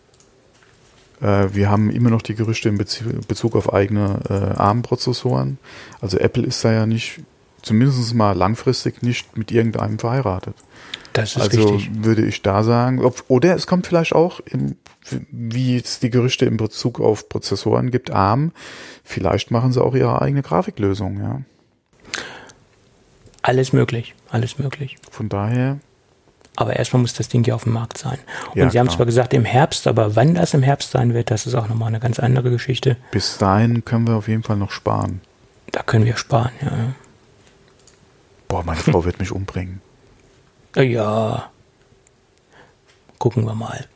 Äh, 1.20 1.48
wir 1.52 1.70
haben 1.70 1.90
immer 1.90 2.10
noch 2.10 2.22
die 2.22 2.34
Gerüchte 2.34 2.68
in 2.68 2.78
Bezug 2.78 3.56
auf 3.56 3.72
eigene 3.72 4.20
äh, 4.28 4.58
ARM-Prozessoren. 4.58 5.58
Also 6.00 6.18
Apple 6.18 6.44
ist 6.44 6.64
da 6.64 6.72
ja 6.72 6.86
nicht, 6.86 7.20
zumindest 7.62 8.14
mal 8.14 8.32
langfristig, 8.32 9.02
nicht 9.02 9.36
mit 9.36 9.52
irgendeinem 9.52 9.98
verheiratet. 9.98 10.54
Das 11.12 11.36
ist 11.36 11.42
also 11.42 11.74
richtig. 11.74 12.04
würde 12.04 12.24
ich 12.24 12.42
da 12.42 12.62
sagen, 12.62 13.04
ob, 13.04 13.24
oder 13.28 13.54
es 13.54 13.66
kommt 13.66 13.86
vielleicht 13.86 14.14
auch, 14.14 14.40
im, 14.46 14.76
wie 15.30 15.76
es 15.76 15.98
die 15.98 16.10
Gerüchte 16.10 16.44
in 16.46 16.56
Bezug 16.56 17.00
auf 17.00 17.28
Prozessoren 17.28 17.90
gibt, 17.90 18.10
ARM, 18.10 18.52
vielleicht 19.02 19.50
machen 19.50 19.72
sie 19.72 19.82
auch 19.82 19.94
ihre 19.94 20.22
eigene 20.22 20.42
Grafiklösung, 20.42 21.18
ja. 21.20 21.42
Alles 23.42 23.72
möglich, 23.72 24.14
alles 24.28 24.58
möglich. 24.58 24.98
Von 25.10 25.28
daher 25.28 25.80
aber 26.56 26.76
erstmal 26.76 27.00
muss 27.02 27.14
das 27.14 27.28
Ding 27.28 27.44
ja 27.44 27.54
auf 27.54 27.64
dem 27.64 27.72
Markt 27.72 27.98
sein. 27.98 28.18
Und 28.50 28.56
ja, 28.56 28.70
Sie 28.70 28.78
haben 28.78 28.86
klar. 28.86 28.98
zwar 28.98 29.06
gesagt 29.06 29.32
im 29.34 29.44
Herbst, 29.44 29.86
aber 29.86 30.16
wann 30.16 30.34
das 30.34 30.54
im 30.54 30.62
Herbst 30.62 30.90
sein 30.90 31.14
wird, 31.14 31.30
das 31.30 31.46
ist 31.46 31.54
auch 31.54 31.68
nochmal 31.68 31.88
eine 31.88 32.00
ganz 32.00 32.18
andere 32.18 32.50
Geschichte. 32.50 32.96
Bis 33.12 33.38
dahin 33.38 33.84
können 33.84 34.06
wir 34.06 34.16
auf 34.16 34.28
jeden 34.28 34.42
Fall 34.42 34.56
noch 34.56 34.70
sparen. 34.70 35.20
Da 35.72 35.82
können 35.82 36.04
wir 36.04 36.16
sparen, 36.16 36.52
ja. 36.60 36.70
Boah, 38.48 38.64
meine 38.64 38.80
Frau 38.80 39.04
wird 39.04 39.18
mich 39.20 39.32
umbringen. 39.32 39.80
Ja. 40.76 41.50
Gucken 43.18 43.44
wir 43.44 43.56
mal. 43.56 43.86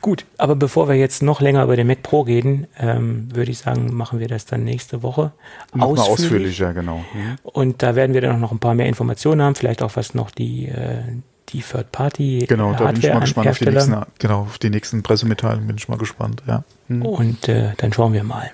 Gut, 0.00 0.26
aber 0.38 0.54
bevor 0.54 0.88
wir 0.88 0.94
jetzt 0.94 1.22
noch 1.22 1.40
länger 1.40 1.64
über 1.64 1.76
den 1.76 1.86
Mac 1.86 2.02
Pro 2.02 2.20
reden, 2.20 2.66
ähm, 2.78 3.28
würde 3.34 3.50
ich 3.50 3.58
sagen, 3.58 3.94
machen 3.94 4.20
wir 4.20 4.28
das 4.28 4.46
dann 4.46 4.64
nächste 4.64 5.02
Woche. 5.02 5.32
Ausführlich. 5.72 6.08
ausführlicher, 6.08 6.72
genau. 6.74 6.98
Mhm. 7.14 7.38
Und 7.42 7.82
da 7.82 7.96
werden 7.96 8.14
wir 8.14 8.20
dann 8.20 8.40
noch 8.40 8.52
ein 8.52 8.58
paar 8.58 8.74
mehr 8.74 8.86
Informationen 8.86 9.42
haben, 9.42 9.54
vielleicht 9.54 9.82
auch 9.82 9.96
was 9.96 10.14
noch 10.14 10.30
die, 10.30 10.66
äh, 10.66 11.02
die 11.50 11.60
Third 11.60 11.92
Party 11.92 12.46
Genau, 12.48 12.72
da 12.74 12.90
bin 12.90 13.00
ich 13.00 13.12
mal 13.12 13.20
gespannt 13.20 13.48
auf 13.48 13.58
die 13.58 13.66
nächsten, 13.66 13.96
genau, 14.18 14.40
auf 14.42 14.58
die 14.58 14.70
nächsten 14.70 15.02
Pressemitteilungen 15.02 15.66
bin 15.66 15.76
ich 15.76 15.88
mal 15.88 15.98
gespannt, 15.98 16.42
ja. 16.46 16.64
Hm. 16.88 17.02
Und 17.02 17.48
äh, 17.48 17.72
dann 17.76 17.92
schauen 17.92 18.12
wir 18.12 18.24
mal. 18.24 18.50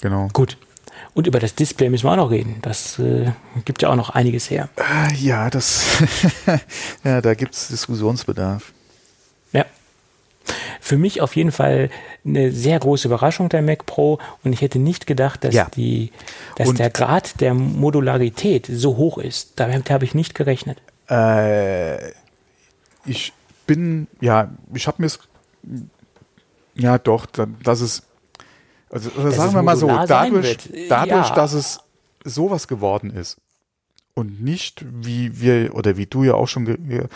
Genau. 0.00 0.28
Gut. 0.32 0.56
Und 1.14 1.26
über 1.26 1.38
das 1.38 1.54
Display 1.54 1.88
müssen 1.90 2.04
wir 2.04 2.12
auch 2.12 2.16
noch 2.16 2.30
reden. 2.30 2.56
Das 2.62 2.98
äh, 2.98 3.30
gibt 3.64 3.82
ja 3.82 3.90
auch 3.90 3.96
noch 3.96 4.10
einiges 4.10 4.50
her. 4.50 4.68
Äh, 4.76 5.14
ja, 5.14 5.48
das 5.48 6.02
ja, 7.04 7.20
da 7.20 7.34
gibt 7.34 7.54
es 7.54 7.68
Diskussionsbedarf. 7.68 8.72
Ja. 9.52 9.64
Für 10.80 10.98
mich 10.98 11.20
auf 11.20 11.36
jeden 11.36 11.52
Fall 11.52 11.88
eine 12.26 12.50
sehr 12.50 12.78
große 12.78 13.08
Überraschung 13.08 13.48
der 13.48 13.62
Mac 13.62 13.86
Pro 13.86 14.18
und 14.42 14.52
ich 14.52 14.60
hätte 14.60 14.78
nicht 14.78 15.06
gedacht, 15.06 15.44
dass, 15.44 15.54
ja. 15.54 15.68
die, 15.76 16.10
dass 16.56 16.74
der 16.74 16.90
Grad 16.90 17.40
der 17.40 17.54
Modularität 17.54 18.66
so 18.70 18.96
hoch 18.96 19.18
ist. 19.18 19.52
Damit 19.56 19.90
habe 19.90 20.04
ich 20.04 20.14
nicht 20.14 20.34
gerechnet. 20.34 20.78
Äh, 21.08 22.12
ich 23.04 23.32
bin, 23.66 24.06
ja, 24.20 24.50
ich 24.72 24.86
habe 24.86 25.02
mir 25.02 25.06
es, 25.06 25.18
ja 26.74 26.98
doch, 26.98 27.26
dass 27.26 27.80
es, 27.80 28.02
also 28.90 29.10
das 29.10 29.36
sagen 29.36 29.54
wir 29.54 29.62
mal 29.62 29.76
so, 29.76 29.86
dadurch, 29.86 30.58
dadurch 30.88 31.28
ja. 31.28 31.34
dass 31.34 31.52
es 31.52 31.80
sowas 32.24 32.68
geworden 32.68 33.10
ist 33.10 33.38
und 34.14 34.42
nicht, 34.42 34.84
wie 35.04 35.40
wir, 35.40 35.74
oder 35.74 35.96
wie 35.96 36.06
du 36.06 36.22
ja 36.24 36.34
auch 36.34 36.48
schon, 36.48 37.10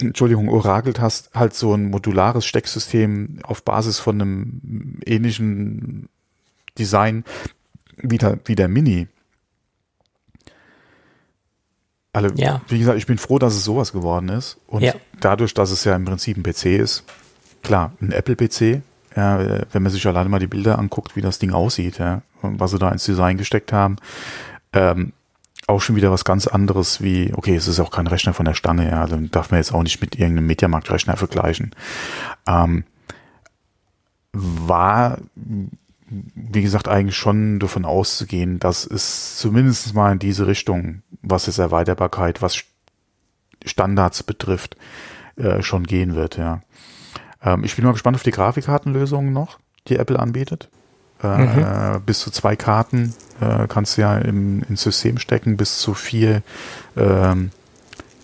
Entschuldigung, 0.00 0.48
orakelt 0.48 1.00
hast, 1.00 1.34
halt 1.34 1.54
so 1.54 1.74
ein 1.74 1.90
modulares 1.90 2.44
Stecksystem 2.44 3.38
auf 3.42 3.62
Basis 3.62 3.98
von 3.98 4.20
einem 4.20 5.00
ähnlichen 5.04 6.08
Design 6.78 7.24
wie 7.96 8.18
der, 8.18 8.38
wie 8.44 8.56
der 8.56 8.68
Mini 8.68 9.08
alle, 12.16 12.32
ja. 12.36 12.62
wie 12.68 12.78
gesagt, 12.78 12.98
ich 12.98 13.06
bin 13.06 13.18
froh, 13.18 13.38
dass 13.38 13.54
es 13.54 13.64
sowas 13.64 13.92
geworden 13.92 14.30
ist. 14.30 14.58
Und 14.66 14.82
ja. 14.82 14.94
dadurch, 15.20 15.52
dass 15.52 15.70
es 15.70 15.84
ja 15.84 15.94
im 15.94 16.06
Prinzip 16.06 16.36
ein 16.36 16.42
PC 16.42 16.66
ist, 16.80 17.04
klar, 17.62 17.92
ein 18.00 18.10
Apple-PC, 18.10 18.80
ja, 19.14 19.38
wenn 19.72 19.82
man 19.82 19.92
sich 19.92 20.06
alleine 20.06 20.28
mal 20.28 20.38
die 20.38 20.46
Bilder 20.46 20.78
anguckt, 20.78 21.14
wie 21.14 21.20
das 21.20 21.38
Ding 21.38 21.52
aussieht, 21.52 21.98
ja, 21.98 22.22
was 22.42 22.70
sie 22.70 22.78
da 22.78 22.90
ins 22.90 23.04
Design 23.04 23.36
gesteckt 23.36 23.72
haben, 23.72 23.96
ähm, 24.72 25.12
auch 25.66 25.80
schon 25.80 25.96
wieder 25.96 26.10
was 26.10 26.24
ganz 26.24 26.46
anderes 26.46 27.02
wie, 27.02 27.32
okay, 27.34 27.54
es 27.54 27.68
ist 27.68 27.80
auch 27.80 27.90
kein 27.90 28.06
Rechner 28.06 28.34
von 28.34 28.46
der 28.46 28.54
Stange, 28.54 28.88
ja, 28.88 29.06
dann 29.06 29.30
darf 29.30 29.50
man 29.50 29.58
jetzt 29.58 29.74
auch 29.74 29.82
nicht 29.82 30.00
mit 30.00 30.16
irgendeinem 30.16 30.46
Mediamarkt-Rechner 30.46 31.16
vergleichen. 31.16 31.74
Ähm, 32.46 32.84
war 34.32 35.18
wie 36.08 36.62
gesagt, 36.62 36.88
eigentlich 36.88 37.16
schon 37.16 37.58
davon 37.58 37.84
auszugehen, 37.84 38.58
dass 38.58 38.86
es 38.86 39.38
zumindest 39.38 39.94
mal 39.94 40.12
in 40.12 40.18
diese 40.18 40.46
Richtung, 40.46 41.02
was 41.22 41.48
es 41.48 41.58
Erweiterbarkeit, 41.58 42.42
was 42.42 42.62
Standards 43.64 44.22
betrifft, 44.22 44.76
äh, 45.36 45.62
schon 45.62 45.84
gehen 45.84 46.14
wird, 46.14 46.36
ja. 46.36 46.60
Ähm, 47.42 47.64
ich 47.64 47.74
bin 47.74 47.84
mal 47.84 47.92
gespannt 47.92 48.16
auf 48.16 48.22
die 48.22 48.30
Grafikkartenlösungen 48.30 49.32
noch, 49.32 49.58
die 49.88 49.96
Apple 49.96 50.18
anbietet. 50.18 50.70
Äh, 51.22 51.96
mhm. 51.96 52.02
bis 52.04 52.20
zu 52.20 52.30
zwei 52.30 52.56
Karten 52.56 53.14
äh, 53.40 53.66
kannst 53.68 53.96
du 53.96 54.02
ja 54.02 54.18
im, 54.18 54.62
ins 54.68 54.82
System 54.82 55.16
stecken, 55.16 55.56
bis 55.56 55.78
zu 55.78 55.94
vier 55.94 56.42
ähm, 56.94 57.52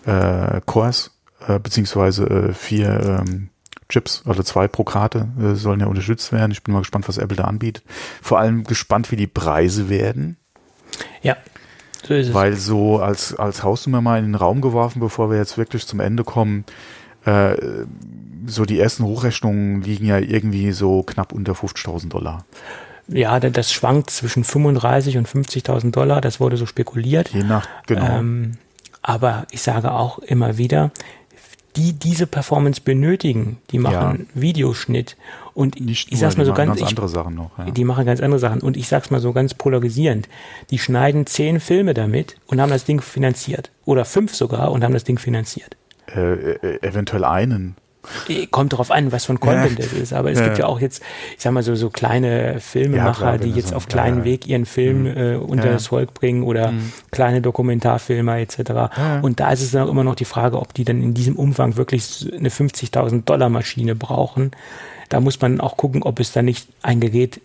äh, 0.04 0.60
Cores, 0.66 1.10
äh, 1.46 1.58
beziehungsweise 1.58 2.26
äh, 2.26 2.52
vier 2.52 3.22
ähm, 3.26 3.48
Chips, 3.92 4.22
also 4.26 4.42
zwei 4.42 4.68
pro 4.68 4.84
Karte 4.84 5.28
äh, 5.38 5.54
sollen 5.54 5.80
ja 5.80 5.86
unterstützt 5.86 6.32
werden. 6.32 6.50
Ich 6.50 6.62
bin 6.62 6.72
mal 6.72 6.80
gespannt, 6.80 7.08
was 7.08 7.18
Apple 7.18 7.36
da 7.36 7.44
anbietet. 7.44 7.84
Vor 8.22 8.38
allem 8.38 8.64
gespannt, 8.64 9.10
wie 9.12 9.16
die 9.16 9.26
Preise 9.26 9.90
werden. 9.90 10.38
Ja, 11.22 11.36
so 12.02 12.14
ist 12.14 12.28
es. 12.28 12.34
Weil 12.34 12.54
so 12.54 13.00
als, 13.00 13.34
als 13.34 13.62
Hausnummer 13.62 14.00
mal 14.00 14.18
in 14.18 14.24
den 14.24 14.34
Raum 14.34 14.62
geworfen, 14.62 15.00
bevor 15.00 15.30
wir 15.30 15.36
jetzt 15.36 15.58
wirklich 15.58 15.86
zum 15.86 16.00
Ende 16.00 16.24
kommen, 16.24 16.64
äh, 17.26 17.54
so 18.46 18.64
die 18.64 18.80
ersten 18.80 19.04
Hochrechnungen 19.04 19.82
liegen 19.82 20.06
ja 20.06 20.18
irgendwie 20.18 20.72
so 20.72 21.02
knapp 21.02 21.32
unter 21.32 21.52
50.000 21.52 22.08
Dollar. 22.08 22.44
Ja, 23.08 23.38
das 23.40 23.72
schwankt 23.72 24.10
zwischen 24.10 24.42
35 24.42 25.18
und 25.18 25.28
50.000 25.28 25.90
Dollar, 25.90 26.20
das 26.20 26.40
wurde 26.40 26.56
so 26.56 26.64
spekuliert. 26.64 27.28
Je 27.28 27.42
nach, 27.42 27.68
genau. 27.86 28.18
Ähm, 28.18 28.52
aber 29.02 29.46
ich 29.50 29.62
sage 29.62 29.92
auch 29.92 30.18
immer 30.20 30.56
wieder, 30.56 30.92
die 31.76 31.94
diese 31.94 32.26
Performance 32.26 32.80
benötigen, 32.82 33.58
die 33.70 33.78
machen 33.78 34.28
ja. 34.34 34.40
Videoschnitt 34.40 35.16
und 35.54 35.80
Nicht 35.80 36.06
ich 36.06 36.12
nur, 36.12 36.20
sag's 36.20 36.36
mal 36.36 36.44
so 36.46 36.52
ganz, 36.52 36.68
ganz 36.68 36.80
ich, 36.80 36.86
andere 36.88 37.08
Sachen 37.08 37.34
noch. 37.34 37.58
Ja. 37.58 37.70
Die 37.70 37.84
machen 37.84 38.04
ganz 38.04 38.20
andere 38.20 38.38
Sachen 38.38 38.60
und 38.60 38.76
ich 38.76 38.88
sag's 38.88 39.10
mal 39.10 39.20
so 39.20 39.32
ganz 39.32 39.54
polarisierend. 39.54 40.28
Die 40.70 40.78
schneiden 40.78 41.26
zehn 41.26 41.60
Filme 41.60 41.94
damit 41.94 42.36
und 42.46 42.60
haben 42.60 42.70
das 42.70 42.84
Ding 42.84 43.00
finanziert 43.00 43.70
oder 43.84 44.04
fünf 44.04 44.34
sogar 44.34 44.70
und 44.72 44.84
haben 44.84 44.92
das 44.92 45.04
Ding 45.04 45.18
finanziert. 45.18 45.76
Äh, 46.14 46.52
äh 46.52 46.78
eventuell 46.82 47.24
einen. 47.24 47.76
Kommt 48.50 48.72
darauf 48.72 48.90
an, 48.90 49.12
was 49.12 49.26
von 49.26 49.38
Content 49.38 49.78
ja. 49.78 49.84
das 49.84 49.92
ist. 49.92 50.12
Aber 50.12 50.32
es 50.32 50.38
ja. 50.38 50.46
gibt 50.46 50.58
ja 50.58 50.66
auch 50.66 50.80
jetzt, 50.80 51.02
ich 51.36 51.42
sag 51.42 51.52
mal 51.52 51.62
so, 51.62 51.74
so 51.76 51.88
kleine 51.88 52.58
Filmemacher, 52.58 53.06
ja, 53.06 53.12
klar, 53.12 53.38
die 53.38 53.50
jetzt 53.50 53.68
so. 53.68 53.76
auf 53.76 53.86
kleinen 53.86 54.18
ja, 54.18 54.24
Weg 54.24 54.46
ihren 54.46 54.66
Film 54.66 55.02
mhm. 55.02 55.16
äh, 55.16 55.36
unter 55.36 55.70
das 55.70 55.86
Volk 55.86 56.12
bringen 56.12 56.42
oder 56.42 56.72
mhm. 56.72 56.92
kleine 57.12 57.40
Dokumentarfilmer 57.40 58.38
etc. 58.38 58.92
Und 59.22 59.38
da 59.38 59.52
ist 59.52 59.62
es 59.62 59.70
dann 59.70 59.86
auch 59.86 59.90
immer 59.90 60.04
noch 60.04 60.16
die 60.16 60.24
Frage, 60.24 60.58
ob 60.58 60.74
die 60.74 60.84
dann 60.84 61.00
in 61.02 61.14
diesem 61.14 61.36
Umfang 61.36 61.76
wirklich 61.76 62.28
eine 62.36 62.48
50.000 62.48 63.24
Dollar 63.24 63.48
Maschine 63.48 63.94
brauchen. 63.94 64.50
Da 65.08 65.20
muss 65.20 65.40
man 65.40 65.60
auch 65.60 65.76
gucken, 65.76 66.02
ob 66.02 66.18
es 66.18 66.32
da 66.32 66.42
nicht 66.42 66.68
ein 66.82 66.98
Gerät 66.98 67.40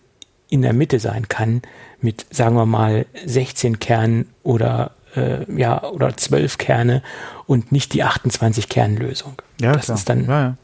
in 0.50 0.62
der 0.62 0.74
Mitte 0.74 1.00
sein 1.00 1.28
kann 1.28 1.62
mit, 2.02 2.26
sagen 2.32 2.56
wir 2.56 2.66
mal, 2.66 3.06
16 3.26 3.80
Kernen 3.80 4.30
oder 4.44 4.92
äh, 5.16 5.52
ja, 5.56 5.84
oder 5.84 6.16
zwölf 6.18 6.58
Kerne 6.58 7.02
und 7.46 7.72
nicht 7.72 7.94
die 7.94 8.04
28 8.04 8.70
Kernlösung. 8.70 9.42
Ja, 9.60 9.74
das 9.74 9.86
klar. 9.86 9.98
ist 9.98 10.10
dann. 10.10 10.26
Ja, 10.26 10.42
ja. 10.42 10.58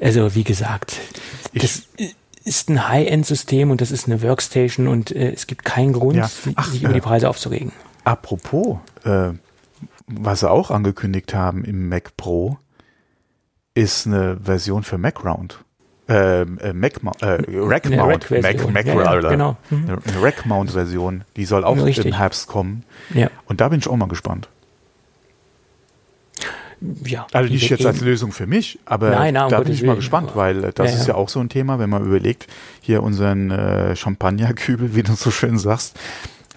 Also 0.00 0.34
wie 0.34 0.44
gesagt, 0.44 0.98
ich, 1.52 1.62
das 1.62 1.82
ist 2.44 2.68
ein 2.68 2.88
High-End-System 2.88 3.70
und 3.70 3.80
das 3.80 3.90
ist 3.90 4.06
eine 4.06 4.22
Workstation 4.22 4.88
und 4.88 5.10
äh, 5.10 5.32
es 5.32 5.46
gibt 5.46 5.64
keinen 5.64 5.92
Grund, 5.92 6.16
ja. 6.16 6.30
Ach, 6.54 6.70
sich 6.70 6.82
über 6.82 6.92
die 6.92 7.00
Preise 7.00 7.28
aufzuregen. 7.28 7.72
Apropos, 8.04 8.78
äh, 9.04 9.30
was 10.06 10.40
sie 10.40 10.50
auch 10.50 10.70
angekündigt 10.70 11.34
haben 11.34 11.64
im 11.64 11.88
Mac 11.88 12.16
Pro, 12.16 12.58
ist 13.74 14.06
eine 14.06 14.38
Version 14.42 14.84
für 14.84 14.98
Mac 14.98 15.24
Round. 15.24 15.58
Ähm, 16.08 16.58
äh, 16.60 16.72
Mac, 16.72 17.00
äh, 17.20 17.38
Rack 17.48 17.90
Mount, 17.90 18.30
Mac, 18.30 18.72
Mac, 18.72 18.86
ja, 18.86 19.20
ja, 19.20 19.28
genau. 19.28 19.56
Mhm. 19.70 19.98
Eine 20.06 20.22
Rack 20.22 20.46
Mount 20.46 20.70
Version, 20.70 21.24
die 21.36 21.44
soll 21.44 21.64
auch 21.64 21.76
Richtig. 21.84 22.06
im 22.06 22.12
Herbst 22.12 22.46
kommen. 22.46 22.84
Ja. 23.12 23.28
Und 23.46 23.60
da 23.60 23.68
bin 23.68 23.80
ich 23.80 23.88
auch 23.88 23.96
mal 23.96 24.06
gespannt. 24.06 24.48
Ja, 27.04 27.26
also 27.32 27.52
nicht 27.52 27.70
jetzt 27.70 27.86
als 27.86 28.00
Lösung 28.00 28.32
für 28.32 28.46
mich, 28.46 28.78
aber 28.84 29.10
nein, 29.10 29.34
nein, 29.34 29.48
da 29.48 29.60
bin 29.60 29.72
ich 29.72 29.82
mal 29.82 29.96
gespannt, 29.96 30.32
weil 30.34 30.64
äh, 30.64 30.72
das 30.74 30.92
ja, 30.92 30.98
ist 30.98 31.08
ja 31.08 31.14
auch 31.14 31.28
so 31.28 31.40
ein 31.40 31.48
Thema, 31.48 31.78
wenn 31.78 31.88
man 31.88 32.04
überlegt, 32.04 32.46
hier 32.80 33.02
unseren 33.02 33.50
äh, 33.50 33.96
Champagnerkübel, 33.96 34.94
wie 34.94 35.02
du 35.02 35.14
so 35.14 35.30
schön 35.30 35.58
sagst, 35.58 35.98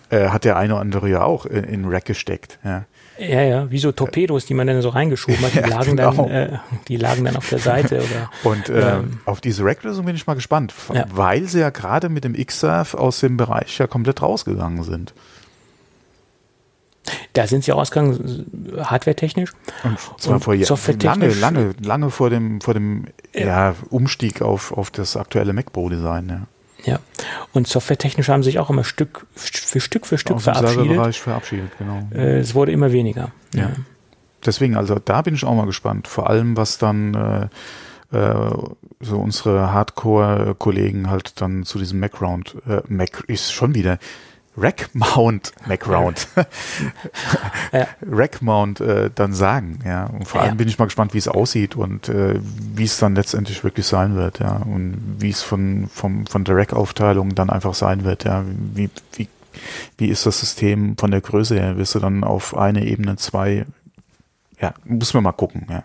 äh, 0.10 0.30
hat 0.30 0.44
der 0.44 0.58
eine 0.58 0.74
oder 0.74 0.82
andere 0.82 1.10
ja 1.10 1.24
auch 1.24 1.46
in, 1.46 1.64
in 1.64 1.86
Rack 1.86 2.06
gesteckt. 2.06 2.60
Ja. 2.64 2.86
Ja, 3.20 3.42
ja, 3.42 3.70
wie 3.70 3.80
so 3.80 3.92
Torpedos, 3.92 4.46
die 4.46 4.54
man 4.54 4.66
dann 4.66 4.82
so 4.82 4.90
reingeschoben 4.90 5.42
hat, 5.42 5.54
die, 5.54 5.58
ja, 5.60 5.68
lagen, 5.68 5.98
genau. 5.98 6.12
dann, 6.14 6.30
äh, 6.30 6.58
die 6.88 6.96
lagen 6.96 7.26
dann 7.26 7.36
auf 7.36 7.50
der 7.50 7.60
Seite. 7.60 7.98
Oder, 8.44 8.52
Und 8.52 8.70
äh, 8.70 8.98
ähm, 8.98 9.20
auf 9.26 9.42
diese 9.42 9.66
Rack-Lösung 9.66 10.06
bin 10.06 10.16
ich 10.16 10.26
mal 10.26 10.36
gespannt, 10.36 10.74
ja. 10.94 11.06
weil 11.12 11.46
sie 11.46 11.60
ja 11.60 11.70
gerade 11.70 12.08
mit 12.08 12.24
dem 12.24 12.34
X-Surf 12.34 12.94
aus 12.94 13.20
dem 13.20 13.36
Bereich 13.36 13.78
ja 13.78 13.88
komplett 13.88 14.22
rausgegangen 14.22 14.84
sind. 14.84 15.14
Da 17.40 17.48
sind 17.48 17.64
sie 17.64 17.72
ausgegangen, 17.72 18.46
hardware-technisch. 18.78 19.52
Und 19.86 19.98
zwar 20.18 20.34
und 20.34 20.44
vor 20.44 20.54
lange, 21.02 21.30
lange, 21.30 21.74
lange 21.82 22.10
vor 22.10 22.30
dem, 22.30 22.60
vor 22.60 22.74
dem 22.74 23.06
ja. 23.34 23.70
ja 23.70 23.76
Umstieg 23.90 24.42
auf, 24.42 24.74
auf 24.74 24.92
das 24.92 25.16
aktuelle 25.16 25.54
Mac 25.54 25.72
Pro-Design. 25.72 26.28
Ja. 26.28 26.42
Ja, 26.84 27.00
und 27.54 27.66
softwaretechnisch 27.66 28.28
haben 28.28 28.44
sich 28.44 28.60
auch 28.60 28.70
immer 28.70 28.84
Stück 28.84 29.26
für 29.36 29.80
Stück 29.80 30.06
für 30.06 30.18
Stück 30.18 30.42
verabschiedet. 30.42 31.16
verabschiedet, 31.16 31.72
genau. 31.78 32.10
Äh, 32.14 32.40
es 32.40 32.56
wurde 32.56 32.74
immer 32.74 32.92
weniger. 32.92 33.32
Ja. 33.54 33.62
ja. 33.62 33.72
Deswegen, 34.46 34.76
also 34.76 35.00
da 35.00 35.22
bin 35.22 35.34
ich 35.34 35.46
auch 35.46 35.56
mal 35.56 35.66
gespannt. 35.66 36.10
Vor 36.10 36.30
allem, 36.30 36.58
was 36.58 36.78
dann 36.78 37.14
äh, 38.12 38.18
äh, 38.18 38.52
so 39.00 39.18
unsere 39.18 39.72
Hardcore-Kollegen 39.72 41.10
halt 41.10 41.40
dann 41.40 41.64
zu 41.64 41.80
diesem 41.80 42.02
Mac-Round, 42.02 42.58
äh, 42.68 42.82
Mac 42.90 43.24
ist 43.28 43.54
schon 43.54 43.76
wieder, 43.76 43.98
Rack 44.60 44.90
Mount 44.94 45.52
Macround 45.68 46.28
ja. 47.72 47.88
Rack 48.06 48.42
Mount 48.42 48.82
äh, 48.82 49.10
dann 49.14 49.34
sagen, 49.34 49.80
ja. 49.86 50.06
Und 50.08 50.28
vor 50.28 50.42
allem 50.42 50.58
bin 50.58 50.68
ich 50.68 50.78
mal 50.78 50.86
gespannt, 50.86 51.14
wie 51.14 51.18
es 51.18 51.28
aussieht 51.28 51.76
und 51.76 52.10
äh, 52.10 52.40
wie 52.76 52.84
es 52.84 52.98
dann 52.98 53.16
letztendlich 53.16 53.64
wirklich 53.64 53.86
sein 53.86 54.16
wird, 54.16 54.40
ja. 54.40 54.58
Und 54.58 55.18
wie 55.20 55.30
es 55.30 55.42
von, 55.42 55.90
vom, 55.94 56.26
von 56.26 56.44
der 56.44 56.56
Rack-Aufteilung 56.56 57.36
dann 57.36 57.50
einfach 57.50 57.74
sein 57.74 58.04
wird, 58.04 58.26
ja. 58.26 58.44
Wie, 58.74 58.90
wie, 59.14 59.28
wie 59.98 60.08
ist 60.08 60.26
das 60.26 60.40
System 60.40 60.98
von 60.98 61.12
der 61.12 61.22
Größe 61.22 61.56
her? 61.56 61.78
Wirst 61.78 61.96
du 61.96 62.00
dann 62.00 62.24
auf 62.24 62.56
eine 62.56 62.86
Ebene 62.86 63.16
zwei, 63.16 63.66
ja, 64.60 64.74
muss 64.86 65.14
man 65.14 65.24
mal 65.24 65.32
gucken, 65.32 65.68
ja. 65.70 65.84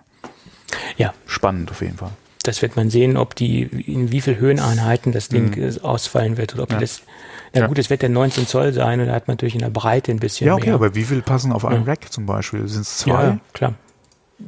Ja. 0.96 1.14
Spannend 1.26 1.70
auf 1.70 1.80
jeden 1.80 1.96
Fall. 1.96 2.10
Das 2.42 2.60
wird 2.60 2.76
man 2.76 2.90
sehen, 2.90 3.16
ob 3.16 3.34
die, 3.34 3.62
in 3.62 4.12
wie 4.12 4.20
viel 4.20 4.36
Höheneinheiten 4.36 5.12
das 5.12 5.28
Ding 5.28 5.56
mhm. 5.56 5.78
ausfallen 5.82 6.36
wird 6.36 6.54
oder 6.54 6.64
ob 6.64 6.72
ja. 6.72 6.78
die 6.78 6.84
das 6.84 7.02
na 7.54 7.60
ja. 7.62 7.66
gut, 7.68 7.78
es 7.78 7.88
wird 7.88 8.02
ja 8.02 8.08
19 8.08 8.46
Zoll 8.46 8.72
sein 8.72 9.00
und 9.00 9.06
da 9.06 9.14
hat 9.14 9.28
man 9.28 9.34
natürlich 9.34 9.54
in 9.54 9.60
der 9.60 9.70
Breite 9.70 10.10
ein 10.10 10.18
bisschen 10.18 10.46
Ja, 10.48 10.54
okay, 10.54 10.66
mehr. 10.66 10.74
aber 10.74 10.94
wie 10.94 11.04
viel 11.04 11.22
passen 11.22 11.52
auf 11.52 11.64
einen 11.64 11.84
ja. 11.84 11.92
Rack 11.92 12.12
zum 12.12 12.26
Beispiel? 12.26 12.66
Sind 12.66 12.82
es 12.82 12.98
zwei? 12.98 13.24
Ja, 13.24 13.38
klar. 13.52 13.74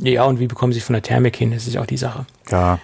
Ja, 0.00 0.24
und 0.24 0.40
wie 0.40 0.48
bekommen 0.48 0.72
sie 0.72 0.80
von 0.80 0.94
der 0.94 1.02
Thermik 1.02 1.36
hin? 1.36 1.52
Das 1.52 1.66
ist 1.66 1.76
auch 1.76 1.86
die 1.86 1.96
Sache. 1.96 2.26
Ja. 2.50 2.78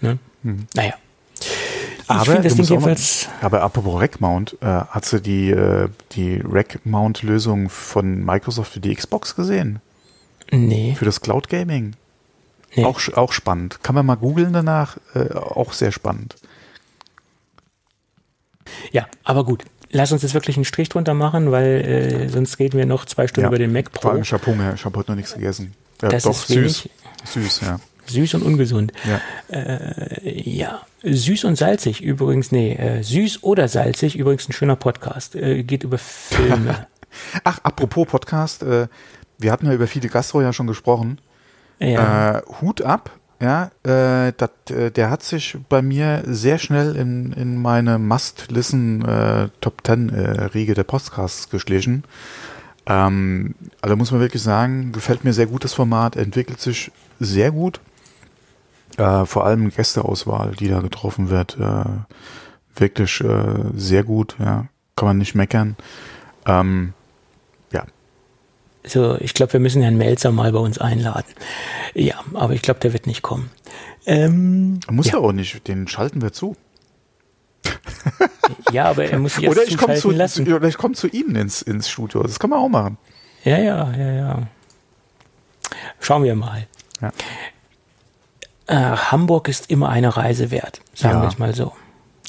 Ne? 0.00 0.18
Hm. 0.42 0.66
Naja. 0.74 0.94
Ich 1.40 2.10
aber, 2.10 2.34
das 2.34 2.54
Ding 2.54 2.66
jedenfalls 2.66 3.28
mal, 3.40 3.46
aber 3.46 3.62
apropos 3.62 3.98
Rack-Mount, 3.98 4.58
äh, 4.60 4.66
hast 4.66 5.14
du 5.14 5.20
die, 5.20 5.50
äh, 5.50 5.88
die 6.12 6.42
Rack-Mount-Lösung 6.44 7.70
von 7.70 8.22
Microsoft 8.22 8.74
für 8.74 8.80
die 8.80 8.94
Xbox 8.94 9.34
gesehen? 9.34 9.80
Nee. 10.50 10.94
Für 10.98 11.06
das 11.06 11.22
Cloud 11.22 11.48
Gaming? 11.48 11.94
Nee. 12.74 12.84
Auch, 12.84 13.00
auch 13.14 13.32
spannend. 13.32 13.82
Kann 13.82 13.94
man 13.94 14.04
mal 14.04 14.16
googeln 14.16 14.52
danach. 14.52 14.98
Äh, 15.14 15.32
auch 15.34 15.72
sehr 15.72 15.92
spannend. 15.92 16.36
Ja, 18.92 19.06
aber 19.24 19.44
gut. 19.44 19.64
Lass 19.90 20.10
uns 20.10 20.22
jetzt 20.22 20.34
wirklich 20.34 20.56
einen 20.56 20.64
Strich 20.64 20.88
drunter 20.88 21.14
machen, 21.14 21.52
weil 21.52 21.66
äh, 21.66 22.28
sonst 22.28 22.58
reden 22.58 22.78
wir 22.78 22.86
noch 22.86 23.04
zwei 23.04 23.28
Stunden 23.28 23.44
ja, 23.44 23.48
über 23.48 23.58
den 23.58 23.72
Mac 23.72 23.92
Pro. 23.92 24.16
Ich 24.16 24.32
habe 24.32 24.44
Hunger, 24.46 24.74
ich 24.74 24.84
habe 24.84 24.98
heute 24.98 25.12
noch 25.12 25.16
nichts 25.16 25.34
gegessen. 25.34 25.74
Ja, 26.02 26.08
das 26.08 26.24
doch, 26.24 26.32
ist 26.32 26.48
süß. 26.48 26.88
Süß, 27.24 27.60
ja. 27.60 27.78
Süß 28.06 28.34
und 28.34 28.42
ungesund. 28.42 28.92
Ja. 29.08 29.20
Äh, 29.56 30.50
ja. 30.50 30.82
Süß 31.02 31.44
und 31.44 31.56
salzig 31.56 32.00
übrigens, 32.00 32.50
nee, 32.50 32.74
äh, 32.74 33.02
süß 33.02 33.42
oder 33.42 33.68
salzig, 33.68 34.16
übrigens 34.16 34.48
ein 34.48 34.52
schöner 34.52 34.76
Podcast. 34.76 35.36
Äh, 35.36 35.62
geht 35.62 35.84
über 35.84 35.98
Filme. 35.98 36.86
Ach, 37.44 37.60
apropos 37.62 38.06
Podcast, 38.06 38.62
äh, 38.62 38.88
wir 39.38 39.52
hatten 39.52 39.66
ja 39.66 39.72
über 39.72 39.86
viele 39.86 40.08
Gastro 40.08 40.42
ja 40.42 40.52
schon 40.52 40.66
gesprochen. 40.66 41.20
Ja. 41.78 42.38
Äh, 42.38 42.42
Hut 42.60 42.82
ab, 42.82 43.10
ja, 43.44 43.70
äh, 43.82 44.32
dat, 44.34 44.70
äh, 44.70 44.90
der 44.90 45.10
hat 45.10 45.22
sich 45.22 45.58
bei 45.68 45.82
mir 45.82 46.22
sehr 46.26 46.56
schnell 46.58 46.96
in, 46.96 47.32
in 47.32 47.60
meine 47.60 47.98
Must-Listen 47.98 49.04
äh, 49.04 49.48
Top 49.60 49.82
10 49.86 50.08
äh, 50.08 50.74
der 50.74 50.84
Podcasts 50.84 51.50
geschlichen. 51.50 52.04
Ähm, 52.86 53.54
also 53.82 53.96
muss 53.96 54.12
man 54.12 54.22
wirklich 54.22 54.42
sagen, 54.42 54.92
gefällt 54.92 55.24
mir 55.24 55.34
sehr 55.34 55.46
gut 55.46 55.62
das 55.62 55.74
Format, 55.74 56.16
entwickelt 56.16 56.58
sich 56.58 56.90
sehr 57.20 57.52
gut. 57.52 57.80
Äh, 58.96 59.26
vor 59.26 59.44
allem 59.44 59.68
Gästeauswahl, 59.68 60.52
die 60.52 60.68
da 60.68 60.80
getroffen 60.80 61.28
wird, 61.28 61.58
wirklich 62.76 63.22
sehr 63.76 64.04
gut, 64.04 64.36
ja, 64.38 64.66
kann 64.96 65.08
man 65.08 65.18
nicht 65.18 65.34
meckern. 65.34 65.76
Ähm, 66.46 66.94
also 68.84 69.16
ich 69.20 69.34
glaube, 69.34 69.54
wir 69.54 69.60
müssen 69.60 69.82
Herrn 69.82 69.96
Melzer 69.96 70.30
mal 70.30 70.52
bei 70.52 70.58
uns 70.58 70.78
einladen. 70.78 71.32
Ja, 71.94 72.16
aber 72.34 72.52
ich 72.52 72.62
glaube, 72.62 72.80
der 72.80 72.92
wird 72.92 73.06
nicht 73.06 73.22
kommen. 73.22 73.50
Ähm, 74.06 74.80
muss 74.90 75.06
ja. 75.06 75.14
er 75.14 75.20
auch 75.20 75.32
nicht, 75.32 75.66
den 75.66 75.88
schalten 75.88 76.20
wir 76.20 76.32
zu. 76.32 76.56
ja, 78.72 78.84
aber 78.84 79.06
er 79.06 79.18
muss 79.18 79.36
sich 79.36 79.48
oder 79.48 79.62
ich 79.64 79.78
komme 79.78 79.94
zu, 79.94 80.10
lassen. 80.10 80.52
Oder 80.52 80.68
ich 80.68 80.76
komme 80.76 80.94
zu 80.94 81.08
Ihnen 81.08 81.34
ins, 81.36 81.62
ins 81.62 81.88
Studio. 81.88 82.22
Das 82.22 82.38
kann 82.38 82.50
man 82.50 82.58
auch 82.58 82.68
machen. 82.68 82.98
Ja, 83.44 83.58
ja, 83.58 83.92
ja, 83.92 84.12
ja. 84.12 84.42
Schauen 86.00 86.24
wir 86.24 86.34
mal. 86.34 86.66
Ja. 87.00 87.12
Äh, 88.66 88.96
Hamburg 88.96 89.48
ist 89.48 89.70
immer 89.70 89.88
eine 89.88 90.16
Reise 90.16 90.50
wert, 90.50 90.80
sagen 90.94 91.16
ja. 91.16 91.22
wir 91.22 91.28
es 91.28 91.38
mal 91.38 91.54
so. 91.54 91.72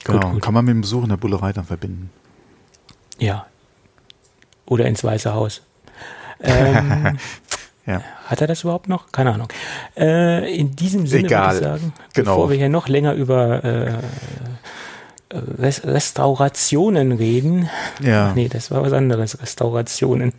Genau, 0.06 0.20
gut, 0.20 0.32
gut. 0.34 0.42
kann 0.42 0.54
man 0.54 0.66
mit 0.66 0.74
dem 0.74 0.82
Besuch 0.82 1.04
in 1.04 1.10
der 1.10 1.18
Bullerei 1.18 1.52
dann 1.52 1.66
verbinden. 1.66 2.10
Ja. 3.18 3.46
Oder 4.66 4.86
ins 4.86 5.04
Weiße 5.04 5.34
Haus. 5.34 5.62
Ähm, 6.42 7.18
ja. 7.86 8.02
Hat 8.26 8.42
er 8.42 8.48
das 8.48 8.64
überhaupt 8.64 8.88
noch? 8.88 9.12
Keine 9.12 9.34
Ahnung. 9.34 9.48
Äh, 9.98 10.56
in 10.56 10.76
diesem 10.76 11.08
Sinne 11.08 11.28
Egal. 11.28 11.54
würde 11.54 11.56
ich 11.56 11.64
sagen, 11.64 11.94
genau. 12.14 12.36
bevor 12.36 12.50
wir 12.50 12.58
hier 12.58 12.70
noch 12.70 12.88
länger 12.88 13.14
über 13.14 13.64
äh, 13.64 13.94
Restaurationen 15.32 17.12
reden. 17.12 17.70
Ja. 18.02 18.30
Ach 18.30 18.36
nee, 18.36 18.48
das 18.48 18.72
war 18.72 18.82
was 18.82 18.94
anderes. 18.94 19.42
Restaurationen. 19.42 20.34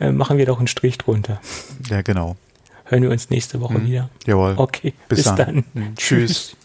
Äh, 0.00 0.12
machen 0.12 0.38
wir 0.38 0.46
doch 0.46 0.58
einen 0.58 0.68
Strich 0.68 0.98
drunter. 0.98 1.40
Ja, 1.88 2.02
genau. 2.02 2.36
Hören 2.84 3.02
wir 3.02 3.10
uns 3.10 3.30
nächste 3.30 3.60
Woche 3.60 3.78
mhm. 3.78 3.86
wieder. 3.86 4.10
Jawohl. 4.26 4.54
Okay. 4.56 4.94
Bis, 5.08 5.24
bis 5.24 5.34
dann. 5.34 5.36
dann. 5.36 5.64
Mhm. 5.74 5.96
Tschüss. 5.96 6.56